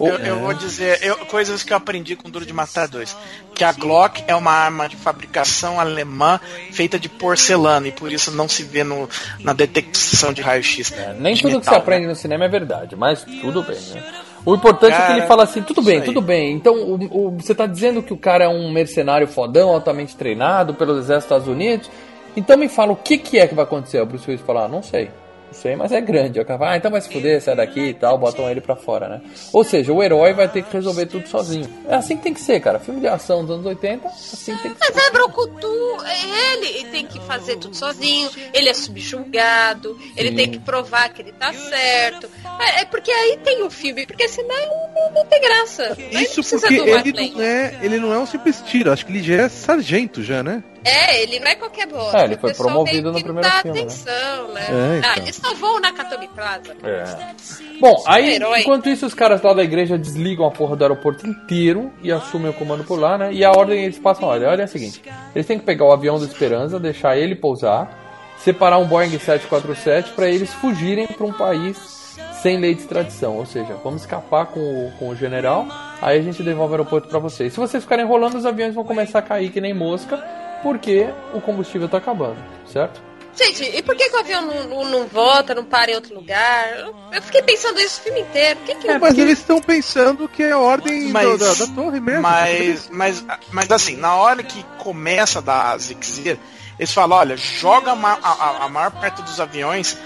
Eu, 0.00 0.06
eu 0.18 0.38
vou 0.38 0.54
dizer, 0.54 0.98
eu- 1.02 1.16
coisas 1.26 1.62
que 1.62 1.74
eu 1.74 1.76
aprendi 1.76 2.16
com 2.16 2.30
Duro 2.30 2.46
de 2.46 2.54
Matar 2.54 2.88
2. 2.88 3.14
Que 3.54 3.64
a 3.64 3.72
Glock 3.72 4.24
é 4.26 4.34
uma 4.34 4.50
arma 4.50 4.88
de 4.88 4.96
fabricação 4.96 5.78
alemã 5.78 6.40
feita 6.72 6.98
de 6.98 7.06
porcelana 7.10 7.86
e 7.88 7.92
por 7.92 8.10
isso 8.10 8.30
não 8.30 8.48
se 8.48 8.62
vê 8.62 8.82
no, 8.82 9.06
na 9.40 9.52
detecção 9.52 10.32
de 10.32 10.40
raio-x. 10.40 10.90
Nem 11.18 11.34
de 11.34 11.42
tudo 11.42 11.50
que 11.52 11.56
metal, 11.58 11.74
você 11.74 11.78
aprende 11.80 12.06
no 12.06 12.16
cinema 12.16 12.46
é 12.46 12.48
verdade, 12.48 12.96
mas 12.96 13.22
tudo 13.42 13.62
bem, 13.62 13.76
né? 13.92 14.02
O 14.46 14.54
importante 14.54 14.94
é 14.94 14.96
que 14.96 15.02
Cara, 15.02 15.18
ele 15.18 15.26
fala 15.26 15.42
assim, 15.42 15.60
tudo 15.60 15.82
bem, 15.82 16.00
tudo 16.00 16.22
bem. 16.22 16.52
Então, 16.54 16.74
o, 16.74 17.26
o- 17.26 17.30
você 17.38 17.54
tá 17.54 17.66
dizendo 17.66 18.02
que 18.02 18.14
o 18.14 18.16
cara 18.16 18.44
é 18.44 18.48
um 18.48 18.72
mercenário 18.72 19.28
fodão, 19.28 19.68
altamente 19.68 20.16
treinado 20.16 20.72
pelos 20.72 20.96
exércitos 21.00 21.28
dos 21.28 21.46
Estados 21.46 21.48
Unidos. 21.48 21.90
Então 22.36 22.56
me 22.56 22.68
fala 22.68 22.92
o 22.92 22.96
que, 22.96 23.18
que 23.18 23.38
é 23.38 23.46
que 23.46 23.54
vai 23.54 23.64
acontecer. 23.64 24.00
O 24.00 24.06
Bruce 24.06 24.28
Willis 24.28 24.44
fala, 24.44 24.64
ah, 24.64 24.68
não 24.68 24.82
sei. 24.82 25.10
Não 25.50 25.54
sei, 25.54 25.74
mas 25.74 25.90
é 25.90 26.00
grande. 26.00 26.38
O 26.38 26.44
cara 26.44 26.58
fala, 26.58 26.70
ah, 26.72 26.76
então 26.76 26.90
vai 26.92 27.00
se 27.00 27.12
fuder, 27.12 27.42
sai 27.42 27.56
daqui 27.56 27.80
e 27.80 27.94
tal, 27.94 28.16
botam 28.16 28.48
ele 28.48 28.60
pra 28.60 28.76
fora, 28.76 29.08
né? 29.08 29.20
Ou 29.52 29.64
seja, 29.64 29.92
o 29.92 30.00
herói 30.00 30.32
vai 30.32 30.48
ter 30.48 30.62
que 30.62 30.72
resolver 30.72 31.06
tudo 31.06 31.26
sozinho. 31.28 31.68
É 31.88 31.96
assim 31.96 32.16
que 32.16 32.22
tem 32.22 32.32
que 32.32 32.40
ser, 32.40 32.60
cara. 32.60 32.78
Filme 32.78 33.00
de 33.00 33.08
ação 33.08 33.44
dos 33.44 33.56
anos 33.56 33.66
80, 33.66 34.06
assim 34.06 34.56
tem 34.58 34.72
que 34.72 34.84
ser. 34.84 34.92
Mas 34.94 35.06
é 35.06 35.10
Brucutu, 35.10 35.96
é 36.06 36.54
ele, 36.54 36.66
ele 36.68 36.88
tem 36.90 37.04
que 37.04 37.18
fazer 37.20 37.56
tudo 37.56 37.76
sozinho, 37.76 38.30
ele 38.54 38.68
é 38.68 38.74
subjulgado, 38.74 39.98
ele 40.16 40.28
Sim. 40.28 40.36
tem 40.36 40.50
que 40.52 40.60
provar 40.60 41.08
que 41.08 41.20
ele 41.20 41.32
tá 41.32 41.52
certo. 41.52 42.30
É, 42.60 42.82
é 42.82 42.84
porque 42.84 43.10
aí 43.10 43.40
tem 43.42 43.64
o 43.64 43.70
filme, 43.70 44.06
porque 44.06 44.28
senão 44.28 44.54
não, 44.94 45.14
não 45.14 45.26
tem 45.26 45.40
graça. 45.40 45.96
Isso 46.12 46.44
porque 46.44 46.74
ele 46.74 47.32
não, 47.32 47.42
é, 47.42 47.78
ele 47.82 47.98
não 47.98 48.12
é 48.12 48.18
um 48.18 48.26
simples 48.26 48.62
tiro, 48.64 48.92
acho 48.92 49.04
que 49.04 49.10
ele 49.10 49.22
já 49.22 49.42
é 49.42 49.48
sargento 49.48 50.22
já, 50.22 50.44
né? 50.44 50.62
É, 50.84 51.22
ele 51.22 51.38
não 51.40 51.46
é 51.46 51.54
qualquer 51.54 51.86
bosta. 51.86 52.18
É, 52.18 52.24
ele 52.24 52.36
foi 52.36 52.54
promovido 52.54 53.12
no 53.12 53.22
primeiro 53.22 53.48
filme, 53.50 53.78
né? 53.78 53.84
atenção, 53.84 54.48
né? 54.52 54.66
É, 54.68 54.98
então. 54.98 55.10
Ah, 55.10 55.18
ele 55.18 55.32
salvou 55.32 55.80
na 55.80 55.92
Catholic 55.92 56.34
Plaza. 56.34 56.76
É. 56.82 57.34
Bom, 57.80 58.02
aí, 58.06 58.34
Herói. 58.34 58.60
enquanto 58.60 58.88
isso, 58.88 59.06
os 59.06 59.14
caras 59.14 59.42
lá 59.42 59.52
da 59.52 59.62
igreja 59.62 59.98
desligam 59.98 60.46
a 60.46 60.50
porra 60.50 60.76
do 60.76 60.84
aeroporto 60.84 61.26
inteiro 61.26 61.90
e 62.02 62.10
assumem 62.10 62.50
o 62.50 62.54
comando 62.54 62.84
por 62.84 62.98
lá, 62.98 63.18
né? 63.18 63.32
E 63.32 63.44
a 63.44 63.50
ordem 63.50 63.84
eles 63.84 63.98
passam, 63.98 64.28
olha, 64.28 64.48
olha 64.48 64.62
é 64.62 64.64
a 64.64 64.68
seguinte, 64.68 65.02
eles 65.34 65.46
têm 65.46 65.58
que 65.58 65.64
pegar 65.64 65.84
o 65.84 65.92
avião 65.92 66.18
do 66.18 66.24
Esperança, 66.24 66.78
deixar 66.78 67.16
ele 67.16 67.34
pousar, 67.34 68.34
separar 68.38 68.78
um 68.78 68.86
Boeing 68.86 69.10
747 69.10 70.12
para 70.12 70.28
eles 70.28 70.52
fugirem 70.54 71.06
para 71.06 71.26
um 71.26 71.32
país 71.32 72.00
sem 72.42 72.58
lei 72.58 72.74
de 72.74 72.80
extradição, 72.80 73.36
ou 73.36 73.44
seja, 73.44 73.74
vamos 73.84 74.02
escapar 74.02 74.46
com 74.46 74.60
o, 74.60 74.92
com 74.98 75.08
o 75.10 75.16
general, 75.16 75.66
aí 76.00 76.18
a 76.18 76.22
gente 76.22 76.42
devolve 76.42 76.72
o 76.72 76.76
aeroporto 76.76 77.08
para 77.08 77.18
vocês. 77.18 77.52
Se 77.52 77.60
vocês 77.60 77.82
ficarem 77.82 78.04
enrolando, 78.04 78.36
os 78.36 78.46
aviões 78.46 78.74
vão 78.74 78.84
começar 78.84 79.18
a 79.18 79.22
cair 79.22 79.50
que 79.50 79.60
nem 79.60 79.74
mosca, 79.74 80.16
porque 80.62 81.08
o 81.34 81.40
combustível 81.40 81.88
tá 81.88 81.98
acabando, 81.98 82.36
certo? 82.66 83.00
Gente, 83.32 83.62
e 83.64 83.80
por 83.82 83.94
que, 83.96 84.10
que 84.10 84.16
o 84.16 84.20
avião 84.20 84.42
não, 84.42 84.64
não, 84.64 84.84
não 84.84 85.06
volta, 85.06 85.54
não 85.54 85.64
para 85.64 85.92
em 85.92 85.94
outro 85.94 86.14
lugar? 86.14 86.68
Eu, 87.12 87.22
fiquei 87.22 87.40
pensando 87.42 87.78
isso 87.80 88.00
o 88.00 88.04
filme 88.04 88.20
inteiro. 88.20 88.58
Por 88.58 88.66
que 88.66 88.74
que 88.74 88.98
Mas 88.98 89.16
eles 89.16 89.38
estão 89.38 89.60
pensando 89.60 90.28
que 90.28 90.42
é 90.42 90.50
a 90.50 90.58
ordem 90.58 91.06
do- 91.06 91.12
Mas- 91.12 91.38
da, 91.38 91.64
da 91.66 91.72
torre 91.72 92.00
mesmo. 92.00 92.22
Mas, 92.22 92.88
mas, 92.90 93.24
mas 93.52 93.70
assim, 93.70 93.96
na 93.96 94.16
hora 94.16 94.42
que 94.42 94.62
começa 94.78 95.38
a 95.38 95.42
dar 95.42 95.78
zigzag, 95.78 96.38
eles 96.78 96.92
falam, 96.92 97.18
olha, 97.18 97.36
joga 97.36 97.92
a, 97.92 98.18
a- 98.20 98.64
a- 98.64 98.68
maior 98.68 98.90
parte 98.90 99.22
dos 99.22 99.38
aviões 99.40 99.96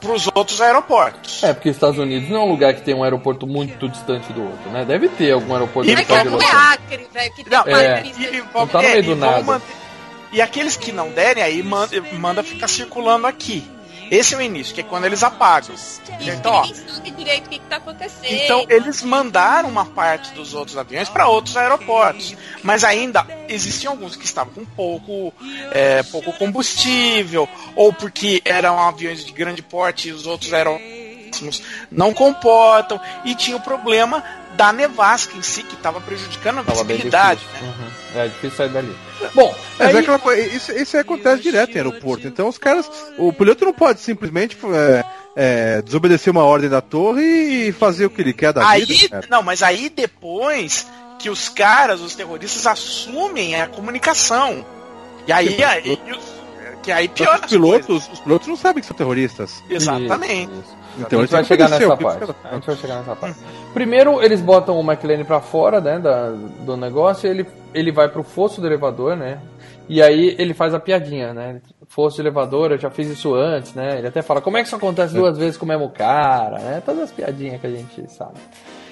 pros 0.00 0.26
outros 0.34 0.60
aeroportos. 0.60 1.42
É, 1.44 1.52
porque 1.52 1.68
os 1.68 1.76
Estados 1.76 1.98
Unidos 1.98 2.28
não 2.30 2.38
é 2.38 2.44
um 2.44 2.48
lugar 2.50 2.74
que 2.74 2.80
tem 2.82 2.94
um 2.94 3.04
aeroporto 3.04 3.46
muito 3.46 3.88
distante 3.88 4.32
do 4.32 4.42
outro, 4.42 4.70
né? 4.70 4.84
Deve 4.86 5.08
ter 5.10 5.32
algum 5.32 5.52
aeroporto 5.52 5.88
E 5.88 5.92
É 5.92 5.96
que 5.96 6.04
tá 6.06 6.16
é 6.16 6.18
é. 6.20 6.56
Acre, 6.72 7.08
velho, 7.12 7.32
que 7.34 7.44
tem 7.44 7.52
Não, 7.52 7.64
é. 7.66 8.06
E, 8.06 8.10
de- 8.12 8.44
Não 8.54 8.66
tá 8.66 8.78
no 8.80 8.84
é, 8.88 8.90
meio 8.92 9.02
do 9.04 9.10
e 9.12 9.14
vão 9.14 9.30
nada. 9.30 9.42
manter- 9.42 9.83
e 10.34 10.42
aqueles 10.42 10.76
que 10.76 10.92
não 10.92 11.10
derem, 11.10 11.42
aí 11.42 11.62
manda, 11.62 12.00
manda 12.12 12.42
ficar 12.42 12.68
circulando 12.68 13.26
aqui. 13.26 13.64
Esse 14.10 14.34
é 14.34 14.36
o 14.36 14.42
início, 14.42 14.74
que 14.74 14.80
é 14.80 14.84
quando 14.84 15.06
eles 15.06 15.22
apagam. 15.22 15.74
Então, 16.20 16.52
ó, 16.52 16.66
direito 17.16 17.46
o 17.46 17.48
que, 17.48 17.58
que 17.58 17.64
tá 17.66 17.76
acontecendo. 17.76 18.26
Então 18.26 18.66
eles 18.68 19.02
mandaram 19.02 19.68
uma 19.68 19.86
parte 19.86 20.32
dos 20.34 20.52
outros 20.52 20.76
aviões 20.76 21.08
para 21.08 21.28
outros 21.28 21.56
aeroportos, 21.56 22.36
mas 22.62 22.84
ainda 22.84 23.26
existiam 23.48 23.92
alguns 23.92 24.16
que 24.16 24.24
estavam 24.24 24.52
com 24.52 24.64
pouco, 24.64 25.32
é, 25.72 26.02
pouco 26.02 26.32
combustível 26.34 27.48
ou 27.74 27.92
porque 27.92 28.42
eram 28.44 28.78
aviões 28.78 29.24
de 29.24 29.32
grande 29.32 29.62
porte 29.62 30.08
e 30.08 30.12
os 30.12 30.26
outros 30.26 30.52
aeroportos 30.52 31.62
não 31.90 32.12
comportam 32.12 33.00
e 33.24 33.34
tinha 33.34 33.56
o 33.56 33.60
problema 33.60 34.22
da 34.56 34.72
nevasca 34.72 35.36
em 35.36 35.42
si 35.42 35.62
que 35.62 35.74
estava 35.74 36.00
prejudicando 36.00 36.60
a 36.60 36.62
Tava 36.64 36.84
visibilidade. 36.84 37.40
difícil. 37.40 37.66
Uhum. 37.66 38.20
É 38.20 38.28
difícil 38.28 38.50
sair 38.56 38.68
dali. 38.70 38.96
Bom, 39.34 39.54
Mas 39.78 39.88
aí- 39.88 39.96
é 39.96 39.98
aquela 39.98 40.18
coisa, 40.18 40.42
isso, 40.56 40.72
isso 40.72 40.96
acontece 40.96 41.42
direto 41.42 41.72
em 41.72 41.76
aeroporto. 41.78 42.26
Então 42.26 42.48
os 42.48 42.56
caras. 42.58 42.88
O 43.18 43.32
piloto 43.32 43.64
não 43.64 43.72
pode 43.72 44.00
simplesmente 44.00 44.56
é, 44.72 45.04
é, 45.36 45.82
desobedecer 45.82 46.30
uma 46.30 46.44
ordem 46.44 46.70
da 46.70 46.80
torre 46.80 47.22
e 47.68 47.72
fazer 47.72 48.06
o 48.06 48.10
que 48.10 48.20
ele 48.22 48.32
quer 48.32 48.52
da 48.52 48.68
Aí, 48.68 48.84
vida. 48.84 49.08
cara. 49.08 49.26
não, 49.30 49.42
mas 49.42 49.62
aí 49.62 49.88
depois 49.88 50.86
que 51.18 51.28
os 51.30 51.48
caras, 51.48 52.00
os 52.00 52.14
terroristas, 52.14 52.66
assumem 52.66 53.60
a 53.60 53.66
comunicação. 53.66 54.64
E 55.26 55.32
aí, 55.32 55.62
aí 55.64 55.98
os- 56.12 56.34
Que 56.82 56.92
aí 56.92 57.08
piora 57.08 57.38
os 57.38 57.44
as 57.44 57.50
pilotos, 57.50 58.08
os 58.12 58.20
pilotos 58.20 58.46
não 58.46 58.56
sabem 58.56 58.82
que 58.82 58.86
são 58.86 58.94
terroristas. 58.96 59.62
Exatamente. 59.70 60.52
Então 60.98 61.18
a 61.18 61.22
gente 61.22 61.30
vai 61.32 61.44
chegar 61.44 61.68
nessa 61.68 61.96
que 61.96 62.04
parte. 62.04 62.34
A 62.44 62.54
gente 62.54 62.66
vai 62.66 62.76
chegar 62.76 62.96
nessa 62.98 63.16
parte. 63.16 63.38
Primeiro, 63.72 64.22
eles 64.22 64.40
botam 64.40 64.78
o 64.78 64.82
McLean 64.82 65.24
pra 65.24 65.40
fora, 65.40 65.80
né, 65.80 65.98
da- 65.98 66.30
do 66.30 66.76
negócio, 66.76 67.26
e 67.26 67.30
ele, 67.30 67.46
ele 67.72 67.90
vai 67.92 68.08
pro 68.08 68.22
fosso 68.22 68.60
do 68.60 68.66
elevador, 68.66 69.16
né? 69.16 69.40
E 69.88 70.00
aí 70.02 70.34
ele 70.38 70.54
faz 70.54 70.72
a 70.72 70.80
piadinha, 70.80 71.34
né? 71.34 71.60
Fosso 71.88 72.16
de 72.16 72.22
elevador, 72.22 72.72
eu 72.72 72.78
já 72.78 72.90
fiz 72.90 73.08
isso 73.08 73.34
antes, 73.34 73.74
né? 73.74 73.98
Ele 73.98 74.06
até 74.08 74.22
fala, 74.22 74.40
como 74.40 74.56
é 74.56 74.60
que 74.62 74.66
isso 74.66 74.76
acontece 74.76 75.12
duas 75.14 75.36
vezes 75.36 75.56
com 75.58 75.64
o 75.64 75.68
mesmo 75.68 75.90
cara, 75.90 76.58
né? 76.58 76.82
Todas 76.84 77.02
as 77.02 77.12
piadinhas 77.12 77.60
que 77.60 77.66
a 77.66 77.70
gente 77.70 78.10
sabe. 78.10 78.34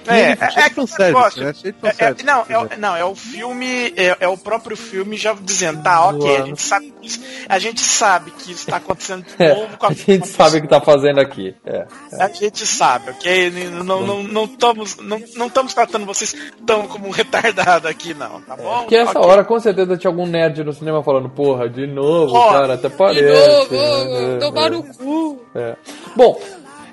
É, 0.07 0.19
é, 0.19 0.31
é, 0.31 0.35
de 0.69 1.01
é 1.01 1.05
negócio. 1.07 1.43
né? 1.43 1.51
De 1.53 1.67
É, 1.67 1.69
é, 1.69 1.73
fanservice, 1.73 2.25
não, 2.25 2.41
é, 2.49 2.77
não, 2.77 2.95
é 2.95 3.05
o 3.05 3.15
filme, 3.15 3.93
é, 3.95 4.17
é 4.19 4.27
o 4.27 4.37
próprio 4.37 4.75
filme 4.75 5.17
já 5.17 5.33
dizendo, 5.33 5.81
tá, 5.83 6.05
ok, 6.07 6.37
a 6.37 6.41
gente 6.45 6.61
sabe 6.61 6.93
que 6.99 7.07
isso, 7.07 7.19
a 7.49 7.59
gente 7.59 7.81
sabe 7.81 8.31
que 8.31 8.51
isso 8.51 8.65
tá 8.67 8.77
acontecendo 8.77 9.23
de 9.23 9.33
É, 9.43 9.53
novo 9.53 9.77
com 9.77 9.85
a, 9.85 9.89
a 9.89 9.93
gente 9.93 10.27
sabe 10.27 10.57
o 10.57 10.61
que 10.61 10.67
tá 10.67 10.81
fazendo 10.81 11.19
aqui. 11.19 11.55
É. 11.65 11.85
A 12.19 12.27
gente 12.29 12.65
sabe, 12.65 13.09
ok? 13.11 13.51
Não 13.71 14.01
não 14.01 14.23
não 14.23 14.45
estamos 14.45 14.97
não, 14.97 15.21
não 15.35 15.47
estamos 15.47 15.73
tratando 15.73 16.05
vocês 16.05 16.33
tão 16.65 16.87
como 16.87 17.07
um 17.07 17.11
retardado 17.11 17.87
aqui, 17.87 18.13
não, 18.13 18.41
tá 18.41 18.55
bom? 18.55 18.79
Porque 18.81 18.95
essa 18.95 19.19
Ok. 19.19 19.29
hora, 19.31 19.43
com 19.43 19.59
certeza, 19.59 19.97
tinha 19.97 20.09
algum 20.11 20.25
nerd 20.25 20.63
no 20.63 20.73
cinema 20.73 21.03
falando, 21.03 21.29
porra, 21.29 21.69
de 21.69 21.87
novo, 21.87 22.33
Ó, 22.35 22.51
cara, 22.51 22.73
até 22.75 22.89
De 22.89 22.95
parece. 22.95 23.23
novo, 23.23 23.73
né? 23.73 24.37
tomar 24.39 24.67
É. 24.67 24.69
no 24.69 24.83
cu. 24.83 25.45
É. 25.55 25.75
Bom, 26.15 26.39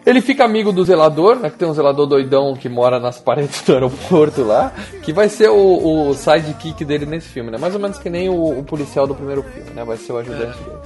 ele 0.07 0.21
fica 0.21 0.45
amigo 0.45 0.73
do 0.73 0.85
zelador, 0.85 1.37
né? 1.37 1.51
Que 1.51 1.57
tem 1.59 1.69
um 1.69 1.75
zelador 1.75 2.07
doidão 2.07 2.55
que 2.57 2.69
mora 2.69 2.99
nas 2.99 3.19
paredes 3.19 3.63
do 3.63 3.73
aeroporto 3.75 4.43
lá, 4.43 4.73
que 5.03 5.13
vai 5.13 5.29
ser 5.29 5.49
o, 5.51 6.09
o 6.11 6.15
sidekick 6.15 6.85
dele 6.85 7.07
nesse 7.07 7.29
filme, 7.29 7.51
né? 7.51 7.59
Mais 7.59 7.75
ou 7.75 7.81
menos 7.81 7.99
que 7.99 8.09
nem 8.11 8.29
o, 8.29 8.59
o 8.59 8.65
policial 8.65 9.07
do 9.07 9.15
primeiro 9.15 9.43
filme, 9.43 9.71
né? 9.75 9.85
Vai 9.85 9.97
ser 9.97 10.13
o 10.13 10.19
ajudante 10.19 10.59
dele. 10.59 10.77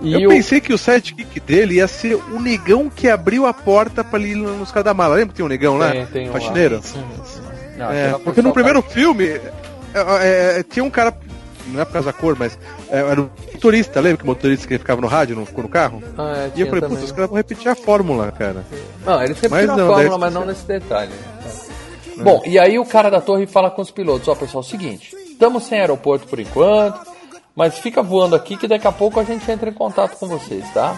E 0.00 0.12
Eu 0.22 0.28
o- 0.30 0.32
pensei 0.32 0.60
que 0.60 0.72
o 0.72 0.78
sidekick 0.78 1.40
dele 1.40 1.74
ia 1.76 1.88
ser 1.88 2.14
o 2.14 2.40
negão 2.40 2.88
que 2.88 3.08
abriu 3.08 3.46
a 3.46 3.52
porta 3.54 4.04
pra 4.04 4.18
ele 4.18 4.30
ir 4.32 4.36
nos 4.36 4.70
caras 4.70 4.84
da 4.84 4.94
mala. 4.94 5.14
Lembra 5.16 5.28
que 5.30 5.34
tem 5.36 5.44
um 5.44 5.48
negão 5.48 5.76
lá? 5.76 5.90
Tem, 5.90 6.06
tem 6.06 6.24
um 6.28 6.32
lá. 6.32 6.38
faxineiro? 6.40 6.80
Não, 7.76 7.90
É, 7.90 8.12
porque 8.24 8.40
no 8.42 8.50
o 8.50 8.52
primeiro 8.52 8.80
filme 8.82 9.24
é, 9.26 9.40
é, 9.94 10.58
é, 10.60 10.62
tinha 10.62 10.84
um 10.84 10.90
cara, 10.90 11.12
não 11.68 11.80
é 11.80 11.84
por 11.84 11.92
causa 11.92 12.06
da 12.06 12.12
cor, 12.12 12.36
mas 12.38 12.52
é, 12.54 12.58
era 12.90 13.20
um 13.20 13.28
motorista, 13.54 14.00
lembra 14.00 14.18
que 14.18 14.24
o 14.24 14.26
motorista 14.26 14.66
que 14.66 14.78
ficava 14.78 15.00
no 15.00 15.06
rádio, 15.06 15.36
não 15.36 15.44
ficou 15.46 15.62
no 15.64 15.68
carro? 15.68 16.02
Ah, 16.16 16.34
é, 16.36 16.50
e 16.56 16.60
eu 16.60 16.66
falei, 16.68 16.88
putz, 16.88 17.02
os 17.04 17.12
caras 17.12 17.28
vão 17.28 17.36
repetir 17.36 17.68
a 17.68 17.74
fórmula, 17.74 18.32
cara. 18.32 18.64
Não, 19.04 19.22
eles 19.22 19.38
repetiram 19.40 19.50
Mas 19.50 19.68
a 19.70 19.76
não, 19.76 19.86
fórmula, 19.86 20.08
daí- 20.10 20.18
mas 20.20 20.34
não 20.34 20.44
nesse 20.46 20.66
detalhe. 20.66 21.12
É. 22.18 22.22
Bom, 22.22 22.42
e 22.46 22.58
aí 22.58 22.78
o 22.78 22.84
cara 22.84 23.10
da 23.10 23.20
torre 23.20 23.46
fala 23.46 23.70
com 23.70 23.80
os 23.82 23.90
pilotos, 23.90 24.26
ó 24.28 24.34
pessoal, 24.34 24.62
seguinte, 24.62 25.14
estamos 25.30 25.64
sem 25.64 25.78
aeroporto 25.78 26.26
por 26.26 26.40
enquanto, 26.40 26.98
mas 27.54 27.78
fica 27.78 28.02
voando 28.02 28.34
aqui 28.34 28.56
que 28.56 28.66
daqui 28.66 28.86
a 28.86 28.92
pouco 28.92 29.20
a 29.20 29.24
gente 29.24 29.48
entra 29.50 29.70
em 29.70 29.74
contato 29.74 30.16
com 30.16 30.26
vocês, 30.26 30.64
tá? 30.74 30.96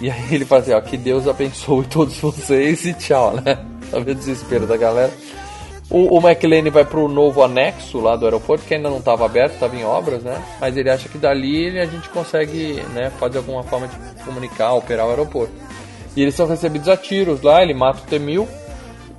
E 0.00 0.10
aí 0.10 0.34
ele 0.34 0.44
fala 0.44 0.62
assim, 0.62 0.72
ó, 0.72 0.80
que 0.80 0.96
Deus 0.96 1.28
abençoe 1.28 1.84
todos 1.86 2.16
vocês 2.18 2.84
e 2.84 2.94
tchau, 2.94 3.32
né? 3.40 3.58
Tá 3.90 3.98
vendo 3.98 4.12
o 4.12 4.14
desespero 4.14 4.66
da 4.66 4.76
galera? 4.76 5.12
O, 5.96 6.18
o 6.18 6.20
McLean 6.28 6.68
vai 6.70 6.84
pro 6.84 7.06
novo 7.06 7.42
anexo 7.44 8.00
lá 8.00 8.16
do 8.16 8.24
aeroporto, 8.24 8.64
que 8.64 8.74
ainda 8.74 8.90
não 8.90 8.98
estava 8.98 9.24
aberto, 9.24 9.52
estava 9.54 9.76
em 9.76 9.84
obras, 9.84 10.22
né? 10.24 10.42
Mas 10.60 10.76
ele 10.76 10.90
acha 10.90 11.08
que 11.08 11.16
dali 11.18 11.78
a 11.78 11.86
gente 11.86 12.08
consegue, 12.08 12.82
né, 12.92 13.12
fazer 13.20 13.38
alguma 13.38 13.62
forma 13.62 13.86
de 13.86 13.96
comunicar, 14.24 14.72
operar 14.72 15.06
o 15.06 15.10
aeroporto. 15.10 15.52
E 16.16 16.22
eles 16.22 16.34
são 16.34 16.46
recebidos 16.48 16.88
a 16.88 16.96
tiros 16.96 17.42
lá, 17.42 17.62
ele 17.62 17.74
mata 17.74 18.00
o 18.00 18.06
T-1000. 18.08 18.46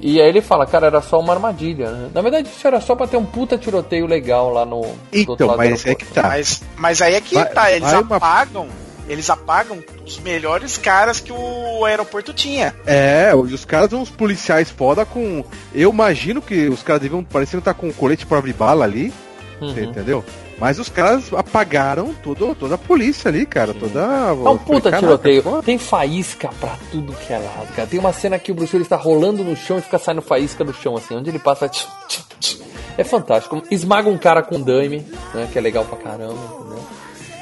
E 0.02 0.22
aí 0.22 0.28
ele 0.28 0.42
fala, 0.42 0.66
cara, 0.66 0.88
era 0.88 1.02
só 1.02 1.18
uma 1.20 1.32
armadilha, 1.34 1.90
né? 1.90 2.10
Na 2.14 2.22
verdade, 2.22 2.50
isso 2.50 2.68
era 2.68 2.82
só 2.82 2.94
pra 2.96 3.08
ter 3.08 3.16
um 3.16 3.26
puta 3.26 3.58
tiroteio 3.58 4.06
legal 4.06 4.52
lá 4.52 4.66
no. 4.66 4.82
do 4.82 4.88
outro 4.88 5.00
Então, 5.14 5.48
lado 5.48 5.58
do 5.58 5.70
mas 5.70 5.86
é 5.86 5.90
aeroporto. 5.90 6.06
que 6.06 6.14
tá. 6.14 6.24
Mas, 6.28 6.62
mas 6.76 7.02
aí 7.02 7.16
é 7.16 7.22
que 7.22 7.36
Vai- 7.36 7.46
tá, 7.50 7.72
eles 7.72 7.90
vai 7.90 8.02
uma- 8.02 8.18
apagam, 8.18 8.68
eles 9.08 9.30
apagam 9.30 9.84
os 10.06 10.20
melhores 10.20 10.78
caras 10.78 11.20
que 11.20 11.32
o 11.32 11.86
aeroporto 11.86 12.34
tinha. 12.34 12.74
É, 12.86 13.32
e 13.32 13.54
os 13.54 13.66
caras 13.66 13.90
são 13.90 14.02
uns 14.02 14.10
policiais 14.10 14.70
foda 14.70 15.06
com. 15.06 15.44
Eu 15.74 15.92
imagino 15.92 16.42
que 16.42 16.68
os 16.68 16.82
caras 16.84 17.02
deviam 17.02 17.24
parecendo 17.24 17.60
estar 17.60 17.74
com 17.74 17.88
um 17.88 17.94
colete 17.94 18.26
pra 18.26 18.38
abrir 18.38 18.54
bala 18.54 18.86
ali. 18.86 19.14
Uhum. 19.62 19.74
Você 19.74 19.84
entendeu? 19.84 20.24
Mas 20.58 20.80
os 20.80 20.88
caras 20.88 21.34
apagaram 21.34 22.14
todo, 22.24 22.56
toda 22.56 22.76
a 22.76 22.78
polícia 22.78 23.30
ali, 23.30 23.46
cara. 23.46 23.74
Toda. 23.74 24.00
É 24.00 24.32
um 24.32 24.58
puta 24.58 24.90
Caraca, 24.90 25.00
tiroteio. 25.00 25.64
Tem 25.64 25.78
faísca 25.78 26.50
pra 26.60 26.78
tudo 26.92 27.14
que 27.14 27.34
é 27.34 27.38
lado, 27.38 27.74
cara. 27.76 27.88
Tem 27.88 28.00
uma 28.00 28.14
cena 28.14 28.40
que 28.40 28.52
o 28.52 28.56
Bruce 28.56 28.74
Willis 28.74 28.88
tá 28.88 28.96
rolando 28.96 29.44
no 29.44 29.56
chão 29.56 29.78
e 29.78 29.82
fica 29.82 29.98
saindo 29.98 30.22
faísca 30.22 30.64
do 30.64 30.74
chão, 30.74 30.96
assim. 30.96 31.16
Onde 31.16 31.30
ele 31.30 31.40
passa. 31.40 31.68
tch, 31.68 31.86
tch, 32.08 32.20
tch. 32.40 32.60
É 32.98 33.04
fantástico. 33.04 33.62
Esmaga 33.70 34.10
um 34.10 34.18
cara 34.18 34.42
com 34.42 34.62
daime, 34.62 35.06
né? 35.34 35.50
Que 35.52 35.58
é 35.58 35.62
legal 35.62 35.84
pra 35.84 35.98
caramba, 35.98 36.34
entendeu? 36.34 36.95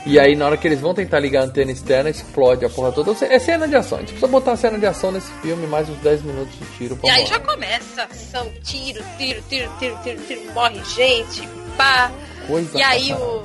E 0.06 0.20
aí, 0.20 0.36
na 0.36 0.46
hora 0.46 0.58
que 0.58 0.68
eles 0.68 0.82
vão 0.82 0.94
tentar 0.94 1.20
ligar 1.20 1.42
a 1.42 1.46
antena 1.46 1.72
externa, 1.72 2.10
explode 2.10 2.66
a 2.66 2.70
porra 2.70 2.92
toda. 2.92 3.12
É 3.26 3.40
cena 3.40 3.68
de 3.68 3.76
ação. 3.76 3.98
A 3.98 4.02
gente 4.02 4.10
precisa 4.12 4.28
botar 4.28 4.52
a 4.52 4.58
cena 4.58 4.78
de 4.78 4.86
ação 4.86 5.12
nesse 5.14 5.32
filme, 5.42 5.66
mais 5.66 5.88
uns 5.90 5.98
10 6.00 6.24
minutos 6.24 6.54
de 6.60 6.66
tiro 6.78 6.98
pra 6.98 7.10
E 7.10 7.12
aí 7.14 7.26
já 7.26 7.40
começa 7.40 8.02
a 8.02 8.06
ação, 8.06 8.52
tiro, 8.64 9.02
tiro, 9.18 9.42
tiro, 9.48 9.72
tiro, 9.80 9.98
tiro, 10.04 10.22
tiro, 10.28 10.54
morre 10.54 10.82
gente, 10.94 11.48
pá. 11.78 12.12
Coisa 12.48 12.78
e 12.78 12.82
aí 12.84 13.14
o. 13.14 13.44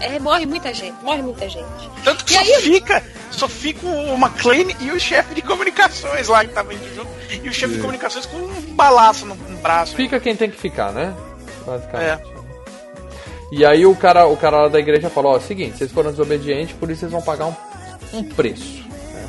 É, 0.00 0.18
morre 0.20 0.46
muita 0.46 0.72
gente, 0.74 0.94
morre 1.02 1.22
muita 1.22 1.48
gente. 1.48 1.90
Tanto 2.04 2.24
que 2.24 2.32
E 2.32 2.36
só 2.36 2.40
aí- 2.42 2.62
fica, 2.62 3.02
só 3.32 3.48
fica 3.48 3.84
o 3.86 4.14
McLean 4.14 4.68
e 4.80 4.90
o 4.92 5.00
chefe 5.00 5.34
de 5.34 5.42
comunicações 5.42 6.28
lá 6.28 6.44
que 6.44 6.52
tava 6.52 6.72
indo 6.72 6.94
junto. 6.94 7.10
E 7.42 7.48
o 7.48 7.52
chefe 7.52 7.74
de 7.74 7.80
comunicações 7.80 8.26
com 8.26 8.36
um 8.36 8.60
balaço 8.74 9.24
no, 9.26 9.34
no 9.34 9.56
braço. 9.58 9.96
Fica 9.96 10.20
quem 10.20 10.36
tem 10.36 10.50
que 10.50 10.56
ficar, 10.56 10.92
né? 10.92 11.14
É. 11.94 12.37
E 13.50 13.64
aí 13.64 13.86
o 13.86 13.94
cara, 13.96 14.26
o 14.26 14.36
cara 14.36 14.62
lá 14.62 14.68
da 14.68 14.78
igreja 14.78 15.08
falou, 15.08 15.32
ó, 15.32 15.34
é 15.36 15.38
o 15.38 15.42
seguinte, 15.42 15.78
vocês 15.78 15.90
foram 15.90 16.10
desobedientes, 16.10 16.74
por 16.78 16.90
isso 16.90 17.00
vocês 17.00 17.12
vão 17.12 17.22
pagar 17.22 17.46
um, 17.46 17.54
um 18.12 18.22
preço. 18.22 18.84
né? 19.12 19.26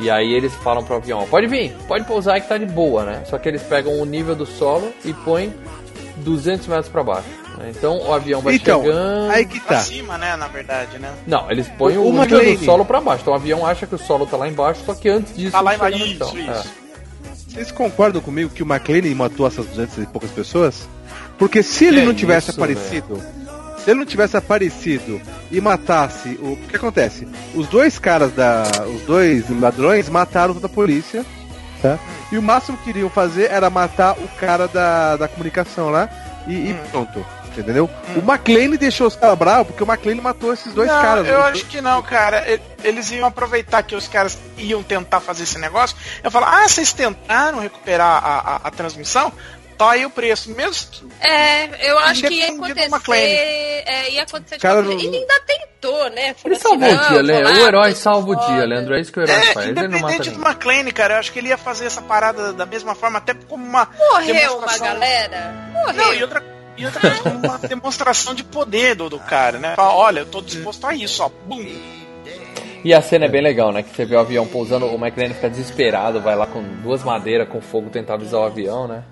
E 0.00 0.10
aí 0.10 0.32
eles 0.32 0.52
falam 0.56 0.82
pro 0.82 0.96
avião, 0.96 1.20
ó, 1.20 1.26
pode 1.26 1.46
vir, 1.46 1.72
pode 1.86 2.04
pousar 2.04 2.34
aí 2.34 2.40
que 2.40 2.48
tá 2.48 2.58
de 2.58 2.66
boa, 2.66 3.04
né? 3.04 3.22
Só 3.26 3.38
que 3.38 3.48
eles 3.48 3.62
pegam 3.62 4.00
o 4.00 4.04
nível 4.04 4.34
do 4.34 4.44
solo 4.44 4.92
e 5.04 5.12
põem 5.12 5.54
200 6.16 6.66
metros 6.66 6.88
pra 6.88 7.02
baixo. 7.04 7.28
né? 7.58 7.70
Então 7.76 7.98
o 7.98 8.12
avião 8.12 8.40
vai 8.40 8.54
Então, 8.56 8.82
chegando... 8.82 9.30
aí 9.30 9.44
que 9.46 9.60
Pra 9.60 9.76
tá. 9.76 9.82
cima, 9.82 10.18
né, 10.18 10.34
na 10.36 10.48
verdade, 10.48 10.98
né? 10.98 11.10
Não, 11.26 11.48
eles 11.50 11.68
põem 11.78 11.96
O- 11.96 12.08
o, 12.08 12.12
nível 12.22 12.56
do 12.56 12.64
solo 12.64 12.84
pra 12.84 13.00
baixo. 13.00 13.22
Então 13.22 13.32
o 13.32 13.36
avião 13.36 13.64
acha 13.64 13.86
que 13.86 13.94
o 13.94 13.98
solo 13.98 14.26
tá 14.26 14.36
lá 14.36 14.48
embaixo, 14.48 14.82
só 14.84 14.94
que 14.94 15.08
antes 15.08 15.36
disso 15.36 15.52
Tá 15.52 15.60
lá 15.60 15.74
embaixo, 15.76 15.98
chão. 15.98 16.06
isso, 16.08 16.36
É. 16.38 16.40
isso. 16.52 16.68
Vocês 17.48 17.72
concordam 17.72 18.20
comigo 18.20 18.50
que 18.50 18.62
o 18.62 18.66
McLean 18.66 19.14
matou 19.14 19.46
essas 19.46 19.66
200 19.66 19.98
e 19.98 20.06
poucas 20.06 20.30
pessoas? 20.30 20.88
Porque 21.38 21.62
se 21.62 21.86
ele 21.86 22.00
Que 22.00 22.06
não 22.06 22.14
tivesse 22.14 22.50
isso, 22.50 22.60
aparecido, 22.60 23.20
se 23.84 23.90
ele 23.90 24.00
não 24.00 24.06
tivesse 24.06 24.36
aparecido 24.36 25.20
e 25.50 25.60
matasse, 25.60 26.38
o, 26.40 26.52
o 26.52 26.56
que 26.56 26.76
acontece? 26.76 27.26
Os 27.54 27.66
dois 27.66 27.98
caras 27.98 28.32
da, 28.32 28.64
os 28.86 29.02
dois 29.02 29.48
ladrões 29.60 30.08
mataram 30.08 30.54
toda 30.54 30.66
a 30.66 30.70
polícia, 30.70 31.24
tá? 31.80 31.98
E 32.30 32.38
o 32.38 32.42
máximo 32.42 32.78
que 32.78 32.90
iriam 32.90 33.10
fazer 33.10 33.50
era 33.50 33.70
matar 33.70 34.12
o 34.12 34.28
cara 34.38 34.68
da, 34.68 35.16
da 35.16 35.28
comunicação 35.28 35.90
lá 35.90 36.08
e, 36.46 36.70
e 36.70 36.74
pronto. 36.90 37.24
Entendeu? 37.56 37.90
O 38.14 38.20
McLean 38.20 38.70
deixou 38.76 39.08
os 39.08 39.16
caras 39.16 39.36
bravos 39.36 39.66
porque 39.66 39.82
o 39.82 39.86
McLean 39.86 40.22
matou 40.22 40.52
esses 40.52 40.72
dois 40.72 40.88
não, 40.88 41.02
caras. 41.02 41.26
eu 41.26 41.38
Os 41.38 41.44
acho 41.46 41.66
que 41.66 41.80
não, 41.80 42.00
cara. 42.00 42.44
Eles 42.84 43.10
iam 43.10 43.26
aproveitar 43.26 43.82
que 43.82 43.94
os 43.94 44.06
caras 44.06 44.38
iam 44.56 44.82
tentar 44.84 45.18
fazer 45.18 45.42
esse 45.42 45.58
negócio. 45.58 45.96
Eu 46.22 46.30
falo, 46.30 46.46
ah, 46.46 46.68
vocês 46.68 46.92
tentaram 46.92 47.58
recuperar 47.58 48.24
a, 48.24 48.38
a, 48.38 48.56
a 48.68 48.70
transmissão? 48.70 49.32
Tá 49.80 49.92
aí 49.92 50.04
o 50.04 50.10
preço. 50.10 50.50
Mesmo. 50.50 51.10
É, 51.18 51.90
eu 51.90 51.98
acho 52.00 52.20
que 52.20 52.34
ia 52.34 52.52
acontecer. 52.52 53.16
É, 53.16 54.10
ia 54.10 54.24
acontecer 54.24 54.56
de 54.56 54.60
Cara, 54.60 54.80
Ele 54.80 55.16
ainda 55.16 55.40
tentou, 55.46 56.10
né? 56.10 56.36
Ele 56.44 56.54
salvou 56.56 56.86
assim, 56.86 56.96
o 56.96 57.08
dia, 57.08 57.22
Leandro. 57.22 57.54
O 57.54 57.66
herói 57.66 57.94
salva 57.94 58.30
o 58.30 58.36
dia. 58.36 58.66
Leandro. 58.66 58.94
É 58.94 59.00
isso 59.00 59.10
que 59.10 59.20
o 59.20 59.22
herói 59.22 59.36
É, 59.36 59.54
faz. 59.54 59.66
Ele 59.68 59.74
não 59.74 59.82
mata 59.88 59.96
independente 59.96 60.30
do 60.32 60.46
McLean, 60.46 60.84
cara, 60.90 61.14
eu 61.14 61.18
acho 61.18 61.32
que 61.32 61.38
ele 61.38 61.48
ia 61.48 61.56
fazer 61.56 61.86
essa 61.86 62.02
parada 62.02 62.52
da 62.52 62.66
mesma 62.66 62.94
forma, 62.94 63.16
até 63.16 63.32
como 63.32 63.64
uma. 63.64 63.88
Morreu 63.98 64.58
uma 64.58 64.76
galera. 64.76 65.70
Morreu. 65.72 65.94
Não, 65.94 66.12
e 66.12 66.22
outra, 66.24 66.44
e 66.76 66.84
outra 66.84 67.00
coisa, 67.00 67.22
como 67.22 67.38
uma 67.38 67.58
demonstração 67.58 68.34
de 68.34 68.44
poder 68.44 68.94
do, 68.94 69.08
do 69.08 69.18
cara, 69.18 69.58
né? 69.58 69.72
Fala, 69.76 69.94
olha, 69.94 70.20
eu 70.20 70.26
tô 70.26 70.42
disposto 70.42 70.86
a 70.86 70.94
isso, 70.94 71.22
ó. 71.22 71.30
Bum. 71.46 71.64
E 72.82 72.94
a 72.94 73.02
cena 73.02 73.26
é 73.26 73.28
bem 73.28 73.42
legal, 73.42 73.72
né? 73.72 73.82
Que 73.82 73.94
você 73.94 74.06
vê 74.06 74.16
o 74.16 74.20
avião 74.20 74.46
pousando, 74.46 74.86
o 74.86 74.94
McLean 74.94 75.34
fica 75.34 75.50
desesperado, 75.50 76.20
vai 76.20 76.34
lá 76.34 76.46
com 76.46 76.62
duas 76.82 77.02
madeiras 77.04 77.46
com 77.48 77.60
fogo 77.60 77.90
tentar 77.90 78.14
avisar 78.14 78.40
o 78.40 78.44
avião, 78.44 78.88
né? 78.88 79.04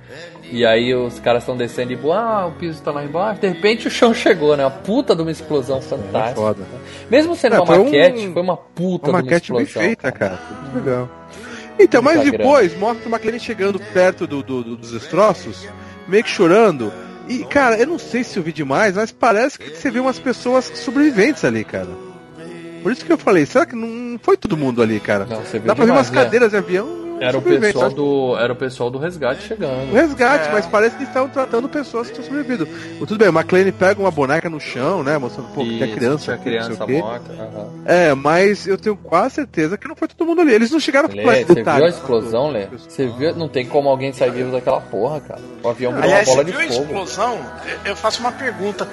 E 0.50 0.64
aí 0.64 0.94
os 0.94 1.18
caras 1.20 1.42
estão 1.42 1.56
descendo 1.56 1.92
e 1.92 1.96
tipo, 1.96 2.10
ah, 2.12 2.46
o 2.46 2.52
piso 2.52 2.82
tá 2.82 2.90
lá 2.90 3.04
embaixo. 3.04 3.40
De 3.40 3.48
repente 3.48 3.86
o 3.86 3.90
chão 3.90 4.14
chegou, 4.14 4.56
né? 4.56 4.64
Uma 4.64 4.70
puta 4.70 5.14
de 5.14 5.20
uma 5.22 5.30
explosão 5.30 5.80
fantástica. 5.82 6.34
foda. 6.40 6.62
Mesmo 7.10 7.36
sendo 7.36 7.56
É, 7.56 7.58
uma 7.58 7.66
foi 7.66 7.78
um- 7.78 7.84
maquete, 7.84 8.32
foi 8.32 8.42
uma 8.42 8.56
puta 8.56 9.10
uma 9.10 9.18
de 9.22 9.28
uma 9.28 9.30
maquete 9.32 9.52
bem 9.52 9.62
explosão. 9.62 9.82
feita, 9.88 10.10
cara. 10.12 10.38
Muito 10.62 10.84
legal. 10.84 11.08
Então, 11.78 12.02
mas 12.02 12.22
depois 12.24 12.76
mostra 12.78 13.08
o 13.08 13.12
McLean 13.12 13.38
chegando 13.38 13.78
perto 13.92 14.26
do, 14.26 14.42
do- 14.42 14.64
do- 14.64 14.76
dos 14.76 14.90
destroços, 14.92 15.68
meio 16.08 16.24
que 16.24 16.30
chorando. 16.30 16.92
E, 17.28 17.44
cara, 17.44 17.76
eu 17.78 17.86
não 17.86 17.98
sei 17.98 18.24
se 18.24 18.36
eu 18.38 18.42
vi 18.42 18.52
demais, 18.52 18.96
mas 18.96 19.12
parece 19.12 19.58
que 19.58 19.70
você 19.76 19.90
vê 19.90 20.00
umas 20.00 20.18
pessoas 20.18 20.64
sobreviventes 20.74 21.44
ali, 21.44 21.62
cara. 21.62 21.88
Por 22.82 22.90
isso 22.90 23.04
que 23.04 23.12
eu 23.12 23.18
falei, 23.18 23.44
será 23.44 23.66
que 23.66 23.76
não 23.76 24.18
foi 24.22 24.36
todo 24.36 24.56
mundo 24.56 24.80
ali, 24.82 24.98
cara? 24.98 25.26
Não, 25.26 25.40
você 25.42 25.58
viu 25.58 25.66
Dá 25.68 25.74
pra 25.74 25.84
ver 25.84 25.90
demais, 25.90 26.08
umas 26.08 26.10
né? 26.16 26.24
cadeiras 26.24 26.50
de 26.52 26.56
avião 26.56 26.86
Era 27.20 27.36
o 27.38 27.42
pessoal 27.42 27.88
que- 27.88 27.94
do, 27.96 28.36
era 28.38 28.52
o 28.52 28.56
pessoal 28.56 28.90
do 28.90 28.98
resgate 28.98 29.42
chegando. 29.42 29.90
O 29.90 29.94
resgate, 29.94 30.48
É. 30.48 30.52
mas 30.52 30.66
parece 30.66 30.96
que 30.96 31.02
estão 31.04 31.28
tratando 31.28 31.68
pessoas 31.68 32.06
que 32.10 32.12
estão 32.18 32.24
sobrevivindo. 32.24 32.68
Tudo 32.98 33.16
bem, 33.18 33.28
o 33.28 33.32
McLean 33.32 33.70
pega 33.72 34.00
uma 34.00 34.10
boneca 34.10 34.48
no 34.48 34.60
chão, 34.60 35.02
né? 35.02 35.18
Mostrando 35.18 35.48
pô, 35.54 35.62
que 35.62 35.82
é 35.82 35.86
criança. 35.88 36.24
sei 36.24 36.38
criança 36.38 36.84
o 36.84 36.86
quê. 36.86 36.98
morta. 36.98 37.32
aham. 37.32 37.68
É, 37.84 38.14
mas 38.14 38.66
eu 38.66 38.78
tenho 38.78 38.96
quase 38.96 39.34
certeza 39.36 39.76
que 39.76 39.88
não 39.88 39.96
foi 39.96 40.06
todo 40.08 40.26
mundo 40.26 40.40
ali. 40.42 40.52
Eles 40.52 40.70
não 40.70 40.78
chegaram 40.80 41.08
Lê, 41.12 41.44
você 41.44 41.54
detalhe. 41.54 41.76
viu 41.78 41.86
a 41.86 41.88
explosão, 41.90 42.50
Lê? 42.50 42.66
Você 42.66 43.06
viu? 43.08 43.34
Não 43.34 43.48
tem 43.48 43.66
como 43.66 43.88
alguém 43.88 44.12
sair 44.12 44.30
vivo 44.30 44.52
daquela 44.52 44.80
porra, 44.80 45.20
cara. 45.20 45.40
O 45.62 45.68
avião 45.68 45.92
virou 45.92 46.04
Aliás, 46.04 46.28
uma 46.28 46.34
bola 46.36 46.44
você 46.46 46.52
de 46.52 46.56
viu 46.58 46.68
a 46.68 46.72
fogo. 46.72 46.84
explosão? 46.84 47.38
Eu- 47.84 47.96
faço 47.96 48.20
uma 48.20 48.32
pergunta. 48.32 48.88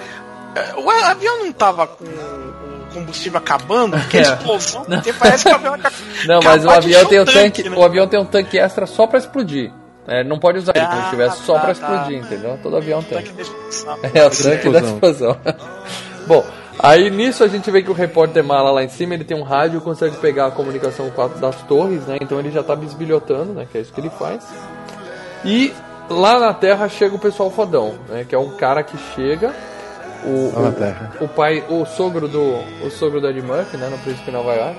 É, 0.55 0.73
O 0.79 0.89
avião 0.89 1.39
não 1.43 1.51
tava 1.51 1.85
com 1.85 2.05
combustível 2.99 3.37
acabando? 3.37 3.97
Porque 3.97 4.17
a 4.17 4.21
É. 4.21 4.23
explosão 4.23 4.83
tem- 4.85 5.13
parece 5.13 5.43
que 5.45 5.51
o 5.51 5.55
avião 5.55 5.73
acabou. 5.75 5.99
Não, 6.27 6.39
mas 6.43 6.65
o 6.65 6.69
avião 6.69 7.05
tem 7.05 7.19
o 7.19 7.21
o 7.21 7.25
tanque, 7.25 7.63
tanque, 7.63 7.69
né? 7.69 7.77
o 7.77 7.83
avião 7.83 8.07
tem 8.07 8.19
um 8.19 8.25
tanque 8.25 8.57
extra 8.57 8.85
só 8.85 9.05
pra 9.07 9.19
explodir. 9.19 9.71
É, 10.07 10.23
não 10.23 10.37
pode 10.37 10.59
usar 10.59 10.73
ele 10.75 10.85
quando 10.85 10.99
Ah, 10.99 11.03
estiver 11.05 11.31
só 11.31 11.53
tá, 11.55 11.59
pra 11.61 11.67
tá. 11.67 11.71
explodir, 11.73 12.17
entendeu? 12.19 12.59
Todo 12.61 12.77
avião 12.77 13.01
tem. 13.03 13.17
É, 14.13 14.25
o 14.25 14.29
tanque 14.29 14.69
da 14.69 14.79
explosão. 14.79 15.35
Bom, 16.27 16.43
aí 16.79 17.09
nisso 17.09 17.43
a 17.43 17.47
gente 17.47 17.69
vê 17.71 17.81
que 17.81 17.89
o 17.89 17.93
repórter 17.93 18.43
mala 18.43 18.69
lá 18.71 18.83
em 18.83 18.89
cima, 18.89 19.13
ele 19.15 19.23
tem 19.23 19.35
um 19.35 19.41
rádio, 19.43 19.81
consegue 19.81 20.15
pegar 20.17 20.45
a 20.47 20.51
comunicação 20.51 21.11
das 21.39 21.55
torres, 21.63 22.01
né? 22.05 22.17
Então 22.21 22.39
ele 22.39 22.51
já 22.51 22.61
tá 22.63 22.75
bisbilhotando, 22.75 23.53
né? 23.53 23.67
Que 23.71 23.79
é 23.79 23.81
isso 23.81 23.91
que 23.91 23.99
ele 23.99 24.11
faz. 24.11 24.43
E 25.43 25.73
lá 26.09 26.39
na 26.39 26.53
Terra 26.53 26.87
chega 26.87 27.15
o 27.15 27.19
pessoal 27.19 27.49
fodão, 27.49 27.95
né? 28.09 28.25
Que 28.29 28.35
é 28.35 28.39
um 28.39 28.51
cara 28.57 28.83
que 28.83 28.95
chega. 29.15 29.53
O, 30.25 30.51
o- 31.19 31.25
o 31.25 31.27
pai, 31.27 31.63
o 31.69 31.85
sogro 31.85 32.27
do 32.27 32.59
o 32.85 32.89
sogro 32.89 33.21
do 33.21 33.29
Ed 33.29 33.41
Murphy, 33.41 33.77
né, 33.77 33.87
no 33.89 33.97
Príncipe 33.99 34.25
de 34.25 34.31
Nova 34.31 34.53
York, 34.53 34.75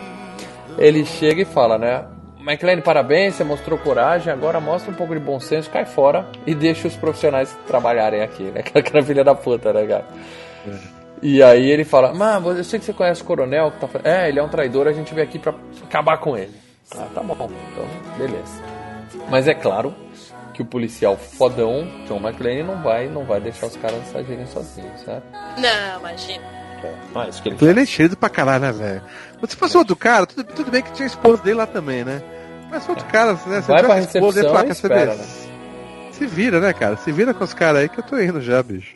ele 0.78 1.04
chega 1.04 1.42
e 1.42 1.44
fala, 1.44 1.78
né, 1.78 2.04
McLean, 2.40 2.80
parabéns, 2.80 3.34
você 3.34 3.44
mostrou 3.44 3.78
coragem, 3.78 4.32
agora 4.32 4.60
mostra 4.60 4.90
um 4.90 4.94
pouco 4.94 5.14
de 5.14 5.20
bom 5.20 5.38
senso, 5.40 5.70
cai 5.70 5.84
fora 5.84 6.26
e 6.46 6.54
deixa 6.54 6.86
os 6.88 6.96
profissionais 6.96 7.56
trabalharem 7.66 8.22
aqui, 8.22 8.44
né, 8.54 8.62
aquela 8.74 9.02
filha 9.04 9.24
da 9.24 9.34
puta, 9.34 9.72
né, 9.72 9.86
cara. 9.86 10.04
E 11.22 11.42
aí 11.42 11.70
ele 11.70 11.84
fala, 11.84 12.12
mano, 12.12 12.50
eu 12.50 12.62
sei 12.64 12.78
que 12.78 12.84
você 12.84 12.92
conhece 12.92 13.22
o 13.22 13.24
coronel, 13.24 13.70
que 13.72 13.78
tá 13.86 13.88
é, 14.04 14.28
ele 14.28 14.38
é 14.38 14.42
um 14.42 14.48
traidor, 14.48 14.86
a 14.86 14.92
gente 14.92 15.14
veio 15.14 15.26
aqui 15.26 15.38
pra 15.38 15.54
acabar 15.84 16.18
com 16.18 16.36
ele. 16.36 16.52
Ah, 16.96 17.06
tá 17.14 17.22
bom, 17.22 17.34
então, 17.34 17.84
beleza. 18.18 18.62
Mas 19.30 19.48
é 19.48 19.54
claro 19.54 19.94
que 20.56 20.62
o 20.62 20.64
policial 20.64 21.18
fodão, 21.18 21.86
John 22.08 22.16
McClane, 22.16 22.62
não 22.62 22.82
vai, 22.82 23.08
não 23.08 23.26
vai 23.26 23.38
deixar 23.38 23.66
os 23.66 23.76
caras 23.76 24.00
agirem 24.16 24.46
sozinhos, 24.46 25.00
certo? 25.02 25.26
Não, 25.58 26.00
imagina. 26.00 26.44
É 27.14 27.28
isso 27.28 27.42
que 27.42 27.48
ele 27.48 27.56
McLean 27.56 27.82
é 27.82 27.86
cheio 27.86 28.16
pra 28.16 28.30
caralho, 28.30 28.62
né, 28.62 28.72
velho? 28.72 29.02
Mas 29.40 29.50
se 29.50 29.56
fosse 29.56 29.76
outro 29.76 29.94
cara, 29.94 30.24
tudo, 30.24 30.44
tudo 30.44 30.70
bem 30.70 30.82
que 30.82 30.92
tinha 30.92 31.04
a 31.04 31.10
esposa 31.10 31.42
dele 31.42 31.56
lá 31.56 31.66
também, 31.66 32.04
né? 32.04 32.22
Mas 32.70 32.84
se 32.84 32.90
outro 32.90 33.04
cara, 33.06 33.34
né? 33.46 33.60
Se 33.60 33.68
Vai 33.68 33.82
pra 33.82 34.00
esposa, 34.00 34.40
ele 34.40 34.48
fala, 34.48 34.66
e 34.66 34.70
espera, 34.70 35.14
né? 35.14 35.24
Se 36.12 36.26
vira, 36.26 36.58
né, 36.58 36.72
cara? 36.72 36.96
Se 36.96 37.12
vira 37.12 37.34
com 37.34 37.44
os 37.44 37.52
caras 37.52 37.82
aí 37.82 37.88
que 37.90 38.00
eu 38.00 38.04
tô 38.04 38.18
indo 38.18 38.40
já, 38.40 38.62
bicho. 38.62 38.94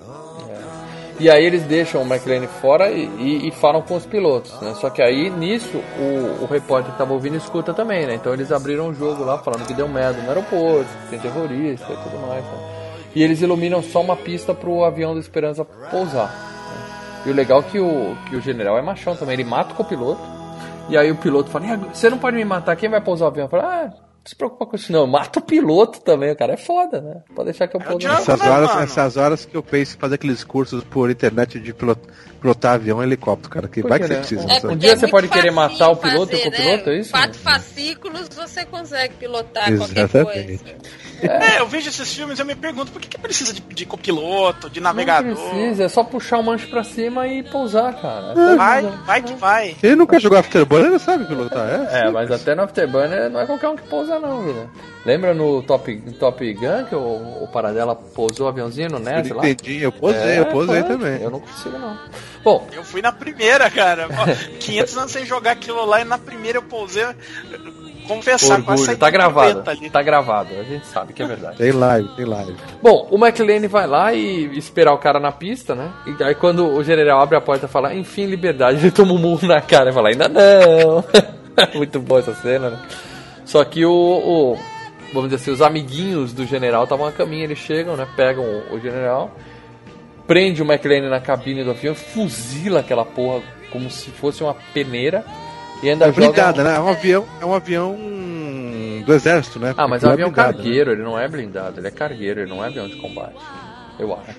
E 1.20 1.28
aí 1.28 1.44
eles 1.44 1.62
deixam 1.64 2.00
o 2.02 2.04
McLean 2.06 2.46
fora 2.48 2.90
e, 2.90 3.04
e- 3.04 3.48
e 3.48 3.50
falam 3.50 3.82
com 3.82 3.94
os 3.94 4.06
pilotos, 4.06 4.58
né? 4.62 4.72
Só 4.74 4.88
que 4.88 5.02
aí, 5.02 5.28
nisso, 5.28 5.76
o, 5.98 6.44
o 6.44 6.46
repórter 6.50 6.92
que 6.92 6.98
tava 6.98 7.12
ouvindo 7.12 7.36
escuta 7.36 7.74
também, 7.74 8.06
né? 8.06 8.14
Então 8.14 8.32
eles 8.32 8.50
abriram 8.50 8.88
o 8.88 8.94
jogo 8.94 9.22
lá, 9.22 9.36
falando 9.38 9.66
que 9.66 9.74
deu 9.74 9.86
merda 9.86 10.20
no 10.22 10.28
aeroporto, 10.30 10.88
que 11.04 11.10
tem 11.10 11.18
terrorista 11.18 11.92
e 11.92 11.96
tudo 11.96 12.26
mais, 12.26 12.42
né? 12.42 12.80
E 13.14 13.22
eles 13.22 13.42
iluminam 13.42 13.82
só 13.82 14.00
uma 14.00 14.16
pista 14.16 14.54
pro 14.54 14.82
avião 14.82 15.12
da 15.14 15.20
Esperança 15.20 15.64
pousar. 15.64 16.28
né? 16.28 17.22
E 17.26 17.30
o 17.30 17.34
legal 17.34 17.60
é 17.60 17.62
que 17.64 17.78
o, 17.78 18.16
que 18.28 18.36
o 18.36 18.40
general 18.40 18.78
é 18.78 18.82
machão 18.82 19.14
também, 19.14 19.34
ele 19.34 19.44
mata 19.44 19.72
o 19.74 19.76
copiloto, 19.76 20.22
e 20.88 20.96
aí 20.96 21.10
o 21.10 21.16
piloto 21.16 21.50
fala, 21.50 21.66
"E 21.66 21.70
agora? 21.72 21.90
você 21.94 22.08
não 22.08 22.16
pode 22.18 22.36
me 22.36 22.44
matar, 22.46 22.74
quem 22.76 22.88
vai 22.88 23.00
pousar 23.00 23.26
o 23.26 23.28
avião? 23.28 23.46
Fala, 23.48 23.64
ah, 23.64 24.09
se 24.24 24.36
preocupa 24.36 24.66
com 24.66 24.76
isso 24.76 24.92
não, 24.92 25.06
mata 25.06 25.38
o 25.38 25.42
piloto 25.42 26.00
também, 26.00 26.30
o 26.30 26.36
cara 26.36 26.52
é 26.52 26.56
foda, 26.56 27.00
né? 27.00 27.22
Pode 27.34 27.46
deixar 27.50 27.66
que 27.68 27.76
eu 27.76 27.80
pouso. 27.80 28.06
Essas 28.06 28.40
horas, 28.40 28.76
essas 28.82 29.16
horas 29.16 29.44
que 29.44 29.56
eu 29.56 29.62
penso 29.62 29.96
em 29.96 29.98
fazer 29.98 30.14
aqueles 30.16 30.44
cursos 30.44 30.84
por 30.84 31.10
internet 31.10 31.58
de 31.58 31.72
pilot- 31.72 32.00
pilotar 32.40 32.74
avião 32.74 33.02
e 33.02 33.06
helicóptero, 33.06 33.50
cara. 33.50 33.68
Que 33.68 33.80
Por 33.82 33.88
vai 33.88 33.98
que 33.98 34.04
que 34.06 34.08
você 34.08 34.14
né? 34.14 34.20
precisa. 34.20 34.44
Um- 34.46 34.60
sabe? 34.60 34.74
um 34.74 34.76
dia 34.76 34.90
você 34.96 35.00
muito 35.06 35.10
pode 35.10 35.28
querer 35.28 35.50
matar 35.50 35.88
o 35.90 35.96
piloto 35.96 36.32
e 36.32 36.36
o 36.36 36.38
fazer, 36.38 36.50
copiloto, 36.50 36.90
né? 36.90 36.96
é 36.96 36.98
isso? 37.00 37.10
Quatro 37.10 37.38
fascículos 37.40 38.28
você 38.28 38.64
consegue 38.66 39.14
pilotar 39.14 39.76
qualquer 39.76 40.04
Exatamente. 40.04 40.58
coisa. 40.58 40.74
É, 41.22 41.60
eu 41.60 41.66
vejo 41.66 41.88
esses 41.88 42.14
filmes 42.14 42.38
e 42.38 42.42
eu 42.42 42.46
me 42.46 42.54
pergunto 42.54 42.92
por 42.92 43.00
que, 43.00 43.08
que 43.08 43.18
precisa 43.18 43.52
de, 43.52 43.60
de 43.60 43.86
copiloto, 43.86 44.70
de 44.70 44.80
navegador. 44.80 45.34
Não 45.34 45.50
precisa, 45.50 45.84
é 45.84 45.88
só 45.88 46.02
puxar 46.04 46.38
o 46.38 46.42
manche 46.42 46.66
pra 46.66 46.84
cima 46.84 47.26
e 47.26 47.42
pousar, 47.42 47.94
cara. 48.00 48.34
Vai, 48.56 48.82
vai 48.82 49.22
que 49.22 49.34
vai. 49.34 49.76
Ele 49.82 49.96
nunca 49.96 50.18
jogou 50.18 50.38
Afterburner, 50.38 50.90
não 50.90 50.98
sabe 50.98 51.24
pilotar, 51.24 51.68
é? 51.68 52.06
É, 52.06 52.10
mas 52.10 52.30
até 52.30 52.54
no 52.54 52.62
Afterburner 52.62 53.30
não 53.30 53.40
é 53.40 53.46
qualquer 53.46 53.68
um 53.68 53.76
que 53.76 53.82
pousa 53.82 54.18
não, 54.18 54.42
vida. 54.42 54.68
Lembra 55.04 55.32
no 55.32 55.62
Top, 55.62 55.96
Top 56.18 56.52
Gun 56.54 56.84
que 56.84 56.94
o, 56.94 57.42
o 57.44 57.48
Paradela 57.52 57.94
pousou 57.96 58.46
o 58.46 58.48
aviãozinho 58.50 58.90
no 58.90 58.98
Eu 58.98 59.36
lá? 59.36 59.48
entendi, 59.48 59.82
eu 59.82 59.90
posei, 59.92 60.38
eu 60.38 60.46
posei 60.46 60.82
pode. 60.82 60.88
também. 60.94 61.22
Eu 61.22 61.30
não 61.30 61.40
consigo 61.40 61.78
não. 61.78 61.98
Bom, 62.44 62.66
Eu 62.72 62.84
fui 62.84 63.00
na 63.00 63.10
primeira, 63.12 63.70
cara. 63.70 64.08
Ó, 64.10 64.58
500 64.58 64.96
anos 64.98 65.12
sem 65.12 65.24
jogar 65.24 65.52
aquilo 65.52 65.84
lá 65.86 66.00
e 66.02 66.04
na 66.04 66.18
primeira 66.18 66.58
eu 66.58 66.62
pousei. 66.62 67.04
Confessar, 68.06 68.56
orgulho, 68.58 68.78
saí 68.78 68.96
tá 68.96 69.08
gravado, 69.08 69.62
tá 69.92 70.02
gravado, 70.02 70.48
a 70.58 70.64
gente 70.64 70.84
sabe 70.86 71.12
que 71.12 71.22
é 71.22 71.26
verdade. 71.26 71.58
Tem 71.58 71.70
live, 71.70 72.08
tem 72.16 72.24
live. 72.24 72.56
Bom, 72.82 73.06
o 73.08 73.16
McLean 73.16 73.68
vai 73.68 73.86
lá 73.86 74.12
e 74.12 74.58
esperar 74.58 74.92
o 74.92 74.98
cara 74.98 75.20
na 75.20 75.30
pista, 75.30 75.76
né? 75.76 75.92
E 76.06 76.24
aí 76.24 76.34
quando 76.34 76.66
o 76.66 76.82
general 76.82 77.20
abre 77.20 77.36
a 77.36 77.40
porta 77.40 77.66
e 77.66 77.68
fala, 77.68 77.94
enfim, 77.94 78.26
liberdade, 78.26 78.78
ele 78.82 78.90
toma 78.90 79.12
um 79.12 79.18
murro 79.18 79.46
na 79.46 79.60
cara 79.60 79.90
e 79.90 79.92
fala, 79.92 80.08
ainda 80.08 80.28
não. 80.28 81.04
Muito 81.74 82.00
boa 82.00 82.18
essa 82.20 82.34
cena, 82.34 82.70
né? 82.70 82.78
Só 83.44 83.62
que 83.64 83.84
o, 83.84 83.92
o- 83.92 84.58
vamos 85.12 85.30
dizer 85.30 85.42
assim, 85.42 85.50
os 85.50 85.62
amiguinhos 85.62 86.32
do 86.32 86.46
general 86.46 86.84
estavam 86.84 87.06
a 87.06 87.12
caminho, 87.12 87.44
eles 87.44 87.58
chegam, 87.58 87.96
né? 87.96 88.06
Pegam 88.16 88.44
o, 88.44 88.74
o 88.74 88.80
general, 88.80 89.34
prende 90.26 90.62
o 90.62 90.64
McLean 90.70 91.08
na 91.08 91.20
cabine 91.20 91.64
do 91.64 91.70
avião, 91.70 91.94
fuzila 91.94 92.80
aquela 92.80 93.04
porra 93.04 93.42
como 93.72 93.90
se 93.90 94.10
fosse 94.10 94.42
uma 94.42 94.54
peneira 94.74 95.24
e 95.82 95.88
ainda 95.88 96.06
É 96.06 96.12
blindada, 96.12 96.58
joga... 96.58 96.70
né? 96.70 96.76
É 96.76 96.80
um 96.80 96.88
avião, 96.88 97.26
é 97.40 97.44
um 97.46 97.54
avião 97.54 97.96
do 99.04 99.14
exército, 99.14 99.58
né? 99.58 99.74
Ah, 99.76 99.88
mas 99.88 100.02
é 100.02 100.06
um 100.06 100.08
Não 100.08 100.14
avião 100.14 100.28
blindado, 100.30 100.54
cargueiro, 100.56 100.92
ele 100.92 101.02
não 101.02 101.18
é 101.18 101.28
blindado, 101.28 101.80
ele 101.80 101.88
é 101.88 101.90
cargueiro, 101.90 102.40
ele 102.40 102.50
não 102.50 102.62
é 102.62 102.68
avião 102.68 102.88
de 102.88 102.96
combate. 102.96 103.36
Eu 103.98 104.12
acho. 104.14 104.38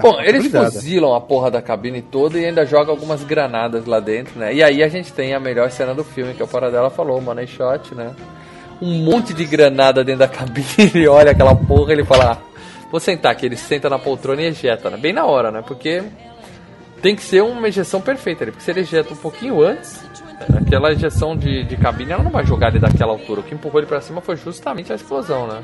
Bom, 0.00 0.18
é 0.20 0.28
eles 0.28 0.42
blindada. 0.42 0.72
fuzilam 0.72 1.14
a 1.14 1.20
porra 1.20 1.50
da 1.50 1.62
cabine 1.62 2.02
toda 2.02 2.38
e 2.38 2.44
ainda 2.44 2.66
jogam 2.66 2.90
algumas 2.92 3.22
granadas 3.22 3.86
lá 3.86 4.00
dentro, 4.00 4.38
né? 4.38 4.52
E 4.52 4.62
aí 4.62 4.82
a 4.82 4.88
gente 4.88 5.12
tem 5.12 5.34
a 5.34 5.40
melhor 5.40 5.70
cena 5.70 5.94
do 5.94 6.02
filme, 6.02 6.34
que 6.34 6.42
é 6.42 6.44
o 6.44 6.48
Paradela 6.48 6.90
falou, 6.90 7.18
o 7.18 7.22
Money 7.22 7.46
Shot, 7.46 7.94
né? 7.94 8.12
Um 8.80 9.04
monte 9.04 9.32
de 9.32 9.44
granada 9.44 10.04
dentro 10.04 10.20
da 10.20 10.28
cabine, 10.28 10.66
ele 10.78 11.06
olha 11.08 11.30
aquela 11.30 11.54
porra 11.54 11.92
ele 11.92 12.04
fala, 12.04 12.32
ah, 12.32 12.38
vou 12.90 13.00
sentar 13.00 13.32
aqui, 13.32 13.46
ele 13.46 13.56
senta 13.56 13.88
na 13.88 13.98
poltrona 13.98 14.42
e 14.42 14.46
ejeta, 14.46 14.90
né? 14.90 14.96
Bem 14.96 15.12
na 15.12 15.24
hora, 15.24 15.50
né? 15.50 15.62
Porque 15.66 16.02
tem 17.00 17.14
que 17.14 17.22
ser 17.22 17.42
uma 17.42 17.68
ejeção 17.68 18.00
perfeita, 18.00 18.46
né? 18.46 18.50
porque 18.50 18.64
se 18.64 18.70
ele 18.70 18.80
ejeta 18.80 19.12
um 19.12 19.16
pouquinho 19.16 19.62
antes, 19.62 20.04
aquela 20.56 20.92
ejeção 20.92 21.36
de, 21.36 21.64
de 21.64 21.76
cabine, 21.76 22.12
ela 22.12 22.22
não 22.22 22.30
vai 22.30 22.46
jogar 22.46 22.68
ele 22.68 22.78
daquela 22.78 23.12
altura. 23.12 23.40
O 23.40 23.42
que 23.44 23.54
empurrou 23.54 23.80
ele 23.80 23.86
pra 23.86 24.00
cima 24.00 24.20
foi 24.20 24.36
justamente 24.36 24.92
a 24.92 24.96
explosão, 24.96 25.46
né? 25.46 25.62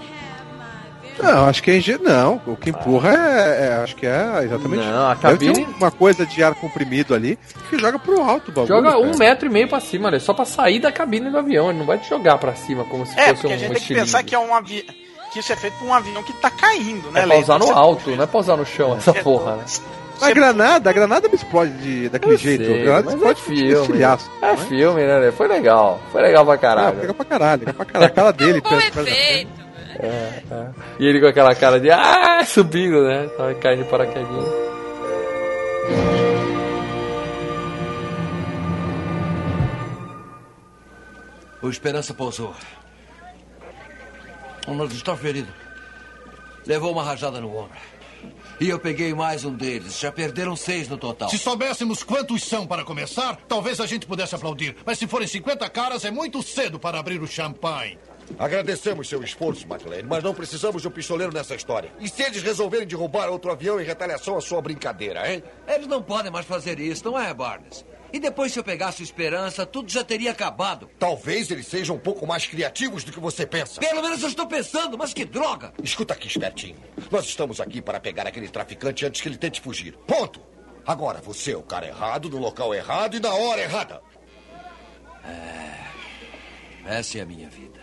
Não, 1.23 1.49
acho 1.49 1.63
que 1.63 1.71
é 1.71 1.77
engen... 1.77 1.99
Não, 2.03 2.41
o 2.47 2.57
que 2.57 2.71
empurra 2.71 3.11
é, 3.15 3.67
é- 3.69 3.75
Acho 3.83 3.97
que 3.97 4.07
é 4.07 4.41
exatamente. 4.45 4.85
Não, 4.85 5.07
a 5.11 5.15
Deve 5.15 5.39
ter 5.39 5.47
cabine- 5.53 5.75
uma 5.79 5.91
coisa 5.91 6.25
de 6.27 6.43
ar 6.43 6.55
comprimido 6.55 7.15
ali 7.15 7.39
que 7.69 7.79
joga 7.79 7.99
pro 7.99 8.21
alto 8.23 8.51
o 8.51 8.53
bagulho. 8.53 8.67
Joga 8.75 8.91
cara. 8.93 9.01
um 9.01 9.17
metro 9.17 9.47
e 9.47 9.51
meio 9.51 9.69
pra 9.69 9.81
cima, 9.81 10.11
né? 10.11 10.19
Só 10.19 10.33
pra 10.35 10.45
sair 10.45 10.79
da 10.81 10.91
cabine 10.93 11.31
do 11.31 11.39
avião. 11.39 11.71
Ele 11.71 11.79
não 11.79 11.87
vai 11.87 11.99
te 11.99 12.09
jogar 12.09 12.39
pra 12.39 12.55
cima 12.55 12.85
como 12.85 13.05
se 13.07 13.19
É, 13.19 13.29
fosse 13.35 13.47
um 13.47 13.51
a 13.53 13.57
gente 13.57 13.73
tem 13.73 13.83
que 13.83 13.95
pensar 13.95 14.23
que 14.23 14.35
é 14.35 14.39
um 14.39 14.55
avião. 14.55 14.83
Que 15.33 15.39
isso 15.39 15.53
é 15.53 15.57
feito 15.57 15.75
por 15.79 15.87
um 15.87 15.95
avião 15.95 16.23
que 16.25 16.33
tá 16.35 16.51
caindo, 16.51 17.09
né, 17.13 17.21
É 17.23 17.27
pra 17.27 17.37
usar 17.39 17.53
Leandro? 17.55 17.59
no 17.69 17.75
Você- 17.75 17.79
alto, 17.79 18.11
não 18.17 18.25
é 18.25 18.27
pra 18.27 18.41
usar 18.41 18.57
no 18.57 18.67
chão 18.67 18.97
essa 18.97 19.13
É, 19.13 19.23
porra, 19.23 19.57
né? 19.57 19.65
A 20.23 20.31
granada, 20.33 20.91
a 20.91 20.93
granada 20.93 21.29
não 21.29 21.35
explode 21.35 21.73
de, 21.79 22.09
daquele 22.11 22.35
Eu 22.35 22.39
jeito. 22.39 22.65
sei, 22.65 22.81
a 22.81 22.85
granada 22.85 23.05
mas 23.05 23.15
explode 23.15 23.41
é 23.41 23.43
filme. 23.87 24.03
É 24.43 24.57
filme, 24.57 25.07
né? 25.07 25.33
Foi 25.33 25.49
legal. 25.49 26.01
Foi 26.13 26.21
legal 26.21 26.45
pra 26.45 26.59
caralho. 26.59 26.97
pega 26.99 27.15
pra 27.15 27.25
caralho, 27.25 27.61
pega 27.61 27.73
pra 27.73 27.85
caralho. 27.87 28.13
A 28.13 28.15
cara 28.15 28.33
dele, 28.33 28.61
Bom 28.69 28.77
efeito. 28.77 29.60
É, 30.03 30.43
é. 30.51 30.71
E 30.99 31.07
ele 31.07 31.21
com 31.21 31.27
aquela 31.27 31.55
cara 31.55 31.79
de 31.79 31.91
ah, 31.91 32.43
subindo, 32.45 33.05
né? 33.05 33.29
Tava 33.37 33.55
caindo 33.55 33.85
de 33.85 33.91
paraquedinho. 33.91 34.71
O 41.63 41.69
Esperança 41.69 42.15
pousou. 42.15 42.55
O 44.67 44.73
Nord 44.73 44.95
está 44.95 45.15
ferido. 45.15 45.53
Levou 46.67 46.93
uma 46.93 47.03
rajada 47.03 47.41
no 47.41 47.55
ombro. 47.55 47.77
E 48.61 48.69
eu 48.69 48.79
peguei 48.79 49.15
mais 49.15 49.45
um 49.45 49.55
deles. 49.55 49.99
Já 49.99 50.13
perderam 50.13 50.55
seis 50.57 50.89
no 50.89 50.97
total. 50.97 51.29
Se 51.29 51.39
soubéssemos 51.39 52.03
quantos 52.03 52.45
são 52.45 52.67
para 52.67 52.85
começar, 52.85 53.37
talvez 53.49 53.81
a 53.81 53.87
gente 53.87 54.07
pudesse 54.07 54.35
aplaudir. 54.35 54.77
Mas 54.85 54.99
se 54.99 55.07
forem 55.07 55.27
50 55.27 55.69
caras, 55.71 56.05
é 56.05 56.11
muito 56.11 56.43
cedo 56.43 56.79
para 56.79 56.99
abrir 56.99 57.21
o 57.23 57.27
champanhe. 57.27 57.99
Agradecemos 58.39 59.09
seu 59.09 59.23
esforço, 59.23 59.67
McLean, 59.67 60.05
mas 60.05 60.23
não 60.23 60.35
precisamos 60.35 60.83
de 60.83 60.89
um 60.89 60.91
pistoleiro 60.91 61.33
nessa 61.33 61.55
história. 61.55 61.93
E 62.01 62.09
se 62.09 62.23
eles 62.23 62.43
resolverem 62.43 62.87
derrubar 62.87 63.29
outro 63.29 63.51
avião 63.51 63.81
em 63.81 63.85
retaliação 63.85 64.37
à 64.37 64.41
sua 64.41 64.63
brincadeira, 64.63 65.31
hein? 65.31 65.43
Eles 65.69 65.87
não 65.87 66.03
podem 66.03 66.31
mais 66.31 66.47
fazer 66.47 66.79
isso, 66.79 67.05
não 67.05 67.19
é, 67.19 67.33
Barnes? 67.35 67.85
E 68.13 68.19
depois, 68.19 68.53
se 68.53 68.59
eu 68.59 68.65
pegasse 68.65 69.03
Esperança, 69.03 69.65
tudo 69.65 69.91
já 69.91 70.03
teria 70.03 70.33
acabado. 70.33 70.91
Talvez 70.99 71.51
eles 71.51 71.67
sejam 71.67 71.97
um 71.97 71.99
pouco 71.99 72.27
mais 72.27 72.45
criativos 72.47 73.05
do 73.05 73.13
que 73.13 73.21
você 73.21 73.47
pensa. 73.47 73.81
Pelo 73.81 74.03
menos 74.03 74.23
eu 74.23 74.29
estou 74.29 74.47
pensando, 74.47 74.99
mas 74.99 75.15
que 75.15 75.25
droga! 75.25 75.73
Escuta 75.83 76.15
aqui, 76.15 76.27
espertinho. 76.27 76.77
Nós 77.11 77.27
estamos 77.27 77.61
aqui 77.61 77.81
para 77.81 78.01
pegar 78.01 78.27
aquele 78.27 78.49
traficante 78.49 79.07
antes 79.07 79.21
que 79.21 79.29
ele 79.29 79.39
tente 79.39 79.61
fugir. 79.61 79.97
Ponto! 80.07 80.41
Agora 80.85 81.21
você 81.21 81.53
é 81.53 81.57
o 81.57 81.63
cara 81.63 81.87
errado, 81.87 82.29
no 82.29 82.39
local 82.39 82.75
errado 82.75 83.17
e 83.17 83.21
na 83.21 83.33
hora 83.33 83.61
errada. 83.61 84.03
Essa 86.85 87.19
é 87.19 87.21
a 87.21 87.27
minha 87.27 87.49
vida. 87.49 87.80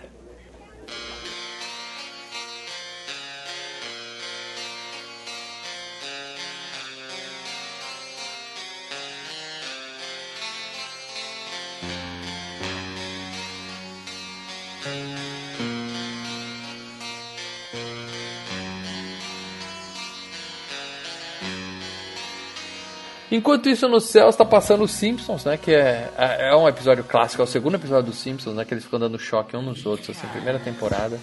Enquanto 23.37 23.69
isso, 23.69 23.87
no 23.87 23.99
céu 24.01 24.29
está 24.29 24.43
passando 24.45 24.83
os 24.83 24.91
Simpsons, 24.91 25.45
né? 25.45 25.57
Que 25.57 25.71
é, 25.73 26.09
é 26.17 26.49
é 26.49 26.55
um 26.55 26.67
episódio 26.67 27.03
clássico, 27.03 27.41
é 27.41 27.45
o 27.45 27.47
segundo 27.47 27.75
episódio 27.75 28.11
dos 28.11 28.17
Simpsons, 28.19 28.55
né? 28.55 28.65
Que 28.65 28.73
eles 28.73 28.83
ficam 28.83 28.99
dando 28.99 29.17
choque 29.19 29.55
uns 29.55 29.63
nos 29.65 29.85
outros, 29.85 30.09
assim, 30.09 30.27
primeira 30.27 30.59
temporada, 30.59 31.19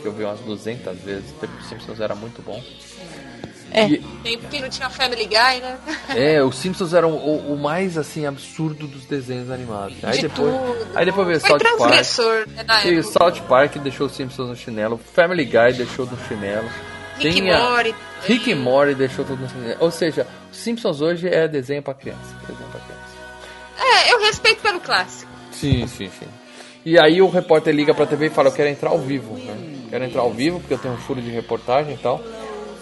que 0.00 0.04
eu 0.06 0.12
vi 0.12 0.24
umas 0.24 0.40
200 0.40 0.98
vezes. 1.00 1.24
Os 1.60 1.68
Simpsons 1.68 2.00
era 2.00 2.14
muito 2.14 2.42
bom. 2.42 2.62
É. 3.70 3.86
E- 3.88 3.98
Tempo 4.22 4.46
que 4.48 4.60
não 4.60 4.68
tinha 4.68 4.88
Family 4.88 5.24
Guy, 5.26 5.60
né? 5.60 5.76
É, 6.14 6.42
os 6.42 6.56
Simpsons 6.56 6.92
eram 6.94 7.12
o, 7.12 7.54
o 7.54 7.58
mais, 7.58 7.98
assim, 7.98 8.24
absurdo 8.24 8.86
dos 8.86 9.04
desenhos 9.04 9.50
animados. 9.50 9.96
Aí 10.04 10.12
De 10.16 10.28
depois, 10.28 10.52
tudo. 10.54 10.86
aí 10.94 11.04
depois 11.04 11.26
veio 11.26 11.40
Foi 11.40 11.50
South 11.50 11.58
Park. 11.58 11.76
transgressor, 11.76 12.46
né, 12.48 12.64
E 12.84 12.88
o 12.96 13.00
época. 13.00 13.18
South 13.18 13.42
Park 13.48 13.76
deixou 13.78 14.06
os 14.06 14.12
Simpsons 14.14 14.48
no 14.48 14.54
chinelo. 14.56 15.00
Family 15.12 15.44
Guy 15.44 15.72
deixou 15.76 16.06
no 16.06 16.16
chinelo. 16.28 16.68
Rick 17.18 17.40
Tem 17.40 17.50
a-. 17.50 17.82
Rick 18.22 18.50
e 18.50 18.54
Morty 18.54 18.94
deixou 18.94 19.24
tudo 19.24 19.42
no 19.42 19.48
chinelo. 19.48 19.76
Ou 19.80 19.90
seja, 19.90 20.26
Simpsons 20.50 21.00
hoje 21.00 21.28
é 21.28 21.46
desenho 21.46 21.82
pra 21.82 21.94
criança. 21.94 22.34
Desenho 22.48 22.68
pra 22.70 22.80
criança. 22.80 23.04
É, 23.78 24.12
eu 24.12 24.20
respeito 24.20 24.62
pelo 24.62 24.80
clássico. 24.80 25.30
Sim, 25.52 25.86
sim, 25.86 26.08
sim. 26.18 26.26
E 26.84 26.98
aí 26.98 27.20
o 27.22 27.28
repórter 27.28 27.74
liga 27.74 27.94
pra 27.94 28.06
TV 28.06 28.26
e 28.26 28.30
fala, 28.30 28.48
eu 28.48 28.52
quero 28.52 28.68
entrar 28.68 28.90
ao 28.90 28.98
vivo, 28.98 29.34
né? 29.38 29.56
Quero 29.90 30.04
entrar 30.04 30.22
ao 30.22 30.30
vivo 30.32 30.60
porque 30.60 30.74
eu 30.74 30.78
tenho 30.78 30.94
um 30.94 30.98
furo 30.98 31.20
de 31.20 31.30
reportagem 31.30 31.94
e 31.94 31.98
tal. 31.98 32.20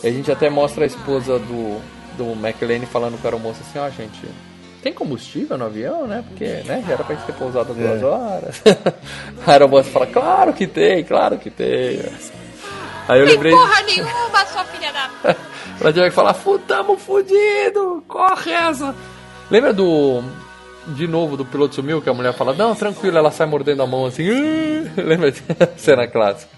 E 0.03 0.07
a 0.09 0.11
gente 0.11 0.31
até 0.31 0.51
mostra 0.51 0.85
a 0.85 0.87
esposa 0.87 1.39
do, 1.39 1.81
do 2.17 2.33
McLean 2.33 2.81
falando 2.87 3.21
com 3.21 3.27
a 3.27 3.31
aeromoça 3.31 3.61
assim, 3.63 3.79
ó, 3.79 3.89
gente, 3.91 4.21
tem 4.83 4.93
combustível 4.93 5.57
no 5.57 5.67
avião, 5.67 6.07
né? 6.09 6.25
Porque, 6.27 6.45
né, 6.45 6.83
já 6.87 6.95
era 6.95 7.05
pra 7.05 7.15
gente 7.15 7.27
ter 7.27 7.35
pousado 7.35 7.73
duas 7.75 8.03
É. 8.03 8.05
horas. 8.05 8.63
a 9.47 9.51
aeromoça 9.53 9.91
fala, 9.91 10.07
claro 10.09 10.53
que 10.53 10.67
tem, 10.67 11.05
claro 11.05 11.39
que 11.39 11.51
tem. 11.51 12.01
Aí 13.09 13.21
eu 13.21 13.27
Tem 13.27 13.35
lembrei... 13.35 13.53
porra 13.53 13.83
nenhuma, 13.83 14.47
sua 14.47 14.65
filha 14.65 14.93
da... 14.93 15.11
Ela 15.81 15.93
tinha 15.93 16.05
que 16.09 16.15
falar, 16.15 16.35
"Fu- 16.35 16.59
tamo 16.61 16.97
fudido, 16.97 18.05
corre 18.07 18.53
essa. 18.53 18.95
Lembra 19.51 19.73
do. 19.73 20.23
De 20.89 21.07
novo, 21.07 21.37
do 21.37 21.45
piloto 21.45 21.75
sumiu, 21.77 22.01
que 22.03 22.09
a 22.09 22.15
mulher 22.15 22.33
fala, 22.35 22.53
não, 22.55 22.75
tranquilo, 22.75 23.17
ela 23.19 23.31
sai 23.31 23.47
mordendo 23.47 23.83
a 23.83 23.87
mão 23.87 24.05
assim. 24.07 24.29
Lembra? 24.97 25.33
Cena 25.77 26.07
clássica. 26.07 26.51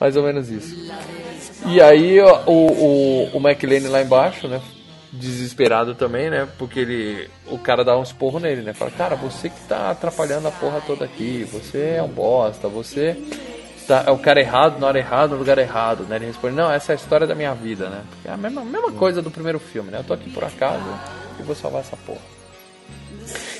Mais 0.00 0.16
ou 0.16 0.22
menos 0.22 0.48
isso. 0.50 0.74
E 1.66 1.80
aí 1.80 2.20
o, 2.20 2.28
o, 2.46 3.30
o 3.34 3.40
McLean 3.40 3.88
lá 3.90 4.00
embaixo, 4.02 4.46
né? 4.48 4.60
Desesperado 5.12 5.94
também, 5.94 6.28
né? 6.30 6.46
Porque 6.58 6.80
ele. 6.80 7.28
O 7.46 7.58
cara 7.58 7.84
dá 7.84 7.96
um 7.96 8.02
esporro 8.02 8.38
nele, 8.38 8.62
né? 8.62 8.72
Fala, 8.74 8.90
cara, 8.90 9.16
você 9.16 9.48
que 9.48 9.60
tá 9.68 9.90
atrapalhando 9.90 10.48
a 10.48 10.50
porra 10.50 10.82
toda 10.86 11.04
aqui, 11.04 11.44
você 11.50 11.96
é 11.98 12.02
um 12.02 12.08
bosta, 12.08 12.68
você 12.68 13.16
tá, 13.86 14.04
é 14.06 14.10
o 14.10 14.18
cara 14.18 14.40
errado 14.40 14.78
na 14.78 14.86
hora 14.86 14.98
errada, 14.98 15.28
no 15.34 15.38
lugar 15.38 15.58
errado, 15.58 16.04
né? 16.08 16.16
Ele 16.16 16.26
responde, 16.26 16.54
não, 16.54 16.70
essa 16.70 16.92
é 16.92 16.94
a 16.94 16.96
história 16.96 17.26
da 17.26 17.34
minha 17.34 17.54
vida, 17.54 17.88
né? 17.88 18.02
É 18.24 18.32
a 18.32 18.36
mesma, 18.36 18.64
mesma 18.64 18.92
coisa 18.92 19.20
do 19.22 19.30
primeiro 19.30 19.58
filme, 19.58 19.90
né? 19.90 19.98
Eu 19.98 20.04
tô 20.04 20.12
aqui 20.14 20.30
por 20.30 20.44
acaso 20.44 20.84
e 21.38 21.42
vou 21.42 21.54
salvar 21.54 21.80
essa 21.82 21.96
porra. 21.96 22.20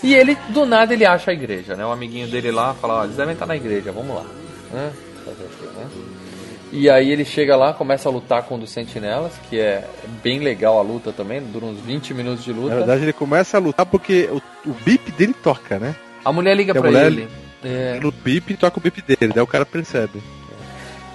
E 0.03 0.15
ele, 0.15 0.37
do 0.51 0.65
nada, 0.67 0.93
ele 0.95 1.05
acha 1.05 1.31
a 1.31 1.35
igreja, 1.35 1.75
né? 1.75 1.85
O 1.85 1.91
amiguinho 1.91 2.29
dele 2.29 2.51
lá 2.51 2.75
fala, 2.75 3.01
ó, 3.01 3.05
eles 3.05 3.17
devem 3.17 3.33
estar 3.35 3.47
na 3.47 3.57
igreja, 3.57 3.91
vamos 3.93 4.15
lá. 4.15 4.25
Né? 4.73 4.93
E 6.73 6.91
aí 6.91 7.11
ele 7.11 7.25
chega 7.25 7.57
lá, 7.57 7.73
começa 7.73 8.09
a 8.09 8.13
lutar 8.13 8.43
com 8.43 8.57
um 8.57 8.59
dos 8.59 8.71
sentinelas, 8.71 9.33
que 9.49 9.59
é 9.59 9.89
bem 10.23 10.41
legal 10.41 10.79
a 10.79 10.83
luta 10.83 11.13
também, 11.13 11.41
dura 11.41 11.65
uns 11.67 11.81
20 11.81 12.13
minutos 12.13 12.45
de 12.45 12.53
luta. 12.53 12.71
Na 12.71 12.75
verdade, 12.77 13.03
ele 13.03 13.13
começa 13.13 13.57
a 13.57 13.61
lutar 13.61 13.87
porque 13.87 14.29
o, 14.31 14.43
o 14.69 14.75
bip 14.85 15.11
dele 15.13 15.33
toca, 15.35 15.79
né? 15.79 15.95
A 16.25 16.33
mulher 16.33 16.57
liga 16.57 16.73
pra 16.75 16.83
mulher- 16.91 17.07
ele. 17.07 17.29
É. 17.65 17.99
No 18.01 18.13
bip 18.13 18.57
toca 18.57 18.79
o 18.79 18.83
bip 18.83 19.03
dele, 19.03 19.33
daí 19.33 19.43
o 19.43 19.47
cara 19.47 19.65
percebe. 19.67 20.23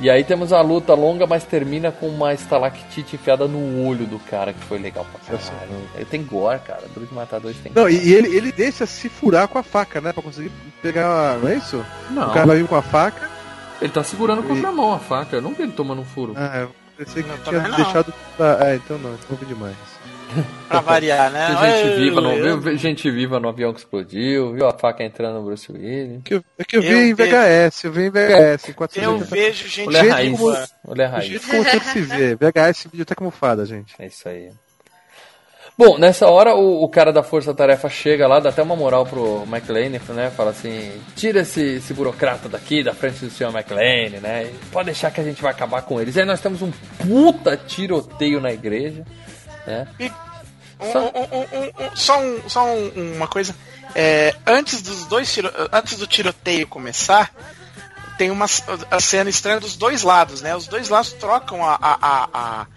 E 0.01 0.09
aí 0.09 0.23
temos 0.23 0.51
a 0.51 0.59
luta 0.61 0.95
longa, 0.95 1.27
mas 1.27 1.43
termina 1.43 1.91
com 1.91 2.07
uma 2.07 2.34
estalactite 2.34 3.15
enfiada 3.15 3.47
no 3.47 3.85
olho 3.85 4.07
do 4.07 4.18
cara, 4.18 4.51
que 4.51 4.59
foi 4.65 4.80
legal 4.80 5.05
pra 5.05 5.38
caralho. 5.38 5.72
Ele 5.93 6.05
tem 6.05 6.23
gore, 6.23 6.59
cara. 6.59 6.81
Duro 6.91 7.05
de 7.05 7.13
matar 7.13 7.39
dois 7.39 7.55
tem 7.57 7.72
Não, 7.72 7.84
gore. 7.84 7.95
e, 7.95 8.09
e 8.09 8.13
ele, 8.15 8.35
ele 8.35 8.51
deixa 8.51 8.88
se 8.88 9.07
furar 9.07 9.47
com 9.47 9.59
a 9.59 9.63
faca, 9.63 10.01
né? 10.01 10.11
Pra 10.11 10.23
conseguir 10.23 10.51
pegar. 10.81 11.38
Não 11.38 11.47
é 11.47 11.55
isso? 11.55 11.85
Não. 12.09 12.30
O 12.31 12.34
cara 12.34 12.47
vai 12.47 12.57
vir 12.57 12.68
com 12.68 12.76
a 12.76 12.81
faca. 12.81 13.30
Ele 13.80 13.91
tá 13.91 14.03
segurando 14.03 14.41
com 14.41 14.53
a 14.53 14.72
mão 14.72 14.91
a 14.91 14.97
faca. 14.97 15.35
Eu 15.35 15.41
não 15.41 15.53
vi 15.53 15.63
ele 15.63 15.72
tomando 15.72 16.01
um 16.01 16.05
furo. 16.05 16.34
Ah, 16.35 16.61
eu 16.61 16.72
pensei 16.97 17.22
que 17.22 17.30
tinha 17.43 17.61
não. 17.61 17.76
deixado. 17.76 18.11
Ah, 18.39 18.57
é, 18.61 18.76
então 18.77 18.97
não, 18.97 19.15
vi 19.38 19.45
demais. 19.45 19.76
Pra 20.68 20.80
variar, 20.80 21.30
né? 21.32 21.48
Gente 21.48 21.58
Ai, 21.58 21.95
viva, 21.95 22.22
no, 22.22 22.60
viu 22.62 22.78
gente 22.78 23.12
viva 23.12 23.40
no 23.40 23.49
avião 23.49 23.74
que 23.74 23.80
explodiu, 23.80 24.53
viu 24.53 24.68
a 24.68 24.72
faca 24.78 25.03
entrando 25.03 25.36
no 25.40 25.44
Bruce 25.45 25.70
Willis. 25.72 26.22
Que 26.24 26.36
eu- 26.36 26.44
É 26.58 26.64
que 26.64 26.78
eu 26.78 26.82
vi 26.82 26.88
Eu 26.90 26.98
em 27.08 27.14
VHS, 27.14 27.84
eu 27.86 27.91
vi 27.91 28.03
em 28.03 28.10
VHS. 28.10 28.70
Em 28.70 28.74
480. 28.74 29.02
Eu 29.06 29.18
vejo 29.20 29.68
gente 29.68 29.86
Mulher 29.86 30.03
Gente 30.03 30.12
raiz. 30.14 30.40
como- 30.40 30.58
Mulher 30.88 31.08
Do 31.10 31.12
raiz. 31.14 31.28
jeito 31.28 31.48
como 31.48 31.66
que 31.66 31.80
se 31.86 32.02
vê. 32.02 32.36
VHS 32.36 32.86
biblioteca 32.88 33.24
mofada, 33.24 33.66
gente. 33.66 33.94
É 33.99 34.06
isso 34.08 34.28
aí. 34.30 34.49
Bom, 35.78 35.98
nessa 35.98 36.28
hora 36.28 36.53
o, 36.53 36.84
o 36.84 36.90
cara 36.90 37.12
da 37.12 37.24
Força 37.24 37.53
Tarefa 37.53 37.90
chega 37.90 38.28
lá, 38.28 38.40
dá 38.40 38.49
até 38.49 38.62
uma 38.62 38.76
moral 38.76 39.06
pro 39.06 39.44
McLean, 39.48 39.90
né? 39.90 40.30
Fala 40.30 40.52
assim: 40.52 40.91
tira 41.16 41.40
esse, 41.41 41.62
esse 41.78 41.94
burocrata 41.94 42.48
daqui 42.48 42.84
da 42.84 42.94
frente 42.94 43.26
do 43.26 43.32
senhor 43.32 43.52
McLean, 43.56 44.20
né? 44.22 44.45
e 44.52 44.66
Pode 44.68 44.88
deixar 44.88 45.10
que 45.12 45.20
a 45.22 45.24
gente 45.24 45.41
vai 45.41 45.52
acabar 45.52 45.82
com 45.82 45.99
eles. 45.99 46.16
Aí 46.18 46.26
nós 46.26 46.41
temos 46.41 46.62
um 46.62 46.72
puta 46.99 47.58
tiroteio 47.58 48.40
na 48.40 48.52
igreja, 48.52 49.03
né? 49.67 49.88
Um- 50.79 50.88
um- 50.88 51.38
um- 51.38 51.59
um- 51.61 51.85
um- 51.91 51.95
só 51.95 52.19
um- 52.19 52.49
só 52.49 52.65
um- 52.65 53.13
uma 53.15 53.27
coisa. 53.27 53.55
É, 53.93 54.35
antes 54.47 54.81
dos 54.81 55.05
dois 55.05 55.31
tiro- 55.31 55.51
antes 55.71 55.97
do 55.97 56.07
tiroteio 56.07 56.65
começar, 56.67 57.31
tem 58.17 58.31
uma 58.31 58.45
a 58.89 58.99
cena 58.99 59.29
estranha 59.29 59.59
dos 59.59 59.75
dois 59.75 60.01
lados, 60.03 60.41
né? 60.41 60.55
Os 60.55 60.67
dois 60.67 60.89
lados 60.89 61.13
trocam 61.13 61.63
a, 61.63 61.75
a, 61.81 61.97
a, 62.01 62.67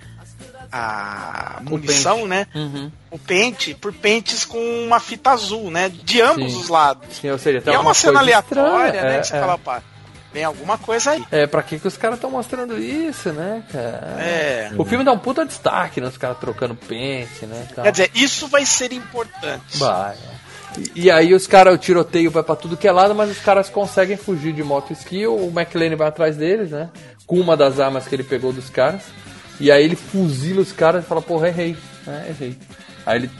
a, 0.72 1.56
a 1.56 1.60
munição, 1.62 2.26
né? 2.26 2.46
Uhum. 2.54 2.90
O 3.10 3.18
pente 3.18 3.74
por 3.74 3.92
pentes 3.92 4.44
com 4.44 4.58
uma 4.84 4.98
fita 5.00 5.30
azul, 5.30 5.70
né? 5.70 5.88
De 5.88 6.20
ambos 6.20 6.52
Sim. 6.52 6.60
os 6.60 6.68
lados. 6.68 7.16
Sim, 7.20 7.30
ou 7.30 7.38
seja, 7.38 7.58
E 7.58 7.60
tem 7.62 7.72
é 7.72 7.76
alguma 7.76 7.90
uma 7.90 7.94
cena 7.94 8.18
aleatória, 8.20 8.86
estranha, 8.86 9.02
né? 9.04 9.16
é, 9.16 9.20
que 9.20 9.26
você 9.28 9.36
é. 9.36 9.40
fala, 9.40 9.58
pá, 9.58 9.82
tem 10.34 10.42
alguma 10.42 10.76
coisa 10.76 11.12
aí. 11.12 11.24
É, 11.30 11.46
pra 11.46 11.62
que, 11.62 11.78
que 11.78 11.86
os 11.86 11.96
caras 11.96 12.16
estão 12.16 12.28
mostrando 12.28 12.76
isso, 12.76 13.32
né, 13.32 13.62
cara? 13.70 14.20
É. 14.20 14.70
O 14.76 14.84
filme 14.84 15.04
dá 15.04 15.12
um 15.12 15.18
puta 15.18 15.46
destaque, 15.46 16.00
né? 16.00 16.08
Os 16.08 16.18
caras 16.18 16.38
trocando 16.38 16.74
pente, 16.74 17.46
né? 17.46 17.68
Quer 17.72 17.92
dizer, 17.92 18.10
isso 18.16 18.48
vai 18.48 18.66
ser 18.66 18.92
importante. 18.92 19.78
Vai. 19.78 20.16
E, 20.76 21.04
e 21.04 21.10
aí 21.10 21.32
os 21.32 21.46
caras, 21.46 21.72
o 21.72 21.78
tiroteio 21.78 22.32
vai 22.32 22.42
pra 22.42 22.56
tudo 22.56 22.76
que 22.76 22.88
é 22.88 22.90
lado, 22.90 23.14
mas 23.14 23.30
os 23.30 23.38
caras 23.38 23.70
conseguem 23.70 24.16
fugir 24.16 24.52
de 24.52 24.64
moto 24.64 24.92
ski. 24.92 25.24
O 25.24 25.52
McLean 25.56 25.94
vai 25.94 26.08
atrás 26.08 26.36
deles, 26.36 26.72
né? 26.72 26.90
Com 27.24 27.38
uma 27.38 27.56
das 27.56 27.78
armas 27.78 28.08
que 28.08 28.14
ele 28.16 28.24
pegou 28.24 28.52
dos 28.52 28.68
caras. 28.68 29.02
E 29.60 29.70
aí 29.70 29.84
ele 29.84 29.94
fuzila 29.94 30.62
os 30.62 30.72
caras 30.72 31.04
e 31.04 31.06
fala, 31.06 31.22
porra, 31.22 31.46
errei. 31.46 31.76
É, 32.08 32.30
errei. 32.30 32.58
Aí 33.06 33.20
ele 33.20 33.30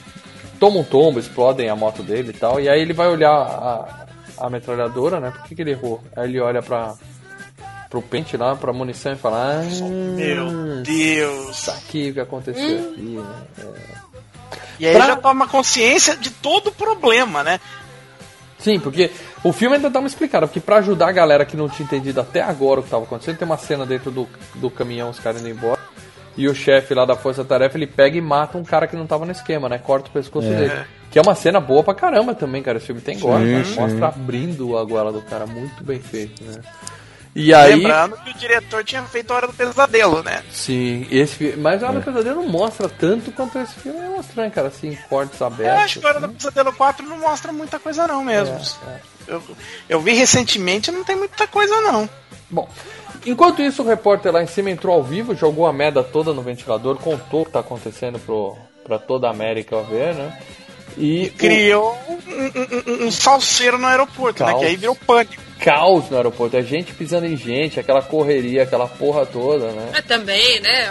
toma 0.60 0.78
um 0.78 0.84
tombo, 0.84 1.18
explodem 1.18 1.68
a 1.68 1.74
moto 1.74 2.04
dele 2.04 2.30
e 2.30 2.38
tal. 2.38 2.60
E 2.60 2.68
aí 2.68 2.80
ele 2.80 2.92
vai 2.92 3.08
olhar 3.08 3.32
a, 3.32 4.03
a 4.39 4.51
metralhadora, 4.51 5.20
né? 5.20 5.31
Por 5.31 5.43
que, 5.44 5.55
que 5.55 5.62
ele 5.62 5.70
errou? 5.73 6.02
Aí 6.16 6.28
ele 6.28 6.40
olha 6.40 6.62
pra, 6.62 6.94
pro 7.90 8.02
pente 8.02 8.36
lá, 8.36 8.55
pra 8.56 8.73
munição 8.73 9.12
e 9.12 9.16
fala, 9.16 9.61
ah, 9.61 9.62
Meu 9.62 10.82
Deus. 10.82 11.59
Isso 11.59 11.70
aqui 11.70 12.11
o 12.11 12.15
que 12.15 12.20
aconteceu 12.20 12.90
aqui, 12.90 13.01
né? 13.02 13.43
É. 13.59 13.94
E 14.81 14.86
aí 14.89 14.94
Pra- 14.94 15.06
já 15.06 15.16
toma 15.16 15.47
consciência 15.47 16.16
de 16.16 16.31
todo 16.31 16.69
o 16.69 16.73
problema, 16.73 17.43
né? 17.44 17.61
Sim, 18.59 18.81
porque 18.81 19.11
o 19.44 19.52
filme 19.52 19.77
ainda 19.77 19.90
dá 19.90 19.98
uma 20.01 20.09
explicada, 20.09 20.47
porque 20.47 20.59
pra 20.61 20.77
ajudar 20.77 21.09
a 21.09 21.12
galera 21.12 21.44
que 21.44 21.56
não 21.56 21.69
tinha 21.69 21.85
entendido 21.85 22.20
até 22.20 22.40
agora 22.40 22.81
o 22.81 22.82
que 22.82 22.89
tava 22.90 23.05
acontecendo, 23.05 23.36
tem 23.36 23.47
uma 23.47 23.59
cena 23.59 23.85
dentro 23.85 24.11
do, 24.11 24.27
do 24.55 24.70
caminhão, 24.70 25.11
os 25.11 25.20
caras 25.20 25.40
indo 25.43 25.51
embora, 25.51 25.78
e 26.36 26.48
o 26.48 26.55
chefe 26.55 26.94
lá 26.94 27.05
da 27.05 27.15
Força 27.15 27.44
Tarefa, 27.44 27.77
ele 27.77 27.86
pega 27.86 28.16
e 28.16 28.20
mata 28.23 28.56
um 28.56 28.65
cara 28.65 28.86
que 28.86 28.97
não 28.97 29.06
tava 29.06 29.27
no 29.27 29.32
esquema, 29.32 29.69
né? 29.69 29.77
Corta 29.78 30.09
o 30.09 30.12
pescoço 30.12 30.48
É. 30.48 30.56
dele. 30.56 30.85
Que 31.15 31.19
é 31.20 31.23
uma 31.23 31.36
cena 31.36 31.61
boa 31.61 31.85
pra 31.85 31.95
caramba 31.95 32.35
também, 32.35 32.61
cara. 32.61 32.78
Esse 32.78 32.89
filme 32.89 33.01
tem 33.01 33.16
gore, 33.16 33.45
Sim, 33.45 33.53
né? 33.53 33.65
sim. 33.65 33.78
Mostra 33.78 34.09
abrindo 34.09 34.77
a 34.77 34.82
goela 34.82 35.12
do 35.12 35.23
cara, 35.23 35.47
muito 35.47 35.85
bem 35.85 36.01
feito, 36.01 36.43
né? 36.43 36.61
E 37.36 37.55
aí. 37.55 37.77
Lembrando 37.77 38.16
que 38.16 38.31
o 38.31 38.35
diretor 38.35 38.82
tinha 38.82 39.01
feito 39.05 39.31
a 39.31 39.36
Hora 39.36 39.47
do 39.47 39.53
Pesadelo, 39.53 40.24
né? 40.24 40.43
Sim, 40.51 41.07
esse 41.12 41.55
Mas 41.57 41.85
a 41.85 41.89
Hora 41.89 42.01
do 42.01 42.05
Pesadelo 42.05 42.43
não 42.43 42.49
mostra 42.49 42.89
tanto 42.89 43.31
quanto 43.31 43.57
esse 43.61 43.74
filme 43.74 44.01
mostra, 44.09 44.43
né, 44.43 44.51
cara? 44.51 44.66
Assim, 44.66 44.99
cortes 45.09 45.41
Eu 45.41 45.47
abertos. 45.47 45.85
acho 45.85 46.01
que 46.01 46.07
a 46.07 46.09
Hora 46.09 46.20
do 46.23 46.28
Pesadelo 46.31 46.73
4 46.73 47.07
não 47.07 47.19
mostra 47.19 47.53
muita 47.53 47.78
coisa 47.78 48.09
não 48.09 48.24
mesmo. 48.24 48.57
É, 48.89 48.99
Eu, 49.28 49.41
eu 49.89 50.01
vi 50.01 50.15
recentemente 50.15 50.91
não 50.91 51.05
tem 51.05 51.15
muita 51.15 51.47
coisa 51.47 51.81
não. 51.81 52.11
Bom, 52.51 52.69
enquanto 53.24 53.62
isso, 53.62 53.85
o 53.85 53.86
repórter 53.86 54.32
lá 54.32 54.43
em 54.43 54.49
cima 54.49 54.69
entrou 54.69 54.93
ao 54.97 55.03
vivo, 55.05 55.32
jogou 55.32 55.69
a 55.69 55.73
merda 55.73 56.03
toda 56.03 56.32
no 56.32 56.43
ventilador, 56.43 56.97
contou 56.97 57.43
o 57.43 57.45
que 57.47 57.53
tá 57.53 57.61
acontecendo 57.61 58.19
pro, 58.19 58.57
pra 58.85 58.99
toda 58.99 59.28
a 59.28 59.31
América 59.31 59.81
ver, 59.82 60.12
né? 60.16 60.36
E 60.96 61.30
Criou 61.30 61.98
um, 62.08 62.12
um- 62.14 63.02
um- 63.04 63.06
um 63.06 63.10
salseiro 63.10 63.78
no 63.78 63.86
aeroporto, 63.86 64.44
né? 64.44 64.50
Caos. 64.50 64.60
Que 64.62 64.66
aí 64.68 64.76
virou 64.76 64.94
pânico. 64.94 65.42
o 65.42 65.64
caos 65.64 66.10
no 66.10 66.16
aeroporto, 66.16 66.56
é 66.56 66.62
gente 66.62 66.92
pisando 66.92 67.26
em 67.26 67.36
gente, 67.36 67.80
aquela 67.80 68.02
correria, 68.02 68.62
aquela 68.64 68.86
porra 68.86 69.24
toda, 69.24 69.72
né? 69.72 69.90
Mas 69.92 70.04
também, 70.04 70.60
né? 70.60 70.88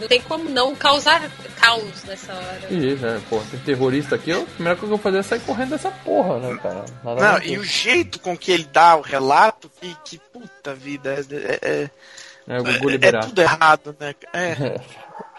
Não 0.00 0.06
tem 0.08 0.20
como 0.20 0.48
não 0.50 0.74
causar 0.74 1.22
caos 1.58 2.04
nessa 2.04 2.32
hora. 2.34 2.60
Isso, 2.70 3.02
né? 3.04 3.20
Porra, 3.30 3.44
tem 3.50 3.60
terrorista 3.60 4.16
aqui, 4.16 4.30
a 4.32 4.40
primeira 4.40 4.76
coisa 4.78 4.78
que 4.78 4.84
eu 4.84 4.88
vou 4.88 4.98
fazer 4.98 5.18
é 5.18 5.22
sair 5.22 5.40
correndo 5.40 5.70
dessa 5.70 5.90
porra, 5.90 6.38
né, 6.38 6.58
cara? 6.62 6.84
Nada 7.02 7.32
Não, 7.32 7.42
e 7.42 7.56
o 7.58 7.64
jeito 7.64 8.20
com 8.20 8.36
que 8.36 8.52
ele 8.52 8.68
dá 8.72 8.96
o 8.96 9.00
relato, 9.00 9.70
que, 9.80 9.96
que 10.04 10.18
puta 10.32 10.74
vida, 10.74 11.14
é, 11.30 11.58
é, 11.62 11.90
É, 12.48 12.60
o 12.60 12.64
Gugu 12.64 12.90
é, 12.90 13.20
tudo 13.20 13.40
errado, 13.40 13.96
né? 13.98 14.14
É. 14.32 14.78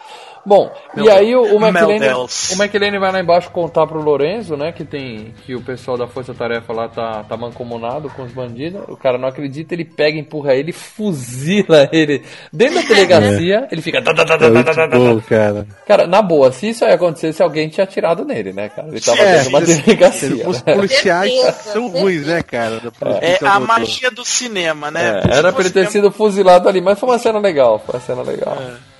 Bom, 0.46 0.70
Meu 0.94 1.06
e 1.06 1.10
aí 1.10 1.34
o, 1.34 1.42
o. 1.42 1.56
McLean, 1.56 2.16
o 2.18 2.62
McLean 2.62 3.00
vai 3.00 3.12
lá 3.12 3.20
embaixo 3.20 3.50
contar 3.50 3.86
pro 3.86 4.00
Lorenzo, 4.02 4.56
né, 4.56 4.72
que 4.72 4.84
tem 4.84 5.34
que 5.46 5.54
o 5.54 5.62
pessoal 5.62 5.96
da 5.96 6.06
Força 6.06 6.34
Tarefa 6.34 6.72
lá 6.72 6.88
tá, 6.88 7.24
tá 7.24 7.36
mancomunado 7.36 8.10
com 8.10 8.22
os 8.22 8.32
bandidos. 8.32 8.82
O 8.88 8.96
cara 8.96 9.16
não 9.16 9.28
acredita, 9.28 9.74
ele 9.74 9.84
pega, 9.84 10.18
empurra 10.18 10.54
ele, 10.54 10.72
fuzila 10.72 11.88
ele 11.92 12.22
dentro 12.52 12.74
da 12.76 12.82
delegacia. 12.88 13.68
Ele 13.70 13.80
fica. 13.82 13.98
É 13.98 14.50
muito 14.50 14.64
tá. 14.74 14.86
bom, 14.88 15.20
cara. 15.20 15.66
Cara, 15.86 16.06
na 16.06 16.20
boa, 16.22 16.52
se 16.52 16.68
isso 16.68 16.84
aí 16.84 16.92
acontecesse, 16.92 17.42
alguém 17.42 17.68
tinha 17.68 17.84
atirado 17.84 18.24
nele, 18.24 18.52
né, 18.52 18.68
cara? 18.68 18.88
Ele 18.88 19.00
tava 19.00 19.18
É, 19.18 19.32
dentro 19.36 19.42
de 19.44 19.48
uma 19.48 19.60
delegacia. 19.60 20.48
Os 20.48 20.60
policiais 20.62 21.32
Certeza, 21.32 21.72
são 21.72 21.88
ruins, 21.88 22.26
né, 22.26 22.42
cara? 22.42 22.80
Da 22.80 22.90
polícia 22.90 23.38
É 23.42 23.46
a 23.46 23.58
do- 23.58 23.66
magia 23.66 24.10
do 24.10 24.24
cinema, 24.24 24.90
né? 24.90 25.22
É, 25.30 25.38
era 25.38 25.52
pra 25.52 25.60
ele 25.62 25.70
ter 25.70 25.86
sido 25.90 26.10
fuzilado 26.10 26.68
ali, 26.68 26.80
mas 26.80 26.98
foi 26.98 27.08
uma 27.08 27.18
cena 27.18 27.38
legal, 27.38 27.78
foi 27.78 27.94
uma 27.94 28.00
cena 28.00 28.22
legal. 28.22 28.56
É, 28.60 28.93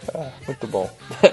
muito 0.47 0.67
bom. 0.67 0.91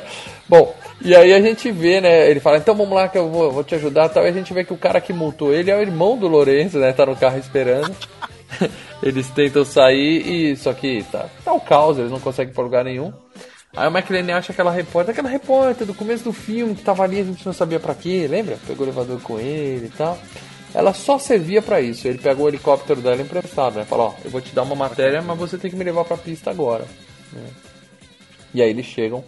bom, 0.48 0.76
e 1.02 1.15
aí 1.15 1.34
a 1.34 1.41
gente 1.41 1.72
vê, 1.72 1.99
né? 1.99 2.30
Ele 2.30 2.39
fala, 2.39 2.57
então 2.57 2.76
vamos 2.76 2.93
lá 2.93 3.07
que 3.07 3.18
eu 3.18 3.30
vou, 3.30 3.52
vou 3.52 3.64
te 3.64 3.76
ajudar 3.76 4.10
tal. 4.10 4.23
E 4.23 4.30
a 4.30 4.31
gente 4.31 4.53
vê 4.53 4.64
que 4.64 4.73
o 4.73 4.77
cara 4.77 5.02
que 5.02 5.11
multou 5.11 5.53
ele 5.53 5.72
é 5.72 5.77
o 5.77 5.81
irmão 5.81 6.18
do 6.18 6.27
Lourenço, 6.27 6.77
né? 6.77 6.93
Tá 6.93 7.06
no 7.06 7.15
carro 7.15 7.38
esperando. 7.38 7.95
eles 9.02 9.30
tentam 9.30 9.65
sair 9.65 10.27
e. 10.27 10.56
Só 10.56 10.73
que 10.73 11.03
tá, 11.11 11.27
tá 11.43 11.53
o 11.53 11.60
caos, 11.60 11.98
eles 11.98 12.11
não 12.11 12.19
conseguem 12.19 12.53
pra 12.53 12.64
lugar 12.64 12.84
nenhum. 12.84 13.11
Aí 13.76 13.88
o 13.88 13.91
McLean 13.91 14.35
acha 14.35 14.52
aquela 14.52 14.72
repórter, 14.72 15.14
aquela 15.14 15.30
repórter 15.30 15.88
do 15.88 15.93
começo 15.93 16.26
do 16.26 16.34
filme 16.34 16.76
que 16.76 16.84
tava 16.84 17.03
ali, 17.03 17.22
a 17.22 17.23
gente 17.23 17.45
não 17.45 17.53
sabia 17.53 17.80
pra 17.80 17.95
quê, 17.95 18.27
lembra? 18.30 18.57
Pegou 18.68 18.85
o 18.85 18.89
elevador 18.89 19.22
com 19.22 19.39
ele 19.39 19.85
e 19.85 19.98
tal. 19.98 20.18
Ela 20.73 20.93
só 20.93 21.18
servia 21.18 21.61
pra 21.61 21.81
isso. 21.81 22.07
Ele 22.07 22.18
pegou 22.18 22.45
o 22.45 22.49
helicóptero 22.49 23.02
dela 23.02 23.22
emprestado, 23.22 23.76
né? 23.76 23.85
Falou, 23.85 24.07
ó, 24.07 24.22
eu 24.23 24.31
vou 24.31 24.41
te 24.41 24.53
dar 24.53 24.64
uma 24.64 24.76
matéria, 24.76 25.22
mas 25.22 25.38
você 25.38 25.57
tem 25.57 25.72
que 25.72 25.77
me 25.77 25.84
levar 25.84 26.06
pra 26.06 26.18
pista 26.18 26.49
agora. 26.49 26.85
né? 27.31 27.43
E 28.53 28.61
aí 28.61 28.69
eles 28.69 28.86
chegam 28.86 29.23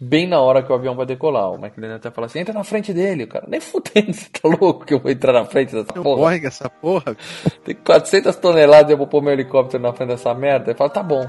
bem 0.00 0.26
na 0.26 0.40
hora 0.40 0.62
que 0.62 0.70
o 0.70 0.74
avião 0.74 0.94
vai 0.94 1.06
decolar. 1.06 1.50
O 1.50 1.54
McLean 1.54 1.96
até 1.96 2.10
fala 2.10 2.26
assim, 2.26 2.40
entra 2.40 2.52
na 2.52 2.64
frente 2.64 2.92
dele. 2.92 3.26
Cara, 3.26 3.46
nem 3.48 3.60
fudendo, 3.60 4.12
você 4.12 4.28
tá 4.30 4.48
louco 4.48 4.84
que 4.84 4.92
eu 4.94 4.98
vou 4.98 5.10
entrar 5.10 5.32
na 5.32 5.44
frente 5.44 5.72
dessa 5.74 5.92
Não 5.94 6.02
porra? 6.02 6.36
essa 6.36 6.68
porra. 6.68 7.16
Tem 7.64 7.74
400 7.74 8.36
toneladas 8.36 8.90
e 8.90 8.92
eu 8.92 8.98
vou 8.98 9.06
pôr 9.06 9.22
meu 9.22 9.32
helicóptero 9.32 9.82
na 9.82 9.92
frente 9.92 10.08
dessa 10.10 10.34
merda. 10.34 10.70
Ele 10.70 10.76
fala, 10.78 10.90
tá 10.90 11.02
bom. 11.02 11.26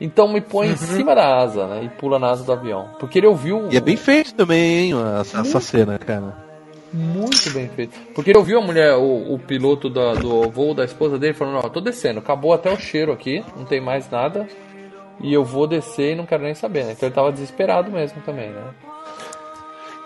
Então 0.00 0.28
me 0.28 0.40
põe 0.40 0.68
em 0.68 0.76
cima 0.76 1.14
da 1.14 1.38
asa, 1.38 1.66
né? 1.66 1.82
E 1.84 1.88
pula 1.88 2.18
na 2.18 2.30
asa 2.30 2.44
do 2.44 2.52
avião. 2.52 2.88
Porque 3.00 3.18
ele 3.18 3.26
ouviu. 3.26 3.68
E 3.70 3.76
é 3.76 3.80
bem 3.80 3.96
feito 3.96 4.32
também, 4.34 4.90
hein, 4.90 4.94
essa, 5.20 5.40
essa 5.40 5.60
cena, 5.60 5.98
cara. 5.98 6.34
Muito 6.92 7.50
bem 7.50 7.68
feito. 7.68 7.98
Porque 8.14 8.30
ele 8.30 8.38
ouviu 8.38 8.58
a 8.58 8.62
mulher, 8.62 8.94
o, 8.94 9.34
o 9.34 9.38
piloto 9.38 9.90
da- 9.90 10.14
do 10.14 10.48
voo 10.50 10.72
da 10.72 10.84
esposa 10.84 11.18
dele 11.18 11.34
falando, 11.34 11.58
ó, 11.64 11.68
tô 11.68 11.80
descendo, 11.80 12.18
acabou 12.20 12.52
até 12.54 12.72
o 12.72 12.78
cheiro 12.78 13.12
aqui, 13.12 13.44
não 13.56 13.64
tem 13.64 13.80
mais 13.80 14.08
nada. 14.10 14.46
E 15.20 15.32
eu 15.32 15.44
vou 15.44 15.66
descer 15.66 16.12
e 16.12 16.14
não 16.14 16.26
quero 16.26 16.42
nem 16.44 16.54
saber, 16.54 16.84
né? 16.84 16.92
Então 16.92 17.08
ele 17.08 17.14
tava 17.14 17.32
desesperado 17.32 17.90
mesmo 17.90 18.20
também, 18.22 18.50
né? 18.50 18.62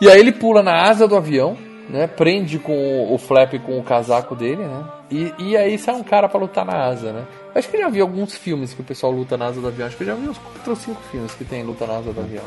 E 0.01 0.09
aí 0.09 0.18
ele 0.18 0.32
pula 0.32 0.62
na 0.62 0.89
asa 0.89 1.06
do 1.06 1.14
avião, 1.16 1.56
né? 1.89 2.06
Prende 2.06 2.59
com 2.59 3.12
o, 3.12 3.18
flap 3.18 3.55
com 3.60 3.78
o 3.78 3.82
casaco 3.82 4.34
dele, 4.34 4.64
né? 4.64 4.84
E, 5.10 5.34
e 5.39 5.56
aí 5.56 5.78
sai 5.78 5.94
um 5.94 6.02
cara 6.02 6.28
pra 6.28 6.40
lutar 6.40 6.64
na 6.64 6.86
asa, 6.86 7.12
né? 7.12 7.24
Acho 7.55 7.68
que 7.68 7.76
eu 7.76 7.82
já 7.82 7.89
vi 7.89 8.01
alguns 8.01 8.34
filmes 8.34 8.72
que 8.72 8.80
o 8.80 8.84
pessoal 8.84 9.12
luta 9.12 9.36
na 9.36 9.47
asa 9.47 9.60
do 9.60 9.68
avião. 9.68 9.86
Acho 9.86 9.97
que 9.97 10.02
eu 10.02 10.06
já 10.06 10.14
vi 10.14 10.28
uns 10.28 10.39
4 10.39 10.70
ou 10.70 10.76
5 10.76 11.02
filmes 11.10 11.34
que 11.34 11.44
tem 11.44 11.62
luta 11.62 11.86
na 11.86 11.98
asa 11.98 12.12
do 12.12 12.20
avião. 12.20 12.44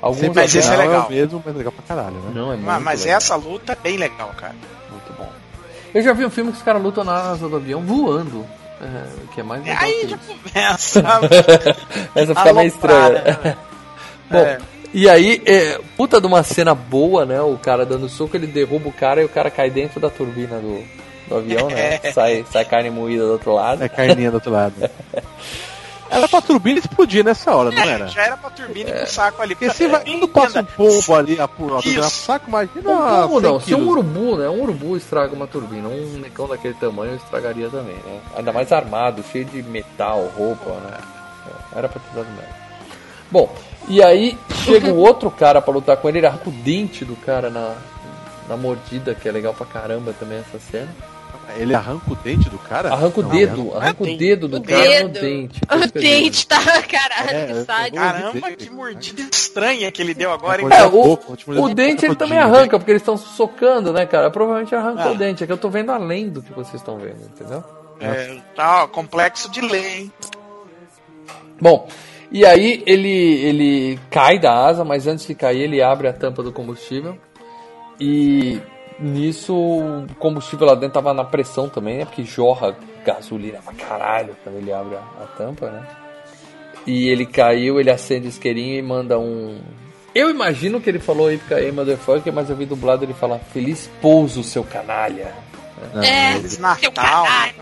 Alguns 0.00 0.20
Sempre 0.20 0.40
Mas 0.42 0.54
esse 0.54 0.72
é 0.72 0.76
legal, 0.76 1.08
mesmo, 1.08 1.42
mas 1.44 1.54
legal 1.54 1.72
pra 1.72 1.84
caralho, 1.84 2.16
né? 2.16 2.32
Não, 2.34 2.46
é 2.46 2.56
muito 2.56 2.66
Mas, 2.66 2.82
mas 2.82 3.00
legal. 3.02 3.16
essa 3.18 3.36
luta 3.36 3.72
é 3.72 3.76
bem 3.76 3.96
legal, 3.96 4.30
cara. 4.36 4.56
Muito 4.90 5.12
bom. 5.16 5.30
Eu 5.94 6.02
já 6.02 6.12
vi 6.12 6.24
um 6.24 6.30
filme 6.30 6.50
que 6.50 6.56
os 6.56 6.64
caras 6.64 6.82
lutam 6.82 7.04
na 7.04 7.14
asa 7.14 7.48
do 7.48 7.56
avião 7.56 7.80
voando. 7.82 8.44
É, 8.82 9.34
que 9.34 9.40
é 9.40 9.44
mais 9.44 9.62
legal 9.64 9.78
Aí 9.80 10.00
que 10.00 10.08
já 10.08 10.18
começa. 10.18 11.04
Essa 12.14 12.34
fica 12.34 12.52
meio 12.52 12.68
estranha. 12.68 13.22
Né? 13.42 13.56
Bom, 14.30 14.38
É. 14.38 14.58
e 14.92 15.08
aí, 15.08 15.40
é, 15.46 15.78
puta 15.96 16.20
de 16.20 16.26
uma 16.26 16.42
cena 16.42 16.74
boa, 16.74 17.24
né? 17.24 17.40
O 17.40 17.56
cara 17.56 17.86
dando 17.86 18.08
soco, 18.08 18.36
ele 18.36 18.46
derruba 18.46 18.88
o 18.88 18.92
cara 18.92 19.22
e 19.22 19.24
o 19.24 19.28
cara 19.28 19.50
cai 19.50 19.70
dentro 19.70 20.00
da 20.00 20.10
turbina 20.10 20.58
do, 20.58 20.82
do 21.28 21.36
avião, 21.36 21.68
né? 21.68 22.00
É. 22.02 22.12
Sai, 22.12 22.44
sai 22.50 22.64
carne 22.64 22.90
moída 22.90 23.24
do 23.24 23.32
outro 23.32 23.54
lado. 23.54 23.82
É 23.84 23.88
carninha 23.88 24.30
do 24.30 24.34
outro 24.34 24.50
lado. 24.50 24.74
Era 26.12 26.28
pra 26.28 26.42
turbina 26.42 26.78
explodir 26.78 27.24
nessa 27.24 27.54
hora, 27.54 27.70
não 27.70 27.82
era? 27.82 28.06
Já 28.06 28.22
era 28.22 28.36
pra 28.36 28.50
turbina 28.50 28.90
e 28.90 28.92
pro 28.92 29.06
saco 29.06 29.40
ali. 29.40 29.54
Porque 29.54 29.72
se 29.72 29.86
vai, 29.86 30.04
quando 30.04 30.28
passa 30.28 30.60
um 30.60 30.64
pombo 30.64 31.14
ali, 31.14 31.40
a, 31.40 31.44
a 31.44 31.48
turbina 31.48 32.00
Isso. 32.06 32.10
saco, 32.10 32.48
imagina. 32.48 32.82
100 32.82 33.40
não? 33.40 33.60
Se 33.60 33.74
um 33.74 33.88
urubu, 33.88 34.36
né? 34.36 34.48
Um 34.48 34.62
urubu 34.62 34.96
estraga 34.96 35.34
uma 35.34 35.46
turbina, 35.46 35.88
um 35.88 36.18
necão 36.18 36.46
daquele 36.46 36.74
tamanho 36.74 37.14
estragaria 37.14 37.70
também, 37.70 37.96
né? 37.96 38.20
Ainda 38.36 38.52
mais 38.52 38.70
armado, 38.70 39.24
cheio 39.32 39.46
de 39.46 39.62
metal, 39.62 40.30
roupa, 40.36 40.70
né? 40.70 40.98
É, 41.74 41.78
Era 41.78 41.88
pra 41.88 42.00
ter 42.00 42.14
dado 42.14 42.30
merda. 42.36 42.62
Bom, 43.30 43.54
e 43.88 44.02
aí 44.02 44.38
chega 44.64 44.88
um 44.88 44.98
outro 44.98 45.30
cara 45.30 45.62
pra 45.62 45.72
lutar 45.72 45.96
com 45.96 46.08
ele, 46.08 46.18
ele 46.18 46.26
arranca 46.26 46.50
o 46.50 46.52
dente 46.52 47.06
do 47.06 47.16
cara 47.16 47.48
na, 47.48 47.74
na 48.46 48.56
mordida, 48.56 49.14
que 49.14 49.26
é 49.26 49.32
legal 49.32 49.54
pra 49.54 49.64
caramba 49.64 50.12
também 50.12 50.38
essa 50.38 50.58
cena. 50.70 50.94
Ele 51.56 51.74
arranca 51.74 52.10
o 52.10 52.14
dente 52.16 52.48
do 52.48 52.56
cara? 52.58 52.90
Arranca 52.92 53.20
o 53.20 53.22
Não, 53.22 53.28
dedo, 53.30 53.76
arranca 53.76 54.02
o 54.02 54.16
dedo 54.16 54.48
do 54.48 54.62
cara 54.62 55.02
no 55.02 55.08
dedo. 55.10 55.20
dente. 55.20 55.60
O 55.70 56.00
dente 56.00 56.46
tá, 56.46 56.56
caralho, 56.82 57.30
É, 57.30 57.46
que 57.46 57.64
sádico. 57.64 57.96
Caramba, 57.96 58.52
que 58.52 58.70
mordida 58.70 59.22
estranha 59.30 59.92
que 59.92 60.00
ele 60.00 60.14
deu 60.14 60.32
agora, 60.32 60.62
hein? 60.62 60.68
É, 60.70 60.76
É, 60.80 60.86
o, 60.86 61.18
o 61.62 61.74
dente 61.74 62.06
ele 62.06 62.14
também 62.16 62.38
arranca, 62.38 62.78
porque 62.78 62.90
eles 62.92 63.02
estão 63.02 63.18
socando, 63.18 63.92
né, 63.92 64.06
cara? 64.06 64.30
Provavelmente 64.30 64.74
arranca 64.74 65.04
Ah. 65.04 65.12
o 65.12 65.14
dente. 65.14 65.44
É 65.44 65.46
que 65.46 65.52
eu 65.52 65.58
tô 65.58 65.68
vendo 65.68 65.92
além 65.92 66.30
do 66.30 66.42
que 66.42 66.52
vocês 66.52 66.76
estão 66.76 66.96
vendo, 66.96 67.20
entendeu? 67.22 67.62
É, 68.00 68.38
tá, 68.56 68.84
ó, 68.84 68.88
complexo 68.88 69.50
de 69.50 69.60
lei, 69.60 69.98
hein? 69.98 70.12
Bom, 71.60 71.86
e 72.30 72.44
aí 72.46 72.82
ele, 72.86 73.08
ele 73.10 74.00
cai 74.10 74.38
da 74.38 74.52
asa, 74.66 74.84
mas 74.84 75.06
antes 75.06 75.26
de 75.26 75.34
cair 75.34 75.60
ele 75.62 75.82
abre 75.82 76.08
a 76.08 76.12
tampa 76.12 76.42
do 76.42 76.50
combustível. 76.50 77.16
E 78.00 78.60
nisso 78.98 79.54
o 79.54 80.06
combustível 80.18 80.66
lá 80.66 80.74
dentro 80.74 80.94
tava 80.94 81.12
na 81.14 81.24
pressão 81.24 81.68
também, 81.68 81.98
né? 81.98 82.04
Porque 82.04 82.24
jorra 82.24 82.76
gasolina 83.04 83.58
pra 83.62 83.74
caralho 83.74 84.36
quando 84.42 84.56
ele 84.56 84.72
abre 84.72 84.96
a, 84.96 85.22
a 85.22 85.26
tampa, 85.36 85.70
né? 85.70 85.86
E 86.86 87.08
ele 87.08 87.26
caiu, 87.26 87.78
ele 87.80 87.90
acende 87.90 88.26
o 88.26 88.28
isqueirinho 88.28 88.78
e 88.78 88.82
manda 88.82 89.18
um. 89.18 89.60
Eu 90.14 90.28
imagino 90.28 90.80
que 90.80 90.90
ele 90.90 90.98
falou 90.98 91.28
aí 91.28 91.40
aí, 91.50 91.72
motherfucker, 91.72 92.32
mas 92.32 92.50
eu 92.50 92.56
vi 92.56 92.66
dublado 92.66 93.04
ele 93.04 93.14
falar 93.14 93.38
Feliz 93.38 93.88
pouso, 94.00 94.42
seu 94.42 94.64
canalha. 94.64 95.32
É, 96.02 96.34
Feliz 96.34 96.52
seu 96.52 96.62
Natal. 96.62 96.92
caralho. 96.92 97.54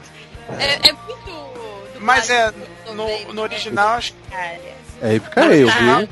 É, 0.59 0.89
é 0.89 0.93
muito. 0.93 2.01
Mas 2.01 2.31
é, 2.31 2.53
no, 2.95 3.35
no 3.35 3.43
original, 3.43 3.97
acho 3.97 4.15
cara. 4.31 4.59
É 5.03 5.15
Ipicaê, 5.15 5.63
eu 5.63 5.69
vi. 5.69 6.09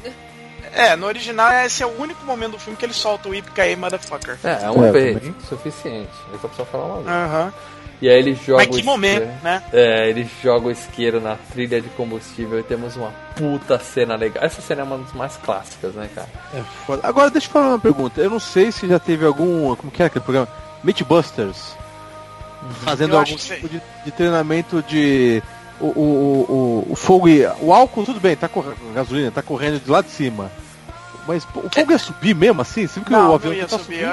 É, 0.72 0.96
no 0.96 1.06
original 1.06 1.50
esse 1.64 1.82
é 1.82 1.86
o 1.86 2.00
único 2.00 2.24
momento 2.24 2.52
do 2.52 2.58
filme 2.58 2.76
que 2.76 2.84
ele 2.84 2.92
solta 2.94 3.28
o 3.28 3.34
Ipicaê 3.34 3.74
Motherfucker. 3.76 4.38
É, 4.44 4.64
é 4.64 4.70
uma 4.70 4.88
É, 4.88 4.92
vez, 4.92 5.16
também. 5.18 5.34
suficiente. 5.48 6.10
É 6.34 6.38
só 6.38 6.48
precisa 6.48 6.64
falar 6.66 6.84
uma 6.84 6.96
vez. 6.96 7.06
Aham. 7.08 7.52
E 8.00 8.08
aí 8.08 8.16
ele 8.16 8.34
joga 8.36 8.58
Mas 8.58 8.66
que 8.68 8.70
isqueiro- 8.76 8.86
momento, 8.90 9.42
né? 9.42 9.60
É, 9.72 10.08
ele 10.08 10.28
joga 10.40 10.68
o 10.68 10.70
isqueiro 10.70 11.20
na 11.20 11.34
trilha 11.52 11.80
de 11.80 11.88
combustível 11.90 12.60
e 12.60 12.62
temos 12.62 12.94
uma 12.94 13.10
puta 13.34 13.76
cena 13.80 14.14
legal. 14.14 14.44
Essa 14.44 14.60
cena 14.62 14.82
é 14.82 14.84
uma 14.84 14.98
das 14.98 15.12
mais 15.14 15.36
clássicas, 15.38 15.94
né, 15.94 16.08
cara? 16.14 16.28
É 16.54 16.62
foda. 16.86 17.00
Agora 17.04 17.28
deixa 17.28 17.48
eu 17.48 17.52
falar 17.52 17.68
uma 17.70 17.78
pergunta. 17.80 18.20
Eu 18.20 18.30
não 18.30 18.38
sei 18.38 18.70
se 18.70 18.86
já 18.86 19.00
teve 19.00 19.26
algum. 19.26 19.74
Como 19.74 19.90
que 19.90 20.00
é 20.00 20.06
aquele 20.06 20.22
programa? 20.24 20.46
Mythbusters. 20.84 21.74
Fazendo 22.84 23.14
Eu 23.14 23.18
algum 23.20 23.36
tipo 23.36 23.68
de, 23.68 23.80
de 24.04 24.10
treinamento 24.12 24.80
de. 24.82 25.42
O, 25.80 25.86
o, 25.86 26.86
o, 26.88 26.92
o, 26.92 26.96
fogo 26.96 27.28
e. 27.28 27.46
O 27.60 27.72
álcool, 27.72 28.04
tudo 28.04 28.18
bem, 28.20 28.34
tá 28.36 28.48
correndo. 28.48 28.76
A 28.90 28.94
gasolina 28.94 29.30
tá 29.30 29.42
correndo 29.42 29.78
de 29.82 29.90
lá 29.90 30.00
de 30.02 30.10
cima. 30.10 30.50
Mas 31.26 31.44
pô, 31.44 31.60
o 31.60 31.70
fogo 31.72 31.92
ia 31.92 31.98
subir 31.98 32.34
mesmo 32.34 32.60
assim? 32.62 32.86
Você 32.86 32.94
viu 33.00 33.04
que 33.04 33.12
Não, 33.12 33.20
o 33.20 33.28
não 33.28 33.34
avião 33.34 33.52
ia 33.54 33.66
tá 33.66 33.78
subir. 33.78 34.02
eu 34.02 34.10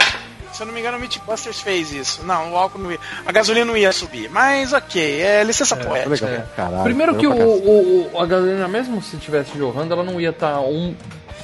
se 0.54 0.62
eu 0.64 0.68
não 0.68 0.74
me 0.74 0.80
engano, 0.80 0.96
o 0.98 1.00
Mythbusters 1.02 1.60
fez 1.60 1.92
isso. 1.92 2.24
Não, 2.24 2.54
o 2.54 2.58
álcool 2.58 2.80
não 2.80 2.90
ia. 2.90 3.00
A 3.26 3.32
gasolina 3.34 3.66
não 3.66 3.76
ia 3.76 3.92
subir. 3.92 4.30
Mas 4.30 4.72
ok, 4.72 5.22
é 5.22 5.44
licença 5.44 5.76
poética. 5.76 6.26
É. 6.28 6.46
Caralho, 6.56 6.84
Primeiro 6.84 7.16
que 7.18 7.28
o, 7.28 7.34
o- 7.34 8.12
a 8.22 8.26
gasolina, 8.26 8.66
mesmo 8.68 9.02
se 9.02 9.18
estivesse 9.18 9.58
jorrando, 9.58 9.94
ela 9.94 10.04
não 10.04 10.20
ia 10.22 10.30
estar 10.30 10.62
um 10.62 10.96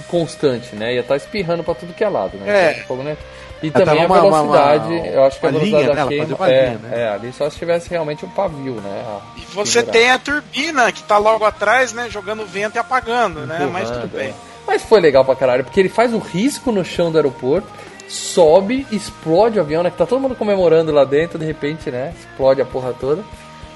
constante, 0.08 0.76
né? 0.78 0.94
Ia 0.94 1.02
estar 1.02 1.18
espirrando 1.18 1.62
pra 1.64 1.74
tudo 1.76 1.94
que 1.94 2.04
é 2.04 2.10
lado, 2.10 2.38
né? 2.38 2.50
É. 2.50 2.72
Então, 2.74 2.84
fogo, 2.88 3.04
né? 3.04 3.18
E 3.64 3.70
também 3.70 4.04
a 4.04 4.08
tava 4.08 4.14
uma- 4.28 4.42
uma- 4.42 4.42
velocidade, 4.42 4.94
uma- 4.94 5.06
eu 5.08 5.24
acho 5.24 5.40
que 5.40 5.46
a 5.46 5.50
velocidade 5.50 5.84
linha, 5.84 5.94
da 5.96 6.02
Ela 6.02 6.10
queima, 6.10 6.36
uma 6.36 6.50
é, 6.52 6.66
linha, 6.66 6.78
né? 6.80 6.90
é, 7.02 7.08
ali 7.10 7.34
só 7.34 7.50
se 7.50 7.58
tivesse 7.58 7.90
realmente 7.90 8.26
um 8.26 8.30
pavio, 8.30 8.74
né? 8.76 9.04
a- 9.08 9.20
E 9.40 9.42
você 9.54 9.84
tem 9.84 10.10
a 10.12 10.18
turbina 10.20 10.92
que 10.92 11.04
tá 11.04 11.18
logo 11.18 11.46
atrás, 11.46 11.94
né? 11.94 12.08
Jogando 12.10 12.46
vento 12.46 12.76
e 12.76 12.80
apagando, 12.80 13.42
né? 13.46 13.70
Mas 13.72 13.90
tudo 13.90 14.06
Empurrando, 14.06 14.18
bem. 14.18 14.30
é. 14.30 14.34
Mas 14.68 14.82
foi 14.84 15.00
legal 15.00 15.24
pra 15.26 15.36
caralho, 15.36 15.64
porque 15.64 15.80
ele 15.80 15.90
faz 15.90 16.14
o 16.14 16.18
risco 16.20 16.72
no 16.72 16.84
chão 16.86 17.12
do 17.12 17.18
aeroporto, 17.18 17.68
sobe, 18.08 18.86
explode 18.92 19.58
o 19.58 19.62
avião, 19.62 19.84
né? 19.84 19.90
Que 19.90 19.98
tá 19.98 20.06
todo 20.06 20.20
mundo 20.22 20.36
comemorando 20.36 20.92
lá 20.92 21.04
dentro, 21.06 21.38
de 21.40 21.46
repente, 21.46 21.90
né? 21.90 22.14
Explode 22.20 22.62
a 22.62 22.66
porra 22.66 22.94
toda. 23.00 23.24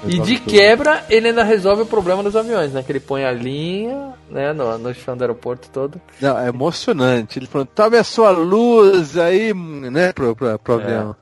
E 0.08 0.18
de 0.18 0.38
tudo. 0.38 0.50
quebra, 0.50 1.04
ele 1.10 1.28
ainda 1.28 1.42
resolve 1.44 1.82
o 1.82 1.86
problema 1.86 2.22
dos 2.22 2.34
aviões, 2.36 2.72
né? 2.72 2.82
Que 2.82 2.92
ele 2.92 3.00
põe 3.00 3.24
a 3.24 3.32
linha, 3.32 4.12
né, 4.30 4.52
no, 4.52 4.76
no 4.78 4.94
chão 4.94 5.16
do 5.16 5.22
aeroporto 5.22 5.68
todo. 5.72 6.00
Não, 6.20 6.38
é 6.38 6.48
emocionante. 6.48 7.38
Ele 7.38 7.46
falou, 7.46 7.66
tome 7.66 7.96
a 7.96 8.04
sua 8.04 8.30
luz 8.30 9.16
aí, 9.16 9.52
né, 9.54 10.12
pro, 10.12 10.34
pro, 10.36 10.58
pro 10.58 10.74
avião. 10.74 11.16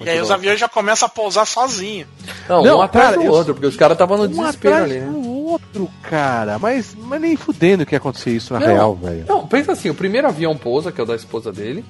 E 0.00 0.08
aí 0.10 0.20
os 0.20 0.30
aviões 0.32 0.58
já 0.58 0.68
começam 0.68 1.06
a 1.06 1.08
pousar 1.08 1.46
sozinho. 1.46 2.06
Não, 2.48 2.64
Não, 2.64 2.78
um 2.78 2.82
atrás 2.82 3.10
cara, 3.10 3.18
do 3.20 3.24
eu- 3.24 3.32
outro, 3.32 3.54
porque 3.54 3.66
os 3.68 3.76
caras 3.76 3.94
estavam 3.94 4.16
no 4.18 4.24
Um 4.24 4.28
desespero 4.28 4.74
atrás 4.74 4.90
ali, 4.90 5.00
né? 5.00 5.06
do 5.12 5.30
outro, 5.46 5.88
cara. 6.02 6.58
Mas, 6.58 6.94
mas 6.96 7.20
nem 7.20 7.36
fudendo 7.36 7.86
que 7.86 7.94
ia 7.94 7.98
acontecer 7.98 8.30
isso 8.30 8.52
na 8.52 8.58
Não, 8.60 8.66
real, 8.66 8.94
velho. 8.96 9.24
Não, 9.28 9.46
pensa 9.46 9.72
assim, 9.72 9.90
o 9.90 9.94
primeiro 9.94 10.26
avião 10.26 10.56
pousa, 10.56 10.90
que 10.90 11.00
é 11.00 11.04
o 11.04 11.06
da 11.06 11.14
esposa 11.14 11.52
dele, 11.52 11.84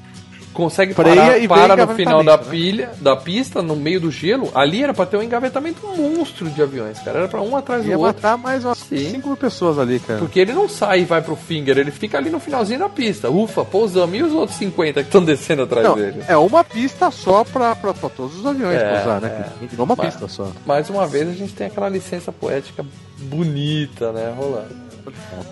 consegue 0.53 0.95
Freia 0.95 1.17
parar, 1.17 1.39
e 1.39 1.49
para 1.49 1.87
no 1.87 1.95
final 1.95 2.23
da 2.23 2.37
né? 2.37 2.45
pilha, 2.51 2.91
da 3.01 3.17
pista, 3.17 3.63
no 3.63 3.75
meio 3.75 4.01
do 4.01 4.11
gelo. 4.11 4.51
Ali 4.55 4.83
era 4.83 4.93
pra 4.95 5.07
ter 5.07 5.17
um 5.17 5.23
engavetamento 5.23 5.87
monstro 5.97 6.49
de 6.51 6.63
aviões, 6.63 6.99
cara. 7.01 7.21
Era 7.21 7.29
pra 7.29 7.41
um 7.41 7.57
atrás 7.57 7.83
do 7.85 7.89
Ia 7.91 7.99
outro. 7.99 8.15
matar 8.23 8.37
mais 8.37 8.65
umas 8.65 8.79
Sim. 8.79 9.11
5 9.13 9.29
mil 9.29 9.37
pessoas 9.37 9.79
ali, 9.79 9.99
cara. 10.01 10.19
Porque 10.19 10.39
ele 10.41 10.53
não 10.53 10.69
sai 10.69 11.01
e 11.01 11.05
vai 11.05 11.23
pro 11.23 11.35
finger, 11.37 11.79
ele 11.79 11.91
fica 11.91 12.19
ali 12.19 12.31
no 12.31 12.39
finalzinho 12.41 12.79
da 12.81 12.89
pista. 12.89 13.31
Ufa, 13.31 13.65
pousamos. 13.65 14.17
E 14.19 14.23
os 14.23 14.33
outros 14.33 14.59
50 14.59 15.01
que 15.03 15.09
estão 15.09 15.25
descendo 15.25 15.63
atrás 15.63 15.87
Não, 15.87 15.95
dele? 15.95 16.23
é 16.29 16.37
uma 16.37 16.63
pista 16.63 17.11
só 17.11 17.45
pra, 17.45 17.75
pra, 17.75 17.95
pra 17.95 18.09
todos 18.11 18.39
os 18.39 18.45
aviões 18.47 18.77
É, 18.81 18.95
pousar, 18.97 19.21
né? 19.21 19.51
é. 19.79 19.83
Uma 19.83 19.95
Mas- 19.97 20.07
pista 20.15 20.29
só. 20.29 20.51
Mais 20.67 20.91
uma 20.91 21.07
vez 21.07 21.29
a 21.29 21.33
gente 21.33 21.53
tem 21.55 21.67
aquela 21.67 21.89
licença 21.89 22.31
poética 22.31 22.85
bonita, 23.19 24.13
né, 24.13 24.33
rolando. 24.37 24.83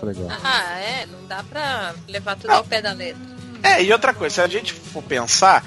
Legal. 0.03 0.27
Ah, 0.43 0.79
é, 0.79 1.05
não 1.05 1.27
dá 1.27 1.43
pra 1.43 1.93
levar 2.07 2.35
tudo 2.37 2.51
ao 2.51 2.63
pé 2.63 2.81
da 2.81 2.93
letra. 2.93 3.19
É, 3.63 3.83
e 3.83 3.91
outra 3.91 4.13
coisa, 4.13 4.35
se 4.35 4.41
a 4.41 4.47
gente 4.47 4.73
for 4.73 5.03
pensar, 5.03 5.63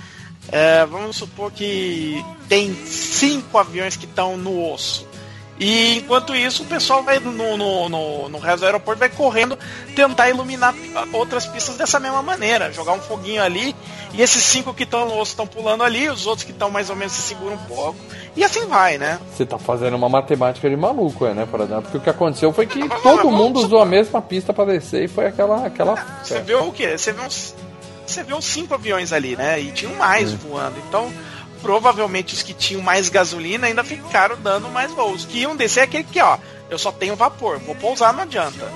é, 0.51 0.85
vamos 0.87 1.17
supor 1.17 1.53
que 1.53 2.25
tem 2.49 2.75
cinco 2.87 3.59
aviões 3.59 3.97
que 3.97 4.05
estão 4.05 4.37
no 4.37 4.73
osso. 4.73 5.07
E 5.59 5.99
enquanto 5.99 6.35
isso, 6.35 6.65
o 6.65 6.67
pessoal 6.67 7.03
vai 7.03 7.21
no, 7.21 7.57
no, 7.57 7.89
no, 7.89 8.29
no 8.29 8.39
resto 8.39 8.61
do 8.61 8.67
aeroporto 8.67 8.99
vai 8.99 9.09
correndo 9.09 9.57
tentar 9.95 10.29
iluminar 10.29 10.75
outras 11.13 11.47
pistas 11.47 11.77
dessa 11.77 12.01
mesma 12.01 12.23
maneira, 12.23 12.73
jogar 12.73 12.93
um 12.93 13.01
foguinho 13.01 13.41
ali, 13.41 13.75
e 14.13 14.21
esses 14.21 14.43
cinco 14.43 14.75
que 14.75 14.83
estão 14.83 15.07
no 15.07 15.17
osso 15.17 15.31
estão 15.31 15.47
pulando 15.47 15.85
ali, 15.85 16.09
os 16.09 16.27
outros 16.27 16.45
que 16.45 16.51
estão 16.51 16.71
mais 16.71 16.91
ou 16.91 16.97
menos 16.97 17.13
se 17.13 17.23
seguram 17.23 17.55
um 17.55 17.65
pouco, 17.67 17.97
e 18.35 18.43
assim 18.43 18.67
vai, 18.67 18.99
né? 18.99 19.21
Você 19.33 19.47
tá 19.47 19.57
fazendo 19.57 19.95
uma 19.95 20.09
matemática 20.09 20.69
de 20.69 20.77
maluco, 20.77 21.25
é, 21.25 21.35
né, 21.35 21.47
por 21.49 21.61
exemplo? 21.61 21.83
Porque 21.83 21.99
o 21.99 22.01
que 22.01 22.11
aconteceu 22.11 22.53
foi 22.53 22.67
que 22.67 22.89
todo 23.03 23.31
mundo 23.31 23.61
usou 23.61 23.81
a 23.81 23.87
mesma 23.87 24.21
pista 24.21 24.53
pra 24.53 24.65
descer 24.65 25.05
e 25.05 25.09
foi 25.09 25.27
aquela. 25.27 25.67
aquela... 25.67 25.95
Você 26.23 26.41
vê 26.41 26.55
o 26.57 26.73
quê? 26.73 26.99
Você 26.99 27.13
vê 27.13 27.25
uns. 27.25 27.55
Você 28.07 28.23
vê 28.23 28.35
uns 28.35 28.45
cinco 28.45 28.75
aviões 28.75 29.13
ali, 29.13 29.37
né? 29.37 29.61
E 29.61 29.73
tinham 29.73 29.95
mais 29.95 30.33
voando. 30.33 30.77
Então, 30.89 31.13
provavelmente 31.63 32.35
os 32.35 32.43
que 32.43 32.53
tinham 32.53 32.83
mais 32.83 33.09
gasolina 33.09 33.67
ainda 33.67 33.83
ficaram 33.83 34.37
dando 34.41 34.69
mais 34.69 34.93
voos. 34.93 35.25
Que 35.25 35.41
iam 35.41 35.57
descer 35.57 35.81
é 35.81 35.83
aquele 35.85 36.05
que, 36.05 36.21
ó, 36.21 36.37
eu 36.69 36.79
só 36.79 36.93
tenho 36.93 37.17
vapor, 37.17 37.59
vou 37.59 37.75
pousar, 37.75 38.13
não 38.13 38.23
adianta. 38.23 38.71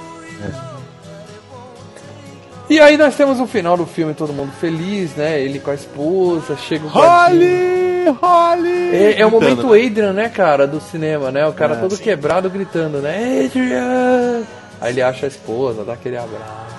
E 2.70 2.78
aí 2.80 2.98
nós 2.98 3.14
temos 3.16 3.40
o 3.40 3.46
final 3.46 3.76
do 3.76 3.86
filme, 3.86 4.12
todo 4.12 4.32
mundo 4.32 4.52
feliz, 4.60 5.14
né? 5.14 5.40
Ele 5.40 5.58
com 5.58 5.70
a 5.70 5.74
esposa, 5.74 6.56
chega 6.56 6.84
o. 6.84 6.88
Holly! 6.88 8.08
Holly! 8.20 8.94
É, 8.94 9.20
é 9.20 9.26
o 9.26 9.30
momento 9.30 9.68
né? 9.68 9.86
Adrian, 9.86 10.12
né, 10.12 10.28
cara, 10.28 10.66
do 10.66 10.80
cinema, 10.80 11.30
né? 11.30 11.46
O 11.46 11.52
cara 11.52 11.74
É, 11.74 11.80
todo 11.80 11.96
sim. 11.96 12.02
quebrado 12.02 12.50
gritando, 12.50 12.98
né? 12.98 13.44
Adrian! 13.46 14.42
Aí 14.80 14.92
ele 14.92 15.02
acha 15.02 15.26
a 15.26 15.28
esposa, 15.28 15.82
dá 15.82 15.94
aquele 15.94 16.16
abraço. 16.16 16.77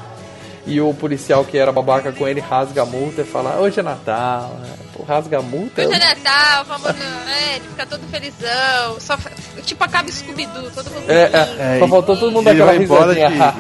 E 0.68 0.80
o 0.80 0.94
policial 0.94 1.44
que 1.46 1.58
era 1.58 1.72
babaca 1.72 2.12
com 2.12 2.28
ele 2.28 2.40
rasga 2.40 2.84
a 2.84 2.86
multa 2.86 3.22
e 3.22 3.26
fala, 3.26 3.58
hoje 3.60 3.80
é 3.80 3.84
Natal, 3.84 4.56
né? 4.62 4.70
Pô, 4.94 5.04
rasga 5.04 5.40
a 5.40 5.42
multa. 5.42 5.82
Hoje 5.82 5.94
é 5.94 6.00
Natal, 6.00 6.66
vamos, 6.66 6.90
é, 6.90 7.56
ele 7.56 7.68
fica 7.70 7.86
todo 7.86 8.02
felizão. 8.12 9.00
Só, 9.00 9.18
tipo, 9.66 9.84
acaba 9.84 10.12
Scooby-Doo, 10.12 10.70
todo 10.72 10.92
mundo 10.92 11.10
É, 11.10 11.26
rindo. 11.26 11.62
é, 11.62 11.80
só 11.80 11.88
faltou 11.88 12.18
todo 12.18 12.32
mundo 12.32 12.46
daquela 12.46 12.76
embora 12.76 13.14
de, 13.16 13.20
risadinha. 13.22 13.54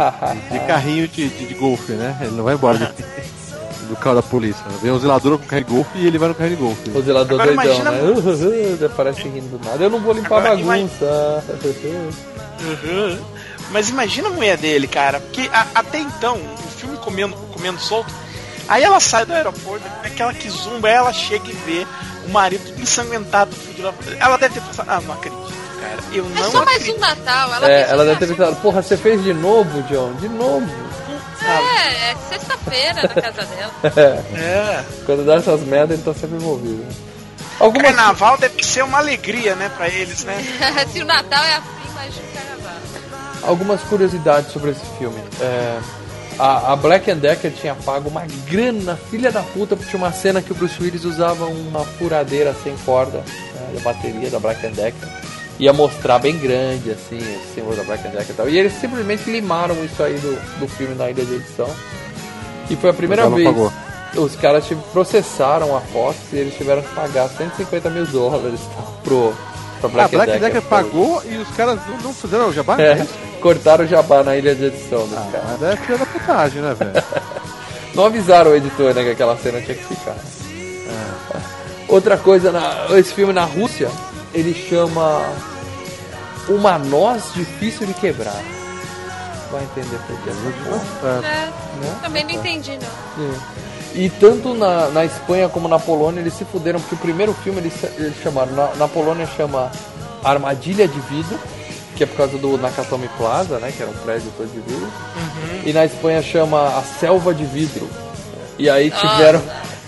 de, 0.51 0.53
de 0.59 0.65
carrinho 0.67 1.07
de, 1.07 1.29
de, 1.29 1.45
de 1.47 1.53
golfe, 1.55 1.93
né? 1.93 2.15
Ele 2.21 2.31
não 2.35 2.43
vai 2.43 2.53
embora 2.55 2.77
de- 2.77 3.19
do 3.87 3.95
carro 3.95 4.17
da 4.17 4.21
polícia. 4.21 4.63
Vem 4.83 4.91
um 4.91 4.99
zelador 4.99 5.39
com 5.39 5.45
carro 5.47 5.63
de 5.63 5.71
golfe 5.71 5.97
e 5.97 6.05
ele 6.05 6.19
vai 6.19 6.27
no 6.29 6.35
carro 6.35 6.49
de 6.51 6.55
golfe. 6.57 6.89
O 6.91 7.01
zelador 7.01 7.41
Agora 7.41 7.55
doidão, 7.55 7.75
imagina- 7.75 7.91
né? 7.91 8.01
Uh, 8.11 8.19
uh, 8.77 8.83
uh, 8.83 8.85
Aparece 8.85 9.23
rindo 9.23 9.57
do 9.57 9.65
nada. 9.65 9.83
Eu 9.83 9.89
não 9.89 9.99
vou 9.99 10.13
limpar 10.13 10.35
a 10.35 10.39
Agora 10.51 10.55
ima- 10.59 10.73
bagunça. 10.75 11.43
Uhum. 12.61 13.17
Mas 13.71 13.89
imagina 13.89 14.29
a 14.29 14.31
mulher 14.31 14.57
dele, 14.57 14.87
cara, 14.87 15.19
porque 15.19 15.49
a- 15.53 15.67
até 15.75 15.99
então, 15.99 16.37
o 16.37 16.67
filme 16.79 16.97
comendo, 16.97 17.35
comendo 17.53 17.79
solto, 17.79 18.11
aí 18.67 18.83
ela 18.83 18.99
sai 18.99 19.25
do 19.25 19.33
aeroporto, 19.33 19.85
aquela 20.03 20.33
que 20.33 20.49
zumba, 20.49 20.87
aí 20.87 20.93
ela 20.95 21.13
chega 21.13 21.47
e 21.49 21.53
vê 21.53 21.87
o 22.25 22.29
marido 22.29 22.63
ensanguentado. 22.81 23.51
Ela 24.19 24.37
deve 24.37 24.55
ter 24.55 24.61
pensado, 24.61 24.89
ah, 24.91 24.99
não 25.01 25.13
acredito, 25.13 25.53
cara, 25.81 25.97
eu 26.11 26.25
É 26.25 26.39
não 26.41 26.51
só 26.51 26.65
mais 26.65 26.77
acredito. 26.77 26.97
um 26.97 26.99
Natal. 26.99 27.53
Ela 27.53 27.71
É, 27.71 27.81
ela 27.89 28.05
deve 28.05 28.19
ter 28.25 28.27
pensado, 28.35 28.55
porra, 28.57 28.81
você 28.81 28.97
fez 28.97 29.23
de 29.23 29.33
novo, 29.33 29.83
John? 29.83 30.13
De 30.13 30.27
novo. 30.29 30.67
É, 31.41 32.11
é 32.11 32.15
sexta-feira 32.29 33.01
na 33.03 33.21
casa 33.21 33.45
dela. 33.45 33.71
É. 34.35 34.83
Quando 35.05 35.25
dá 35.25 35.35
essas 35.35 35.61
merdas, 35.61 35.97
ele 35.97 36.03
tá 36.03 36.13
sempre 36.13 36.35
envolvido. 36.35 36.85
Algumas... 37.59 37.87
Carnaval 37.95 38.37
deve 38.37 38.63
ser 38.63 38.83
uma 38.83 38.97
alegria, 38.97 39.55
né, 39.55 39.69
pra 39.75 39.87
eles, 39.87 40.23
né? 40.23 40.35
Se 40.91 41.01
o 41.01 41.05
Natal 41.05 41.43
é 41.43 41.55
assim, 41.55 41.67
imagina 41.91 42.25
o 42.25 42.33
carnaval. 42.33 42.78
Algumas 43.43 43.81
curiosidades 43.81 44.51
sobre 44.51 44.71
esse 44.71 44.85
filme. 44.97 45.19
É, 45.39 45.79
a, 46.39 46.73
a 46.73 46.75
Black 46.77 47.11
and 47.11 47.17
Decker 47.17 47.51
tinha 47.51 47.75
pago 47.75 48.09
uma 48.09 48.25
grana, 48.49 48.97
filha 49.09 49.31
da 49.31 49.43
puta, 49.43 49.75
porque 49.75 49.89
tinha 49.89 50.01
uma 50.01 50.13
cena 50.13 50.41
que 50.41 50.51
o 50.51 50.55
Bruce 50.55 50.81
Willis 50.81 51.03
usava 51.03 51.45
uma 51.45 51.83
furadeira 51.83 52.55
sem 52.63 52.75
corda 52.85 53.17
né, 53.17 53.71
da 53.73 53.81
bateria 53.81 54.29
da 54.29 54.39
Black 54.39 54.65
and 54.65 54.71
Decker. 54.71 55.09
Ia 55.59 55.73
mostrar 55.73 56.19
bem 56.19 56.37
grande, 56.37 56.91
assim, 56.91 57.17
esse 57.17 57.55
símbolo 57.55 57.75
da 57.75 57.83
Black 57.83 58.07
and 58.07 58.11
Decker 58.11 58.29
e 58.29 58.33
tal. 58.33 58.49
E 58.49 58.57
eles 58.57 58.71
simplesmente 58.73 59.29
limaram 59.29 59.75
isso 59.83 60.01
aí 60.01 60.13
do, 60.13 60.59
do 60.59 60.67
filme 60.69 60.95
na 60.95 61.09
ilha 61.09 61.25
de 61.25 61.35
edição. 61.35 61.69
E 62.69 62.75
foi 62.77 62.91
a 62.91 62.93
primeira 62.93 63.29
vez. 63.29 63.45
pagou. 63.45 63.71
Os 64.15 64.35
caras 64.37 64.65
processaram 64.93 65.75
a 65.75 65.81
Fox 65.81 66.17
e 66.31 66.37
eles 66.37 66.55
tiveram 66.55 66.81
que 66.81 66.95
pagar 66.95 67.27
150 67.27 67.89
mil 67.89 68.05
dólares 68.07 68.59
tá, 68.75 68.83
pro, 69.03 69.33
pra 69.87 70.05
A 70.05 70.07
Black, 70.07 70.15
Black 70.15 70.31
Decker. 70.31 70.53
Decker 70.53 70.61
pagou 70.69 71.21
e 71.25 71.37
os 71.37 71.47
caras 71.55 71.79
não, 71.87 71.97
não 71.99 72.13
fizeram 72.13 72.49
o 72.49 72.53
jabá? 72.53 72.75
É, 72.79 72.91
É 72.91 72.97
isso? 73.03 73.13
cortaram 73.41 73.85
o 73.85 73.87
jabá 73.87 74.23
na 74.23 74.35
ilha 74.35 74.53
de 74.55 74.65
edição 74.65 75.07
dos 75.07 75.17
Ah, 75.17 75.27
caras. 75.31 75.47
mas 75.59 75.63
é 75.63 75.75
filha 75.77 75.97
da 75.97 76.05
putagem, 76.05 76.61
né, 76.61 76.73
velho? 76.73 76.91
Não 77.95 78.05
avisaram 78.05 78.51
o 78.51 78.55
editor, 78.55 78.93
né, 78.93 79.03
que 79.03 79.09
aquela 79.09 79.35
cena 79.37 79.59
tinha 79.61 79.75
que 79.75 79.83
ficar. 79.83 80.11
É. 80.15 81.39
Outra 81.87 82.17
coisa, 82.17 82.51
na- 82.51 82.85
esse 82.97 83.11
filme 83.13 83.33
na 83.33 83.43
Rússia, 83.45 83.89
ele 84.33 84.53
chama 84.53 85.23
Uma 86.47 86.77
Noz 86.77 87.23
Difícil 87.33 87.87
de 87.87 87.93
Quebrar. 87.95 88.39
Vai 89.51 89.63
entender 89.63 89.97
por 90.05 90.15
quê. 90.21 90.29
É. 91.03 91.07
É, 91.07 91.45
Né? 91.81 91.95
também 92.03 92.23
não 92.25 92.31
entendi, 92.31 92.77
não. 92.77 93.33
Sim. 93.33 93.39
E 93.95 94.09
tanto 94.09 94.53
na, 94.53 94.89
na 94.89 95.03
Espanha 95.05 95.49
como 95.49 95.67
na 95.67 95.79
Polônia 95.79 96.19
eles 96.21 96.33
se 96.33 96.45
fuderam, 96.45 96.79
porque 96.79 96.95
o 96.95 96.97
primeiro 96.99 97.33
filme 97.33 97.59
eles, 97.59 97.73
eles 97.97 98.13
chamaram, 98.21 98.51
na, 98.53 98.75
na 98.75 98.87
Polônia 98.87 99.27
chama 99.35 99.71
Armadilha 100.23 100.87
de 100.87 100.99
Vidro, 101.01 101.39
que 101.95 102.03
é 102.03 102.05
por 102.05 102.15
causa 102.17 102.37
do 102.37 102.57
Nakatomi 102.57 103.09
Plaza, 103.17 103.57
né, 103.59 103.73
que 103.75 103.81
era 103.81 103.91
um 103.91 103.95
prédio 103.95 104.31
todo 104.37 104.47
de 104.47 104.59
vidro. 104.59 104.87
E 105.65 105.73
na 105.73 105.85
Espanha 105.85 106.21
chama 106.21 106.67
A 106.77 106.81
Selva 106.99 107.33
de 107.33 107.43
Vidro. 107.45 107.89
E 108.57 108.69
aí 108.69 108.91
tiveram... 108.91 109.41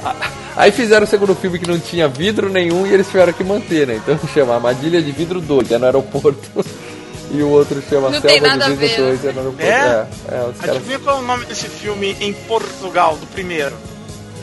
a- 0.03 0.15
Aí 0.53 0.69
fizeram 0.69 1.05
o 1.05 1.07
segundo 1.09 1.33
filme 1.33 1.57
que 1.57 1.65
não 1.65 1.79
tinha 1.79 2.09
vidro 2.09 2.49
nenhum 2.49 2.85
e 2.85 2.93
eles 2.93 3.07
tiveram 3.07 3.31
que 3.31 3.41
manter, 3.41 3.87
né? 3.87 3.95
Então 3.95 4.19
chama 4.33 4.55
Armadilha 4.55 5.01
de 5.01 5.09
Vidro 5.11 5.39
2, 5.39 5.71
é 5.71 5.77
no 5.77 5.85
aeroporto. 5.85 6.49
E 7.33 7.41
o 7.41 7.47
outro 7.47 7.81
chama 7.89 8.09
Não 8.09 8.19
Selva 8.19 8.49
de 8.49 8.71
Vidro 8.75 8.75
ver. 8.75 8.97
2, 8.97 9.23
é 9.25 9.31
no 9.31 9.39
aeroporto. 9.39 9.65
É? 9.65 9.69
É, 9.69 10.35
é, 10.35 10.49
os 10.49 10.57
caras... 10.59 10.75
Adivinha 10.75 10.99
qual 10.99 11.15
é 11.15 11.19
o 11.21 11.23
nome 11.23 11.45
desse 11.45 11.69
filme 11.69 12.17
em 12.19 12.33
Portugal, 12.33 13.15
do 13.15 13.25
primeiro? 13.27 13.73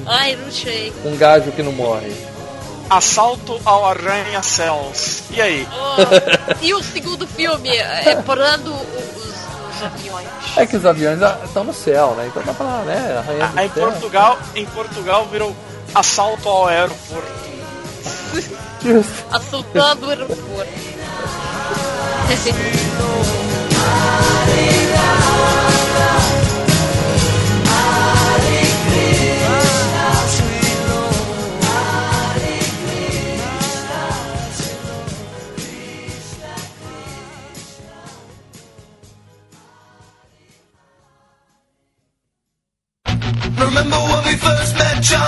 Ai, 0.09 0.37
não 0.37 0.51
sei. 0.51 0.93
Um 1.05 1.17
gajo 1.17 1.53
que 1.53 1.63
não 1.63 1.73
morre. 1.73 2.13
Assalto 2.89 3.61
ao 3.65 3.85
Arranha-Céus. 3.85 5.25
E 5.31 5.43
aí? 5.43 5.69
Oh, 5.71 5.97
e 6.65 6.73
o 6.73 6.83
segundo 6.83 7.27
filme, 7.27 7.77
é 7.77 8.17
porando 8.25 8.73
os, 8.73 9.77
os 9.77 9.83
aviões. 9.83 10.29
É 10.57 10.67
que 10.67 10.77
os 10.77 10.87
aviões 10.87 11.23
ah, 11.23 11.39
estão 11.45 11.65
no 11.65 11.75
céu, 11.75 12.15
né? 12.17 12.29
Então 12.29 12.43
dá 12.43 12.55
pra, 12.55 12.79
né, 12.85 13.23
do 13.53 13.61
em 13.61 13.71
céu. 13.71 13.91
Portugal, 13.91 14.39
em 14.55 14.65
Portugal 14.67 15.27
virou 15.27 15.55
assalto 15.95 16.49
ao 16.49 16.67
aeroporto. 16.69 17.49
Assaltando 19.31 20.07
o 20.07 20.09
aeroporto. 20.09 20.73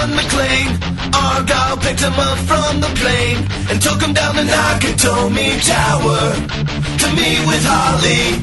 John 0.00 0.16
McClane? 0.16 0.72
Argyle 1.12 1.76
picked 1.76 2.00
him 2.00 2.16
up 2.16 2.38
from 2.48 2.80
the 2.80 2.88
plane 2.96 3.36
and 3.68 3.76
took 3.84 4.00
him 4.00 4.16
down 4.16 4.32
the 4.32 4.48
Nakatomi 4.48 5.60
Tower 5.60 6.24
to 7.04 7.06
meet 7.12 7.40
with 7.44 7.60
Holly. 7.68 8.40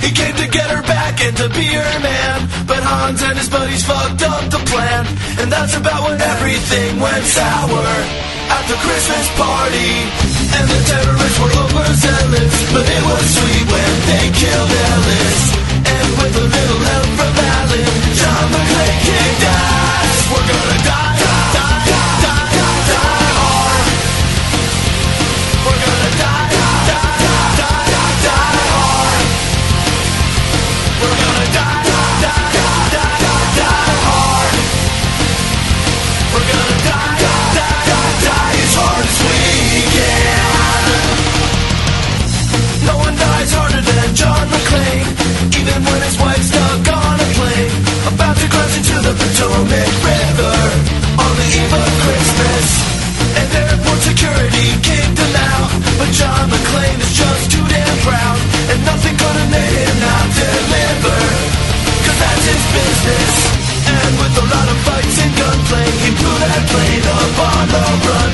He 0.00 0.08
came 0.16 0.32
to 0.32 0.48
get 0.48 0.64
her 0.72 0.80
back 0.88 1.20
and 1.20 1.36
to 1.36 1.52
be 1.52 1.68
her 1.76 1.98
man, 2.00 2.48
but 2.64 2.80
Hans 2.80 3.20
and 3.20 3.36
his 3.36 3.50
buddies 3.52 3.84
fucked 3.84 4.24
up 4.24 4.48
the 4.48 4.64
plan, 4.64 5.04
and 5.44 5.52
that's 5.52 5.76
about 5.76 6.08
when 6.08 6.16
everything 6.16 6.96
went 6.96 7.24
sour. 7.28 7.84
At 8.48 8.64
the 8.64 8.78
Christmas 8.80 9.28
party, 9.36 9.92
and 10.56 10.64
the 10.72 10.80
terrorists 10.88 11.36
were 11.36 11.52
overzealous, 11.68 12.54
but 12.72 12.86
it 12.88 13.02
was 13.04 13.24
sweet 13.28 13.64
when 13.68 13.92
they 14.08 14.24
killed 14.40 14.72
Ellis. 14.88 15.40
And 15.84 16.08
with 16.16 16.32
a 16.32 16.46
little 16.48 16.82
help 16.88 17.08
from 17.20 17.34
Alan, 17.44 17.92
John 18.16 18.46
McClane 18.56 18.98
kicked 19.04 19.44
ass. 19.52 19.83
Even 45.74 45.84
when 45.84 46.02
his 46.02 46.18
wife's 46.18 46.48
stuck 46.48 46.88
on 46.88 47.20
a 47.20 47.28
plane, 47.36 47.70
about 48.12 48.36
to 48.36 48.48
crash 48.48 48.76
into 48.76 48.96
the 49.02 49.14
Potomac 49.14 50.03
John 56.14 56.48
McClane 56.48 57.00
is 57.00 57.12
just 57.12 57.50
too 57.50 57.66
damn 57.66 57.98
proud, 58.06 58.38
and 58.70 58.78
nothing 58.86 59.16
gonna 59.16 59.46
make 59.50 59.74
him 59.82 59.98
not 59.98 60.26
deliver, 60.30 61.18
cause 62.06 62.18
that's 62.22 62.46
his 62.46 62.64
business. 62.70 63.34
And 63.90 64.12
with 64.22 64.38
a 64.38 64.46
lot 64.46 64.68
of 64.70 64.78
fights 64.86 65.18
and 65.18 65.32
gunplay, 65.34 65.90
he 66.06 66.10
blew 66.14 66.36
that 66.38 66.62
plane 66.70 67.06
up 67.18 67.38
on 67.50 67.66
the 67.66 67.82
runway. 68.06 68.33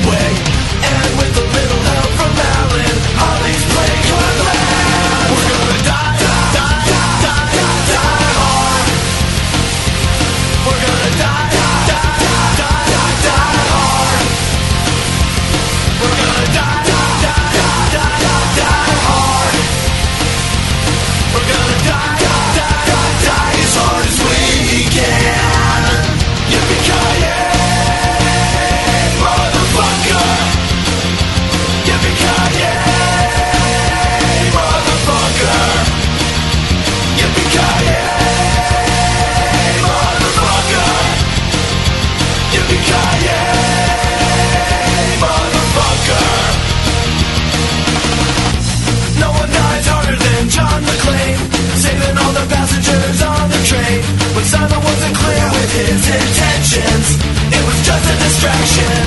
Intentions, 56.71 57.19
it 57.51 57.63
was 57.67 57.79
just 57.83 58.05
a 58.07 58.15
distraction. 58.15 59.03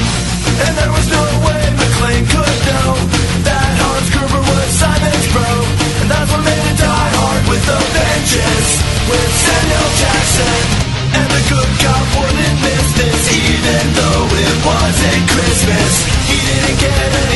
And 0.68 0.72
there 0.76 0.92
was 0.92 1.08
no 1.08 1.24
way 1.48 1.62
McClane 1.80 2.26
could 2.28 2.58
know 2.68 2.92
that 3.48 3.70
Hans 3.80 4.08
Gruber 4.12 4.42
was 4.44 4.68
Simon's 4.76 5.26
bro. 5.32 5.48
And 6.04 6.08
that's 6.12 6.28
what 6.28 6.44
made 6.44 6.60
it 6.60 6.76
die 6.76 7.10
hard 7.16 7.42
with 7.48 7.64
a 7.64 7.80
vengeance. 7.96 8.70
With 9.08 9.32
Samuel 9.32 9.90
Jackson. 9.96 10.60
And 11.16 11.28
the 11.32 11.42
good 11.48 11.72
cop 11.80 12.04
wouldn't 12.20 12.58
miss 12.60 12.86
this, 13.00 13.22
even 13.32 13.84
though 13.96 14.24
it 14.28 14.56
wasn't 14.60 15.24
Christmas. 15.32 15.92
He 16.28 16.36
didn't 16.44 16.78
get 16.84 17.10
any 17.16 17.33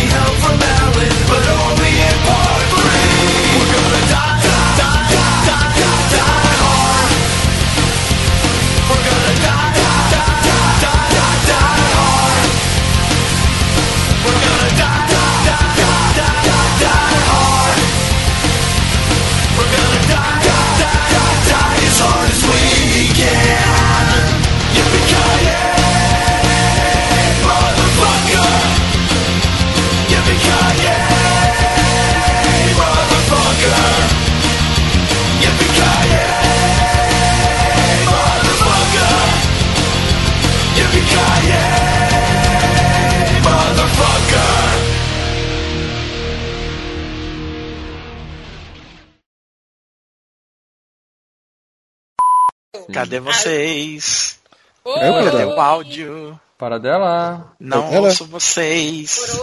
Cadê 52.98 53.20
vocês? 53.20 54.40
Eu, 54.84 54.92
Cadê 54.94 55.10
Paradela? 55.12 55.54
o 55.56 55.60
áudio? 55.60 56.40
Paradela. 56.58 57.52
Não 57.60 57.78
Paradela? 57.82 58.08
ouço 58.08 58.24
vocês. 58.26 59.38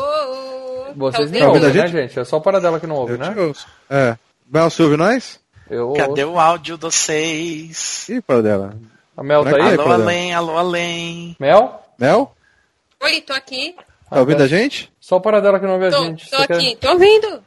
Vocês 0.96 1.32
me 1.32 1.40
Tá 1.40 1.46
a 1.46 1.48
ouvem, 1.50 1.62
né, 1.74 1.88
gente? 1.88 2.20
É 2.20 2.24
só 2.26 2.38
o 2.38 2.42
Paradela 2.42 2.80
que 2.82 2.88
não 2.88 2.96
ouve, 2.96 3.14
Eu 3.14 3.18
né? 3.18 3.32
te 3.34 3.40
ouço. 3.40 3.66
É. 3.90 4.18
Mel, 4.52 4.70
você 4.70 4.84
ouve 4.84 4.98
nós? 4.98 5.40
Eu 5.70 5.94
Cadê 5.94 6.24
ouço. 6.26 6.36
o 6.36 6.40
áudio 6.40 6.78
de 6.78 6.82
vocês? 6.82 8.10
Ih, 8.10 8.22
Paradela. 8.22 8.76
A 9.16 9.24
Mel 9.24 9.44
tá 9.44 9.50
aí? 9.52 9.56
Conecta 9.56 9.82
Alô, 9.84 9.92
além, 9.94 10.34
alô, 10.34 10.58
além. 10.58 11.36
Mel? 11.40 11.82
Mel? 11.98 12.36
Oi, 13.02 13.22
tô 13.22 13.32
aqui. 13.34 13.74
Tá 14.10 14.20
ouvindo 14.20 14.44
a 14.44 14.48
gente? 14.48 14.92
Só 15.00 15.16
o 15.16 15.22
Paradela 15.22 15.60
que 15.62 15.66
não 15.66 15.74
ouve 15.76 15.88
a 15.88 15.92
Tô, 15.92 16.04
gente. 16.04 16.30
tô 16.30 16.38
Você 16.38 16.48
quer- 16.48 16.58
aqui. 16.58 16.76
Tô 16.76 16.90
ouvindo. 16.92 17.42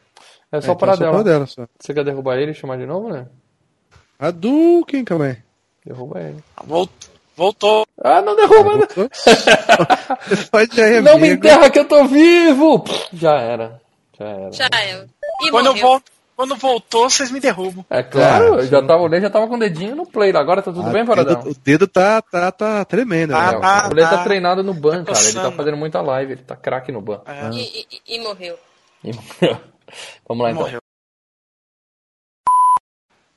É 0.50 0.60
só 0.60 0.68
É, 0.68 0.70
o 0.70 0.72
então 0.72 0.76
Paradela. 0.76 1.10
só 1.12 1.18
Paradela, 1.18 1.46
só. 1.46 1.66
Você 1.78 1.92
quer 1.92 2.04
derrubar 2.04 2.36
ele 2.38 2.52
e 2.52 2.54
chamar 2.54 2.78
de 2.78 2.86
novo, 2.86 3.10
né? 3.10 3.26
Hadouken, 4.18 5.04
calma 5.04 5.26
aí. 5.26 5.36
Derruba 5.88 6.20
ele. 6.20 6.44
Vol- 6.64 6.88
Voltou. 7.34 7.86
Ah, 8.02 8.20
não 8.20 8.34
derruba! 8.36 8.74
não. 8.76 8.86
Pode 10.50 10.80
aí, 10.82 11.00
Não 11.00 11.18
me 11.18 11.28
enterra 11.30 11.70
que 11.70 11.78
eu 11.78 11.86
tô 11.88 12.04
vivo! 12.04 12.84
Já 13.12 13.38
era. 13.40 13.80
Já 14.18 14.26
era. 14.26 14.52
Já 14.52 14.68
é. 14.74 15.06
E 15.44 15.50
Quando, 15.50 15.66
eu 15.66 15.72
morreu. 15.72 15.86
vol- 15.88 16.02
quando 16.36 16.56
voltou, 16.56 17.08
vocês 17.08 17.30
me 17.30 17.38
derrubam. 17.40 17.86
É 17.88 18.02
claro, 18.02 18.54
Ah, 18.54 18.56
eu 18.58 18.66
já 18.66 18.82
tava, 18.84 19.02
o 19.02 19.06
Lê 19.06 19.20
já 19.20 19.30
tava 19.30 19.46
com 19.48 19.54
o 19.54 19.58
dedinho 19.58 19.94
no 19.96 20.04
play. 20.04 20.30
Agora 20.36 20.60
tá 20.60 20.72
tudo 20.72 20.88
Ah, 20.88 20.92
bem, 20.92 21.04
o 21.04 21.06
Paradela? 21.06 21.36
dedo- 21.38 21.50
O 21.50 21.54
dedo 21.54 21.86
tá, 21.88 22.20
tá, 22.20 22.50
tá 22.52 22.84
tremendo. 22.84 23.34
Ah, 23.34 23.52
né? 23.52 23.58
ah, 23.62 23.88
O 23.90 23.94
Lê 23.94 24.02
tá 24.02 24.20
ah. 24.20 24.24
treinado 24.24 24.62
no 24.64 24.74
ban, 24.74 25.04
Tá 25.04 25.12
cara. 25.12 25.24
Ele 25.24 25.40
tá 25.40 25.52
fazendo 25.52 25.76
muita 25.76 26.00
live, 26.02 26.32
ele 26.32 26.42
tá 26.42 26.56
craque 26.56 26.90
no 26.92 27.00
ban. 27.00 27.22
É, 27.24 27.48
E, 27.50 27.86
e- 27.90 28.16
e 28.16 28.20
morreu. 28.20 28.58
E 29.04 29.12
morreu. 29.12 29.60
Vamos 30.28 30.42
lá 30.44 30.50
então. 30.50 30.62
morreu. 30.64 30.80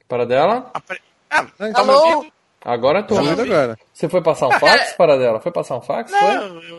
Paradela? 0.08 0.70
Apre- 0.74 1.02
Ah, 1.30 1.46
tá 1.46 1.68
me 1.68 1.74
Alô? 1.92 2.26
Agora 2.64 3.00
eu 3.00 3.08
tô. 3.08 3.16
Tá 3.16 3.22
agora? 3.32 3.78
Você 3.94 4.08
foi 4.08 4.22
passar 4.22 4.48
um 4.48 4.60
fax, 4.60 4.94
para 4.98 5.18
dela? 5.18 5.40
Foi 5.42 5.52
passar 5.52 5.78
um 5.78 5.82
fax? 5.82 6.12
Foi? 6.12 6.20
Não, 6.20 6.64
eu- 6.64 6.78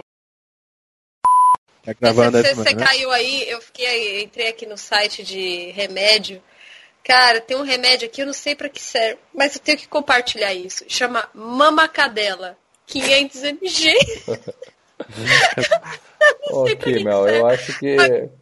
Tá 1.84 1.92
gravando 2.00 2.38
Você, 2.38 2.54
você 2.54 2.74
né? 2.74 2.84
caiu 2.84 3.10
aí, 3.10 3.48
eu 3.50 3.60
fiquei, 3.60 4.22
entrei 4.22 4.46
aqui 4.48 4.64
no 4.66 4.78
site 4.78 5.24
de 5.24 5.72
remédio. 5.72 6.40
Cara, 7.02 7.40
tem 7.40 7.56
um 7.56 7.62
remédio 7.64 8.06
aqui, 8.06 8.22
eu 8.22 8.26
não 8.26 8.32
sei 8.32 8.54
pra 8.54 8.68
que 8.68 8.80
serve, 8.80 9.18
mas 9.34 9.56
eu 9.56 9.60
tenho 9.60 9.76
que 9.76 9.88
compartilhar 9.88 10.54
isso. 10.54 10.84
Chama 10.86 11.28
Mama 11.34 11.88
Cadela, 11.88 12.56
500 12.86 13.42
mg. 13.42 13.94
Ok, 16.52 17.02
Mel, 17.04 17.28
eu 17.28 17.46
acho 17.46 17.76
que. 17.80 17.96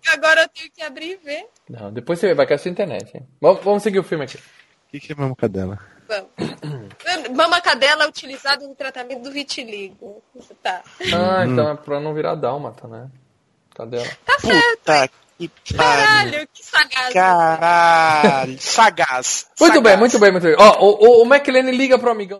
Agora 0.08 0.42
eu 0.42 0.48
tenho 0.48 0.70
que 0.70 0.82
abrir 0.82 1.12
e 1.12 1.16
ver. 1.16 1.46
Não, 1.68 1.90
depois 1.90 2.18
você 2.18 2.34
vai 2.34 2.46
cair 2.46 2.56
a 2.56 2.58
sua 2.58 2.70
internet, 2.70 3.10
hein? 3.16 3.26
Vamos, 3.40 3.64
vamos 3.64 3.82
seguir 3.82 3.98
o 3.98 4.04
filme 4.04 4.24
aqui. 4.24 4.36
O 4.36 4.90
que, 4.90 5.00
que 5.00 5.12
é 5.12 5.16
uma 5.16 5.34
cadela? 5.34 5.78
Vamos. 6.10 7.30
Mama 7.36 7.60
Cadela 7.60 8.06
utilizado 8.08 8.66
no 8.66 8.74
tratamento 8.74 9.22
do 9.22 9.30
vitiligo. 9.30 10.22
Tá. 10.62 10.82
Ah, 11.14 11.44
Hum. 11.46 11.52
então 11.52 11.70
é 11.70 11.74
pra 11.76 12.00
não 12.00 12.12
virar 12.12 12.34
dálmata, 12.34 12.86
né? 12.88 13.08
Cadê 13.74 13.98
ela? 13.98 14.08
Puta 14.42 15.08
que. 15.38 15.50
Caralho, 15.74 16.46
que 16.52 16.62
sagaz. 16.62 17.14
Caralho. 17.14 18.60
Sagaz. 18.60 19.46
Muito 19.58 19.74
Sagaz. 19.74 19.82
bem, 19.82 19.96
muito 19.96 20.18
bem, 20.18 20.30
muito 20.32 20.42
bem. 20.44 20.56
Ó, 20.58 20.84
o, 20.84 21.20
o, 21.20 21.22
o 21.22 21.24
McLean 21.34 21.70
liga 21.70 21.98
pro 21.98 22.10
amigão. 22.10 22.38